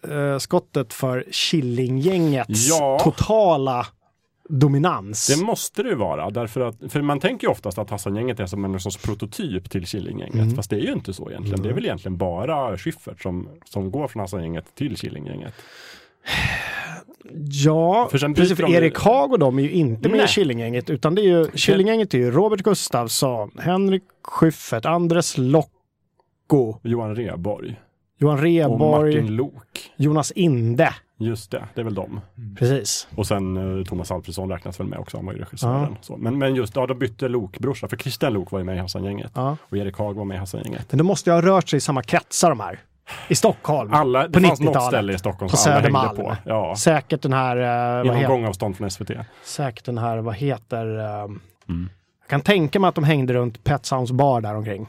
eh, 0.10 0.38
skottet 0.38 0.94
för 0.94 1.26
Killinggängets 1.32 2.70
Ja. 2.70 3.00
totala 3.04 3.86
dominans? 4.50 5.28
Det 5.28 5.46
måste 5.46 5.84
det 5.84 5.89
ju 5.89 5.96
vara, 5.96 6.30
därför 6.30 6.62
att, 6.62 6.76
för 6.89 7.02
man 7.02 7.20
tänker 7.20 7.48
ju 7.48 7.52
oftast 7.52 7.78
att 7.78 7.89
Hassan-gänget 7.89 8.39
är 8.39 8.46
som 8.46 8.66
en 8.66 8.80
sorts 8.80 8.98
prototyp 8.98 9.70
till 9.70 9.88
Killinggänget, 9.88 10.36
Mm. 10.36 10.56
fast 10.56 10.70
det 10.70 10.76
är 10.76 10.80
ju 10.80 10.94
inte 10.94 11.14
så 11.14 11.30
egentligen. 11.30 11.62
Det 11.64 11.70
är 11.70 11.74
väl 11.74 11.86
egentligen 11.86 12.18
bara 12.18 12.78
Schyffert 12.78 13.22
som, 13.22 13.50
som 13.66 13.91
går 13.91 14.08
från 14.08 14.20
Hassan-gänget 14.20 14.66
till 14.76 14.98
Killinggänget. 14.98 15.54
Ja, 17.49 18.07
För 18.11 18.18
sen 18.18 18.34
precis. 18.34 18.55
För 18.57 18.64
de- 18.64 18.74
Erik 18.76 18.99
Haag 18.99 19.32
och 19.32 19.39
de 19.39 19.59
är 19.59 19.64
ju 19.64 19.72
inte 19.72 20.09
med 20.09 20.16
i 20.16 20.18
Nej. 20.18 20.28
Killinggänget, 20.28 20.89
utan 20.89 21.16
det 21.16 21.22
är 21.22 21.26
ju, 21.26 21.47
Killinggänget 21.51 22.14
är 22.14 22.18
ju 22.18 22.32
Robert 22.32 22.61
Gustafsson, 22.61 23.51
Henrik 23.59 24.03
Schyffert, 24.24 24.86
Andres 24.86 25.38
Locko, 25.38 26.80
Johan 26.84 27.16
Rheborg 27.16 27.76
Johan 28.20 28.38
och 28.38 28.43
Rheborg, 28.43 29.16
Martin 29.16 29.36
Lok. 29.36 29.91
Jonas 29.97 30.32
Inde. 30.32 30.93
Just 31.20 31.51
det, 31.51 31.68
det 31.76 31.82
är 31.82 31.86
väl 31.86 31.93
dem. 31.93 32.22
Precis. 32.59 33.07
Och 33.16 33.28
sen 33.28 33.78
eh, 33.80 33.86
Thomas 33.86 34.11
Alfredsson 34.11 34.49
räknas 34.49 34.80
väl 34.80 34.88
med 34.88 34.99
också, 34.99 35.18
han 35.18 35.26
var 35.26 35.34
ju 35.34 35.39
regissören. 35.39 35.82
Ja. 35.82 35.97
Så. 36.01 36.18
Men, 36.18 36.38
men 36.38 36.55
just, 36.55 36.76
ja, 36.76 36.88
de 36.88 36.99
bytte 36.99 37.28
Lok-brorsa, 37.28 37.88
för 37.88 37.97
Christian 37.97 38.34
Lok 38.34 38.51
var 38.51 38.59
ju 38.59 38.66
med 38.66 38.76
i 38.76 38.80
Hassan-gänget. 38.80 39.32
Ja. 39.36 39.57
Och 39.70 39.78
Erik 39.78 39.97
Haag 39.97 40.14
var 40.14 40.26
med 40.26 40.36
i 40.36 40.39
Hassan-gänget. 40.39 40.86
Men 40.89 40.97
det 40.97 41.03
måste 41.03 41.30
ju 41.30 41.34
ha 41.34 41.41
rört 41.41 41.70
sig 41.70 41.78
i 41.78 41.80
samma 41.80 42.03
kretsar 42.03 42.49
de 42.49 42.59
här. 42.59 42.80
I 43.28 43.36
Stockholm. 43.36 43.93
Alla, 43.93 44.28
det 44.28 44.34
på 44.41 44.47
fanns 44.47 44.60
något 44.60 44.70
90-talet. 44.70 44.88
ställe 44.88 45.14
i 45.14 45.18
Stockholm 45.18 45.49
På 45.51 45.58
som 45.58 45.72
alla 45.74 45.82
hängde 45.82 46.16
på. 46.24 46.36
Ja, 46.45 46.76
Säkert 46.78 47.22
den 47.22 47.34
här, 47.34 47.56
vad 48.04 48.18
inom 48.18 48.32
gångavstånd 48.32 48.78
från 48.78 48.91
SVT. 48.91 49.12
säkert 49.43 49.86
den 49.86 49.97
här, 49.97 50.18
vad 50.18 50.36
heter, 50.36 50.99
eh, 50.99 51.24
Mm. 51.70 51.89
jag 52.22 52.30
kan 52.30 52.41
tänka 52.41 52.80
mig 52.80 52.88
att 52.88 52.95
de 52.95 53.04
hängde 53.04 53.34
runt 53.34 53.64
Pet 53.64 53.86
Sounds 53.86 54.12
bar 54.12 54.41
där 54.41 54.56
omkring. 54.56 54.88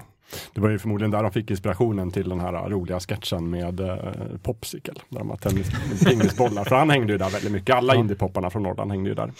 Det 0.54 0.60
var 0.60 0.68
ju 0.70 0.78
förmodligen 0.78 1.10
där 1.10 1.22
de 1.22 1.32
fick 1.32 1.50
inspirationen 1.50 2.10
till 2.10 2.28
den 2.28 2.40
här 2.40 2.52
roliga 2.68 3.00
sketchen 3.00 3.50
med 3.50 3.80
eh, 3.80 3.96
Popsicle. 4.42 4.94
Där 5.08 5.18
de 5.18 5.30
har 5.30 5.36
tennis, 5.36 5.70
pingisbollar. 6.06 6.64
För 6.64 6.76
han 6.76 6.90
hängde 6.90 7.12
ju 7.12 7.18
där 7.18 7.30
väldigt 7.30 7.52
mycket. 7.52 7.76
Alla 7.76 7.94
indiepopparna 7.94 8.50
från 8.50 8.62
Norrland 8.62 8.90
hängde 8.90 9.08
ju 9.08 9.14
där. 9.14 9.32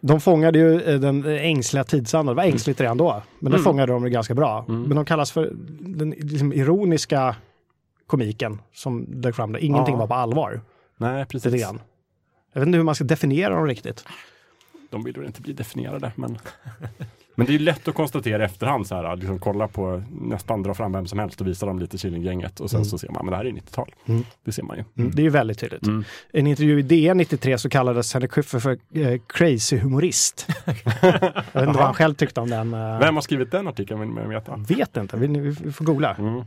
De 0.00 0.20
fångade 0.20 0.58
ju 0.58 0.80
eh, 0.82 1.00
den 1.00 1.24
ängsliga 1.26 1.84
tidsandan, 1.84 2.36
det 2.36 2.42
var 2.42 2.48
ängsligt 2.48 2.80
redan 2.80 2.96
då, 2.98 3.22
men 3.38 3.52
Mm. 3.52 3.58
då 3.58 3.64
fångade 3.70 3.92
de 3.92 4.02
det 4.02 4.10
ganska 4.10 4.34
bra. 4.34 4.64
Men 4.68 4.94
de 4.96 5.04
kallas 5.04 5.32
för 5.32 5.50
den 5.80 6.10
liksom, 6.10 6.52
ironiska 6.52 7.36
komiken 8.06 8.60
som 8.72 9.20
dök 9.20 9.34
fram 9.34 9.52
där 9.52 9.60
ingenting 9.60 9.94
Ja. 9.94 9.98
var 10.00 10.06
på 10.06 10.14
allvar. 10.14 10.60
Nej, 10.96 11.26
Lite 11.30 11.50
precis. 11.50 11.62
grann. 11.62 11.80
Jag 12.52 12.60
vet 12.60 12.66
inte 12.66 12.76
hur 12.76 12.84
man 12.84 12.94
ska 12.94 13.04
definiera 13.04 13.54
dem 13.54 13.66
riktigt. 13.66 14.04
De 14.90 15.04
vill 15.04 15.14
väl 15.16 15.26
inte 15.26 15.40
bli 15.40 15.52
definierade, 15.52 16.12
men... 16.16 16.38
Men 17.34 17.46
det 17.46 17.54
är 17.54 17.58
lätt 17.58 17.88
att 17.88 17.94
konstatera 17.94 18.42
i 18.42 18.44
efterhand 18.44 18.86
så 18.86 18.94
här, 18.94 19.16
liksom 19.16 19.38
kolla 19.38 19.68
på, 19.68 20.02
nästan 20.20 20.62
dra 20.62 20.74
fram 20.74 20.92
vem 20.92 21.06
som 21.06 21.18
helst 21.18 21.40
och 21.40 21.46
visa 21.46 21.66
dem 21.66 21.78
lite 21.78 21.98
Killinggänget 21.98 22.60
och 22.60 22.70
sen 22.70 22.78
Mm. 22.78 22.84
så 22.84 22.98
ser 22.98 23.08
man, 23.08 23.24
men 23.24 23.30
det 23.32 23.36
här 23.36 23.44
är 23.44 23.50
90-tal. 23.52 23.94
Mm. 24.06 24.24
Det 24.44 24.52
ser 24.52 24.62
man 24.62 24.76
ju. 24.76 24.84
Mm. 24.98 25.10
Det 25.14 25.22
är 25.22 25.24
ju 25.24 25.30
väldigt 25.30 25.58
tydligt. 25.58 25.86
Mm. 25.86 26.04
En 26.32 26.46
intervju 26.46 26.78
i 26.78 26.82
DN 26.82 27.16
93 27.16 27.58
så 27.58 27.68
kallades 27.68 28.14
Henrik 28.14 28.32
Schyffert 28.32 28.62
för 28.62 28.78
eh, 28.94 29.20
crazy 29.26 29.78
humorist. 29.78 30.48
jag 30.66 30.72
vet 30.72 31.44
inte 31.54 31.66
vad 31.66 31.76
han 31.76 31.94
själv 31.94 32.14
tyckte 32.14 32.40
om 32.40 32.50
den. 32.50 32.74
eh, 32.74 32.98
Vem 32.98 33.14
har 33.14 33.22
skrivit 33.22 33.50
den 33.50 33.68
artikeln 33.68 34.00
vill 34.00 34.08
man 34.08 34.28
veta. 34.28 34.56
Vet 34.68 34.96
inte, 34.96 35.16
vi, 35.16 35.26
vi, 35.26 35.38
vi 35.64 35.72
får 35.72 35.84
googla. 35.84 36.14
Mm. 36.14 36.42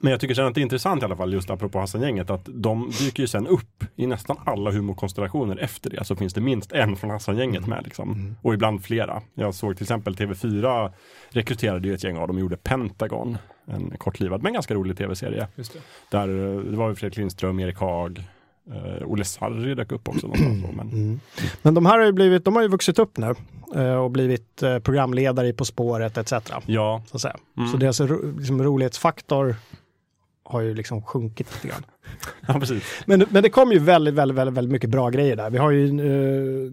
Men 0.00 0.10
jag 0.10 0.20
tycker 0.20 0.34
sen 0.34 0.46
att 0.46 0.54
det 0.54 0.60
är 0.60 0.62
intressant 0.62 1.02
i 1.02 1.04
alla 1.04 1.16
fall, 1.16 1.32
just 1.32 1.50
apropå 1.50 1.78
Hassan-gänget, 1.78 2.30
att 2.30 2.48
de 2.54 2.90
dyker 3.00 3.22
ju 3.22 3.26
sen 3.26 3.46
upp 3.46 3.84
i 3.96 4.06
nästan 4.06 4.36
alla 4.44 4.70
humorkonstellationer 4.70 5.56
efter 5.56 5.90
det. 5.90 6.04
Så 6.04 6.16
finns 6.16 6.34
det 6.34 6.40
minst 6.40 6.72
en 6.72 6.96
från 6.96 7.10
Hassan-gänget 7.10 7.66
med 7.66 7.80
liksom. 7.84 8.36
Och 8.42 8.54
ibland 8.54 8.84
flera. 8.84 9.22
Jag 9.34 9.54
såg 9.54 9.76
till 9.76 9.84
exempel 9.84 10.11
TV4 10.14 10.92
rekryterade 11.30 11.88
ju 11.88 11.94
ett 11.94 12.04
gäng 12.04 12.16
av 12.16 12.26
dem 12.26 12.36
och 12.36 12.40
gjorde 12.40 12.56
Pentagon. 12.56 13.38
En 13.66 13.90
kortlivad 13.98 14.42
men 14.42 14.52
ganska 14.52 14.74
rolig 14.74 14.96
tv-serie. 14.96 15.48
Där 16.10 16.28
eh, 16.28 16.60
det 16.60 16.76
var 16.76 16.94
Fredrik 16.94 17.16
Lindström, 17.16 17.60
Erik 17.60 17.78
Haag, 17.78 18.24
eh, 18.72 19.06
Olle 19.06 19.24
Sarri 19.24 19.74
dök 19.74 19.92
upp 19.92 20.08
också 20.08 20.26
någonstans. 20.26 20.76
Men, 20.76 20.88
Mm. 20.88 21.20
Men 21.62 21.74
de 21.74 21.86
här 21.86 21.98
har 21.98 22.06
ju, 22.06 22.12
blivit, 22.12 22.44
de 22.44 22.56
har 22.56 22.62
ju 22.62 22.68
vuxit 22.68 22.98
upp 22.98 23.18
nu 23.18 23.34
eh, 23.74 23.94
och 23.94 24.10
blivit 24.10 24.62
eh, 24.62 24.78
programledare 24.78 25.48
i 25.48 25.52
På 25.52 25.64
spåret 25.64 26.18
etc. 26.18 26.32
ja, 26.66 27.02
Så, 27.06 27.28
att. 27.28 27.36
Mm. 27.56 27.68
så 27.68 27.76
deras 27.76 28.00
ro, 28.00 28.38
liksom, 28.38 28.62
rolighetsfaktor 28.62 29.56
har 30.44 30.60
ju 30.60 30.74
liksom 30.74 31.02
sjunkit 31.02 31.54
lite 31.54 31.68
grann. 31.68 31.86
ja, 32.46 32.54
precis. 32.60 33.02
Men, 33.06 33.24
men 33.30 33.42
det 33.42 33.50
kom 33.50 33.72
ju 33.72 33.78
väldigt, 33.78 34.14
väldigt, 34.14 34.36
väldigt, 34.38 34.54
väldigt 34.54 34.72
mycket 34.72 34.90
bra 34.90 35.10
grejer 35.10 35.36
där. 35.36 35.50
Vi 35.50 35.58
har 35.58 35.70
ju 35.70 36.00
uh, 36.00 36.72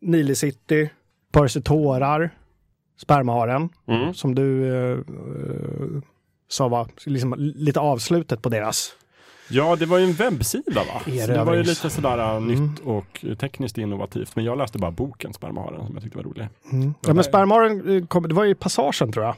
Nile 0.00 0.34
City, 0.34 0.90
Percy 1.32 1.60
Tårar, 1.60 2.30
Spermaharen, 3.02 3.68
Mm. 3.88 4.14
som 4.14 4.34
du 4.34 4.64
eh, 4.74 4.98
eh, 4.98 6.02
sa 6.48 6.68
var 6.68 6.88
liksom 7.06 7.34
lite 7.38 7.80
avslutet 7.80 8.42
på 8.42 8.48
deras 8.48 8.90
Ja, 9.50 9.76
det 9.76 9.86
var 9.86 9.98
ju 9.98 10.04
en 10.04 10.12
webbsida 10.12 10.80
va? 10.84 11.00
Så 11.04 11.26
det 11.32 11.44
var 11.44 11.54
ju 11.54 11.62
lite 11.62 11.90
sådär 11.90 12.18
äh, 12.18 12.36
Mm. 12.36 12.46
nytt 12.64 12.80
och 12.80 13.24
tekniskt 13.38 13.78
innovativt. 13.78 14.36
Men 14.36 14.44
jag 14.44 14.58
läste 14.58 14.78
bara 14.78 14.90
boken 14.90 15.32
Spermaharen 15.34 15.86
som 15.86 15.94
jag 15.94 16.02
tyckte 16.02 16.18
var 16.18 16.24
rolig. 16.24 16.48
Mm. 16.72 16.94
Ja, 17.06 17.14
men 17.14 17.24
spermaharen, 17.24 17.96
eh, 17.96 18.06
kom, 18.06 18.28
det 18.28 18.34
var 18.34 18.44
ju 18.44 18.54
Passagen 18.54 19.12
tror 19.12 19.24
jag. 19.24 19.34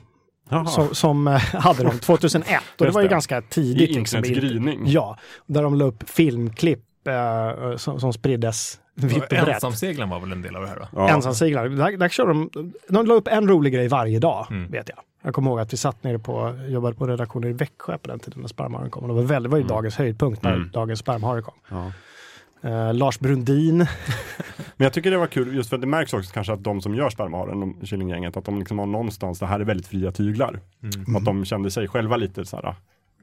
Som, 0.68 0.94
som 0.94 1.28
eh, 1.28 1.32
hade 1.40 1.82
dem 1.84 1.98
2001 1.98 2.60
och 2.78 2.86
det 2.86 2.92
var 2.92 3.00
ju 3.02 3.08
det. 3.08 3.12
ganska 3.14 3.42
tidigt. 3.42 3.90
I 3.90 3.94
liksom, 3.94 4.24
i- 4.24 4.28
gryning. 4.28 4.80
Ja, 4.86 5.18
där 5.46 5.62
de 5.62 5.74
la 5.74 5.84
upp 5.84 6.10
filmklipp 6.10 6.84
eh, 7.08 7.76
som, 7.76 8.00
som 8.00 8.12
spriddes 8.12 8.80
Ensamseglaren 9.54 10.10
var 10.10 10.20
väl 10.20 10.32
en 10.32 10.42
del 10.42 10.56
av 10.56 10.62
det 10.62 10.68
här 10.68 10.76
va? 10.76 10.88
Ja. 10.92 11.08
Ensamseglare. 11.08 11.68
Där, 11.68 11.96
där 11.96 12.08
kör 12.08 12.26
de, 12.26 12.50
de 12.88 13.06
la 13.06 13.14
upp 13.14 13.28
en 13.28 13.48
rolig 13.48 13.72
grej 13.72 13.88
varje 13.88 14.18
dag, 14.18 14.46
Mm. 14.50 14.70
vet 14.70 14.88
jag. 14.88 14.98
Jag 15.22 15.34
kommer 15.34 15.50
ihåg 15.50 15.60
att 15.60 15.72
vi 15.72 15.76
satt 15.76 16.04
nere 16.04 16.18
på, 16.18 16.58
jobbade 16.68 16.94
på 16.96 17.06
redaktionen 17.06 17.50
i 17.50 17.52
Växjö 17.52 17.98
på 17.98 18.08
den 18.08 18.18
tiden 18.18 18.40
när 18.40 18.48
spermaharen 18.48 18.90
kom. 18.90 19.02
Och 19.02 19.08
Det 19.08 19.14
var, 19.14 19.22
väldigt, 19.22 19.50
var 19.52 19.58
ju 19.58 19.64
dagens 19.64 19.96
höjdpunkt 19.96 20.42
när 20.42 20.54
Mm. 20.54 20.70
dagens 20.72 21.00
spermahare 21.00 21.42
kom. 21.42 21.54
Ja. 21.70 21.92
Eh, 22.68 22.94
Lars 22.94 23.18
Brundin, 23.20 23.76
Men 24.76 24.84
jag 24.84 24.92
tycker 24.92 25.10
det 25.10 25.18
var 25.18 25.26
kul 25.26 25.54
just 25.54 25.68
för 25.68 25.76
att 25.76 25.80
det 25.80 25.86
märks 25.86 26.12
också 26.14 26.30
kanske 26.34 26.52
att 26.52 26.64
de 26.64 26.80
som 26.80 26.94
gör 26.94 27.10
spermaharen, 27.10 27.60
de 27.60 27.86
Killinggänget, 27.86 28.36
att 28.36 28.44
de 28.44 28.58
liksom 28.58 28.78
har 28.78 28.86
någonstans, 28.86 29.38
det 29.38 29.46
här 29.46 29.60
är 29.60 29.64
väldigt 29.64 29.86
fria 29.86 30.12
tyglar. 30.12 30.60
Mm. 30.82 31.16
Att 31.16 31.24
de 31.24 31.44
kände 31.44 31.70
sig 31.70 31.88
själva 31.88 32.16
lite 32.16 32.44
så 32.44 32.56
här 32.56 32.74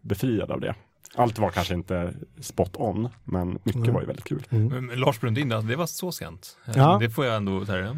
befriade 0.02 0.54
av 0.54 0.60
det. 0.62 0.76
Allt 1.16 1.40
var 1.40 1.50
kanske 1.50 1.74
inte 1.74 2.14
spot 2.42 2.72
on, 2.76 3.10
men 3.24 3.50
mycket 3.64 3.76
Mm. 3.76 3.94
var 3.94 4.02
ju 4.02 4.08
väldigt 4.08 4.26
kul. 4.26 4.44
Men 4.50 4.88
Lars 4.88 5.20
Brundin, 5.20 5.52
alltså, 5.52 5.68
det 5.68 5.76
var 5.76 5.86
så 5.86 6.12
sent. 6.12 6.58
Eh, 6.68 6.74
Ja. 6.78 6.98
Det 7.02 7.10
får 7.10 7.26
jag 7.26 7.36
ändå, 7.36 7.66
så 7.66 7.72
här, 7.72 7.96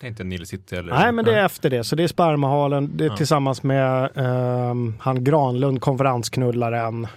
tänkte 0.00 0.24
Nile 0.24 0.46
City 0.46 0.76
eller... 0.76 0.92
Nej, 0.94 1.12
men 1.12 1.24
det 1.24 1.38
är 1.38 1.44
efter 1.44 1.70
det. 1.70 1.84
Så 1.84 1.96
det 1.96 2.02
är 2.02 2.08
spermahalen 2.08 2.90
det 2.96 3.04
är 3.04 3.08
Ja. 3.08 3.16
tillsammans 3.16 3.62
med 3.62 4.10
ehm, 4.14 4.94
han 5.00 5.24
Granlund, 5.24 5.80
konferensknullaren. 5.80 7.06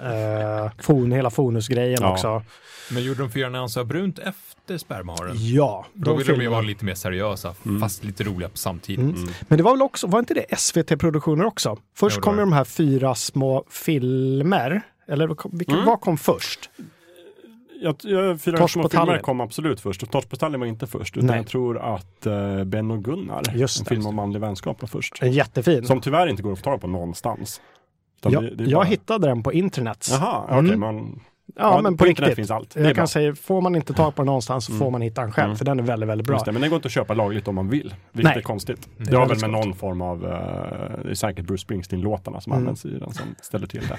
Uh, 0.00 0.70
fon, 0.82 1.12
hela 1.12 1.30
Fonus-grejen 1.30 1.98
Ja. 2.02 2.12
också. 2.12 2.42
Men 2.90 3.02
gjorde 3.04 3.22
de 3.22 3.30
fyra 3.30 3.48
nyanser 3.48 3.84
brunt 3.84 4.18
efter 4.18 4.53
spermaharen? 4.78 5.36
Ja, 5.38 5.86
Då 5.94 6.14
ville 6.16 6.32
de 6.32 6.42
ju 6.42 6.48
vara 6.48 6.60
lite 6.60 6.84
mer 6.84 6.94
seriösa, 6.94 7.54
Mm. 7.66 7.80
fast 7.80 8.04
lite 8.04 8.24
roliga 8.24 8.48
på 8.48 8.56
samtidigt. 8.56 9.16
Mm. 9.16 9.28
Men 9.48 9.58
det 9.58 9.64
var 9.64 9.70
väl 9.72 9.82
också, 9.82 10.06
var 10.06 10.18
inte 10.18 10.34
det 10.34 10.46
SVT-produktioner 10.58 11.44
också? 11.44 11.76
Först 11.94 12.20
kom 12.20 12.34
ju 12.34 12.40
de 12.40 12.52
här 12.52 12.64
fyra 12.64 13.14
små 13.14 13.64
filmer. 13.70 14.82
Eller 15.08 15.26
vad 15.26 15.36
kom- 15.36 15.58
vilken, 15.58 15.74
Mm. 15.74 15.86
vad 15.86 16.00
kom 16.00 16.18
först? 16.18 16.70
Jag, 17.82 17.96
jag, 18.02 18.40
fyra 18.40 18.56
Torsk 18.58 18.72
små 18.72 18.82
på 18.82 18.88
filmer 18.88 19.18
kom 19.18 19.40
absolut 19.40 19.80
först. 19.80 20.02
Och 20.02 20.10
Torsk 20.10 20.28
på 20.30 20.36
tallen 20.36 20.60
var 20.60 20.66
inte 20.66 20.86
först. 20.86 21.16
Utan 21.16 21.26
Nej. 21.26 21.36
jag 21.36 21.46
tror 21.46 21.78
att 21.94 22.26
uh, 22.26 22.64
Ben 22.64 22.90
och 22.90 23.04
Gunnar, 23.04 23.42
Just 23.54 23.78
en 23.78 23.84
det. 23.84 23.88
film 23.88 24.06
om 24.06 24.14
manlig 24.14 24.40
vänskap 24.40 24.80
var 24.82 24.88
först. 24.88 25.22
En 25.22 25.32
jättefin. 25.32 25.86
Som 25.86 26.00
tyvärr 26.00 26.26
inte 26.26 26.42
går 26.42 26.52
att 26.52 26.58
få 26.58 26.64
tag 26.64 26.80
på 26.80 26.86
någonstans. 26.86 27.60
Jag, 28.22 28.42
det- 28.42 28.54
det 28.54 28.64
jag 28.64 28.72
bara- 28.78 28.84
hittade 28.84 29.26
den 29.28 29.42
på 29.42 29.52
internet. 29.52 30.08
Jaha, 30.10 30.42
okej. 30.44 30.58
Mm. 30.58 30.80
man... 30.80 31.20
Ja, 31.56 31.80
men 31.82 31.96
på, 31.96 32.06
internet 32.06 32.28
riktigt. 32.28 32.36
finns 32.36 32.50
allt. 32.50 32.76
Jag 32.76 32.84
kan 32.84 32.94
bra. 32.94 33.06
säga, 33.06 33.34
får 33.34 33.60
man 33.60 33.76
inte 33.76 33.92
tag 33.94 34.14
på 34.14 34.22
den 34.22 34.26
någonstans 34.26 34.64
så 34.66 34.72
Mm. 34.72 34.78
får 34.78 34.90
man 34.90 35.02
hitta 35.02 35.20
den 35.20 35.32
själv. 35.32 35.44
Mm. 35.46 35.56
För 35.56 35.64
den 35.64 35.78
är 35.78 35.82
väldigt, 35.82 36.08
väldigt 36.08 36.26
bra. 36.26 36.38
Det, 36.44 36.52
men 36.52 36.60
den 36.60 36.70
går 36.70 36.76
inte 36.76 36.86
att 36.86 36.92
köpa 36.92 37.14
lagligt 37.14 37.48
om 37.48 37.54
man 37.54 37.68
vill. 37.68 37.94
Vilket 38.12 38.30
Nej. 38.30 38.38
är 38.38 38.42
konstigt. 38.42 38.88
Det 38.98 39.04
Det, 39.04 39.16
är 39.16 39.20
har 39.20 39.26
väl 39.28 39.40
med 39.40 39.50
någon 39.50 39.74
form 39.74 40.02
av, 40.02 40.24
eh, 40.24 40.30
det 41.04 41.10
är 41.10 41.14
säkert 41.14 41.44
Bruce 41.46 41.60
Springsteen-låtarna 41.62 42.40
som 42.40 42.52
Mm. 42.52 42.62
används 42.62 42.84
i 42.84 42.88
den 42.98 43.12
som 43.14 43.26
ställer 43.42 43.66
till 43.66 43.80
det. 43.88 43.96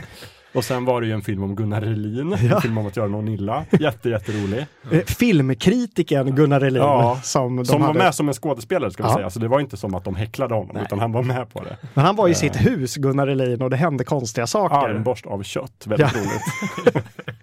Och 0.54 0.64
sen 0.64 0.86
var 0.86 1.02
det 1.02 1.08
ju 1.08 1.14
en 1.14 1.22
film 1.22 1.43
om 1.43 1.56
Gunnar 1.56 1.82
Relin, 1.82 2.36
Ja. 2.50 2.56
en 2.56 2.62
film 2.62 2.78
om 2.78 2.88
att 2.88 2.98
göra 2.98 3.08
någon 3.08 3.28
illa. 3.28 3.66
Jätte, 3.80 4.10
jätterolig. 4.10 4.66
Eh, 4.91 5.00
Filmkritiken 5.00 6.36
Gunnar 6.36 6.60
Relin. 6.60 6.82
Ja, 6.82 7.20
som 7.24 7.56
de 7.56 7.66
Som 7.66 7.82
var 7.82 7.88
hade. 7.88 8.00
med 8.00 8.16
som 8.16 8.28
en 8.28 8.34
skådespelare 8.34 8.91
ska 8.91 9.04
vi 9.04 9.10
Ja. 9.10 9.16
säga. 9.16 9.30
Så 9.30 9.39
det 9.39 9.48
var 9.48 9.60
inte 9.60 9.78
som 9.78 9.96
att 9.96 10.04
de 10.04 10.16
häcklade 10.16 10.54
honom, 10.56 10.72
Nej. 10.74 10.84
utan 10.84 11.00
han 11.00 11.12
var 11.12 11.24
med 11.24 11.54
på 11.54 11.64
det. 11.64 11.78
Men 11.93 12.06
han 12.06 12.16
var 12.16 12.28
i 12.28 12.32
Eh. 12.32 12.36
sitt 12.36 12.56
hus, 12.56 12.96
Gunnar 12.96 13.28
Relin, 13.28 13.62
och 13.62 13.70
det 13.70 13.78
hände 13.78 14.04
konstiga 14.04 14.48
saker. 14.48 14.76
Armborst 14.89 15.26
av 15.26 15.43
kött, 15.43 15.86
väldigt 15.88 16.08
Ja. 16.16 16.20
roligt. 16.22 17.06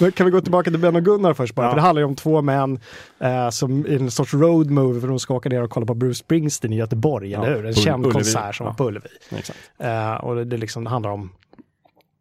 Men 0.00 0.12
kan 0.12 0.26
vi 0.26 0.32
gå 0.32 0.40
tillbaka 0.40 0.70
till 0.70 0.80
Ben 0.80 0.96
och 0.96 1.04
Gunnar 1.04 1.34
först 1.34 1.54
bara? 1.54 1.66
Ja. 1.66 1.70
För 1.70 1.76
det 1.76 1.82
handlar 1.82 2.00
ju 2.00 2.06
om 2.06 2.16
två 2.16 2.42
män 2.42 2.78
eh, 3.20 3.50
som 3.50 3.86
i 3.86 3.94
en 3.94 4.10
sorts 4.10 4.34
road 4.34 4.70
movie 4.70 5.00
för 5.00 5.08
de 5.08 5.18
ska 5.18 5.34
åka 5.34 5.48
ner 5.48 5.62
och 5.62 5.70
kolla 5.70 5.86
på 5.86 5.94
Bruce 5.94 6.14
Springsteen 6.18 6.72
i 6.72 6.76
Göteborg, 6.76 7.30
Ja, 7.30 7.44
eller 7.44 7.56
hur? 7.56 7.66
En 7.66 7.74
på 7.74 7.80
känd 7.80 8.06
Ullevi. 8.06 8.12
konsert 8.12 8.54
som 8.56 8.64
Ja. 8.66 8.70
var 8.70 8.76
på 8.76 8.88
Ullevi. 8.88 9.08
Exakt. 9.30 9.58
Eh, 9.78 10.14
och 10.14 10.34
det, 10.36 10.44
det 10.44 10.56
liksom 10.56 10.86
handlar 10.86 11.10
om... 11.10 11.30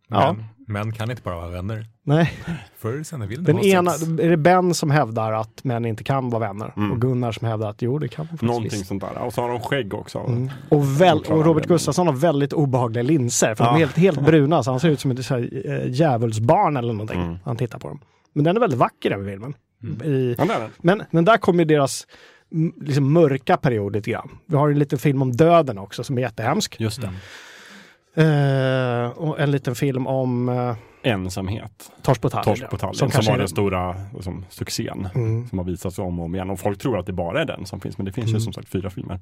Ja. 0.07 0.34
Men, 0.34 0.45
män 0.68 0.91
kan 0.93 1.10
inte 1.12 1.24
bara 1.24 1.36
vara 1.36 1.47
vänner. 1.49 1.86
Nej, 2.10 2.34
Förr 2.78 2.93
eller 2.93 3.03
senare 3.03 3.28
vill 3.30 3.43
de 3.43 3.51
den 3.51 3.55
ha 3.55 3.64
ena, 3.64 3.91
sex. 3.91 4.12
är 4.20 4.30
det 4.30 4.38
Ben 4.38 4.74
som 4.74 4.91
hävdar 4.91 5.32
att 5.34 5.64
män 5.64 5.86
inte 5.86 6.03
kan 6.03 6.30
vara 6.30 6.39
vänner 6.47 6.74
Mm. 6.78 6.91
och 6.91 7.01
Gunnar 7.01 7.32
som 7.32 7.47
hävdar 7.47 7.70
att 7.70 7.82
jo, 7.82 7.99
det 7.99 8.07
kan 8.07 8.24
man 8.26 8.28
faktiskt 8.28 8.41
Någonting 8.47 8.70
visst. 8.72 8.88
sånt 8.88 9.01
där. 9.01 9.18
Och 9.18 9.34
så 9.34 9.41
har 9.41 9.49
de 9.49 9.60
skägg 9.60 9.93
också. 9.93 10.20
Mm. 10.20 10.49
Och, 10.70 11.01
väl, 11.01 11.18
och 11.20 11.45
Robert. 11.45 11.68
Gustafsson 11.68 12.07
har 12.07 12.14
väldigt 12.14 12.53
obehagliga 12.53 13.03
linser. 13.03 13.55
För 13.55 13.64
de 13.64 13.70
Ja. 13.70 13.76
är 13.76 13.80
helt, 13.80 13.97
helt 13.97 14.22
bruna, 14.22 14.64
så 14.64 14.72
han 14.72 14.80
ser 14.80 14.89
ut 14.89 14.99
som 14.99 15.12
ett 15.12 15.26
så 15.26 15.34
här, 15.36 15.62
äh, 15.86 15.91
djävulsbarn 15.91 16.78
eller 16.78 16.93
någonting. 16.93 17.22
Mm. 17.22 17.38
Han 17.45 17.57
tittar 17.57 17.80
på 17.80 17.88
dem. 17.88 17.99
Men 18.34 18.43
den 18.43 18.55
är 18.55 18.60
väldigt 18.60 18.80
vacker 18.80 19.10
den 19.10 19.26
filmen. 19.26 19.53
I, 20.03 20.36
Ja, 20.38 20.45
den. 20.45 20.70
men, 20.78 21.03
men 21.12 21.26
där 21.26 21.38
kommer 21.38 21.66
deras 21.66 22.07
liksom, 22.82 23.14
mörka 23.14 23.57
period 23.57 23.93
lite 23.95 24.12
grann. 24.12 24.30
Vi 24.45 24.55
har 24.55 24.70
en 24.70 24.80
liten 24.80 24.99
film 24.99 25.22
om 25.22 25.32
döden 25.32 25.78
också 25.78 26.03
som 26.03 26.18
är 26.18 26.22
jättehemsk. 26.22 26.76
Just 26.80 27.01
det. 27.01 27.10
Eh, 28.16 29.10
och 29.10 29.39
en 29.39 29.51
liten 29.51 29.76
film 29.76 30.07
om 30.07 30.49
uh, 30.49 30.76
Ensamhet. 31.04 31.91
Torsk 32.02 32.22
på 32.22 32.30
tallen. 32.30 32.43
Torsk 32.45 32.70
på 32.70 32.78
tallen, 32.78 32.93
Som 32.95 33.08
som, 33.08 33.12
kanske 33.12 33.32
var 33.32 33.36
är 33.38 33.39
den 33.39 33.47
stora 33.50 33.95
liksom, 34.16 34.45
succén. 34.50 35.08
Mm. 35.16 35.47
Som 35.50 35.58
har 35.58 35.66
visats 35.66 36.00
om 36.00 36.20
och 36.20 36.26
om 36.26 36.36
igen. 36.36 36.50
Och 36.50 36.60
folk 36.60 36.80
tror 36.80 37.00
att 37.00 37.06
det 37.06 37.14
bara 37.14 37.41
är 37.41 37.45
den 37.45 37.66
som 37.66 37.80
finns, 37.82 37.97
men 37.97 38.06
det 38.06 38.12
finns 38.12 38.28
ju 38.28 38.32
Mm. 38.32 38.41
som 38.41 38.54
sagt 38.54 38.70
fyra 38.70 38.89
filmer. 38.89 39.20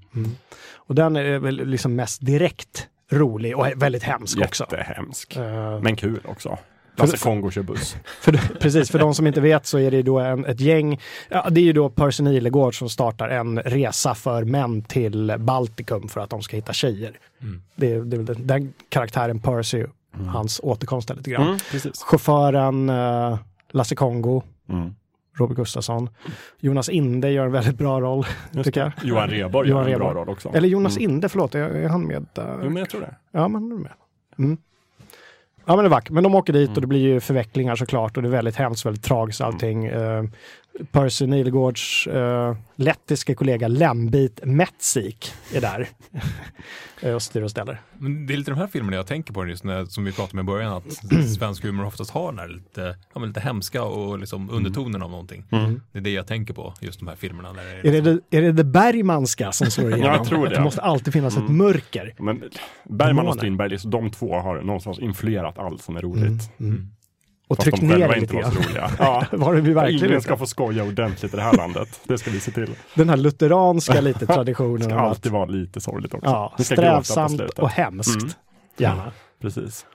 Och 0.76 0.96
den 0.96 1.16
är 1.16 1.40
väl 1.40 1.68
liksom 1.68 1.96
mest 1.96 2.26
direkt 2.26 2.88
rolig 3.12 3.58
och 3.58 3.68
väldigt 3.76 4.04
hemsk 4.04 4.38
också. 4.42 4.64
Jättehemsk. 4.72 5.36
Eh, 5.38 5.80
Men 5.82 5.96
kul 5.96 6.20
också. 6.26 6.58
Lasse 7.00 7.18
Kongo 7.18 7.52
kör 7.52 7.62
buss. 7.64 7.96
För, 8.22 8.60
precis, 8.60 8.92
för 8.92 9.00
de 9.00 9.16
som 9.16 9.28
inte 9.28 9.42
vet 9.42 9.66
så 9.66 9.80
är 9.80 9.92
det 9.92 10.02
då 10.02 10.20
en, 10.20 10.46
ett 10.46 10.60
gäng, 10.60 11.00
ja, 11.30 11.48
det 11.50 11.60
är 11.60 11.64
ju 11.64 11.74
då 11.74 11.90
Percy 11.90 12.24
Nilegård 12.24 12.78
som 12.78 12.90
startar 12.90 13.30
en 13.30 13.60
resa 13.60 14.16
för 14.16 14.44
män 14.44 14.82
till 14.82 15.36
Baltikum 15.40 16.08
för 16.08 16.22
att 16.22 16.30
de 16.30 16.42
ska 16.42 16.56
hitta 16.56 16.74
tjejer. 16.74 17.18
Mm. 17.42 17.62
Det, 17.76 17.94
är- 17.94 18.36
den 18.46 18.74
karaktären 18.90 19.40
Percy, 19.40 19.84
hans 20.28 20.60
återkomst 20.64 21.10
lite 21.16 21.30
grann. 21.32 21.48
Mm, 21.48 21.58
precis. 21.72 22.04
Chauffören 22.04 22.90
eh, 22.90 23.38
Lasse 23.72 23.96
Kongo, 23.96 24.42
Mm. 24.70 24.96
Robert 25.40 25.56
Gustafsson. 25.58 26.10
Jonas 26.60 26.90
Inde 26.90 27.30
gör 27.32 27.46
en 27.46 27.52
väldigt 27.52 27.78
bra 27.78 28.02
roll, 28.02 28.26
Just 28.52 28.66
tycker 28.66 28.82
jag. 28.82 28.92
Johan 29.04 29.30
Rheborg 29.30 29.70
gör 29.70 29.78
en 29.80 29.84
bra 29.86 29.94
Rheborg. 29.94 30.16
roll 30.16 30.30
också. 30.30 30.50
Eller 30.54 30.68
Jonas 30.68 30.98
Mm. 30.98 31.12
Inde, 31.12 31.30
förlåt, 31.30 31.56
är, 31.56 31.60
är 31.60 31.90
han 31.90 32.08
med? 32.08 32.26
där? 32.34 32.60
Jo, 32.64 32.70
men 32.70 32.78
jag 32.78 32.90
tror 32.90 33.02
det. 33.02 33.16
Ja, 33.32 33.48
men 33.48 33.72
är 33.72 33.76
med. 33.76 33.92
Mm. 34.40 34.58
Ja, 35.66 35.76
men 35.76 35.84
det 35.84 35.88
är 35.88 35.90
vackert. 35.90 36.10
Men 36.12 36.24
de 36.24 36.36
åker 36.36 36.54
dit 36.54 36.68
Mm. 36.68 36.76
och 36.76 36.82
det 36.82 36.88
blir 36.88 37.00
ju 37.00 37.20
förvecklingar 37.20 37.76
såklart 37.76 38.18
och 38.18 38.24
det 38.24 38.30
är 38.30 38.32
väldigt 38.32 38.56
hemskt, 38.56 38.86
väldigt 38.86 39.04
tragiskt 39.04 39.42
allting. 39.42 39.90
Uh, 39.92 40.24
Percy 40.92 41.28
Nilegårds 41.28 42.08
uh, 42.08 42.56
lettiske 42.76 43.36
kollega 43.36 43.68
Lembit 43.68 44.40
Metsik 44.44 45.34
är 45.54 45.62
där 45.62 45.88
Eh, 47.02 47.14
och 47.14 47.22
styr 47.22 47.42
och 47.42 47.52
ställer. 47.52 47.82
Men 47.98 48.28
det 48.28 48.34
är 48.34 48.38
lite 48.38 48.52
de 48.52 48.58
här 48.58 48.68
filmerna 48.68 48.98
jag 48.98 49.08
tänker 49.08 49.34
på 49.34 49.48
just 49.48 49.64
när, 49.64 49.86
som 49.86 50.06
vi 50.06 50.12
pratade 50.12 50.34
om 50.34 50.40
i 50.40 50.44
början, 50.44 50.74
att 50.74 50.94
svensk 51.38 51.64
humor 51.64 51.86
oftast 51.86 52.12
har 52.12 52.32
den 52.32 52.40
här 52.40 52.48
lite, 52.48 52.96
ja, 53.14 53.22
lite 53.22 53.40
hemska 53.40 53.84
och 53.84 54.20
liksom 54.20 54.50
undertonen 54.50 55.02
av 55.02 55.12
någonting. 55.12 55.44
Mm. 55.52 55.82
Det 55.92 56.00
är 56.00 56.04
det 56.04 56.10
jag 56.10 56.28
tänker 56.28 56.54
på, 56.54 56.74
just 56.82 57.00
de 57.00 57.08
här 57.08 57.16
filmerna. 57.16 57.54
Där 57.54 57.64
det 57.64 57.90
är 57.90 57.94
Är 57.94 58.02
det, 58.02 58.20
det, 58.30 58.38
är 58.38 58.42
det 58.42 58.52
det 58.52 58.64
Bergmanska 58.64 59.52
som 59.52 59.72
slår 59.72 59.90
igenom? 59.96 60.14
Jag 60.14 60.26
tror 60.26 60.48
det. 60.48 60.56
Det 60.56 60.62
måste 60.62 60.82
alltid 60.82 61.14
finnas 61.14 61.34
ett 61.34 61.40
Mm. 61.40 61.58
mörker. 61.58 62.14
Men 62.18 62.44
Bergman 62.84 63.28
och 63.28 63.36
Strindberg, 63.36 63.70
liksom, 63.70 63.92
de 63.92 64.12
två 64.12 64.40
har 64.40 64.62
någonstans 64.62 65.00
influerat 65.00 65.58
allt 65.58 65.82
som 65.82 65.98
är 65.98 66.02
roligt. 66.02 66.52
Mm. 66.60 66.88
Och 67.48 67.56
Fast 67.58 67.64
tryckt 67.64 67.80
de 67.82 67.88
ner 67.88 68.08
det 68.10 68.18
inte 68.20 68.34
var 68.36 68.44
så 68.44 68.50
grann. 68.50 68.64
roliga. 68.68 68.90
Ja. 69.00 69.26
Var 69.32 69.56
det 69.56 69.62
vi 69.62 69.74
verkligen 69.74 70.06
Ingen 70.10 70.22
ska 70.22 70.38
få 70.38 70.46
skoja 70.46 70.84
ordentligt 70.84 71.34
i 71.34 71.38
det 71.38 71.44
här 71.44 71.54
landet. 71.58 72.02
Det 72.04 72.18
ska 72.18 72.32
vi 72.32 72.40
se 72.40 72.52
till. 72.52 72.70
Den 72.96 73.10
här 73.10 73.18
lutheranska 73.18 74.02
lite 74.02 74.20
Det 74.20 74.26
traditionen. 74.34 74.84
ska 74.84 74.94
av 74.94 75.00
att- 75.00 75.06
alltid 75.10 75.32
vara 75.32 75.46
lite 75.46 75.82
sorgligt 75.82 76.14
också. 76.14 76.30
Ja, 76.30 76.54
strävsamt 76.60 77.42
och 77.42 77.70
hemskt. 77.70 78.22
Mm. 78.22 78.30
Gärna. 78.78 79.12
Precis. 79.42 79.86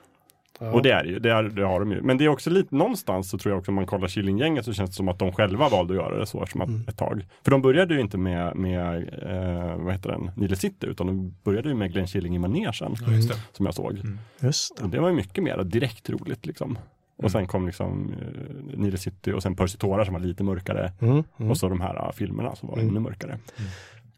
Ja. 0.59 0.71
Och 0.71 0.81
det 0.81 0.91
är 0.91 1.03
det 1.03 1.09
ju, 1.09 1.19
det, 1.19 1.31
är, 1.31 1.43
det 1.43 1.63
har 1.65 1.79
de 1.79 1.91
ju. 1.91 2.01
Men 2.01 2.17
det 2.17 2.25
är 2.25 2.29
också 2.29 2.49
lite, 2.49 2.75
någonstans 2.75 3.29
så 3.29 3.37
tror 3.37 3.51
jag 3.53 3.59
också 3.59 3.71
om 3.71 3.75
man 3.75 3.85
kollar 3.85 4.07
Killinggänget 4.07 4.65
så 4.65 4.73
känns 4.73 4.89
det 4.89 4.95
som 4.95 5.07
att 5.09 5.19
de 5.19 5.31
själva 5.31 5.69
valde 5.69 5.93
att 5.93 5.99
göra 5.99 6.19
det 6.19 6.25
så 6.25 6.45
som 6.45 6.61
att, 6.61 6.67
Mm. 6.69 6.85
ett 6.87 6.97
tag. 6.97 7.25
För 7.43 7.51
de 7.51 7.61
började 7.61 7.93
ju 7.93 7.99
inte 8.01 8.17
med, 8.17 8.55
med 8.55 8.95
eh, 8.97 9.77
vad 9.83 9.93
heter 9.93 10.09
den, 10.09 10.31
Nile 10.35 10.55
City 10.55 10.87
utan 10.87 11.07
de 11.07 11.35
började 11.43 11.69
ju 11.69 11.75
med 11.75 11.91
Glenn 11.93 12.07
Killing 12.07 12.35
i 12.35 12.39
manegen 12.39 12.73
det. 12.79 13.35
som 13.53 13.65
jag 13.65 13.73
såg. 13.75 13.91
Mm. 13.91 14.19
Just 14.39 14.77
det. 14.77 14.83
Och 14.83 14.89
det 14.89 14.99
var 14.99 15.09
ju 15.09 15.15
mycket 15.15 15.43
mer 15.43 15.63
direkt 15.63 16.09
roligt 16.09 16.45
liksom. 16.45 16.77
Och 17.17 17.31
sen 17.31 17.47
kom 17.47 17.65
liksom 17.65 18.13
eh, 18.21 18.77
Nile 18.79 18.97
City 18.97 19.31
och 19.31 19.43
sen 19.43 19.55
Percy 19.55 19.77
Tårar 19.77 20.03
som 20.05 20.13
var 20.13 20.21
lite 20.21 20.43
mörkare. 20.43 20.91
Mm. 21.01 21.23
Mm. 21.39 21.51
Och 21.51 21.57
så 21.57 21.69
de 21.69 21.81
här 21.81 21.95
eh, 21.95 22.11
filmerna 22.11 22.55
som 22.55 22.69
var 22.69 22.75
Mm. 22.77 22.89
ännu 22.89 22.99
mörkare. 22.99 23.37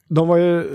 De 0.10 0.28
var 0.28 0.38
ju 0.38 0.66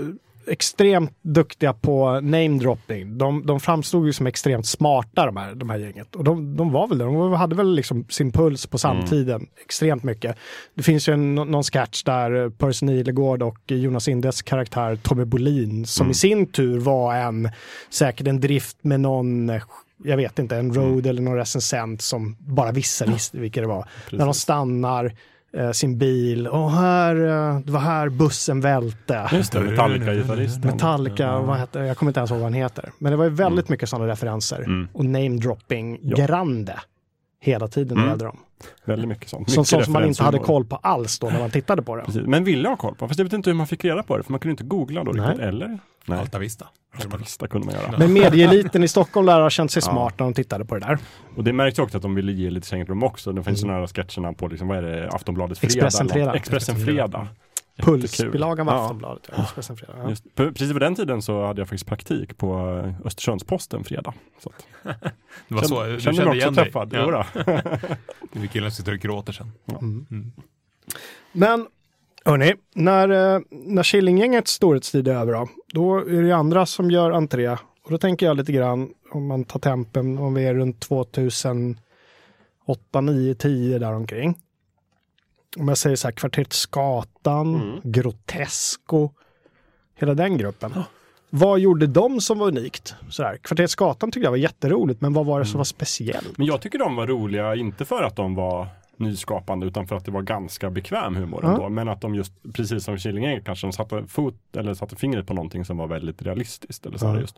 extremt 0.47 1.17
duktiga 1.21 1.73
på 1.73 2.19
namedropping. 2.19 3.17
De, 3.17 3.45
de 3.45 3.59
framstod 3.59 4.05
ju 4.05 4.13
som 4.13 4.27
extremt 4.27 4.65
smarta 4.65 5.25
de 5.25 5.37
här, 5.37 5.55
de 5.55 5.69
här 5.69 5.77
gänget. 5.77 6.15
Och 6.15 6.23
de, 6.23 6.55
de 6.57 6.71
var 6.71 6.87
väl 6.87 6.97
det. 6.97 7.03
De 7.05 7.33
hade 7.33 7.55
väl 7.55 7.75
liksom 7.75 8.05
sin 8.09 8.31
puls 8.31 8.67
på 8.67 8.77
samtiden 8.77 9.47
extremt 9.65 10.03
mycket. 10.03 10.35
Det 10.75 10.83
finns 10.83 11.09
ju 11.09 11.13
en, 11.13 11.35
någon 11.35 11.63
sketch 11.63 12.03
där 12.03 12.49
Percy 12.49 12.85
Nilegård 12.85 13.43
och 13.43 13.57
Jonas 13.71 14.07
Indes 14.07 14.41
karaktär 14.41 14.95
Tommy 14.95 15.25
Bolin 15.25 15.85
som 15.85 16.03
Mm. 16.03 16.11
i 16.11 16.13
sin 16.13 16.45
tur 16.45 16.79
var 16.79 17.15
en, 17.15 17.49
säkert 17.89 18.27
en 18.27 18.39
drift 18.39 18.77
med 18.83 18.99
någon 18.99 19.49
eh, 19.49 19.61
jag 20.03 20.17
vet 20.17 20.39
inte, 20.39 20.55
en 20.57 20.73
road 20.73 21.05
eller 21.05 21.21
någon 21.21 21.35
recensent 21.35 22.01
som 22.01 22.35
bara 22.39 22.71
vissa 22.71 23.05
visste 23.05 23.37
vilka 23.37 23.61
det 23.61 23.67
var. 23.67 23.85
När 24.11 24.25
de 24.25 24.33
stannar 24.33 25.13
eh, 25.57 25.71
sin 25.71 25.97
bil 25.97 26.47
och 26.47 26.71
här, 26.71 27.15
eh, 27.15 27.59
det 27.59 27.71
var 27.71 27.79
här 27.79 28.09
bussen 28.09 28.61
välte. 28.61 29.29
Just 29.31 29.51
det, 29.51 29.59
Metallica-gitarristen. 29.61 30.71
Metallica, 30.71 31.39
vad 31.39 31.59
heter, 31.59 31.81
jag 31.83 31.97
kommer 31.97 32.09
inte 32.09 32.19
ens 32.19 32.31
ihåg 32.31 32.39
vad 32.39 32.45
han 32.45 32.53
heter. 32.53 32.89
Men 32.97 33.11
det 33.11 33.17
var 33.17 33.23
ju 33.25 33.29
väldigt 33.29 33.69
mycket 33.69 33.89
sådana 33.89 34.07
referenser. 34.11 34.59
Mm. 34.63 34.87
Och 34.93 35.05
namedropping 35.05 35.99
Ja. 36.01 36.15
grande 36.25 36.79
hela 37.39 37.67
tiden 37.67 37.87
när 37.87 37.95
det 37.95 38.01
Mm. 38.01 38.09
gällde 38.09 38.25
dem. 38.25 38.37
Väldigt 38.85 39.07
mycket 39.07 39.29
sånt. 39.29 39.49
Som, 39.49 39.61
Mycket 39.61 39.69
sånt 39.69 39.83
som 39.83 39.93
man 39.93 40.05
inte 40.05 40.23
hade 40.23 40.39
koll 40.39 40.65
på 40.65 40.75
alls 40.75 41.19
då 41.19 41.29
när 41.29 41.39
man 41.39 41.51
tittade 41.51 41.81
på 41.81 41.95
det. 41.95 42.03
Precis. 42.03 42.21
Men 42.25 42.43
ville 42.43 42.69
ha 42.69 42.75
koll 42.75 42.95
på, 42.95 43.07
fast 43.07 43.17
jag 43.19 43.25
vet 43.25 43.33
inte 43.33 43.49
hur 43.49 43.55
man 43.55 43.67
fick 43.67 43.85
reda 43.85 44.03
på 44.03 44.17
det, 44.17 44.23
för 44.23 44.31
man 44.31 44.39
kunde 44.39 44.51
inte 44.51 44.63
googla 44.63 45.03
då 45.03 45.11
Nej. 45.11 45.27
riktigt, 45.27 45.45
eller? 45.45 45.79
Nej. 46.05 46.19
Alta 46.19 46.39
Vista. 46.39 46.67
Alta 46.95 47.17
Vista 47.17 47.47
kunde 47.47 47.65
man 47.65 47.75
göra. 47.75 47.97
Men 47.97 48.13
medieeliten 48.13 48.83
i 48.83 48.87
Stockholm 48.87 49.25
lär 49.25 49.41
ha 49.41 49.49
känt 49.49 49.71
sig 49.71 49.81
Ja. 49.85 49.91
smart 49.91 50.19
när 50.19 50.25
de 50.25 50.33
tittade 50.33 50.65
på 50.65 50.75
det 50.75 50.85
där. 50.85 50.97
Och 51.35 51.43
det 51.43 51.53
märks 51.53 51.79
också 51.79 51.97
att 51.97 52.01
de 52.01 52.15
ville 52.15 52.31
ge 52.31 52.49
lite 52.49 52.67
svängrum 52.67 53.03
också. 53.03 53.31
Det 53.31 53.43
finns 53.43 53.47
mm. 53.47 53.55
sådana 53.57 53.79
här 53.79 53.87
sketcherna 53.87 54.33
på, 54.33 54.47
liksom, 54.47 54.67
vad 54.67 54.77
är 54.77 54.81
det, 54.81 55.09
Aftonbladets 55.09 55.59
fredag? 55.59 55.73
Expressen 55.73 56.09
Fredag. 56.09 56.33
Expressen 56.35 56.75
Fredag. 56.75 57.27
Pulsbilagan 57.77 58.65
var 58.65 58.73
Ja. 58.73 58.81
Aftonbladet. 58.83 59.29
Ja. 59.37 59.43
Expressen 59.43 59.77
Fredag, 59.77 59.93
ja. 60.03 60.09
Just, 60.09 60.35
precis 60.35 60.73
på 60.73 60.79
den 60.79 60.95
tiden 60.95 61.21
så 61.21 61.45
hade 61.45 61.61
jag 61.61 61.67
faktiskt 61.67 61.87
praktik 61.87 62.37
på 62.37 62.81
eh, 62.85 63.05
Östersundsposten 63.07 63.83
fredag. 63.83 64.13
Så 64.43 64.49
att, 64.49 64.65
Det 65.47 65.55
var 65.55 65.61
så, 65.61 65.75
Kände- 65.75 65.91
du 65.95 65.99
kände 66.01 66.15
kände 66.17 66.29
mig 66.29 66.37
igen 66.37 66.53
dig? 66.53 66.63
träffad. 66.65 66.93
Ja. 66.93 67.25
Det 68.33 68.39
är 68.39 68.47
killen 68.47 68.71
som 68.71 68.75
sitter 68.75 68.91
och 68.91 68.99
gråter 68.99 69.33
sen. 69.33 69.51
Mm. 69.81 70.31
Men 71.31 71.67
hörni, 72.25 72.53
när, 72.75 73.09
eh, 73.35 73.41
när 73.49 73.83
Killinggängets 73.83 74.51
storhetstid 74.51 75.07
är 75.07 75.13
över 75.15 75.33
då, 75.33 75.47
då 75.73 75.97
är 75.97 76.21
det 76.23 76.31
andra 76.31 76.65
som 76.65 76.91
gör 76.91 77.11
entré. 77.11 77.49
Och 77.83 77.91
då 77.91 77.97
tänker 77.97 78.25
jag 78.25 78.37
lite 78.37 78.51
grann, 78.51 78.89
om 79.11 79.27
man 79.27 79.43
tar 79.43 79.59
tempen, 79.59 80.17
om 80.17 80.33
vi 80.33 80.45
är 80.45 80.53
runt 80.55 80.79
2008, 80.79 81.75
9, 83.01 83.35
10 83.35 83.79
däromkring. 83.79 84.35
Om 85.57 85.67
jag 85.67 85.77
säger 85.77 85.95
så 85.95 86.07
här, 86.07 86.11
Kvarteret 86.11 86.53
Skatan, 86.53 87.55
Mm. 87.55 87.79
Grotesco, 87.83 89.09
hela 89.95 90.13
den 90.13 90.37
gruppen. 90.37 90.73
Vad 91.29 91.59
gjorde 91.59 91.87
de 91.87 92.21
som 92.21 92.39
var 92.39 92.47
unikt? 92.47 92.95
Så 93.09 93.23
här, 93.23 93.37
Kvarteret 93.37 93.71
Skatan 93.71 94.11
tyckte 94.11 94.25
jag 94.25 94.31
var 94.31 94.37
jätteroligt, 94.37 95.01
men 95.01 95.13
vad 95.13 95.25
var 95.25 95.39
det 95.39 95.45
som 95.45 95.57
var 95.57 95.63
speciellt? 95.65 96.37
Men 96.37 96.47
jag 96.47 96.61
tycker 96.61 96.79
de 96.79 96.95
var 96.95 97.07
roliga, 97.07 97.55
inte 97.55 97.85
för 97.85 98.03
att 98.03 98.15
de 98.15 98.35
var 98.35 98.67
nyskapande 98.97 99.65
utan 99.65 99.87
för 99.87 99.95
att 99.95 100.05
det 100.05 100.11
var 100.11 100.21
ganska 100.21 100.69
bekväm 100.69 101.15
humor 101.15 101.45
ändå. 101.45 101.69
Men 101.69 101.89
att 101.89 102.01
de 102.01 102.15
just, 102.15 102.33
precis 102.53 102.83
som 102.83 102.97
Killinggänget 102.97 103.45
kanske, 103.45 103.67
de 103.67 103.73
satte 103.73 104.03
fot 104.07 104.35
eller 104.57 104.73
satte 104.73 104.95
fingret 104.95 105.27
på 105.27 105.33
någonting 105.33 105.65
som 105.65 105.77
var 105.77 105.87
väldigt 105.87 106.21
realistiskt. 106.21 106.85
Eller 106.85 106.97
så 106.97 107.05
Ja. 107.05 107.19
just. 107.19 107.35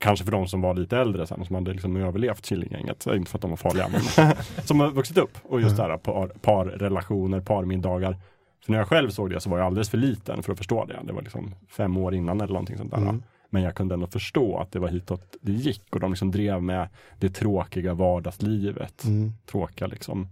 Kanske 0.00 0.24
för 0.24 0.32
de 0.32 0.48
som 0.48 0.60
var 0.60 0.74
lite 0.74 0.98
äldre 0.98 1.26
sen, 1.26 1.44
som 1.44 1.54
hade 1.54 1.72
liksom 1.72 1.96
överlevt 1.96 2.46
Killinggänget. 2.46 3.06
Inte 3.06 3.30
för 3.30 3.38
att 3.38 3.42
de 3.42 3.50
var 3.50 3.56
farliga, 3.56 3.88
men 3.88 4.00
som 4.64 4.80
har 4.80 4.90
vuxit 4.90 5.18
upp. 5.18 5.38
Och 5.42 5.60
just 5.60 5.76
det 5.76 5.82
här 5.82 5.96
par, 5.96 6.28
parrelationer, 6.28 7.40
parmiddagar. 7.40 8.16
För 8.64 8.72
när 8.72 8.78
jag 8.78 8.88
själv 8.88 9.10
såg 9.10 9.30
det 9.30 9.40
så 9.40 9.50
var 9.50 9.58
jag 9.58 9.66
alldeles 9.66 9.90
för 9.90 9.98
liten 9.98 10.42
för 10.42 10.52
att 10.52 10.58
förstå 10.58 10.84
det. 10.84 10.98
Det 11.04 11.12
var 11.12 11.22
liksom 11.22 11.54
fem 11.68 11.96
år 11.96 12.14
innan 12.14 12.40
eller 12.40 12.52
någonting 12.52 12.76
sånt 12.76 12.90
där. 12.90 12.98
Mm. 12.98 13.22
Men 13.50 13.62
jag 13.62 13.74
kunde 13.74 13.94
ändå 13.94 14.06
förstå 14.06 14.58
att 14.58 14.72
det 14.72 14.78
var 14.78 14.88
hitåt 14.88 15.36
det 15.40 15.52
gick 15.52 15.94
och 15.94 16.00
de 16.00 16.10
liksom 16.10 16.30
drev 16.30 16.62
med 16.62 16.88
det 17.18 17.28
tråkiga 17.28 17.94
vardagslivet. 17.94 19.04
Mm. 19.04 19.32
Tråkiga 19.46 19.88
liksom 19.88 20.28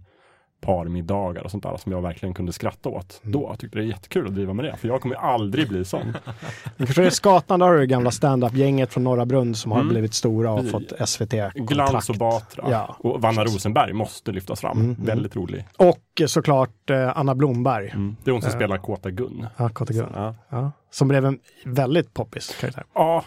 parmiddagar 0.61 1.41
och 1.43 1.51
sånt 1.51 1.63
där 1.63 1.77
som 1.77 1.91
jag 1.91 2.01
verkligen 2.01 2.33
kunde 2.33 2.53
skratta 2.53 2.89
åt. 2.89 3.19
Mm. 3.23 3.31
Då 3.31 3.47
Jag 3.51 3.59
tyckte 3.59 3.77
det 3.77 3.83
är 3.83 3.87
jättekul 3.87 4.27
att 4.27 4.35
driva 4.35 4.53
med 4.53 4.65
det, 4.65 4.75
för 4.77 4.87
jag 4.87 5.01
kommer 5.01 5.15
ju 5.15 5.21
aldrig 5.21 5.69
bli 5.69 5.85
sån. 5.85 6.01
I 6.77 6.85
Kvarteret 6.85 7.13
Skatan 7.13 7.59
där 7.59 7.67
har 7.67 7.77
det 7.77 7.85
gamla 7.87 8.11
stand-up-gänget 8.11 8.93
från 8.93 9.03
Norra 9.03 9.25
Brunn 9.25 9.55
som 9.55 9.71
har 9.71 9.79
Mm. 9.79 9.89
blivit 9.89 10.13
stora 10.13 10.51
och 10.51 10.69
fått 10.69 10.91
SVT-kontrakt. 11.09 11.55
Glans 11.55 12.09
och 12.09 12.15
Batra. 12.15 12.65
Ja, 12.71 12.95
och 12.99 13.21
Vanna 13.21 13.43
Rosenberg 13.43 13.93
måste 13.93 14.31
lyftas 14.31 14.61
fram. 14.61 14.77
Mm, 14.77 14.91
mm. 14.91 15.05
Väldigt 15.05 15.35
rolig. 15.35 15.65
Och 15.77 16.21
såklart 16.27 16.89
eh, 16.89 17.17
Anna 17.17 17.35
Blomberg. 17.35 17.89
Mm. 17.89 18.15
Det 18.23 18.29
är 18.29 18.33
hon 18.33 18.41
som 18.41 18.49
Eh, 18.51 18.55
spelar 18.55 18.77
Kåta 18.77 19.11
Gun. 19.11 19.45
Ja, 19.57 19.69
Kåta 19.69 19.93
Gun. 19.93 20.05
Så, 20.07 20.13
ja. 20.15 20.35
Ja, 20.49 20.71
som 20.91 21.07
blev 21.07 21.25
en 21.25 21.39
väldigt 21.65 22.13
poppis 22.13 22.57
karaktär. 22.61 22.83
Ja, 22.93 23.23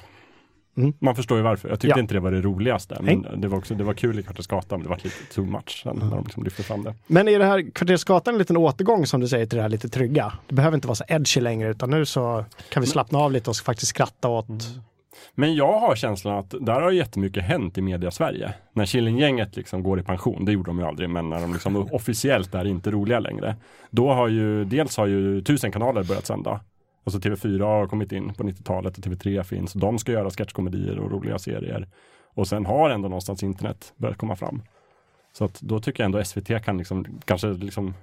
Mm. 0.77 0.93
man 0.99 1.17
förstår 1.17 1.39
ju 1.39 1.45
varför. 1.45 1.69
Jag 1.69 1.81
tyckte 1.81 1.99
Ja. 1.99 2.01
inte 2.03 2.15
det 2.15 2.21
var 2.21 2.31
det 2.31 2.41
roligaste. 2.41 2.97
Men 3.01 3.19
Nej. 3.19 3.33
det 3.39 3.49
var, 3.49 3.59
också, 3.59 3.75
det 3.75 3.85
var 3.85 3.95
kul 3.95 4.19
i 4.19 4.23
Kvarteret 4.23 4.45
Skatan, 4.45 4.79
men 4.79 4.83
det 4.83 4.89
var 4.89 4.97
lite 5.05 5.35
too 5.35 5.45
much 5.45 5.81
sen 5.83 5.97
när 5.97 6.17
de 6.17 6.25
liksom 6.25 6.45
lyfte 6.45 6.63
fram 6.63 6.83
det. 6.85 6.95
Men 7.07 7.29
är 7.29 7.39
det 7.39 7.45
här 7.45 7.71
Kvarteret 7.75 8.01
Skatan 8.01 8.35
en 8.35 8.39
liten 8.39 8.57
återgång 8.57 9.07
som 9.07 9.21
du 9.21 9.29
säger 9.29 9.47
till 9.47 9.57
det 9.57 9.63
här 9.63 9.69
lite 9.69 9.89
trygga? 9.89 10.33
Det 10.49 10.55
behöver 10.55 10.75
inte 10.75 10.89
vara 10.89 10.95
så 10.95 11.05
edgy 11.09 11.41
längre 11.41 11.69
utan 11.71 11.91
nu 11.91 12.05
så 12.07 12.45
kan 12.69 12.81
vi 12.81 12.87
slappna 12.87 13.19
av 13.19 13.33
lite 13.33 13.51
och 13.51 13.57
faktiskt 13.57 13.91
skratta 13.91 14.29
åt 14.29 14.47
Men 15.35 15.55
jag 15.55 15.79
har 15.81 15.97
känslan 15.97 16.39
att 16.39 16.55
där 16.61 16.81
har 16.81 16.91
jättemycket 16.91 17.45
hänt 17.45 17.79
i 17.79 17.83
media 17.83 18.11
Sverige. 18.11 18.55
När 18.73 18.87
Killinggänget 18.87 19.57
liksom 19.57 19.83
går 19.83 20.01
i 20.01 20.03
pension, 20.03 20.45
det 20.45 20.53
gjorde 20.53 20.71
de 20.71 20.79
ju 20.79 20.85
aldrig, 20.85 21.11
men 21.11 21.29
när 21.29 21.41
de 21.41 21.53
liksom 21.53 21.77
officiellt 21.93 22.55
är 22.55 22.65
inte 22.65 22.91
roliga 22.91 23.19
längre. 23.21 23.57
Då 23.91 24.13
har 24.13 24.29
ju, 24.29 24.65
dels 24.65 24.97
har 24.97 25.07
ju 25.07 25.43
tusen 25.43 25.73
kanaler 25.73 26.03
börjat 26.05 26.27
sända. 26.27 26.61
Alltså 27.05 27.21
TV4 27.21 27.63
har 27.63 27.87
kommit 27.87 28.13
in 28.13 28.35
på 28.35 28.43
90-talet 28.43 28.99
och 28.99 29.05
TV3 29.05 29.43
finns. 29.43 29.73
De 29.73 29.99
ska 29.99 30.13
göra 30.13 30.31
sketchkomedier 30.31 30.99
och 30.99 31.11
roliga 31.11 31.39
serier. 31.39 31.89
Och 32.35 32.49
sen 32.49 32.67
har 32.67 32.91
ändå 32.91 33.09
någonstans 33.09 33.43
internet 33.43 33.93
börjat 33.97 34.19
komma 34.19 34.37
fram. 34.37 34.63
Så 35.33 35.45
att 35.45 35.61
då 35.61 35.81
tycker 35.81 36.03
jag 36.03 36.07
ändå 36.07 36.25
SVT 36.25 36.65
kan 36.65 36.79
liksom, 36.79 37.21
kanske 37.25 37.49
liksom 37.49 37.95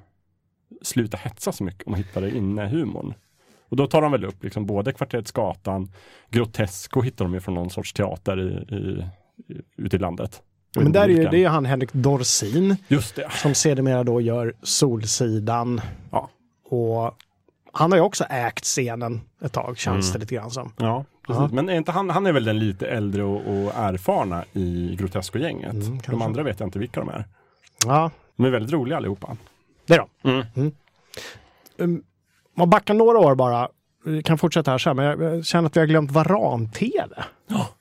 sluta 0.82 1.18
hetsa 1.18 1.52
så 1.52 1.64
mycket 1.64 1.88
om 1.88 1.94
att 1.94 2.00
hitta 2.00 2.22
det 2.22 2.38
inne 2.38 2.68
humorn. 2.68 3.14
Och 3.70 3.78
då 3.78 3.88
tar 3.88 4.02
de 4.02 4.12
väl 4.12 4.26
upp 4.26 4.44
liksom 4.44 4.66
både 4.66 4.94
Kvarteret 4.94 5.28
Skatan, 5.28 5.92
Grotesco 6.30 7.02
hittar 7.02 7.26
de 7.26 7.34
ju 7.34 7.40
från 7.40 7.56
någon 7.56 7.70
sorts 7.70 7.94
teater 7.94 8.40
i, 8.40 8.76
i, 8.76 9.06
i, 9.54 9.62
ute 9.78 9.96
i 9.96 10.00
landet. 10.00 10.42
Men 10.76 10.92
där 10.92 11.04
är 11.04 11.08
ju, 11.10 11.28
det 11.30 11.44
är 11.44 11.50
han 11.50 11.66
Henrik 11.66 11.94
Dorsin 11.94 12.76
Just 12.88 13.16
det. 13.16 13.32
som 13.32 13.54
sedermera 13.54 14.04
då 14.04 14.22
gör 14.22 14.54
Solsidan. 14.64 15.82
Ja. 16.12 16.30
Och 16.70 17.16
han 17.74 17.92
har 17.92 17.98
ju 18.00 18.04
också 18.04 18.24
ägt 18.24 18.64
scenen 18.64 19.22
ett 19.42 19.54
tag 19.54 19.78
känns 19.78 20.06
Mm. 20.10 20.14
det 20.14 20.20
lite 20.20 20.36
grann 20.36 20.52
som. 20.52 20.74
Ja, 20.78 21.06
precis. 21.28 21.42
Ja. 21.42 21.50
Men 21.52 21.70
är 21.70 21.76
inte 21.76 21.92
han, 21.92 22.10
han 22.10 22.26
är 22.26 22.32
väl 22.32 22.44
den 22.46 22.60
lite 22.60 22.88
äldre 22.88 23.24
och, 23.24 23.36
och 23.48 23.72
erfarna 23.76 24.44
i 24.54 24.96
Grotesco-gänget. 25.00 25.74
Mm, 25.74 26.00
de 26.08 26.22
andra 26.22 26.44
vet 26.44 26.60
jag 26.60 26.68
inte 26.68 26.80
vilka 26.80 27.00
de 27.00 27.10
är. 27.10 27.26
Ja, 27.86 28.12
De 28.36 28.46
är 28.46 28.50
väldigt 28.50 28.72
roliga 28.74 28.98
allihopa. 28.98 29.38
det 29.86 29.94
är 29.94 29.98
de. 30.22 30.30
Mm. 30.30 30.72
Um, 31.78 31.96
om 31.96 32.62
man 32.62 32.70
backar 32.70 32.94
några 32.94 33.20
år 33.20 33.36
bara, 33.36 33.70
vi 34.06 34.24
kan 34.24 34.38
fortsätta 34.38 34.72
här 34.72 34.78
sen, 34.78 34.96
men 34.96 35.06
jag 35.06 35.22
jag 35.22 35.46
känner 35.46 35.68
att 35.68 35.76
vi 35.76 35.80
har 35.80 35.88
glömt 35.88 36.12
Varan-TV. 36.12 37.16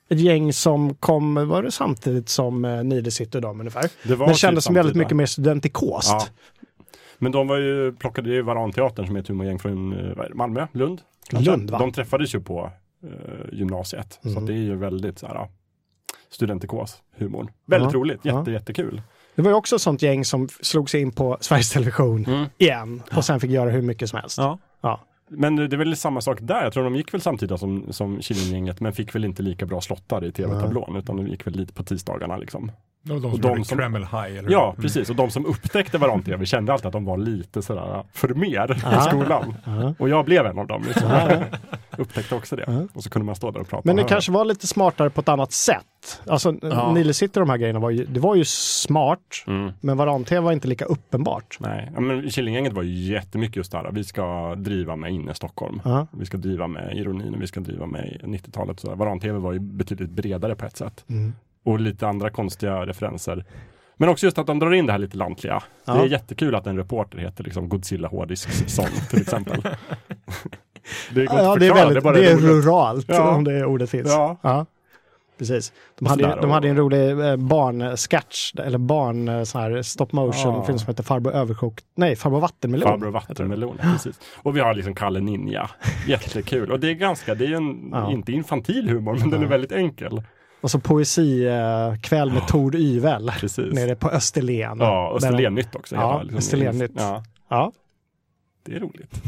Ett 0.09 0.19
gäng 0.19 0.53
som 0.53 0.95
kom, 0.95 1.47
var 1.47 1.63
det 1.63 1.71
samtidigt 1.71 2.29
som 2.29 2.65
eh, 2.65 2.83
Nile 2.83 3.11
sitter 3.11 3.39
idag 3.39 3.59
ungefär? 3.59 3.89
Det 4.03 4.15
var 4.15 4.25
Men 4.25 4.35
typ 4.35 4.39
kändes 4.41 4.63
som 4.63 4.75
väldigt 4.75 4.95
mycket 4.95 5.15
mer 5.15 5.25
studentikost. 5.25 6.09
Ja. 6.09 6.25
Men 7.19 7.31
de 7.31 7.47
var 7.47 7.57
ju, 7.57 7.91
plockade 7.93 8.29
ju 8.29 8.41
Varanteatern 8.41 9.07
som 9.07 9.15
är 9.15 9.19
ett 9.19 9.27
humorgäng 9.27 9.59
från 9.59 9.93
eh, 9.93 10.23
Malmö, 10.33 10.67
Lund. 10.71 11.01
kanske. 11.29 11.51
Lund, 11.51 11.69
va? 11.69 11.79
De 11.79 11.91
träffades 11.91 12.35
ju 12.35 12.39
på 12.41 12.71
eh, 13.03 13.09
gymnasiet. 13.51 14.19
Så 14.21 14.29
Mm. 14.29 14.43
att 14.43 14.47
det 14.47 14.53
är 14.53 14.57
ju 14.57 14.75
väldigt 14.75 15.19
så 15.19 15.27
här 15.27 15.47
studentikos 16.29 17.01
humorn. 17.17 17.49
Väldigt 17.65 17.93
Ja, 17.93 17.99
roligt, 17.99 18.19
ja. 18.23 18.39
jätte, 18.39 18.51
jättekul. 18.51 19.01
Det 19.35 19.41
var 19.41 19.49
ju 19.51 19.55
också 19.55 19.75
ett 19.75 19.81
sånt 19.81 20.01
gäng 20.01 20.25
som 20.25 20.47
slog 20.61 20.89
sig 20.89 21.01
in 21.01 21.11
på 21.11 21.37
Sveriges 21.41 21.69
Television 21.69 22.25
Mm. 22.25 22.45
igen 22.57 23.03
och 23.15 23.25
sen 23.25 23.39
fick 23.39 23.51
göra 23.51 23.69
hur 23.69 23.81
mycket 23.81 24.09
som 24.09 24.19
helst. 24.19 24.37
Ja. 24.37 24.57
Ja. 24.81 25.01
Men 25.29 25.55
det 25.55 25.63
är 25.73 25.77
väl 25.77 25.95
samma 25.97 26.21
sak 26.21 26.37
där. 26.41 26.63
Jag 26.63 26.73
tror 26.73 26.83
de 26.83 26.95
gick 26.95 27.13
väl 27.13 27.21
samtidigt 27.21 27.59
som, 27.59 27.85
som 27.89 28.21
Killinggänget 28.21 28.79
men 28.81 28.93
fick 28.93 29.15
väl 29.15 29.25
inte 29.25 29.43
lika 29.43 29.65
bra 29.65 29.81
slottar 29.81 30.25
i 30.25 30.31
tv-tablån 30.31 30.95
utan 30.95 31.15
de 31.17 31.27
gick 31.27 31.47
väl 31.47 31.53
lite 31.55 31.73
på 31.73 31.83
tisdagarna 31.83 32.37
liksom. 32.37 32.71
Och 33.09 33.21
de 33.21 33.25
Och 33.25 33.31
som 33.31 33.41
de 33.41 33.47
gjorde 33.49 33.63
som- 33.65 33.77
Kreml 33.77 34.01
High, 34.03 34.37
eller? 34.37 34.51
Ja, 34.51 34.69
Mm. 34.69 34.81
precis. 34.81 35.09
Och 35.09 35.15
de 35.15 35.29
som 35.29 35.45
upptäckte 35.45 35.97
Varan-TV 35.97 36.45
kände 36.45 36.73
alltid 36.73 36.85
att 36.85 36.93
de 36.93 37.05
var 37.05 37.17
lite 37.17 37.61
sådär 37.61 38.03
för 38.13 38.33
mer 38.33 38.71
i 38.71 38.79
Ja. 38.83 39.01
skolan. 39.01 39.53
Ja. 39.65 39.93
Och 39.99 40.09
jag 40.09 40.25
blev 40.25 40.45
en 40.45 40.59
av 40.59 40.67
dem. 40.67 40.83
Liksom. 40.87 41.09
Ja. 41.09 41.29
Upptäckte 41.97 42.35
också 42.35 42.55
det. 42.55 42.87
Och 42.93 43.03
så 43.03 43.09
kunde 43.09 43.25
man 43.25 43.35
stå 43.35 43.51
där 43.51 43.59
och 43.61 43.67
prata. 43.69 43.81
Men 43.85 43.95
det 43.95 44.03
och 44.03 44.09
kanske 44.09 44.31
var 44.31 44.45
lite 44.45 44.67
smartare 44.67 45.09
på 45.09 45.21
ett 45.21 45.29
annat 45.29 45.51
sätt. 45.51 45.85
Alltså 46.27 46.55
Ja. 46.61 46.93
Nile 46.93 47.13
City 47.13 47.39
och 47.39 47.45
de 47.45 47.49
här 47.49 47.57
grejerna 47.57 47.79
var 47.79 47.89
ju, 47.89 48.05
det 48.05 48.19
var 48.19 48.35
ju 48.35 48.45
smart, 48.45 49.19
Mm. 49.47 49.71
men 49.81 49.97
Varan-TV 49.97 50.39
var 50.41 50.51
inte 50.51 50.67
lika 50.67 50.85
uppenbart. 50.85 51.57
Nej, 51.59 51.91
ja, 51.95 51.99
men 51.99 52.29
Killinggänget 52.29 52.73
var 52.73 52.83
ju 52.83 53.13
jättemycket 53.13 53.55
just 53.55 53.71
där. 53.71 53.89
Vi 53.91 54.03
ska 54.03 54.55
driva 54.55 54.95
med 54.95 55.11
inne 55.11 55.33
Stockholm. 55.33 55.81
Ja. 55.85 56.07
Vi 56.11 56.25
ska 56.25 56.37
driva 56.37 56.67
med 56.67 56.97
ironin 56.97 57.33
och 57.35 57.41
vi 57.41 57.47
ska 57.47 57.59
driva 57.59 57.85
med 57.85 58.21
90-talet. 58.23 58.79
Så 58.79 58.95
Varan-TV 58.95 59.37
var 59.39 59.53
ju 59.53 59.59
betydligt 59.59 60.09
bredare 60.09 60.55
på 60.55 60.65
ett 60.65 60.77
sätt. 60.77 61.05
Mm. 61.09 61.33
Och 61.65 61.79
lite 61.79 62.07
andra 62.07 62.29
konstiga 62.29 62.85
referenser. 62.85 63.45
Men 63.97 64.09
också 64.09 64.25
just 64.25 64.37
att 64.37 64.47
de 64.47 64.59
drar 64.59 64.73
in 64.73 64.85
det 64.85 64.91
här 64.91 64.99
lite 64.99 65.17
lantliga. 65.17 65.63
Ja. 65.85 65.93
Det 65.93 65.99
är 65.99 66.05
jättekul 66.05 66.55
att 66.55 66.67
en 66.67 66.77
reporter 66.77 67.17
heter 67.17 67.43
liksom 67.43 67.69
Godzilla 67.69 68.07
Hårdisks 68.07 68.63
son 68.75 68.85
till 69.09 69.21
exempel. 69.21 69.61
det 71.13 71.25
går 71.25 71.39
Ja, 71.39 71.55
det 71.55 71.67
är, 71.67 71.73
väldigt, 71.73 72.03
det 72.03 72.09
är 72.09 72.35
ordet. 72.35 72.43
ruralt 72.43 73.05
Ja. 73.09 73.35
om 73.35 73.43
det 73.43 73.65
ordet 73.65 73.89
finns. 73.89 74.07
Ja. 74.09 74.65
Precis. 75.39 75.73
De 75.99 76.05
hade, 76.07 76.23
ju- 76.23 76.41
de 76.41 76.49
hade 76.51 76.67
ju 76.67 76.71
en 76.71 76.77
rolig 76.77 77.09
eh, 77.29 77.35
barnsketch, 77.35 78.53
eller 78.55 78.77
barn 78.77 79.27
eh, 79.27 79.43
så 79.43 79.59
här 79.59 79.81
stop 79.81 80.07
motion 80.11 80.53
Ja. 80.55 80.65
film 80.65 80.79
som 80.79 80.87
heter 80.87 81.03
Farbror 81.03 81.33
Överkokt. 81.33 81.85
Nej, 81.95 82.15
Farbror 82.15 82.39
Vattenmelon. 82.39 82.89
Farbror 82.89 83.11
Vattenmelon, 83.11 83.77
precis. 83.77 84.19
Och 84.35 84.55
vi 84.55 84.59
har 84.59 84.73
liksom 84.73 84.95
Kalle 84.95 85.19
Ninja. 85.19 85.69
Jättekul. 86.07 86.71
Och 86.71 86.79
det 86.79 86.89
är 86.89 86.93
ganska, 86.93 87.35
det 87.35 87.45
är 87.45 87.53
en, 87.53 87.89
Ja. 87.91 88.11
inte 88.11 88.31
infantil 88.31 88.89
humor, 88.89 89.17
men 89.19 89.29
den 89.29 89.43
är 89.43 89.47
väldigt 89.47 89.71
enkel. 89.71 90.23
Och 90.61 90.71
så 90.71 90.79
poesikväll 90.79 92.31
med 92.33 92.47
Tord 92.47 92.75
Yvel 92.75 93.31
Precis. 93.39 93.73
nere 93.73 93.95
på 93.95 94.09
Österlen. 94.09 94.77
Ja, 94.79 95.13
Österlen-nytt 95.15 95.75
också. 95.75 95.95
Ja, 95.95 96.21
liksom, 96.21 96.37
Österlen-nytt. 96.37 96.91
Ja, 96.95 97.23
Ja, 97.49 97.71
det 98.65 98.75
är 98.75 98.79
roligt. 98.79 99.21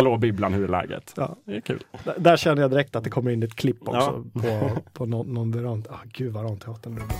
Hallå 0.00 0.16
Bibblan, 0.18 0.52
hur 0.52 0.64
är 0.64 0.68
läget? 0.68 1.12
Ja. 1.16 1.36
Det 1.44 1.56
är 1.56 1.60
kul. 1.60 1.84
där, 2.04 2.14
där 2.18 2.36
känner 2.36 2.62
jag 2.62 2.70
direkt 2.70 2.96
att 2.96 3.04
det 3.04 3.10
kommer 3.10 3.30
in 3.30 3.42
ett 3.42 3.54
klipp 3.54 3.88
också 3.88 4.24
Ja. 4.34 4.40
på, 4.42 4.70
på 4.92 5.06
någon, 5.06 5.34
någon 5.34 5.50
verand. 5.50 5.88
Ah, 5.90 5.96
gud 6.04 6.32
vad 6.32 6.44
Ranteatern 6.44 6.92
är 6.92 6.96
bra. 6.96 7.16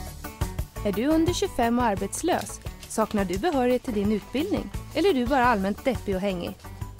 Är 0.86 0.92
du 0.92 1.06
under 1.06 1.32
25 1.32 1.78
och 1.78 1.84
arbetslös? 1.84 2.60
Saknar 2.88 3.24
du 3.24 3.38
behörighet 3.38 3.82
till 3.82 3.94
din 3.94 4.12
utbildning? 4.12 4.70
Eller 4.94 5.10
är 5.10 5.14
du 5.14 5.26
bara 5.26 5.44
allmänt 5.44 5.84
deppig 5.84 6.14
och 6.14 6.20
hängig? 6.20 6.50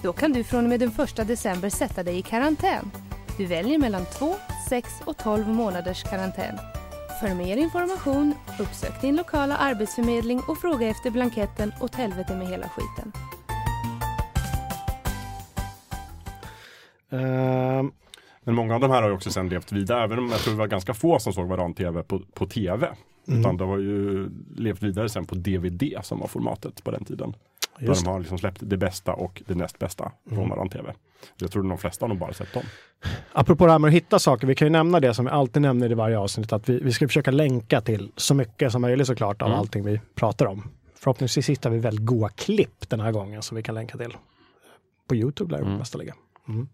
Då 0.01 0.13
kan 0.13 0.33
du 0.33 0.43
från 0.43 0.63
och 0.63 0.69
med 0.69 0.79
den 0.79 0.91
1 1.17 1.27
december 1.27 1.69
sätta 1.69 2.03
dig 2.03 2.17
i 2.17 2.21
karantän. 2.21 2.91
Du 3.37 3.45
väljer 3.45 3.79
mellan 3.79 4.05
2, 4.05 4.35
6 4.69 4.89
och 5.05 5.17
12 5.17 5.47
månaders 5.47 6.03
karantän. 6.03 6.57
För 7.21 7.35
mer 7.35 7.57
information, 7.57 8.33
uppsök 8.59 9.01
din 9.01 9.15
lokala 9.15 9.57
arbetsförmedling 9.57 10.41
och 10.47 10.57
fråga 10.57 10.87
efter 10.87 11.09
blanketten 11.11 11.73
åt 11.81 11.95
helvete 11.95 12.35
med 12.35 12.47
hela 12.47 12.69
skiten. 12.69 13.11
Men 18.43 18.55
många 18.55 18.75
av 18.75 18.81
de 18.81 18.91
här 18.91 19.01
har 19.01 19.09
ju 19.09 19.15
också 19.15 19.31
sen 19.31 19.49
levt 19.49 19.71
vidare, 19.71 20.03
även 20.03 20.19
om 20.19 20.29
jag 20.31 20.39
tror 20.39 20.53
det 20.53 20.59
var 20.59 20.67
ganska 20.67 20.93
få 20.93 21.19
som 21.19 21.33
såg 21.33 21.47
varann-tv 21.47 22.03
på, 22.03 22.19
på 22.33 22.45
tv. 22.45 22.89
Mm. 23.27 23.39
Utan 23.39 23.57
det 23.57 23.63
har 23.65 23.77
ju 23.77 24.29
levt 24.57 24.83
vidare 24.83 25.09
sen 25.09 25.25
på 25.25 25.35
DVD 25.35 25.83
som 26.03 26.19
var 26.19 26.27
formatet 26.27 26.83
på 26.83 26.91
den 26.91 27.05
tiden. 27.05 27.35
Där 27.79 27.87
Just 27.87 28.03
de 28.05 28.09
har 28.11 28.19
liksom 28.19 28.37
släppt 28.37 28.59
det 28.63 28.77
bästa 28.77 29.13
och 29.13 29.41
det 29.47 29.55
näst 29.55 29.79
bästa 29.79 30.11
från 30.29 30.37
Mm. 30.37 30.49
varann-tv. 30.49 30.93
Jag 31.37 31.51
tror 31.51 31.63
de 31.63 31.77
flesta 31.77 32.03
har 32.05 32.09
nog 32.09 32.17
bara 32.17 32.33
sett 32.33 32.53
dem. 32.53 32.63
Apropå 33.33 33.65
det 33.65 33.71
här 33.71 33.79
med 33.79 33.87
att 33.87 33.93
hitta 33.93 34.19
saker, 34.19 34.47
vi 34.47 34.55
kan 34.55 34.65
ju 34.65 34.69
nämna 34.69 34.99
det 34.99 35.13
som 35.13 35.25
vi 35.25 35.31
alltid 35.31 35.61
nämner 35.61 35.91
i 35.91 35.93
varje 35.93 36.17
avsnitt, 36.19 36.53
att 36.53 36.69
vi, 36.69 36.79
vi 36.79 36.91
ska 36.91 37.07
försöka 37.07 37.31
länka 37.31 37.81
till 37.81 38.11
så 38.15 38.33
mycket 38.33 38.71
som 38.71 38.81
möjligt 38.81 39.07
såklart 39.07 39.41
av 39.41 39.47
Mm. 39.47 39.59
allting 39.59 39.83
vi 39.85 39.99
pratar 40.15 40.45
om. 40.45 40.63
Förhoppningsvis 40.95 41.49
hittar 41.49 41.69
vi 41.69 41.79
väldigt 41.79 42.05
goda 42.05 42.29
klipp 42.29 42.89
den 42.89 42.99
här 42.99 43.11
gången 43.11 43.41
som 43.41 43.57
vi 43.57 43.63
kan 43.63 43.75
länka 43.75 43.97
till. 43.97 44.17
På 45.07 45.15
Youtube 45.15 45.51
lär 45.51 45.57
det 45.57 45.65
Mm. 45.65 45.77
mesta 45.77 45.97
ligga. 45.97 46.13
Mm. 46.51 46.67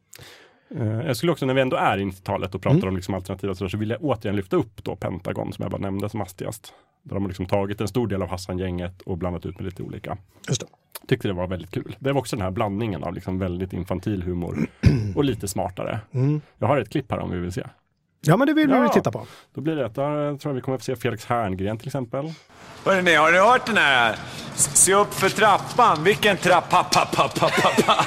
Eh, 1.00 1.08
Jag 1.08 1.18
skulle 1.18 1.32
också, 1.32 1.46
när 1.46 1.54
vi 1.54 1.62
ändå 1.62 1.78
är 1.78 1.98
i 1.98 2.04
90-talet 2.06 2.56
och 2.56 2.62
pratar 2.62 2.78
Mm. 2.78 2.90
om 2.90 2.96
liksom 2.96 3.14
alternativa 3.16 3.56
sådär, 3.56 3.70
så 3.70 3.78
vill 3.78 3.90
jag 3.90 4.04
återigen 4.04 4.36
lyfta 4.36 4.56
upp 4.56 4.84
då 4.84 4.96
Pentagon 4.96 5.54
som 5.54 5.64
jag 5.64 5.72
bara 5.72 5.82
nämnde 5.82 6.10
som 6.10 6.20
hastigast. 6.20 6.74
Där 7.04 7.14
de 7.16 7.24
har 7.24 7.28
liksom 7.30 7.46
tagit 7.46 7.82
en 7.82 7.88
stor 7.88 8.08
del 8.08 8.22
av 8.22 8.30
Hassan-gänget 8.30 9.02
och 9.02 9.18
blandat 9.18 9.46
ut 9.46 9.60
med 9.60 9.66
lite 9.66 9.84
olika. 9.84 10.18
Just 10.48 10.62
det. 10.62 10.68
Tyckte 11.08 11.28
det 11.28 11.34
var 11.34 11.48
väldigt 11.48 11.72
kul. 11.72 11.96
Det 12.00 12.12
var 12.12 12.20
också 12.20 12.36
den 12.36 12.44
här 12.44 12.52
blandningen 12.52 13.04
av 13.04 13.14
liksom 13.14 13.40
väldigt 13.40 13.74
infantil 13.74 14.24
humor 14.24 14.68
och 15.16 15.24
lite 15.24 15.48
smartare. 15.48 16.00
Mm. 16.12 16.42
Jag 16.58 16.68
har 16.68 16.78
ett 16.78 16.90
klipp 16.90 17.12
här 17.12 17.20
om 17.20 17.32
vi 17.32 17.38
vill 17.38 17.52
se. 17.52 17.64
Ja, 18.22 18.38
men 18.38 18.48
det 18.48 18.54
vill 18.54 18.68
vi 18.68 18.74
Ja. 18.76 18.84
ju 18.84 18.90
titta 18.90 19.12
på. 19.12 19.26
Då 19.54 19.62
blir 19.62 19.76
det 19.76 19.86
ett, 19.86 19.96
där 19.96 20.38
tror 20.38 20.50
jag 20.52 20.54
vi 20.56 20.62
kommer 20.62 20.76
att 20.76 20.82
få 20.82 20.86
se 20.86 20.96
Felix 20.96 21.26
Herngren 21.26 21.78
till 21.78 21.88
exempel. 21.88 22.34
Hörrni, 22.86 23.16
har 23.16 23.32
ni 23.32 23.38
hört 23.38 23.66
den 23.66 23.78
här? 23.78 24.16
Se 24.56 24.94
upp 24.94 25.14
för 25.14 25.30
trappan. 25.30 26.04
Vilken 26.04 26.38
trappa? 26.38 26.84
Pa, 26.84 27.06
pa, 27.16 27.28
pa, 27.40 27.50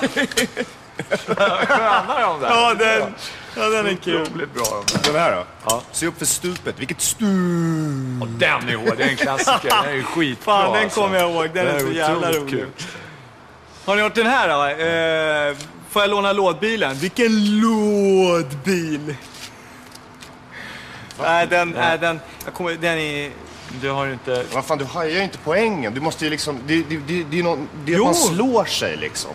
pa, 1.02 1.34
pa. 1.34 1.66
Sköna 1.66 2.20
de 2.20 2.40
där. 2.40 2.48
Ja, 2.48 2.74
den, 2.74 3.14
ja, 3.56 3.68
den 3.68 3.86
är 3.86 3.94
kul. 3.94 4.22
Otroligt 4.22 4.54
bra 4.54 4.64
de 4.86 4.92
där. 4.98 5.12
Den 5.12 5.20
här 5.22 5.36
då? 5.36 5.44
Ja. 5.64 5.82
Se 5.92 6.06
upp 6.06 6.18
för 6.18 6.26
stupet. 6.26 6.78
Vilket 6.78 7.00
stup! 7.00 8.22
Och 8.22 8.28
den 8.28 8.68
är 8.68 8.76
hård. 8.76 8.94
Det 8.96 9.04
är 9.04 9.08
en 9.08 9.16
klassiker. 9.16 9.82
Den 9.84 9.98
är 9.98 10.02
skitbra. 10.02 10.44
Fan, 10.44 10.72
den 10.72 10.82
alltså. 10.84 11.00
kommer 11.00 11.18
jag 11.18 11.30
ihåg. 11.30 11.50
Den 11.54 11.66
är 11.66 11.78
så 11.80 11.90
jävla 11.90 12.32
rolig. 12.32 12.50
kul. 12.50 12.68
Har 13.84 13.96
ni 13.96 14.02
hört 14.02 14.14
den 14.14 14.26
här 14.26 14.48
då? 14.48 14.64
Eh, 14.84 15.56
får 15.90 16.02
jag 16.02 16.10
låna 16.10 16.32
lådbilen? 16.32 16.94
Vilken 16.94 17.60
lådbil! 17.60 19.14
Nej, 21.22 21.46
den, 21.46 21.70
nej, 21.70 21.98
den, 21.98 22.20
jag 22.44 22.54
kommer, 22.54 22.72
den 22.74 22.98
är... 22.98 23.30
Du 23.80 23.90
har 23.90 24.06
ju 24.06 24.12
inte... 24.12 24.44
Vad 24.52 24.64
fan, 24.64 24.78
du 24.78 24.84
hajar 24.84 25.16
ju 25.16 25.22
inte 25.22 25.38
poängen. 25.44 25.94
Du 25.94 26.00
måste 26.00 26.24
ju 26.24 26.30
liksom... 26.30 26.58
Det, 26.66 26.82
det, 26.82 26.96
det, 26.96 27.24
det 27.30 27.38
är, 27.38 27.42
någon, 27.42 27.68
det 27.84 27.92
är 27.92 27.96
Jo. 27.96 28.02
att 28.02 28.06
man 28.06 28.14
slår 28.14 28.64
sig 28.64 28.96
liksom. 28.96 29.30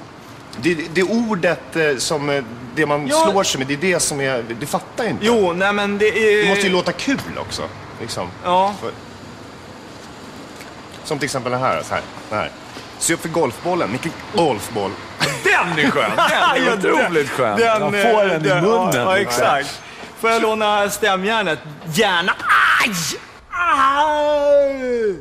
Det, 0.62 0.74
det 0.94 1.04
ordet 1.04 1.76
eh, 1.76 1.98
som... 1.98 2.30
eh, 2.30 2.44
Det 2.76 2.86
man 2.86 3.08
Ja. 3.08 3.16
slår 3.32 3.44
sig 3.44 3.60
med, 3.60 3.68
det 3.68 3.74
är 3.74 3.94
det 3.94 4.00
som 4.00 4.22
är... 4.22 4.44
Du 4.60 4.66
fattar 4.66 5.06
inte. 5.08 5.26
Jo, 5.26 5.54
nej 5.54 5.74
men 5.74 5.98
det 5.98 6.06
är... 6.08 6.44
Det 6.44 6.50
måste 6.50 6.66
ju 6.68 6.72
låta 6.74 6.92
kul 6.92 7.20
också. 7.38 7.64
Liksom. 8.02 8.28
Ja. 8.44 8.74
För, 8.82 8.92
som 11.04 11.20
till 11.20 11.26
exempel 11.26 11.52
den 11.52 11.62
här. 11.62 11.84
Så 11.84 11.94
här, 11.94 12.04
den 12.30 12.40
här. 12.40 12.52
Se 13.00 13.14
upp 13.14 13.22
för 13.22 13.30
golfbollen. 13.30 13.92
Vilken 13.92 14.12
golfboll. 14.36 14.92
Den 15.44 15.86
är 15.86 15.92
skön. 15.92 16.12
Den 16.16 16.68
är 16.68 16.74
otroligt 17.04 17.30
skön. 17.30 17.60
Den, 17.60 17.82
Man 17.82 17.96
eh, 17.96 18.02
får 18.12 18.24
den 18.26 18.46
i 18.46 18.48
den- 18.48 18.64
munnen. 18.64 18.90
Ja, 18.94 19.02
ja, 19.02 19.18
exakt. 19.18 19.82
Får 20.20 20.30
jag 20.30 20.42
låna 20.42 20.90
stämjärnet? 20.90 21.60
Gärna. 21.94 22.34
Aj! 22.84 22.92
Aj! 23.52 25.16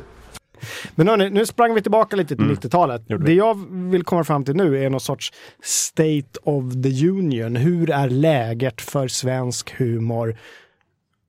Men 0.95 1.07
hörni, 1.07 1.29
nu 1.29 1.45
sprang 1.45 1.73
vi 1.73 1.81
tillbaka 1.81 2.15
lite 2.15 2.35
till 2.35 2.45
Mm. 2.45 2.55
90-talet. 2.55 3.01
Det 3.25 3.33
jag 3.33 3.71
vill 3.71 4.03
komma 4.03 4.23
fram 4.23 4.45
till 4.45 4.55
nu 4.55 4.85
är 4.85 4.89
någon 4.89 4.99
sorts 4.99 5.33
State 5.61 6.39
of 6.43 6.73
the 6.83 7.09
Union. 7.09 7.55
Hur 7.55 7.89
är 7.89 8.09
läget 8.09 8.81
för 8.81 9.07
svensk 9.07 9.79
humor 9.79 10.37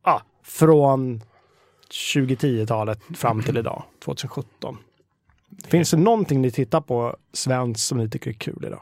ah, 0.02 0.20
från 0.44 1.22
2010-talet 1.90 3.00
fram 3.14 3.42
till 3.42 3.56
idag, 3.56 3.82
2017? 4.04 4.78
Finns 5.68 5.90
det 5.90 5.96
någonting 5.96 6.42
ni 6.42 6.50
tittar 6.50 6.80
på 6.80 7.16
svenskt 7.32 7.86
som 7.86 7.98
ni 7.98 8.10
tycker 8.10 8.30
är 8.30 8.34
kul 8.34 8.64
idag? 8.66 8.80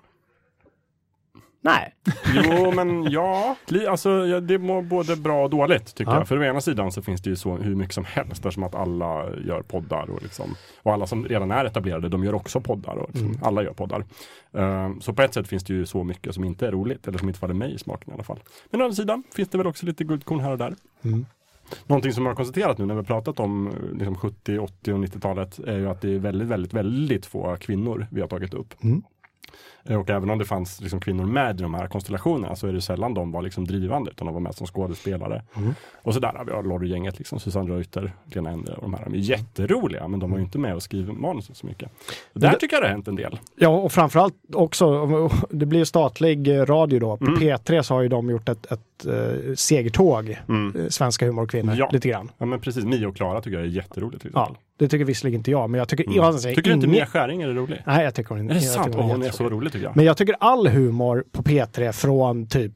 Nej. 1.65 1.95
Jo, 2.35 2.71
men 2.71 3.11
ja. 3.11 3.57
Alltså, 3.89 4.11
ja, 4.27 4.41
det 4.41 4.59
mår 4.59 4.83
både 4.83 5.17
bra 5.17 5.45
och 5.45 5.51
dåligt 5.51 5.95
tycker 5.95 6.13
Ja. 6.13 6.19
jag. 6.19 6.29
För 6.29 6.39
å 6.39 6.45
ena 6.45 6.61
sidan 6.61 6.93
så 6.93 7.03
finns 7.03 7.23
det 7.23 7.31
ju 7.31 7.37
så 7.37 7.57
hur 7.57 7.75
mycket 7.75 7.95
som 7.95 8.05
helst 8.05 8.33
eftersom 8.33 8.63
att 8.63 8.75
alla 8.75 9.31
gör 9.47 9.63
poddar 9.63 10.11
och, 10.11 10.23
liksom, 10.23 10.55
och 10.83 10.93
alla 10.93 11.07
som 11.07 11.25
redan 11.25 11.51
är 11.51 11.65
etablerade, 11.65 12.09
de 12.09 12.25
gör 12.25 12.35
också 12.35 12.61
poddar 12.61 12.97
och 12.97 13.09
liksom, 13.09 13.27
Mm. 13.29 13.39
alla 13.43 13.63
gör 13.63 13.73
poddar. 13.73 14.05
Ehm, 14.53 15.01
så 15.01 15.13
på 15.13 15.23
ett 15.23 15.35
sätt 15.35 15.49
finns 15.49 15.65
det 15.65 15.73
ju 15.75 15.87
så 15.87 16.05
mycket 16.05 16.35
som 16.35 16.45
inte 16.45 16.67
är 16.67 16.73
roligt 16.73 17.09
eller 17.09 17.19
som 17.19 17.29
inte 17.29 17.41
faller 17.41 17.55
mig 17.55 17.75
i 17.75 17.79
smaken 17.79 18.11
i 18.11 18.15
alla 18.15 18.23
fall. 18.25 18.39
Men 18.71 18.81
å 18.81 18.85
andra 18.85 18.95
sidan 18.95 19.23
finns 19.35 19.49
det 19.49 19.59
väl 19.59 19.67
också 19.67 19.87
lite 19.87 20.05
guldkorn 20.05 20.41
här 20.41 20.51
och 20.53 20.59
där. 20.59 20.75
Mm. 21.05 21.27
Någonting 21.87 22.13
som 22.13 22.25
jag 22.25 22.31
har 22.31 22.37
konstaterat 22.37 22.79
nu 22.79 22.87
när 22.87 22.95
vi 22.95 22.99
har 22.99 23.05
pratat 23.05 23.41
om 23.41 23.67
eh, 23.69 23.73
liksom 23.99 24.15
70, 24.17 24.59
80 24.59 24.93
och 24.93 24.99
90-talet 24.99 25.59
är 25.59 25.79
ju 25.79 25.89
att 25.89 26.01
det 26.01 26.15
är 26.15 26.19
väldigt, 26.19 26.49
väldigt, 26.49 26.73
väldigt 26.75 27.27
få 27.27 27.57
kvinnor 27.57 28.07
vi 28.11 28.21
har 28.21 28.29
tagit 28.29 28.55
upp. 28.55 28.75
Mm. 28.85 29.03
Eh, 29.85 30.01
Och 30.01 30.11
även 30.11 30.31
om 30.31 30.39
det 30.39 30.45
fanns 30.45 30.81
liksom 30.81 31.01
kvinnor 31.01 31.25
med 31.27 31.61
i 31.61 31.63
de 31.63 31.75
här 31.75 31.87
konstellationerna 31.87 32.57
så 32.57 32.67
är 32.67 32.73
det 32.73 32.81
sällan 32.81 33.15
de 33.15 33.33
var 33.33 33.43
liksom 33.43 33.65
drivande 33.67 34.11
utan 34.11 34.27
de 34.27 34.35
var 34.35 34.41
med 34.41 34.55
som 34.55 34.67
skådespelare. 34.67 35.43
Mm. 35.57 35.75
Och 36.03 36.15
sådär 36.15 36.33
har 36.37 36.45
vi 36.45 36.53
har 36.53 36.63
Lorry-gänget, 36.63 37.19
liksom, 37.19 37.41
Susanne 37.41 37.75
Reuter, 37.75 38.13
Lena 38.25 38.51
Endre 38.51 38.75
och 38.75 38.83
de 38.83 38.95
här. 38.95 39.05
De 39.05 39.15
är 39.15 39.19
jätteroliga 39.19 40.09
men 40.09 40.21
de 40.21 40.31
var 40.31 40.39
ju 40.39 40.45
inte 40.45 40.59
med 40.59 40.75
och 40.75 40.83
skriver 40.83 41.13
manuset 41.13 41.57
så 41.57 41.67
mycket. 41.67 41.91
Och 42.33 42.41
där 42.41 42.51
det- 42.51 42.59
tycker 42.59 42.77
jag 42.77 42.83
det 42.83 42.87
har 42.87 42.93
hänt 42.93 43.09
en 43.09 43.17
del. 43.17 43.39
Ja, 43.57 43.69
och 43.69 43.93
framförallt 43.93 44.35
också, 44.53 45.07
det 45.51 45.67
blir 45.67 45.79
ju 45.79 45.85
statlig 45.87 46.49
eh, 46.49 46.67
radio 46.67 47.01
då. 47.01 47.17
På 47.17 47.25
Mm. 47.25 47.39
P3 47.41 47.83
så 47.83 47.95
har 47.95 48.03
ju 48.03 48.09
de 48.09 48.31
gjort 48.31 48.49
ett, 48.49 48.67
ett 48.73 49.07
uh, 49.07 49.55
segertåg, 49.55 50.31
eh, 50.31 50.89
svenska 50.89 51.27
humorkvinnor, 51.27 51.65
Mm. 51.73 51.79
Ja. 51.79 51.89
lite 51.93 52.09
grann. 52.09 52.31
Ja 52.39 52.47
men 52.47 52.61
precis, 52.61 52.85
Mia 52.85 53.09
och 53.09 53.17
Klara 53.17 53.41
tycker 53.41 53.57
jag 53.59 53.67
är 53.67 53.71
jätteroligt. 53.71 54.21
Till 54.23 54.31
exempel. 54.31 54.55
Ja, 54.55 54.61
det 54.85 54.89
tycker 54.89 55.05
visserligen 55.05 55.41
inte 55.41 55.51
jag, 55.51 55.71
men 55.71 55.79
jag 55.79 55.89
tycker... 55.89 56.05
Mm. 56.05 56.17
Jag 56.17 56.41
säger 56.41 56.57
Tycker 56.57 56.71
du 56.71 56.75
inte 56.75 56.87
Mia 56.87 57.07
Skäring 57.07 57.43
är 57.43 57.49
rolig? 57.49 57.83
Nej, 57.87 58.05
jag 58.05 58.15
tycker 58.15 58.35
hon 58.35 58.51
Är 58.51 58.55
det 58.55 58.61
jag 58.61 58.63
sant? 58.63 58.87
tycker 58.87 58.99
Åh, 58.99 59.07
hon 59.07 59.23
är 59.23 59.31
så 59.31 59.49
rolig 59.49 59.73
tycker 59.73 59.85
jag. 59.85 59.97
Men 59.97 60.05
jag 60.05 60.17
tycker 60.17 60.37
all 60.41 60.67
humor 60.69 61.25
på 61.33 61.43
P3 61.43 61.93
från 61.93 62.47
typ 62.47 62.73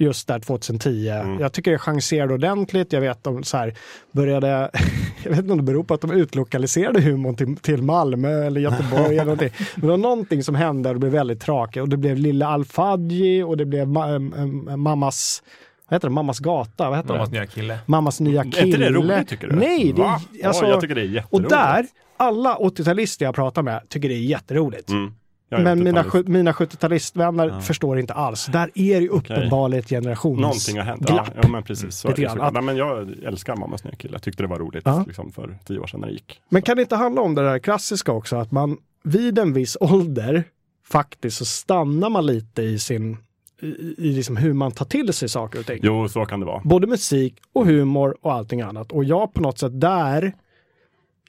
just 0.00 0.28
där 0.28 0.38
2010. 0.38 1.08
Mm. 1.08 1.40
Jag 1.40 1.52
tycker 1.52 1.70
det 1.70 1.78
chanserade 1.78 2.34
ordentligt. 2.34 2.92
Jag 2.92 3.00
vet 3.00 3.24
de 3.24 3.44
så 3.44 3.56
här 3.56 3.74
började, 4.12 4.70
jag 5.22 5.30
vet 5.30 5.38
inte 5.38 5.52
om 5.52 5.58
det 5.58 5.64
beror 5.64 5.84
på 5.84 5.94
att 5.94 6.00
de 6.00 6.10
utlokaliserade 6.10 7.00
humorn 7.00 7.36
till, 7.36 7.56
till 7.56 7.82
Malmö 7.82 8.46
eller 8.46 8.60
Göteborg 8.60 9.12
eller 9.12 9.24
någonting. 9.24 9.50
Men 9.74 9.80
det 9.80 9.90
var 9.90 9.96
någonting 9.96 10.42
som 10.42 10.54
hände 10.54 10.88
och 10.88 10.94
det 10.94 10.98
blev 10.98 11.12
väldigt 11.12 11.40
tråkigt. 11.40 11.82
Och 11.82 11.88
det 11.88 11.96
blev 11.96 12.16
Lilla 12.16 12.46
Alfadji 12.46 13.42
och 13.42 13.56
det 13.56 13.64
blev 13.64 13.88
ma 13.88 14.08
äm, 14.08 14.70
Mammas 14.76 15.42
vad 15.90 15.96
heter 15.96 16.08
det? 16.08 16.14
Mammas 16.14 16.38
gata? 16.38 16.88
Vad 16.90 16.98
heter 16.98 17.12
Mammas 17.14 17.28
det? 17.28 17.36
nya 17.36 17.46
kille. 17.46 17.78
Mammas 17.86 18.20
nya 18.20 18.40
Är 18.40 18.44
kille. 18.50 18.66
inte 18.66 18.78
det 18.78 18.90
roligt, 18.90 19.28
tycker 19.28 19.48
du? 19.48 19.56
Nej, 19.56 19.92
det 19.92 20.02
Va? 20.02 20.20
är, 20.42 20.46
alltså, 20.46 20.64
Ja, 20.64 20.70
jag 20.70 20.80
tycker 20.80 20.94
det 20.94 21.00
är 21.00 21.04
Och 21.04 21.12
jätteroligt. 21.14 21.50
där, 21.50 21.86
alla 22.16 22.56
80-talister 22.56 23.24
jag 23.24 23.34
pratar 23.34 23.62
med 23.62 23.82
tycker 23.88 24.08
det 24.08 24.14
är 24.14 24.18
jätteroligt. 24.18 24.90
Mm. 24.90 25.12
Är 25.52 25.58
Men 25.58 25.84
mina, 25.84 26.02
80-talist. 26.02 26.10
sju- 26.12 26.24
mina 26.32 26.52
70-talistvänner 26.52 27.48
Ja. 27.48 27.60
förstår 27.60 27.98
inte 27.98 28.14
alls. 28.14 28.46
Där 28.46 28.70
är 28.74 29.00
det 29.00 29.08
uppenbarligen 29.08 29.82
ett 29.84 29.88
generations 29.88 30.40
Någonting 30.40 30.76
har 30.78 30.84
hänt. 30.84 31.04
Ja, 31.08 31.26
ja 31.42 31.48
men 31.48 31.62
precis. 31.62 31.96
Så, 31.96 32.08
Lite 32.08 32.22
är 32.22 32.24
grann. 32.24 32.40
Att- 32.40 32.52
Nej, 32.52 32.62
men 32.62 32.76
jag 32.76 33.08
älskar 33.24 33.56
Mammas 33.56 33.84
nya 33.84 33.94
kille. 33.94 34.14
Jag 34.14 34.22
tyckte 34.22 34.42
det 34.42 34.46
var 34.46 34.58
roligt 34.58 34.82
Ja. 34.84 35.04
liksom, 35.06 35.32
för 35.32 35.58
tio 35.66 35.78
år 35.78 35.86
sedan 35.86 36.00
när 36.00 36.06
det 36.06 36.12
gick. 36.12 36.40
Men 36.48 36.62
kan 36.62 36.76
det 36.76 36.82
inte 36.82 36.96
handla 36.96 37.22
om 37.22 37.34
det 37.34 37.42
där 37.42 37.58
klassiska 37.58 38.12
också, 38.12 38.36
att 38.36 38.50
man 38.52 38.76
vid 39.04 39.38
en 39.38 39.52
viss 39.52 39.76
ålder 39.80 40.44
faktiskt 40.88 41.36
så 41.36 41.44
stannar 41.44 42.10
man 42.10 42.26
lite 42.26 42.62
i 42.62 42.78
sin, 42.78 43.16
i, 43.62 43.94
i 43.98 44.12
liksom 44.12 44.36
hur 44.36 44.52
man 44.52 44.72
tar 44.72 44.84
till 44.84 45.12
sig 45.12 45.28
saker 45.28 45.58
och 45.58 45.66
ting. 45.66 45.80
Jo, 45.82 46.08
så 46.08 46.24
kan 46.24 46.40
det 46.40 46.46
vara. 46.46 46.60
Både 46.64 46.86
musik 46.86 47.34
och 47.52 47.66
humor 47.66 48.16
och 48.20 48.32
allting 48.32 48.60
annat. 48.60 48.92
Och 48.92 49.04
jag 49.04 49.34
på 49.34 49.40
något 49.40 49.58
sätt 49.58 49.80
där 49.80 50.32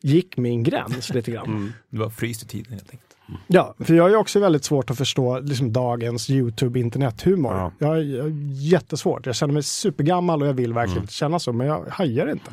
gick 0.01 0.37
min 0.37 0.63
gräns 0.63 1.13
lite 1.13 1.31
grann. 1.31 1.45
Mm. 1.51 1.73
Du 1.89 1.97
var 1.97 2.09
fryst 2.09 2.43
i 2.43 2.47
tiden 2.47 2.73
helt 2.73 2.91
enkelt. 2.91 3.07
Ja, 3.47 3.75
för 3.79 3.93
jag 3.93 4.11
är 4.11 4.15
också 4.15 4.39
väldigt 4.39 4.63
svårt 4.63 4.89
att 4.91 4.97
förstå 4.97 5.39
liksom, 5.39 5.73
dagens 5.73 6.29
YouTube 6.29 6.79
internethumor. 6.79 7.71
Jag 7.77 7.97
är 7.97 8.01
jag 8.01 8.25
är 8.25 8.31
jättesvårt. 8.53 9.25
Jag 9.25 9.35
känner 9.35 9.53
mig 9.53 9.63
supergammal 9.63 10.41
och 10.41 10.47
jag 10.47 10.53
vill 10.53 10.73
verkligen 10.73 11.01
inte 11.01 11.13
känna 11.13 11.39
så, 11.39 11.53
men 11.53 11.67
jag 11.67 11.85
hajar 11.89 12.31
inte. 12.31 12.51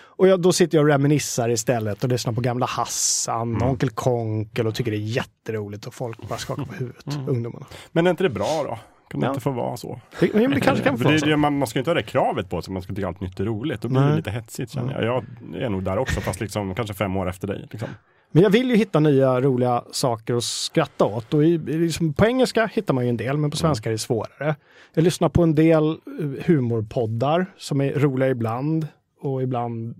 Och 0.00 0.28
jag, 0.28 0.40
då 0.40 0.52
sitter 0.52 0.78
jag 0.78 0.82
och 0.82 0.88
reminissar 0.88 1.48
istället 1.48 2.04
och 2.04 2.10
lyssnar 2.10 2.32
på 2.32 2.40
gamla 2.40 2.66
Hassan, 2.66 3.62
Onkel 3.62 3.90
Konkel 3.90 4.66
och 4.66 4.74
tycker 4.74 4.90
det 4.90 4.96
är 4.96 5.00
jätteroligt 5.00 5.86
och 5.86 5.94
folk 5.94 6.28
bara 6.28 6.38
skakar 6.38 6.64
på 6.64 6.74
huvudet, 6.74 7.18
ungdomarna. 7.28 7.66
Men 7.92 8.06
är 8.06 8.10
inte 8.10 8.22
det 8.22 8.30
bra 8.30 8.64
då? 8.64 8.78
Kan 9.10 9.20
det 9.20 9.26
Ja. 9.26 9.30
inte 9.30 9.40
få 9.40 9.50
vara 9.50 9.76
så? 9.76 10.00
Det, 10.20 10.34
men 10.34 10.50
det 10.50 10.60
kanske 10.60 10.84
kan 10.84 10.98
få 11.02 11.10
det, 11.10 11.18
så. 11.18 11.26
det, 11.26 11.36
man, 11.36 11.58
man 11.58 11.68
ska 11.68 11.78
inte 11.78 11.90
ha 11.90 11.94
det 11.94 12.02
kravet 12.02 12.50
på 12.50 12.62
sig, 12.62 12.72
man 12.72 12.82
ska 12.82 12.94
tycka 12.94 13.08
allt 13.08 13.20
nytt 13.20 13.40
är 13.40 13.44
roligt. 13.44 13.80
Då 13.80 13.88
blir 13.88 14.00
det 14.00 14.06
Nej. 14.06 14.16
lite 14.16 14.30
hetsigt 14.30 14.72
känner 14.72 15.02
jag. 15.02 15.04
Jag 15.04 15.62
är 15.62 15.68
nog 15.68 15.82
där 15.84 15.98
också, 15.98 16.20
fast 16.20 16.40
liksom 16.40 16.74
kanske 16.74 16.94
fem 16.94 17.16
år 17.16 17.28
efter 17.28 17.48
dig. 17.48 17.66
Liksom. 17.70 17.88
Men 18.30 18.42
jag 18.42 18.50
vill 18.50 18.70
ju 18.70 18.76
hitta 18.76 19.00
nya 19.00 19.40
roliga 19.40 19.84
saker 19.92 20.34
att 20.34 20.44
skratta 20.44 21.04
åt. 21.04 21.34
Och 21.34 21.44
i, 21.44 21.58
liksom, 21.58 22.12
på 22.14 22.26
engelska 22.26 22.66
hittar 22.72 22.94
man 22.94 23.04
ju 23.04 23.10
en 23.10 23.16
del, 23.16 23.36
men 23.36 23.50
på 23.50 23.56
svenska 23.56 23.88
är 23.88 23.92
det 23.92 23.98
svårare. 23.98 24.54
Jag 24.94 25.04
lyssnar 25.04 25.28
på 25.28 25.42
en 25.42 25.54
del 25.54 25.88
eh, 25.90 26.44
humorpoddar 26.46 27.46
som 27.56 27.80
är 27.80 27.92
roliga 27.92 28.28
ibland 28.28 28.86
och 29.20 29.42
ibland 29.42 29.94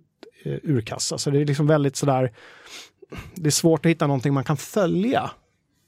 eh, 0.45 0.53
urkassa. 0.63 1.19
Så 1.19 1.31
det 1.31 1.41
är 1.41 1.45
liksom 1.45 1.67
väldigt 1.67 1.97
sådär, 1.97 2.33
det 3.35 3.47
är 3.47 3.51
svårt 3.51 3.87
att 3.87 3.91
hitta 3.91 4.07
någonting 4.07 4.35
man 4.35 4.45
kan 4.45 4.57
följa. 4.57 5.31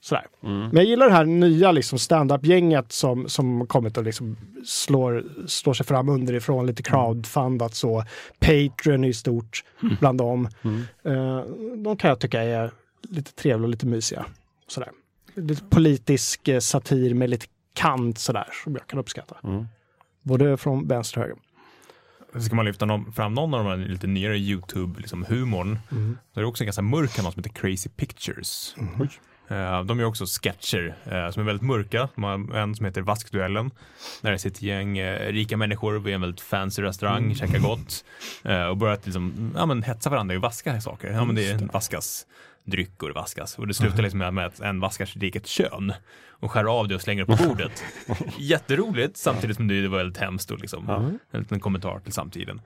Sådär. 0.02 0.26
Men 0.40 0.70
jag 0.76 0.84
gillar 0.84 1.06
det 1.06 1.12
här 1.12 1.24
nya 1.24 1.72
liksom 1.72 1.98
stand-up-gänget 1.98 2.92
som, 2.92 3.28
som 3.28 3.66
kommit 3.66 3.96
och 3.96 4.04
liksom 4.04 4.36
slår, 4.66 5.24
slår 5.46 5.74
sig 5.74 5.86
fram 5.86 6.08
underifrån, 6.08 6.66
lite 6.66 6.82
crowdfundat 6.82 7.74
så. 7.74 8.04
Patreon 8.38 9.04
är 9.04 9.12
stort 9.12 9.64
bland 10.00 10.18
dem. 10.18 10.48
Eh, 11.04 11.40
de 11.76 11.96
kan 11.96 12.08
jag 12.08 12.18
tycka 12.20 12.42
är 12.42 12.70
lite 13.02 13.32
trevliga 13.32 13.64
och 13.64 13.70
lite 13.70 13.86
mysiga. 13.86 14.26
Sådär. 14.66 14.90
Lite 15.34 15.62
politisk 15.64 16.48
eh, 16.48 16.58
satir 16.60 17.14
med 17.14 17.30
lite 17.30 17.46
kant 17.74 18.18
sådär 18.18 18.46
som 18.64 18.72
jag 18.74 18.86
kan 18.86 18.98
uppskatta. 18.98 19.36
Både 20.22 20.56
från 20.56 20.88
vänster 20.88 21.20
och 21.20 21.26
höger. 21.26 21.42
Ska 22.46 22.54
man 22.54 22.64
lyfta 22.64 22.86
någon, 22.86 23.12
fram 23.12 23.34
någon 23.34 23.54
av 23.54 23.64
de 23.64 23.70
här 23.70 23.76
lite 23.88 24.06
nyare 24.06 24.36
YouTube-humorn 24.36 24.98
liksom, 24.98 25.24
humorn, 25.28 25.78
Mm. 25.92 26.18
så 26.34 26.40
är 26.40 26.42
det 26.42 26.48
också 26.48 26.62
en 26.62 26.66
ganska 26.66 26.82
mörk 26.82 27.12
kanal 27.12 27.32
som 27.32 27.42
heter 27.44 27.60
Crazy 27.60 27.88
Pictures. 27.88 28.74
Eh, 28.78 28.84
de 29.84 29.98
gör 30.00 30.06
också 30.06 30.24
sketcher 30.26 30.94
eh, 31.04 31.30
som 31.30 31.42
är 31.42 31.46
väldigt 31.46 31.62
mörka. 31.66 32.08
De 32.14 32.24
har 32.24 32.56
en 32.56 32.74
som 32.74 32.86
heter 32.86 33.02
Vaskduellen. 33.02 33.70
Där 34.22 34.32
det 34.32 34.38
sitter 34.38 34.56
ett 34.56 34.62
gäng 34.62 34.98
eh, 34.98 35.32
rika 35.32 35.56
människor 35.56 35.98
vid 35.98 36.14
en 36.14 36.20
väldigt 36.20 36.40
fancy 36.40 36.82
restaurang, 36.82 37.24
Mm. 37.24 37.34
käkar 37.34 37.58
gott 37.58 38.04
eh, 38.44 38.64
och 38.64 38.76
börjar 38.76 38.94
att 38.94 39.06
liksom, 39.06 39.52
ja, 39.56 39.66
men 39.66 39.82
hetsa 39.82 40.10
varandra 40.10 40.36
och 40.36 40.42
vaska 40.42 40.80
saker. 40.80 41.10
Ja, 41.12 41.24
men 41.24 41.34
det 41.34 41.42
Just 41.42 41.64
vaskas 41.74 42.26
dryck 42.64 43.02
och 43.02 43.08
det 43.08 43.14
vaskas. 43.14 43.58
Och 43.58 43.66
det 43.66 43.74
slutar 43.80 44.02
liksom 44.02 44.18
med 44.18 44.46
att 44.46 44.60
en 44.60 44.80
vaskar 44.80 45.06
sitt 45.06 45.22
eget 45.22 45.46
kön 45.46 45.92
och 46.28 46.50
skär 46.50 46.64
av 46.64 46.88
det 46.88 46.94
och 46.94 47.00
slänger 47.02 47.24
det 47.24 47.36
på 47.36 47.48
bordet. 47.48 47.84
Jätteroligt 48.38 49.16
samtidigt 49.16 49.56
som 49.56 49.68
det 49.68 49.88
var 49.88 49.98
väldigt 49.98 50.18
hemskt 50.18 50.50
och 50.50 50.58
liksom, 50.60 50.88
en 51.30 51.40
liten 51.40 51.60
kommentar 51.60 51.98
till 52.00 52.12
samtiden. 52.12 52.60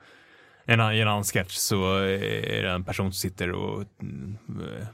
En 0.65 0.91
i 0.93 0.99
en 0.99 1.07
annan 1.07 1.23
sketch 1.23 1.53
så 1.55 1.95
är 1.97 2.63
det 2.63 2.69
en 2.71 2.83
person 2.83 3.05
som 3.13 3.19
sitter 3.29 3.51
och 3.51 3.83
mm, 4.01 4.37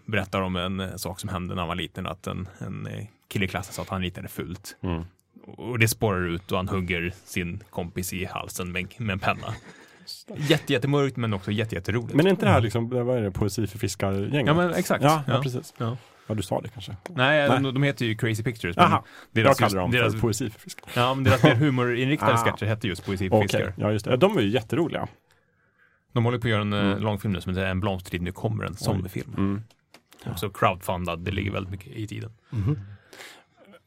berättar 0.05 0.41
om 0.41 0.55
en 0.55 0.99
sak 0.99 1.19
som 1.19 1.29
hände 1.29 1.55
när 1.55 1.61
han 1.61 1.67
var 1.67 1.75
liten, 1.75 2.07
att 2.07 2.27
en, 2.27 2.47
en 2.59 2.87
kille 3.27 3.45
i 3.45 3.47
klassen 3.47 3.73
sa 3.73 3.81
att 3.81 3.89
han 3.89 4.01
ritade 4.01 4.27
fult. 4.27 4.75
Och 5.57 5.79
det 5.79 5.87
spårar 5.87 6.27
ut 6.27 6.51
och 6.51 6.57
han 6.57 6.67
hugger 6.69 7.13
sin 7.25 7.63
kompis 7.69 8.13
i 8.13 8.25
halsen 8.25 8.71
med, 8.71 8.87
med 8.97 9.13
en 9.13 9.19
penna. 9.19 9.53
Jätte, 10.37 10.73
jättemörkt 10.73 11.17
men 11.17 11.33
också 11.33 11.51
jätte, 11.51 11.75
jätteroligt. 11.75 12.13
Men 12.13 12.25
är 12.25 12.29
inte 12.29 12.45
det 12.45 12.51
här 12.51 12.61
liksom, 12.61 12.89
vad 12.89 13.17
är 13.17 13.21
det, 13.21 13.31
poesi 13.31 13.67
för 13.67 13.79
fiskar-gänget? 13.79 14.47
Ja 14.47 14.53
men 14.53 14.73
exakt. 14.73 15.03
Ja, 15.03 15.23
ja. 15.27 15.33
Ja. 15.33 15.41
precis. 15.43 15.73
Ja. 15.77 15.97
Ja, 16.27 16.35
du 16.35 16.41
sa 16.43 16.61
det 16.61 16.69
kanske. 16.69 16.95
Nej, 17.09 17.49
Nej. 17.49 17.59
De, 17.61 17.73
de 17.73 17.83
heter 17.83 18.05
ju 18.05 18.15
Crazy 18.17 18.43
Pictures. 18.43 18.75
men 18.75 18.85
Aha. 18.85 19.05
Jag 19.31 19.57
kallar 19.57 19.79
dem 19.81 19.91
för 19.91 20.19
poesi 20.19 20.49
för 20.49 20.59
fiskar. 20.59 20.91
Ja, 20.95 21.13
men 21.13 21.23
deras 21.23 21.43
mer 21.43 21.55
humorinriktade 21.65 22.33
Ah. 22.33 22.37
sketcher 22.37 22.65
hette 22.65 22.87
just 22.87 23.05
Poesi 23.05 23.29
för 23.29 23.35
Okej, 23.35 23.47
fiskar. 23.47 23.73
ja 23.77 23.91
just 23.91 24.05
det. 24.05 24.17
De 24.17 24.37
är 24.37 24.41
ju 24.41 24.49
jätteroliga. 24.49 25.07
De 26.13 26.25
håller 26.25 26.37
på 26.37 26.47
att 26.47 26.51
göra 26.51 26.61
en 26.61 26.73
Mm. 26.73 26.85
mm. 26.85 27.03
långfilm 27.03 27.33
nu 27.33 27.41
som 27.41 27.49
heter 27.53 27.65
En 27.65 27.79
blomstertid 27.79 28.21
nu 28.21 28.31
kommer 28.31 28.63
en 28.63 28.75
zombiefilm. 28.75 29.33
Mm. 29.37 29.61
Också 30.25 30.49
crowdfundad, 30.49 31.19
det 31.19 31.31
ligger 31.31 31.51
väldigt 31.51 31.71
mycket 31.71 31.87
i 31.93 32.07
tiden. 32.07 32.31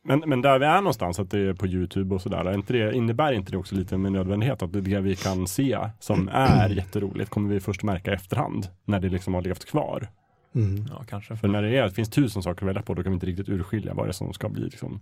Men, 0.06 0.22
men 0.26 0.42
där 0.42 0.58
vi 0.58 0.66
är 0.66 0.76
någonstans, 0.76 1.18
att 1.18 1.30
det 1.30 1.38
är 1.38 1.54
på 1.54 1.66
YouTube 1.66 2.14
och 2.14 2.20
sådär, 2.22 2.44
är 2.44 2.54
inte 2.54 2.72
det, 2.72 2.94
innebär 2.94 3.32
inte 3.32 3.52
det 3.52 3.58
också 3.58 3.74
lite 3.74 3.96
med 3.98 4.12
nödvändighet 4.12 4.62
att 4.62 4.72
det, 4.72 4.80
det 4.80 5.00
vi 5.00 5.16
kan 5.16 5.46
se 5.46 5.78
som 6.00 6.28
är 6.32 6.68
jätteroligt 6.68 7.30
kommer 7.30 7.54
vi 7.54 7.60
först 7.60 7.82
märka 7.82 8.10
i 8.10 8.14
efterhand 8.14 8.68
när 8.84 9.00
det 9.00 9.08
liksom 9.08 9.34
har 9.34 9.42
levt 9.42 9.64
kvar? 9.64 10.08
Mm. 10.54 10.86
Ja, 10.90 11.04
kanske. 11.08 11.36
För 11.36 11.48
när 11.48 11.62
det, 11.62 11.78
är, 11.78 11.82
det 11.82 11.90
finns 11.90 12.10
tusen 12.10 12.42
saker 12.42 12.62
att 12.62 12.68
välja 12.68 12.82
på, 12.82 12.94
då 12.94 13.02
kan 13.02 13.12
vi 13.12 13.14
inte 13.14 13.26
riktigt 13.26 13.48
urskilja 13.48 13.94
vad 13.94 14.06
det 14.06 14.10
är 14.10 14.12
som 14.12 14.32
ska 14.32 14.48
bli 14.48 14.62
liksom. 14.62 15.00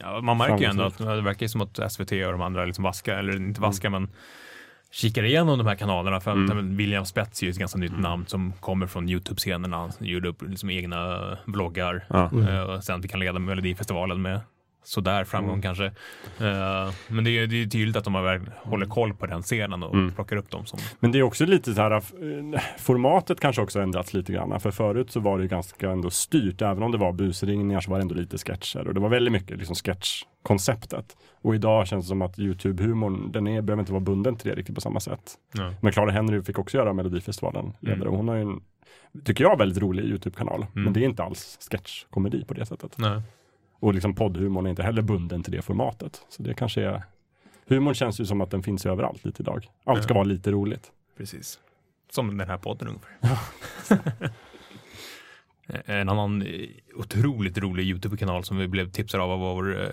Ja, 0.00 0.20
man 0.20 0.38
märker 0.38 0.58
ju 0.58 0.64
ändå 0.64 0.84
att 0.84 0.98
det 0.98 1.20
verkar 1.20 1.46
som 1.46 1.60
att 1.60 1.92
SVT 1.92 2.12
och 2.12 2.32
de 2.32 2.40
andra 2.42 2.64
liksom 2.64 2.84
vaskar, 2.84 3.16
eller 3.16 3.36
inte 3.36 3.60
vaskar 3.60 3.90
men 3.90 4.08
kikar 4.92 5.22
igenom 5.24 5.58
de 5.58 5.66
här 5.66 5.74
kanalerna. 5.74 6.20
För 6.20 6.30
Mm. 6.30 6.44
att, 6.50 6.56
men 6.56 6.76
William 6.76 7.04
Spets 7.04 7.42
är 7.42 7.46
ju 7.46 7.50
ett 7.50 7.58
ganska 7.58 7.78
nytt 7.78 7.98
namn 7.98 8.24
som 8.26 8.52
kommer 8.60 8.86
från 8.86 9.08
YouTube-scenen. 9.08 9.72
Han 9.72 9.92
gjorde 10.00 10.28
upp 10.28 10.42
liksom 10.42 10.70
egna 10.70 11.18
vloggar. 11.44 12.04
Ja. 12.08 12.30
Eh, 12.48 12.60
och 12.62 12.84
sen 12.84 12.96
att 12.98 13.04
vi 13.04 13.08
kan 13.08 13.20
leda 13.20 13.38
Melodifestivalen 13.38 14.22
med 14.22 14.40
sådär 14.84 15.24
framgång 15.24 15.50
Mm. 15.58 15.62
kanske. 15.62 15.84
Eh, 16.40 16.92
men 17.08 17.24
det 17.24 17.30
är 17.30 17.32
ju 17.32 17.46
det 17.46 17.62
är 17.62 17.66
tydligt 17.66 17.96
att 17.96 18.04
de 18.04 18.14
har 18.14 18.22
verkligen 18.22 18.52
håller 18.62 18.86
koll 18.86 19.14
på 19.14 19.26
den 19.26 19.42
scenen 19.42 19.82
och 19.82 19.94
Mm. 19.94 20.12
plockar 20.12 20.36
upp 20.36 20.50
dem 20.50 20.66
som 20.66 20.78
Men 21.00 21.12
det 21.12 21.18
är 21.18 21.22
också 21.22 21.46
lite 21.46 21.74
så 21.74 21.80
här, 21.82 21.90
eh, 21.90 22.00
formatet 22.78 23.40
kanske 23.40 23.62
också 23.62 23.80
ändrats 23.80 24.14
lite 24.14 24.32
grann. 24.32 24.60
För 24.60 24.70
förut 24.70 25.10
så 25.10 25.20
var 25.20 25.38
det 25.38 25.42
ju 25.42 25.48
ganska 25.48 25.90
ändå 25.90 26.10
styrt, 26.10 26.62
även 26.62 26.82
om 26.82 26.92
det 26.92 26.98
var 26.98 27.12
busringningar 27.12 27.80
så 27.80 27.90
var 27.90 27.98
det 27.98 28.02
ändå 28.02 28.14
lite 28.14 28.38
sketcher. 28.38 28.88
Och 28.88 28.94
det 28.94 29.00
var 29.00 29.08
väldigt 29.08 29.32
mycket 29.32 29.58
liksom 29.58 29.74
sketchkonceptet. 30.42 31.16
Och 31.42 31.54
idag 31.54 31.86
känns 31.86 32.04
det 32.04 32.08
som 32.08 32.22
att 32.22 32.38
YouTube-humorn, 32.38 33.32
den 33.32 33.46
är, 33.46 33.62
behöver 33.62 33.80
inte 33.82 33.92
vara 33.92 34.00
bunden 34.00 34.36
till 34.36 34.50
det 34.50 34.56
riktigt 34.56 34.74
på 34.74 34.80
samma 34.80 35.00
sätt. 35.00 35.38
Nej. 35.54 35.74
Men 35.80 35.92
Clara 35.92 36.10
Henry 36.10 36.42
fick 36.42 36.58
också 36.58 36.76
göra 36.76 36.92
Melodifestivalen 36.92 37.72
ledare. 37.80 38.00
Mm. 38.00 38.08
Och 38.08 38.16
hon 38.16 38.28
har 38.28 38.34
ju 38.36 38.42
en, 38.42 38.60
tycker 39.24 39.44
jag, 39.44 39.58
väldigt 39.58 39.78
rolig 39.82 40.04
YouTube-kanal. 40.04 40.66
Mm. 40.72 40.84
Men 40.84 40.92
det 40.92 41.00
är 41.00 41.04
inte 41.04 41.22
alls 41.24 41.58
sketchkomedi 41.70 42.44
på 42.44 42.54
det 42.54 42.66
sättet. 42.66 42.98
Nej. 42.98 43.22
Och 43.80 43.94
liksom 43.94 44.14
poddhumorn 44.14 44.66
är 44.66 44.70
inte 44.70 44.82
heller 44.82 45.02
bunden 45.02 45.42
till 45.42 45.52
det 45.52 45.62
formatet. 45.62 46.26
Så 46.28 46.42
det 46.42 46.54
kanske 46.54 46.82
är, 46.82 47.02
humorn 47.68 47.94
känns 47.94 48.20
ju 48.20 48.26
som 48.26 48.40
att 48.40 48.50
den 48.50 48.62
finns 48.62 48.86
överallt 48.86 49.24
lite 49.24 49.42
idag. 49.42 49.66
Allt 49.84 50.02
ska 50.02 50.12
Ja. 50.12 50.18
vara 50.18 50.24
lite 50.24 50.50
roligt. 50.50 50.90
Precis. 51.16 51.58
Som 52.10 52.38
den 52.38 52.48
här 52.48 52.58
podden 52.58 52.88
ungefär. 52.88 53.38
Eh, 55.66 55.96
en 55.96 56.08
annan 56.08 56.42
eh, 56.42 56.68
otroligt 56.94 57.58
rolig 57.58 57.84
YouTube-kanal 57.84 58.44
som 58.44 58.56
vi 58.56 58.68
blev 58.68 58.90
tipsade 58.90 59.22
av 59.22 59.30
av 59.30 59.38
vår 59.38 59.82
eh, 59.82 59.88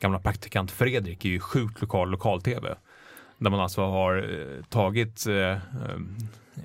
gamla 0.00 0.18
praktikant 0.18 0.70
Fredrik 0.70 1.24
är 1.24 1.28
ju 1.28 1.40
Sjukt 1.40 1.80
lokal 1.80 2.10
lokal-tv. 2.10 2.74
Där 3.38 3.50
man 3.50 3.60
alltså 3.60 3.80
har 3.80 4.28
tagit 4.68 5.26
eh, 5.26 5.58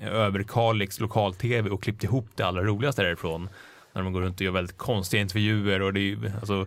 Överkalix 0.02 1.00
lokal-tv 1.00 1.70
och 1.70 1.82
klippt 1.82 2.04
ihop 2.04 2.28
det 2.34 2.42
allra 2.42 2.62
roligaste 2.62 3.02
därifrån. 3.02 3.48
När 3.92 4.02
de 4.02 4.12
går 4.12 4.20
runt 4.20 4.36
och 4.36 4.44
gör 4.44 4.52
väldigt 4.52 4.78
konstiga 4.78 5.22
intervjuer 5.22 5.82
och 5.82 5.92
det 5.92 6.00
är 6.00 6.02
ju, 6.02 6.18
alltså 6.40 6.66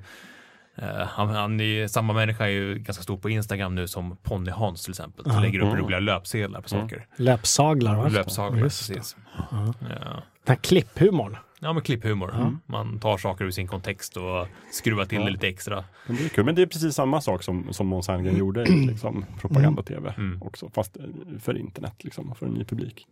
Eh, 0.77 0.87
han, 1.07 1.29
han 1.29 1.59
är, 1.59 1.87
samma 1.87 2.13
människa 2.13 2.43
är 2.45 2.49
ju 2.49 2.75
ganska 2.75 3.03
stor 3.03 3.17
på 3.17 3.29
Instagram 3.29 3.75
nu 3.75 3.87
som 3.87 4.17
Ponny 4.23 4.51
Hans 4.51 4.83
till 4.83 4.91
exempel. 4.91 5.23
Som 5.25 5.33
Ja. 5.33 5.39
lägger 5.39 5.59
upp 5.59 5.65
Mm. 5.69 5.77
roliga 5.79 5.99
löpsedlar 5.99 6.61
på 6.61 6.75
Mm. 6.75 6.89
saker. 6.89 7.07
Läppsaglar 7.15 7.95
va? 7.95 8.07
Löpsaglar, 8.07 8.59
Just 8.63 8.87
precis. 8.87 9.15
Ja. 9.51 9.73
Ja. 9.79 9.95
Den 10.43 10.55
här 10.55 10.55
klipphumorn. 10.55 11.37
ja, 11.59 11.73
men 11.73 11.81
klipphumor. 11.83 12.31
Ja. 12.33 12.51
Man 12.65 12.99
tar 12.99 13.17
saker 13.17 13.45
ur 13.45 13.51
sin 13.51 13.67
kontext 13.67 14.17
och 14.17 14.47
skruvar 14.71 15.05
till 15.05 15.17
Ja. 15.17 15.25
det 15.25 15.31
lite 15.31 15.47
extra. 15.47 15.83
Men 16.07 16.15
det 16.17 16.23
är 16.25 16.29
kul. 16.29 16.45
Men 16.45 16.55
det 16.55 16.61
är 16.61 16.65
precis 16.65 16.95
samma 16.95 17.21
sak 17.21 17.43
som, 17.43 17.73
som 17.73 17.87
Måns 17.87 18.07
Herngren 18.07 18.37
gjorde 18.37 18.63
i 18.63 18.71
liksom, 18.87 19.25
propaganda-tv 19.41 20.13
Mm. 20.17 20.41
också. 20.41 20.69
Fast 20.75 20.97
eh, 20.97 21.03
för 21.41 21.57
internet, 21.57 21.93
liksom, 22.03 22.35
för 22.35 22.45
en 22.45 22.53
ny 22.53 22.63
publik. 22.63 23.07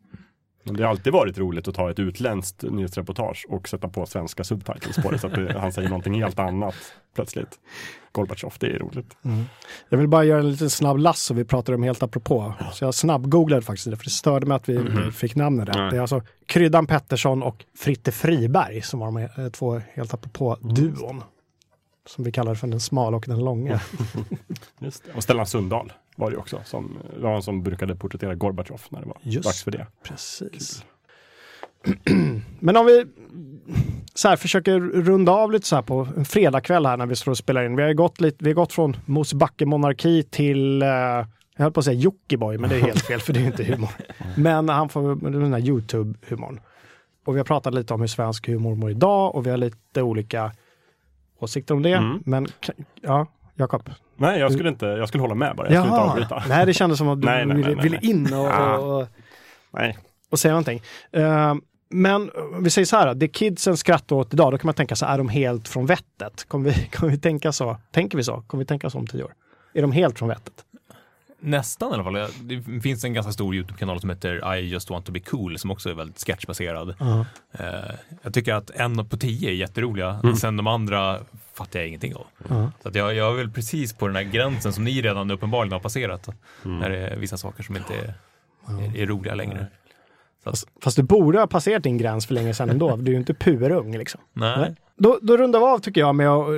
Men 0.64 0.76
det 0.76 0.84
har 0.84 0.90
alltid 0.90 1.14
varit 1.14 1.38
roligt 1.38 1.68
att 1.68 1.76
ta 1.76 1.92
ett 1.92 2.00
utländskt 2.00 2.64
nyhetsreportage 2.64 3.46
och 3.50 3.70
sätta 3.70 3.88
på 3.88 4.06
svenska 4.06 4.44
subtitles 4.44 4.96
på 4.96 5.12
det 5.12 5.20
så 5.20 5.28
att 5.28 5.56
han 5.56 5.74
säger 5.74 5.90
någonting 5.90 6.22
helt 6.22 6.40
annat 6.40 6.76
plötsligt. 7.16 7.60
Gorbatjov, 8.12 8.54
det 8.60 8.68
är 8.68 8.80
roligt. 8.80 9.18
Mm. 9.26 9.44
Jag 9.90 9.98
vill 9.98 10.08
bara 10.08 10.24
göra 10.24 10.40
en 10.40 10.52
liten 10.52 10.70
snabb 10.70 10.98
lass 10.98 11.22
så 11.22 11.34
vi 11.34 11.46
pratar 11.46 11.74
om 11.74 11.84
helt 11.84 12.04
apropå. 12.04 12.54
Så 12.74 12.86
jag 12.86 12.94
snabbgooglade 12.94 13.62
faktiskt 13.62 13.90
det, 13.90 13.98
för 13.98 14.04
det 14.04 14.10
störde 14.10 14.46
mig 14.46 14.56
att 14.56 14.70
vi 14.70 14.76
inte 14.76 15.12
fick 15.12 15.36
namnet 15.36 15.70
rätt. 15.70 15.92
Det 15.92 15.98
är 15.98 16.02
alltså 16.02 16.22
Kryddan 16.46 16.88
Pettersson 16.88 17.44
och 17.44 17.66
Fritte 17.78 18.12
Friberg 18.12 18.82
som 18.82 19.00
var 19.00 19.06
de 19.06 19.18
eh, 19.18 19.50
två 19.50 19.82
helt 19.94 20.14
apropå-duon. 20.14 21.24
Som 22.06 22.24
vi 22.24 22.32
kallar 22.32 22.56
för 22.56 22.68
den 22.68 22.80
smala 22.80 23.18
och 23.18 23.26
den 23.28 23.40
långa. 23.40 23.82
Just 24.80 25.04
det. 25.06 25.12
Och 25.14 25.24
Stellan 25.24 25.46
Sundahl 25.46 25.94
var 26.16 26.32
det 26.32 26.38
också. 26.38 26.62
Som, 26.66 26.98
var 27.18 27.34
han 27.34 27.44
som 27.44 27.64
brukade 27.64 27.96
porträttera 27.96 28.36
Gorbatjov 28.36 28.82
när 28.90 29.00
det 29.00 29.06
var 29.06 29.18
Just 29.22 29.46
dags 29.46 29.64
för 29.64 29.72
det. 29.72 29.88
Precis. 30.04 30.86
Men 32.60 32.78
om 32.78 32.86
vi 32.86 33.06
så 34.14 34.28
här, 34.28 34.36
försöker 34.36 34.80
runda 34.80 35.32
av 35.32 35.52
lite 35.52 35.68
så 35.68 35.76
här 35.76 35.84
på 35.84 36.08
en 36.18 36.26
fredagkväll 36.26 36.86
här 36.86 36.98
när 36.98 37.06
vi 37.06 37.16
står 37.16 37.32
och 37.32 37.38
spelar 37.38 37.66
in. 37.66 37.76
Vi 37.76 37.84
har 37.84 37.94
gått, 37.94 38.22
lite, 38.22 38.38
vi 38.44 38.50
har 38.50 38.56
gått 38.56 38.74
från 38.74 38.98
Mosebacke-monarki 39.06 40.24
till, 40.24 40.82
eh, 40.82 40.88
jag 40.88 41.28
höll 41.58 41.72
på 41.72 41.80
att 41.80 41.86
säga 41.86 42.00
Jockiboi, 42.00 42.58
men 42.58 42.70
det 42.70 42.76
är 42.76 42.80
helt 42.82 43.02
fel 43.08 43.20
för 43.20 43.34
det 43.34 43.40
är 43.40 43.46
inte 43.46 43.64
humor. 43.64 43.90
Men 44.38 44.70
han 44.70 44.90
får 44.90 45.32
den 45.32 45.54
här 45.54 45.60
YouTube-humorn. 45.60 46.60
och 47.26 47.36
vi 47.36 47.40
har 47.40 47.46
pratat 47.46 47.74
lite 47.74 47.94
om 47.94 48.00
hur 48.00 48.08
svensk 48.08 48.48
humor 48.48 48.76
mår 48.76 48.92
idag 48.92 49.36
och 49.36 49.46
vi 49.46 49.50
har 49.50 49.58
lite 49.58 50.02
olika 50.02 50.52
åsikter 51.40 51.74
om 51.74 51.82
det. 51.84 51.94
Mm. 51.94 52.20
Men 52.26 52.48
ja, 53.02 53.28
Jakob. 53.56 53.90
Nej, 54.18 54.40
jag 54.40 54.54
skulle 54.54 54.70
inte, 54.70 54.86
jag 54.86 55.08
skulle 55.08 55.22
hålla 55.22 55.36
med 55.36 55.56
bara. 55.56 55.72
Jag 55.72 55.84
skulle 55.86 56.02
inte 56.02 56.12
avbryta. 56.12 56.44
Nej, 56.50 56.66
det 56.66 56.74
kändes 56.74 56.98
som 56.98 57.08
att 57.10 57.22
du 57.22 57.28
Nej, 57.32 57.46
nej, 57.46 57.58
ville, 57.58 57.76
nej, 57.76 57.84
ville 57.84 58.00
in 58.02 58.26
och, 58.34 58.46
Ja. 58.46 58.78
och, 58.78 59.08
Nej. 59.72 59.98
och 60.32 60.40
säga 60.40 60.52
någonting. 60.52 60.82
Eh, 61.12 61.56
men 61.90 62.32
vi 62.60 62.70
säger 62.70 62.86
så 62.86 62.98
här, 62.98 63.14
det 63.14 63.28
kidsen 63.28 63.78
skrattar 63.78 64.16
åt 64.16 64.34
idag, 64.34 64.52
då 64.52 64.58
kan 64.58 64.68
man 64.68 64.74
tänka 64.76 64.96
så 64.96 65.06
här, 65.06 65.14
är 65.14 65.18
de 65.18 65.30
helt 65.30 65.68
från 65.68 65.86
vettet? 65.86 66.46
Kommer 66.48 66.70
vi, 66.70 66.86
kommer 66.92 67.12
vi 67.12 67.18
tänka 67.20 67.52
så? 67.52 67.78
Tänker 67.92 68.18
vi 68.18 68.24
så? 68.24 68.42
Kommer 68.48 68.64
vi 68.64 68.66
tänka 68.68 68.90
så 68.90 68.98
om 68.98 69.08
tio 69.08 69.24
år? 69.24 69.34
Är 69.74 69.82
de 69.82 69.92
helt 69.92 70.20
från 70.20 70.30
vettet? 70.30 70.54
Nästan 71.46 71.92
i 71.92 71.94
alla 71.94 72.04
fall. 72.04 72.30
Det 72.42 72.82
finns 72.82 73.04
en 73.04 73.14
ganska 73.14 73.32
stor 73.32 73.56
YouTube-kanal 73.56 74.00
som 74.00 74.10
heter 74.10 74.56
I 74.56 74.60
just 74.60 74.90
want 74.90 75.06
to 75.06 75.12
be 75.12 75.20
cool 75.20 75.60
som 75.60 75.72
också 75.72 75.90
är 75.90 75.94
väldigt 75.94 76.26
sketchbaserad. 76.26 76.96
Ja. 77.00 77.26
Eh, 77.52 77.96
jag 78.22 78.34
tycker 78.34 78.54
att 78.54 78.70
en 78.70 79.10
på 79.10 79.18
tio 79.18 79.50
är 79.50 79.54
jätteroliga. 79.54 80.20
Mm. 80.24 80.36
Sen 80.36 80.58
de 80.58 80.68
andra 80.68 81.20
fattar 81.54 81.80
jag 81.80 81.88
ingenting 81.88 82.16
av. 82.16 82.26
Ja. 82.48 82.72
Så 82.82 82.90
att 82.90 82.96
jag, 82.96 83.16
jag 83.16 83.34
är 83.34 83.38
väl 83.38 83.52
precis 83.52 83.94
på 83.94 84.08
den 84.08 84.16
här 84.16 84.24
gränsen 84.24 84.74
som 84.74 84.84
ni 84.84 85.02
redan 85.02 85.32
uppenbarligen 85.32 85.74
har 85.74 85.80
passerat. 85.80 86.28
Mm. 86.66 86.80
När 86.80 86.90
det 86.90 86.98
är 86.98 87.18
vissa 87.18 87.38
saker 87.38 87.64
som 87.64 87.78
inte 87.78 87.94
är, 87.94 88.14
är, 88.68 88.98
är 88.98 89.06
roliga 89.06 89.36
längre. 89.36 89.68
Så 90.44 90.50
Fast, 90.50 90.68
fast 90.82 90.98
du 90.98 91.04
borde 91.04 91.40
ha 91.40 91.48
passerat 91.48 91.84
din 91.84 91.98
gräns 91.98 92.26
för 92.26 92.34
länge 92.34 92.54
sedan 92.54 92.70
ändå. 92.70 92.96
Du 92.96 93.12
är 93.12 93.14
ju 93.14 93.20
inte 93.20 93.34
purung 93.34 93.98
liksom. 93.98 94.22
nej. 94.34 94.76
Då, 94.96 95.20
då 95.22 95.38
rundar 95.38 95.60
vi 95.60 95.66
av 95.66 95.80
tycker 95.80 96.02
jag 96.02 96.16
med 96.16 96.30
att 96.30 96.48
eh, 96.48 96.54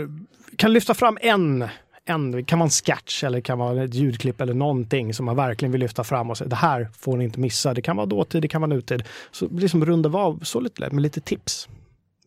kan 0.56 0.74
lyfta 0.74 0.94
fram 0.94 1.18
en, 1.22 1.68
en, 2.06 2.46
kan 2.46 2.60
vara 2.60 2.66
en 2.68 2.70
sketch 2.70 3.24
eller 3.24 3.42
kan 3.42 3.60
vara 3.60 3.84
ett 3.84 3.94
ljudklipp 3.94 4.42
eller 4.42 4.54
någonting 4.54 5.14
som 5.14 5.26
man 5.26 5.36
verkligen 5.36 5.72
vill 5.72 5.82
lyfta 5.82 6.04
fram 6.04 6.30
och 6.30 6.38
säga 6.38 6.48
det 6.48 6.56
här 6.56 6.88
får 6.98 7.18
ni 7.18 7.24
inte 7.24 7.40
missa. 7.40 7.74
Det 7.74 7.82
kan 7.82 7.96
vara 7.98 8.06
dåtid, 8.06 8.42
det 8.42 8.48
kan 8.48 8.62
vara 8.62 8.70
nutid. 8.74 9.04
Så 9.32 9.48
liksom 9.52 9.86
rundar 9.86 10.10
vi 10.10 10.18
av 10.18 10.40
så 10.44 10.60
lite 10.60 10.82
lätt 10.82 10.92
med 10.92 11.02
lite 11.02 11.22
tips. 11.22 11.70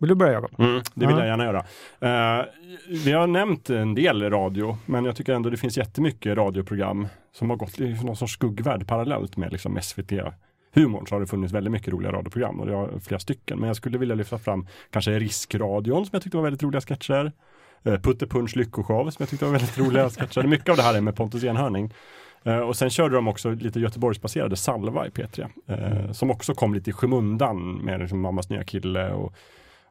Vill 0.01 0.09
du 0.09 0.15
börja 0.15 0.33
Jakob? 0.33 0.51
Mm, 0.61 0.83
det 0.95 1.07
vill 1.07 1.17
Ja. 1.17 1.19
jag 1.19 1.29
gärna 1.29 1.45
göra. 1.45 1.59
Eh, 2.41 2.45
vi 3.05 3.13
har 3.13 3.27
nämnt 3.27 3.71
en 3.71 3.95
del 3.95 4.31
radio, 4.31 4.79
men 4.87 5.05
jag 5.05 5.17
tycker 5.17 5.33
ändå 5.33 5.51
det 5.51 5.57
finns 5.57 5.79
jättemycket 5.79 6.37
radioprogram 6.37 7.09
som 7.33 7.51
har 7.51 7.57
gått 7.57 7.81
i 7.81 7.89
någon 8.05 8.17
sorts 8.17 8.33
skuggvärld 8.33 8.87
parallellt 8.87 9.37
med 9.37 9.53
liksom 9.53 9.79
SVT-humorn. 9.79 11.07
Så 11.07 11.15
har 11.15 11.21
det 11.21 11.27
funnits 11.27 11.53
väldigt 11.55 11.73
mycket 11.73 11.93
roliga 11.93 12.13
radioprogram 12.13 12.61
och 12.61 12.67
det 12.67 12.75
har 12.75 12.99
flera 12.99 13.19
stycken. 13.21 13.59
Men 13.59 13.67
jag 13.67 13.77
skulle 13.77 13.99
vilja 13.99 14.15
lyfta 14.15 14.39
fram 14.39 14.67
kanske 14.91 15.19
Riskradion 15.19 16.07
som 16.07 16.11
jag 16.13 16.23
tyckte 16.23 16.37
var 16.37 16.45
väldigt 16.45 16.63
roliga 16.63 16.81
sketcher. 16.81 17.33
Eh, 17.85 17.99
Putte 18.01 18.27
Punch 18.27 18.57
Lyckoshow 18.57 19.11
som 19.11 19.17
jag 19.23 19.29
tyckte 19.29 19.45
var 19.45 19.53
väldigt 19.53 19.79
roliga 19.79 20.11
sketcher. 20.11 20.43
Mycket 20.43 20.69
av 20.69 20.77
det 20.77 20.83
här 20.83 20.95
är 20.95 21.01
med 21.01 21.17
Pontus 21.17 21.45
Enhörning. 21.45 21.95
Eh, 22.45 22.59
och 22.59 22.77
sen 22.77 22.91
körde 22.91 23.15
de 23.15 23.29
också 23.29 23.51
lite 23.51 23.81
Göteborgsbaserade 23.81 24.57
Salva 24.57 25.07
i 25.07 25.11
P3. 25.11 25.49
Eh, 25.67 26.13
som 26.13 26.31
också 26.31 26.55
kom 26.55 26.75
lite 26.75 26.91
i 26.91 26.93
skymundan 26.93 27.73
med 27.73 28.01
liksom 28.01 28.21
Mammas 28.21 28.51
nya 28.51 28.65
kille 28.65 29.11
och 29.13 29.33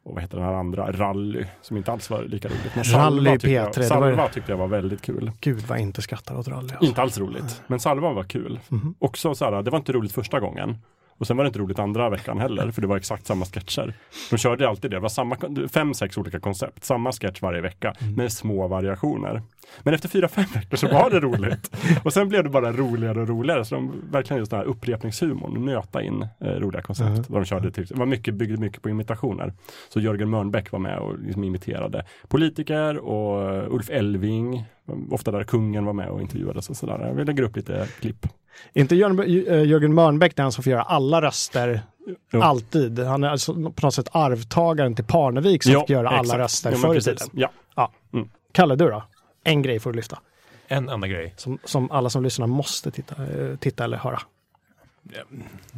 och 0.03 0.13
vad 0.13 0.21
heter 0.21 0.37
den 0.37 0.45
här 0.47 0.53
andra, 0.53 0.91
Rally, 0.91 1.45
som 1.61 1.77
inte 1.77 1.91
alls 1.91 2.09
var 2.09 2.23
lika 2.23 2.47
roligt. 2.47 2.71
Men 2.75 2.83
Rally 2.83 2.91
Salva 2.93 3.29
i 3.29 3.39
tyckte 3.39 3.51
jag, 3.51 3.67
P3, 3.71 3.77
det 3.79 3.83
Salva 3.83 4.11
var- 4.15 4.27
tyckte 4.29 4.51
jag 4.51 4.57
var 4.57 4.67
väldigt 4.67 5.01
kul. 5.01 5.31
Gud 5.41 5.61
vad 5.67 5.77
jag 5.77 5.83
inte 5.83 6.01
skrattar 6.01 6.37
åt 6.37 6.47
rally. 6.47 6.69
Alltså. 6.71 6.85
Inte 6.85 7.01
alls 7.01 7.17
roligt, 7.17 7.61
men 7.67 7.79
Salva 7.79 8.13
var 8.13 8.23
kul. 8.23 8.59
Mhm. 8.69 8.95
Också 8.99 9.35
så 9.35 9.45
här, 9.45 9.61
det 9.63 9.71
var 9.71 9.77
inte 9.79 9.91
roligt 9.91 10.11
första 10.11 10.39
gången. 10.39 10.77
Och 11.17 11.27
sen 11.27 11.37
var 11.37 11.43
det 11.43 11.47
inte 11.47 11.59
roligt 11.59 11.79
andra 11.79 12.09
veckan 12.09 12.39
heller, 12.39 12.71
för 12.71 12.81
det 12.81 12.87
var 12.87 12.97
exakt 12.97 13.25
samma 13.27 13.45
sketcher. 13.45 13.93
De 14.31 14.37
körde 14.37 14.69
alltid 14.69 14.91
det, 14.91 14.97
det 14.97 15.01
var 15.01 15.09
samma, 15.09 15.37
fem, 15.73 15.93
sex 15.93 16.17
olika 16.17 16.39
koncept, 16.39 16.83
samma 16.83 17.11
sketch 17.11 17.41
varje 17.41 17.61
vecka, 17.61 17.93
Mm. 18.01 18.13
med 18.15 18.31
små 18.31 18.67
variationer. 18.67 19.41
Men 19.83 19.93
efter 19.93 20.09
fyra, 20.09 20.27
fem 20.27 20.45
veckor 20.53 20.77
så 20.77 20.87
var 20.87 21.09
det 21.09 21.19
roligt. 21.19 21.71
och 22.03 22.13
sen 22.13 22.29
blev 22.29 22.43
det 22.43 22.49
bara 22.49 22.71
roligare 22.71 23.21
och 23.21 23.27
roligare, 23.27 23.65
så 23.65 23.75
de 23.75 23.91
verkligen 24.11 24.39
just 24.39 24.51
den 24.51 24.59
här 24.59 24.67
upprepningshumorn, 24.67 25.65
nöta 25.65 26.01
in 26.03 26.27
eh, 26.41 26.47
roliga 26.47 26.81
koncept. 26.81 27.09
Mm. 27.09 27.23
De 27.27 27.45
körde 27.45 27.71
till, 27.71 27.85
det 27.85 27.95
var 27.95 28.05
mycket, 28.05 28.33
byggde 28.33 28.57
mycket 28.57 28.81
på 28.81 28.89
imitationer. 28.89 29.53
Så 29.89 29.99
Jörgen 29.99 30.29
Mörnbäck 30.29 30.71
var 30.71 30.79
med 30.79 30.97
och 30.99 31.19
liksom 31.19 31.43
imiterade 31.43 32.05
politiker 32.27 32.97
och 32.97 33.53
eh, 33.55 33.73
Ulf 33.73 33.89
Elving, 33.89 34.63
ofta 35.11 35.31
där 35.31 35.43
kungen 35.43 35.85
var 35.85 35.93
med 35.93 36.09
och 36.09 36.21
intervjuades 36.21 36.69
och 36.69 36.77
sådär. 36.77 37.13
Vi 37.15 37.25
lägger 37.25 37.43
upp 37.43 37.55
lite 37.55 37.87
klipp. 37.99 38.27
Inte 38.73 38.95
Jörgen, 38.95 39.19
eh, 39.47 39.63
Jörgen 39.63 39.93
Mörnbäck 39.93 40.35
den 40.35 40.51
som 40.51 40.63
får 40.63 40.71
göra 40.71 40.81
alla 40.81 41.21
röster 41.21 41.81
Jo. 42.31 42.41
alltid? 42.41 42.99
Han 42.99 43.23
är 43.23 43.29
alltså 43.29 43.53
på 43.53 43.85
något 43.85 43.93
sätt 43.93 44.09
arvtagaren 44.11 44.95
till 44.95 45.05
Parnevik 45.05 45.63
som 45.63 45.71
Ja, 45.71 45.79
fick 45.79 45.89
göra 45.89 46.09
alla 46.09 46.19
exakt. 46.19 46.39
röster 46.39 46.71
Ja, 46.71 46.77
men 46.77 46.81
förr 46.81 46.97
i 46.97 47.01
tiden. 47.01 47.27
Ja. 47.33 47.51
ja. 47.75 47.91
Mm. 48.13 48.29
Kalle, 48.51 48.75
du 48.75 48.85
då? 48.89 49.03
En 49.43 49.61
grej 49.61 49.79
får 49.79 49.91
du 49.91 49.95
lyfta. 49.95 50.19
En 50.67 50.89
enda 50.89 51.07
grej. 51.07 51.33
Som, 51.37 51.57
som 51.63 51.91
alla 51.91 52.09
som 52.09 52.23
lyssnar 52.23 52.47
måste 52.47 52.91
titta, 52.91 53.15
eh, 53.23 53.55
titta 53.57 53.83
eller 53.83 53.97
höra. 53.97 54.19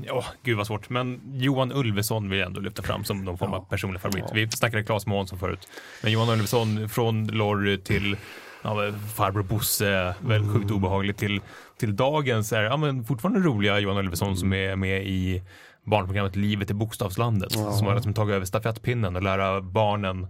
Ja, 0.06 0.26
gud 0.44 0.57
vad 0.57 0.68
svårt. 0.68 0.90
Men 0.90 1.22
Johan 1.34 1.72
Ulveson 1.72 2.30
vill 2.30 2.40
jag 2.40 2.45
ändå 2.45 2.61
lyfta 2.61 2.81
fram 2.81 3.03
som 3.03 3.26
någon 3.26 3.38
form 3.38 3.53
av 3.53 3.65
personlig 3.69 4.02
favorit. 4.02 4.26
Vi 4.34 4.49
snackade 4.52 4.84
Claes 4.84 5.06
Månsson 5.06 5.40
förut. 5.40 5.68
Men 6.03 6.11
Johan 6.11 6.30
Ulveson 6.30 6.90
från 6.90 7.27
Lorry 7.27 7.77
till 7.77 8.18
ja, 8.61 8.91
farbror 9.15 9.44
Bosse, 9.44 10.15
väldigt 10.19 10.53
sjukt 10.53 10.72
obehagligt, 10.72 11.18
till, 11.18 11.41
till 11.80 11.95
dagens 11.95 12.53
är 12.53 12.64
ja, 12.64 12.77
men 12.77 13.03
fortfarande 13.03 13.40
roliga 13.40 13.80
Johan 13.80 13.98
Ulveson 13.98 14.38
som 14.38 14.53
är 14.53 14.76
med 14.76 15.03
i 15.03 15.44
barnprogrammet 15.84 16.36
Livet 16.36 16.72
i 16.72 16.73
bokstavslandet. 16.73 17.56
Ja. 17.56 17.72
Som 17.72 17.88
har 17.88 17.95
liksom 17.95 18.14
tagit 18.14 18.36
över 18.36 18.45
stafettpinnen 18.45 19.15
och 19.15 19.23
lära 19.23 19.61
barnen 19.61 20.27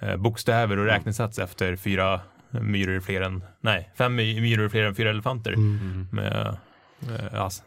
eh, 0.00 0.16
bokstäver 0.16 0.78
och 0.78 0.86
räknesats 0.86 1.38
efter 1.38 1.76
fyra 1.76 2.20
myror 2.50 2.96
är 2.96 3.00
fler 3.00 3.20
än, 3.20 3.44
nej, 3.60 3.90
fem 3.98 4.14
my- 4.14 4.40
myror 4.40 4.64
är 4.64 4.68
fler 4.68 4.84
än 4.84 4.94
fyra 4.94 5.10
elefanter. 5.10 5.52
Mm. 5.52 6.08
Med 6.12 6.56
alltså, 7.32 7.62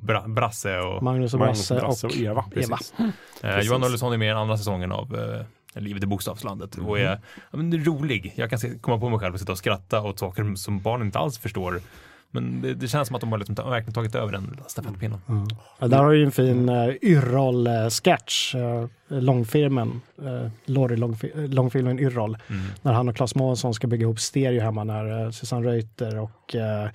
bra, 0.00 0.28
Brasse 0.28 0.78
och 0.78 1.02
Magnus 1.02 1.34
och 1.34 1.40
Brasse 1.40 1.74
Brasse 1.74 2.06
och 2.06 2.16
Eva. 2.16 2.44
Eva. 2.56 2.78
Eh. 3.42 3.60
Johan 3.60 3.84
Ulveson 3.84 4.12
är 4.12 4.16
med 4.16 4.26
i 4.26 4.28
den 4.28 4.38
andra 4.38 4.56
säsongen 4.56 4.92
av 4.92 5.16
eh, 5.18 5.46
Livet 5.74 6.02
i 6.02 6.06
bokstavslandet 6.06 6.78
och 6.78 6.98
är 6.98 7.04
ja, 7.04 7.18
men, 7.50 7.84
rolig. 7.84 8.32
Jag 8.36 8.50
kan 8.50 8.58
se, 8.58 8.78
komma 8.80 8.98
på 8.98 9.08
mig 9.08 9.18
själv 9.18 9.34
och 9.34 9.40
sitta 9.40 9.52
och 9.52 9.58
skratta 9.58 10.02
åt 10.02 10.18
saker 10.18 10.54
som 10.54 10.80
barnen 10.80 11.06
inte 11.06 11.18
alls 11.18 11.38
förstår. 11.38 11.80
Men 12.34 12.62
det, 12.62 12.74
det 12.74 12.88
känns 12.88 13.08
som 13.08 13.14
att 13.14 13.20
de 13.20 13.32
har 13.32 13.38
liksom 13.38 13.56
ta- 13.56 13.70
verkligen 13.70 13.94
tagit 13.94 14.14
över 14.14 14.32
den 14.32 14.60
stafettpinnen. 14.66 15.20
Ja, 15.78 15.88
där 15.88 15.98
har 15.98 16.10
du 16.10 16.18
ju 16.18 16.24
en 16.24 16.32
fin 16.32 16.68
uh, 16.68 16.94
Yrrol-sketch, 17.02 18.54
uh, 18.54 18.86
långfilmen, 19.08 20.00
uh, 20.22 20.48
Lorry 20.64 20.96
långfi- 20.96 21.38
eh, 21.38 21.48
långfilmen 21.50 21.98
Yrrol. 21.98 22.38
Mm. 22.48 22.62
När 22.82 22.92
han 22.92 23.08
och 23.08 23.16
Claes 23.16 23.34
Månsson 23.34 23.74
ska 23.74 23.86
bygga 23.86 24.02
ihop 24.02 24.20
stereo 24.20 24.60
hemma 24.60 24.84
när 24.84 25.24
uh, 25.24 25.30
Susanne 25.30 25.66
Reuter 25.68 26.18
och 26.18 26.54
uh, 26.54 26.90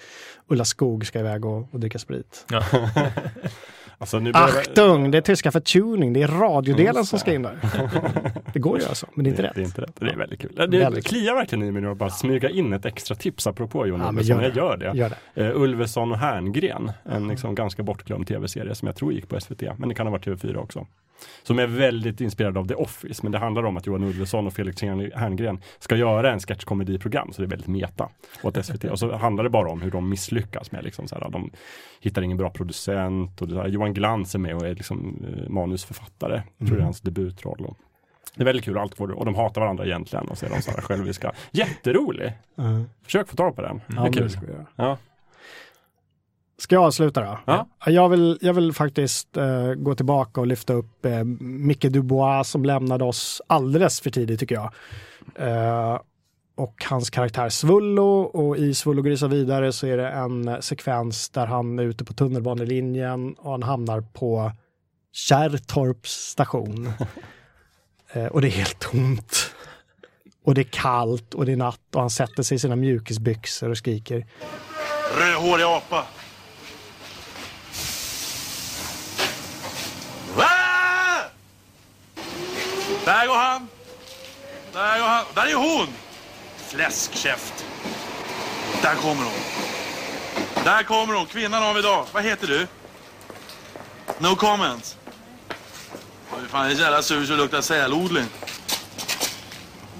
Ulla 0.48 0.66
Skog 0.66 1.06
ska 1.06 1.20
iväg 1.20 1.46
och, 1.46 1.74
och 1.74 1.80
dricka 1.80 2.00
sprit. 2.00 2.46
Ja. 2.50 2.64
Alltså, 4.00 4.20
börjar- 4.20 4.34
Achtung, 4.44 5.12
det 5.12 5.18
är 5.18 5.22
tyska 5.22 5.52
för 5.52 5.60
tuning, 5.60 6.14
det 6.14 6.22
är 6.24 6.28
radiodelen 6.28 6.90
Mm, 6.90 7.04
som 7.06 7.20
ska 7.20 7.34
in 7.34 7.42
där. 7.42 7.58
det 8.54 8.60
går 8.60 8.76
att 8.78 8.84
göra 8.84 8.96
så, 8.96 9.08
men 9.14 9.24
det 9.24 9.28
är 9.28 9.32
inte 9.32 9.42
det, 9.42 9.48
rätt. 9.48 9.56
Det 9.56 9.62
är 9.62 9.66
inte 9.66 9.82
rätt. 9.82 9.96
Det 10.00 10.10
är 10.12 10.16
väldigt 10.18 10.40
kul. 10.40 10.52
Det 10.56 10.78
Väldigt 10.80 11.08
kliar 11.08 11.36
verkligen 11.36 11.64
i 11.68 11.72
mig 11.72 11.82
nu 11.82 11.90
att 11.92 11.98
bara 11.98 12.10
smyga 12.10 12.50
in 12.50 12.74
ett 12.74 12.86
extra 12.86 13.16
tips 13.16 13.48
apropå 13.48 13.88
Jon 13.88 14.00
Ja, 14.02 14.10
Ulveson. 14.10 14.38
gör 14.38 14.44
Jag 14.44 14.54
det. 14.54 14.60
gör 14.60 14.78
det. 14.78 14.98
Gör 15.42 15.52
Uh, 15.52 15.62
Ulveson 15.62 16.12
och 16.12 16.18
Herngren, 16.18 16.92
en 17.04 17.28
liksom 17.28 17.56
ganska 17.56 17.84
bortglömd 17.84 18.28
tv-serie 18.28 18.76
som 18.76 18.86
jag 18.86 18.96
tror 18.96 19.14
gick 19.14 19.30
på 19.30 19.40
SVT, 19.40 19.62
men 19.78 19.90
det 19.90 19.96
kan 19.96 20.08
ha 20.08 20.12
varit 20.12 20.26
TV4 20.28 20.56
också. 20.58 20.88
Som 21.44 21.60
är 21.60 21.68
väldigt 21.68 22.22
inspirerad 22.22 22.58
av 22.58 22.68
The 22.68 22.74
Office, 22.74 23.20
men 23.24 23.32
det 23.32 23.38
handlar 23.38 23.64
om 23.64 23.78
att 23.78 23.86
Johan 23.88 24.04
Ulveson 24.04 24.48
och 24.48 24.54
Felix 24.54 24.82
Herngren 25.16 25.60
ska 25.80 25.96
göra 25.96 26.32
en 26.32 26.40
sketchkomediprogram, 26.40 27.34
så 27.34 27.42
det 27.42 27.46
är 27.46 27.50
väldigt 27.50 27.68
meta 27.68 28.10
åt 28.44 28.66
SVT. 28.66 28.84
Och 28.84 29.00
så 29.00 29.16
handlar 29.16 29.44
det 29.44 29.50
bara 29.50 29.70
om 29.72 29.82
hur 29.82 29.92
de 29.92 30.10
misslyckas 30.10 30.72
med 30.72 30.84
liksom 30.84 31.08
så 31.08 31.16
här, 31.16 31.30
de 31.30 31.52
hittar 32.02 32.22
ingen 32.22 32.38
bra 32.38 32.50
producent 32.50 33.42
och 33.42 33.48
det 33.48 33.56
där. 33.56 33.68
Johan 33.68 33.87
Glans 33.94 34.36
är 34.36 34.40
med 34.40 34.56
och 34.56 34.68
är 34.68 34.76
liksom 34.76 35.26
eh, 35.28 35.50
manusförfattare, 35.50 36.44
tror 36.58 36.76
det 36.76 36.82
är 36.82 36.84
hans 36.84 37.02
debutroll. 37.02 37.66
Och 37.66 37.78
det 38.36 38.44
är 38.44 38.46
väldigt 38.46 38.66
kul, 38.66 38.78
allt 38.78 38.96
går, 38.96 39.12
och 39.12 39.26
de 39.26 39.36
hatar 39.36 39.62
varandra 39.62 39.86
egentligen 39.86 40.28
och 40.28 40.38
så 40.38 40.46
är 40.46 40.50
de 40.50 40.62
så 40.62 40.72
här 40.72 40.82
själviska. 40.82 41.32
Jätterolig! 41.52 42.34
Mm. 42.58 42.86
Försök 43.04 43.28
få 43.28 43.36
tag 43.36 43.56
på 43.56 43.62
den. 43.62 43.82
Ja, 43.88 44.02
det 44.02 44.08
är 44.08 44.14
kul. 44.14 44.30
ska 44.30 44.46
göra. 44.46 44.66
Ja. 44.76 44.98
Ska 46.58 46.76
jag 46.76 46.84
avsluta 46.84 47.22
då? 47.22 47.40
Ja. 47.46 47.68
Jag, 47.86 48.10
vill, 48.10 48.38
jag 48.42 48.54
vill 48.54 48.74
faktiskt 48.74 49.38
eh, 49.38 49.74
gå 49.74 49.96
tillbaka 49.96 50.42
och 50.42 50.48
lyfta 50.48 50.74
upp 50.74 51.06
eh, 51.06 51.24
Micke 51.40 51.82
Dubois 51.86 52.50
som 52.50 52.66
lämnade 52.66 53.04
oss 53.04 53.42
alldeles 53.48 54.02
för 54.02 54.10
tidigt 54.10 54.40
tycker 54.40 54.56
jag. 54.56 54.74
Eh, 55.36 56.00
och 56.58 56.84
hans 56.86 57.10
karaktär 57.10 57.50
Svullo 57.50 58.22
och 58.22 58.58
i 58.58 58.74
Svullo 58.74 59.02
grisar 59.02 59.28
vidare 59.28 59.72
så 59.74 59.88
är 59.88 59.98
det 59.98 60.10
en 60.10 60.62
sekvens 60.62 61.30
där 61.30 61.46
han 61.46 61.80
är 61.80 61.84
ute 61.84 62.06
på 62.06 62.14
tunnelbanelinjen 62.14 63.34
och 63.34 63.52
han 63.52 63.64
hamnar 63.64 64.02
på 64.02 64.52
Kärrtorps 65.14 66.12
station. 66.12 66.94
eh, 68.14 68.26
och 68.26 68.42
det 68.42 68.48
är 68.48 68.52
helt 68.52 68.80
tomt. 68.80 69.54
Och 70.44 70.54
det 70.54 70.62
är 70.62 70.72
kallt 70.72 71.34
och 71.34 71.46
det 71.46 71.52
är 71.52 71.58
natt 71.58 71.96
och 71.96 72.02
han 72.02 72.10
sätter 72.10 72.44
sig 72.44 72.56
i 72.56 72.60
sina 72.60 72.76
mjukisbyxor 72.76 73.70
och 73.70 73.78
skriker 73.78 74.26
Rödhårig 75.18 75.64
apa. 75.64 76.06
Ah! 80.38 81.22
Där 83.06 83.28
går 83.28 83.36
han. 83.36 83.68
Där 84.74 85.00
går 85.00 85.08
han. 85.08 85.26
Där 85.36 85.48
är 85.48 85.56
hon. 85.56 85.88
Fläskkäft. 86.68 87.66
Där 88.82 88.96
kommer 88.96 89.24
hon. 89.24 89.34
Där 90.64 90.84
kommer 90.84 91.14
hon. 91.14 91.26
Kvinnan 91.26 91.64
av 91.64 91.78
idag. 91.78 92.06
Vad 92.12 92.24
heter 92.24 92.48
du? 92.48 92.68
No 94.20 94.36
comments. 94.36 94.98
Fy 96.30 96.48
fan, 96.48 96.66
det 96.66 96.72
är 96.72 96.76
så 96.76 96.82
jävla 96.82 97.02
sur 97.02 97.26
så 97.26 97.32
det 97.32 97.38
luktar 97.38 97.62
sälodling. 97.62 98.26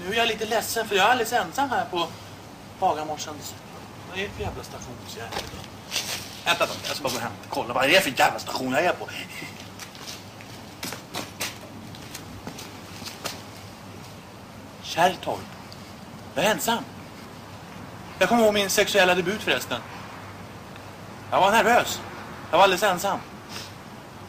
Nu 0.00 0.12
är 0.14 0.18
jag 0.18 0.28
lite 0.28 0.46
ledsen 0.46 0.88
för 0.88 0.96
jag 0.96 1.06
är 1.06 1.10
alldeles 1.10 1.32
ensam 1.32 1.70
här 1.70 1.84
på 1.84 2.06
Bagarmorsans... 2.80 3.54
Vad 4.10 4.18
är 4.18 4.22
det 4.22 4.30
för 4.36 4.42
jävla 4.42 4.64
station? 4.64 4.94
Vänta 6.44 6.66
då, 6.66 6.72
jag 6.86 6.96
ska 6.96 7.02
bara 7.02 7.12
gå 7.12 7.18
hem 7.18 7.32
och 7.44 7.50
kolla 7.50 7.74
vad 7.74 7.84
är 7.84 7.88
det 7.88 8.00
för 8.00 8.14
jävla 8.18 8.38
station 8.38 8.72
jag 8.72 8.84
är 8.84 8.92
på. 8.92 9.08
Kärrtorp. 14.82 15.57
Jag 16.38 16.46
är 16.46 16.50
ensam. 16.50 16.84
Jag 18.18 18.28
kommer 18.28 18.44
ihåg 18.44 18.54
min 18.54 18.70
sexuella 18.70 19.14
debut 19.14 19.42
förresten. 19.42 19.80
Jag 21.30 21.40
var 21.40 21.50
nervös. 21.50 22.00
Jag 22.50 22.58
var 22.58 22.64
alldeles 22.64 22.82
ensam. 22.82 23.18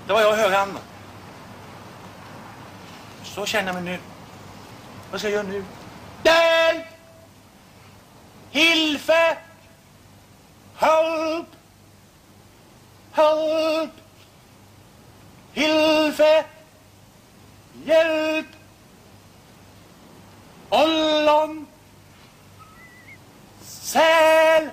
Det 0.07 0.14
var 0.14 0.22
jag 0.22 0.31
och 0.31 0.38
höghanden. 0.38 0.81
Så 3.23 3.45
känner 3.45 3.73
jag 3.73 3.84
mig 3.84 3.84
nu. 3.84 3.99
Vad 5.11 5.19
ska 5.19 5.30
jag 5.30 5.34
göra 5.34 5.48
nu? 5.48 5.65
Hjälp! 6.23 6.86
Hilfe! 8.52 9.38
Help! 10.76 11.48
Help! 13.11 13.91
Hilfe! 15.53 16.45
Hjälp! 17.86 18.48
Ollon! 20.69 21.68
Säl! 23.89 24.69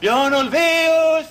Björn 0.00 0.34
Ulvaeus! 0.34 1.26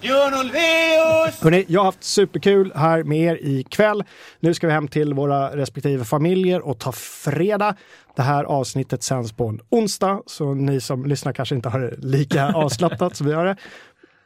Björn 0.00 0.34
Ulvaeus! 0.34 1.42
Hörrni, 1.42 1.64
jag 1.68 1.80
har 1.80 1.84
haft 1.84 2.04
superkul 2.04 2.72
här 2.74 3.02
med 3.02 3.18
er 3.18 3.38
ikväll. 3.42 4.04
Nu 4.40 4.54
ska 4.54 4.66
vi 4.66 4.72
hem 4.72 4.88
till 4.88 5.14
våra 5.14 5.56
respektive 5.56 6.04
familjer 6.04 6.60
och 6.60 6.78
ta 6.78 6.92
fredag. 6.92 7.76
Det 8.16 8.22
här 8.22 8.44
avsnittet 8.44 9.02
sänds 9.02 9.32
på 9.32 9.48
en 9.48 9.60
onsdag, 9.68 10.22
så 10.26 10.54
ni 10.54 10.80
som 10.80 11.06
lyssnar 11.06 11.32
kanske 11.32 11.54
inte 11.54 11.68
har 11.68 11.80
det 11.80 11.96
lika 11.98 12.48
avslappnat 12.54 13.16
som 13.16 13.26
vi 13.26 13.32
har 13.32 13.44
det. 13.44 13.56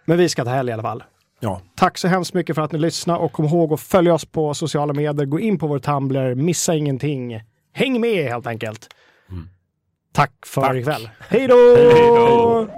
Men 0.05 0.19
vi 0.19 0.29
ska 0.29 0.45
ta 0.45 0.51
helg 0.51 0.71
i 0.71 0.73
alla 0.73 0.83
fall. 0.83 1.05
Ja. 1.41 1.61
Tack 1.77 1.99
så 1.99 2.09
hemskt 2.09 2.35
mycket 2.35 2.55
för 2.55 2.63
att 2.63 2.73
ni 2.73 2.79
lyssnade 2.79 3.19
och 3.19 3.33
kom 3.33 3.45
ihåg 3.45 3.73
att 3.73 3.81
följa 3.81 4.15
oss 4.15 4.25
på 4.25 4.55
sociala 4.55 4.93
medier. 4.93 5.27
Gå 5.27 5.41
in 5.41 5.59
på 5.59 5.67
vår 5.67 5.79
Tumblr, 5.79 6.35
missa 6.35 6.75
ingenting. 6.75 7.41
Häng 7.73 8.01
med 8.01 8.25
helt 8.25 8.47
enkelt. 8.47 8.89
Tack 10.13 10.33
för 10.47 10.77
ikväll. 10.77 11.11
Hej 11.29 11.47
då! 11.49 11.77
Hej 11.77 12.07
då! 12.07 12.69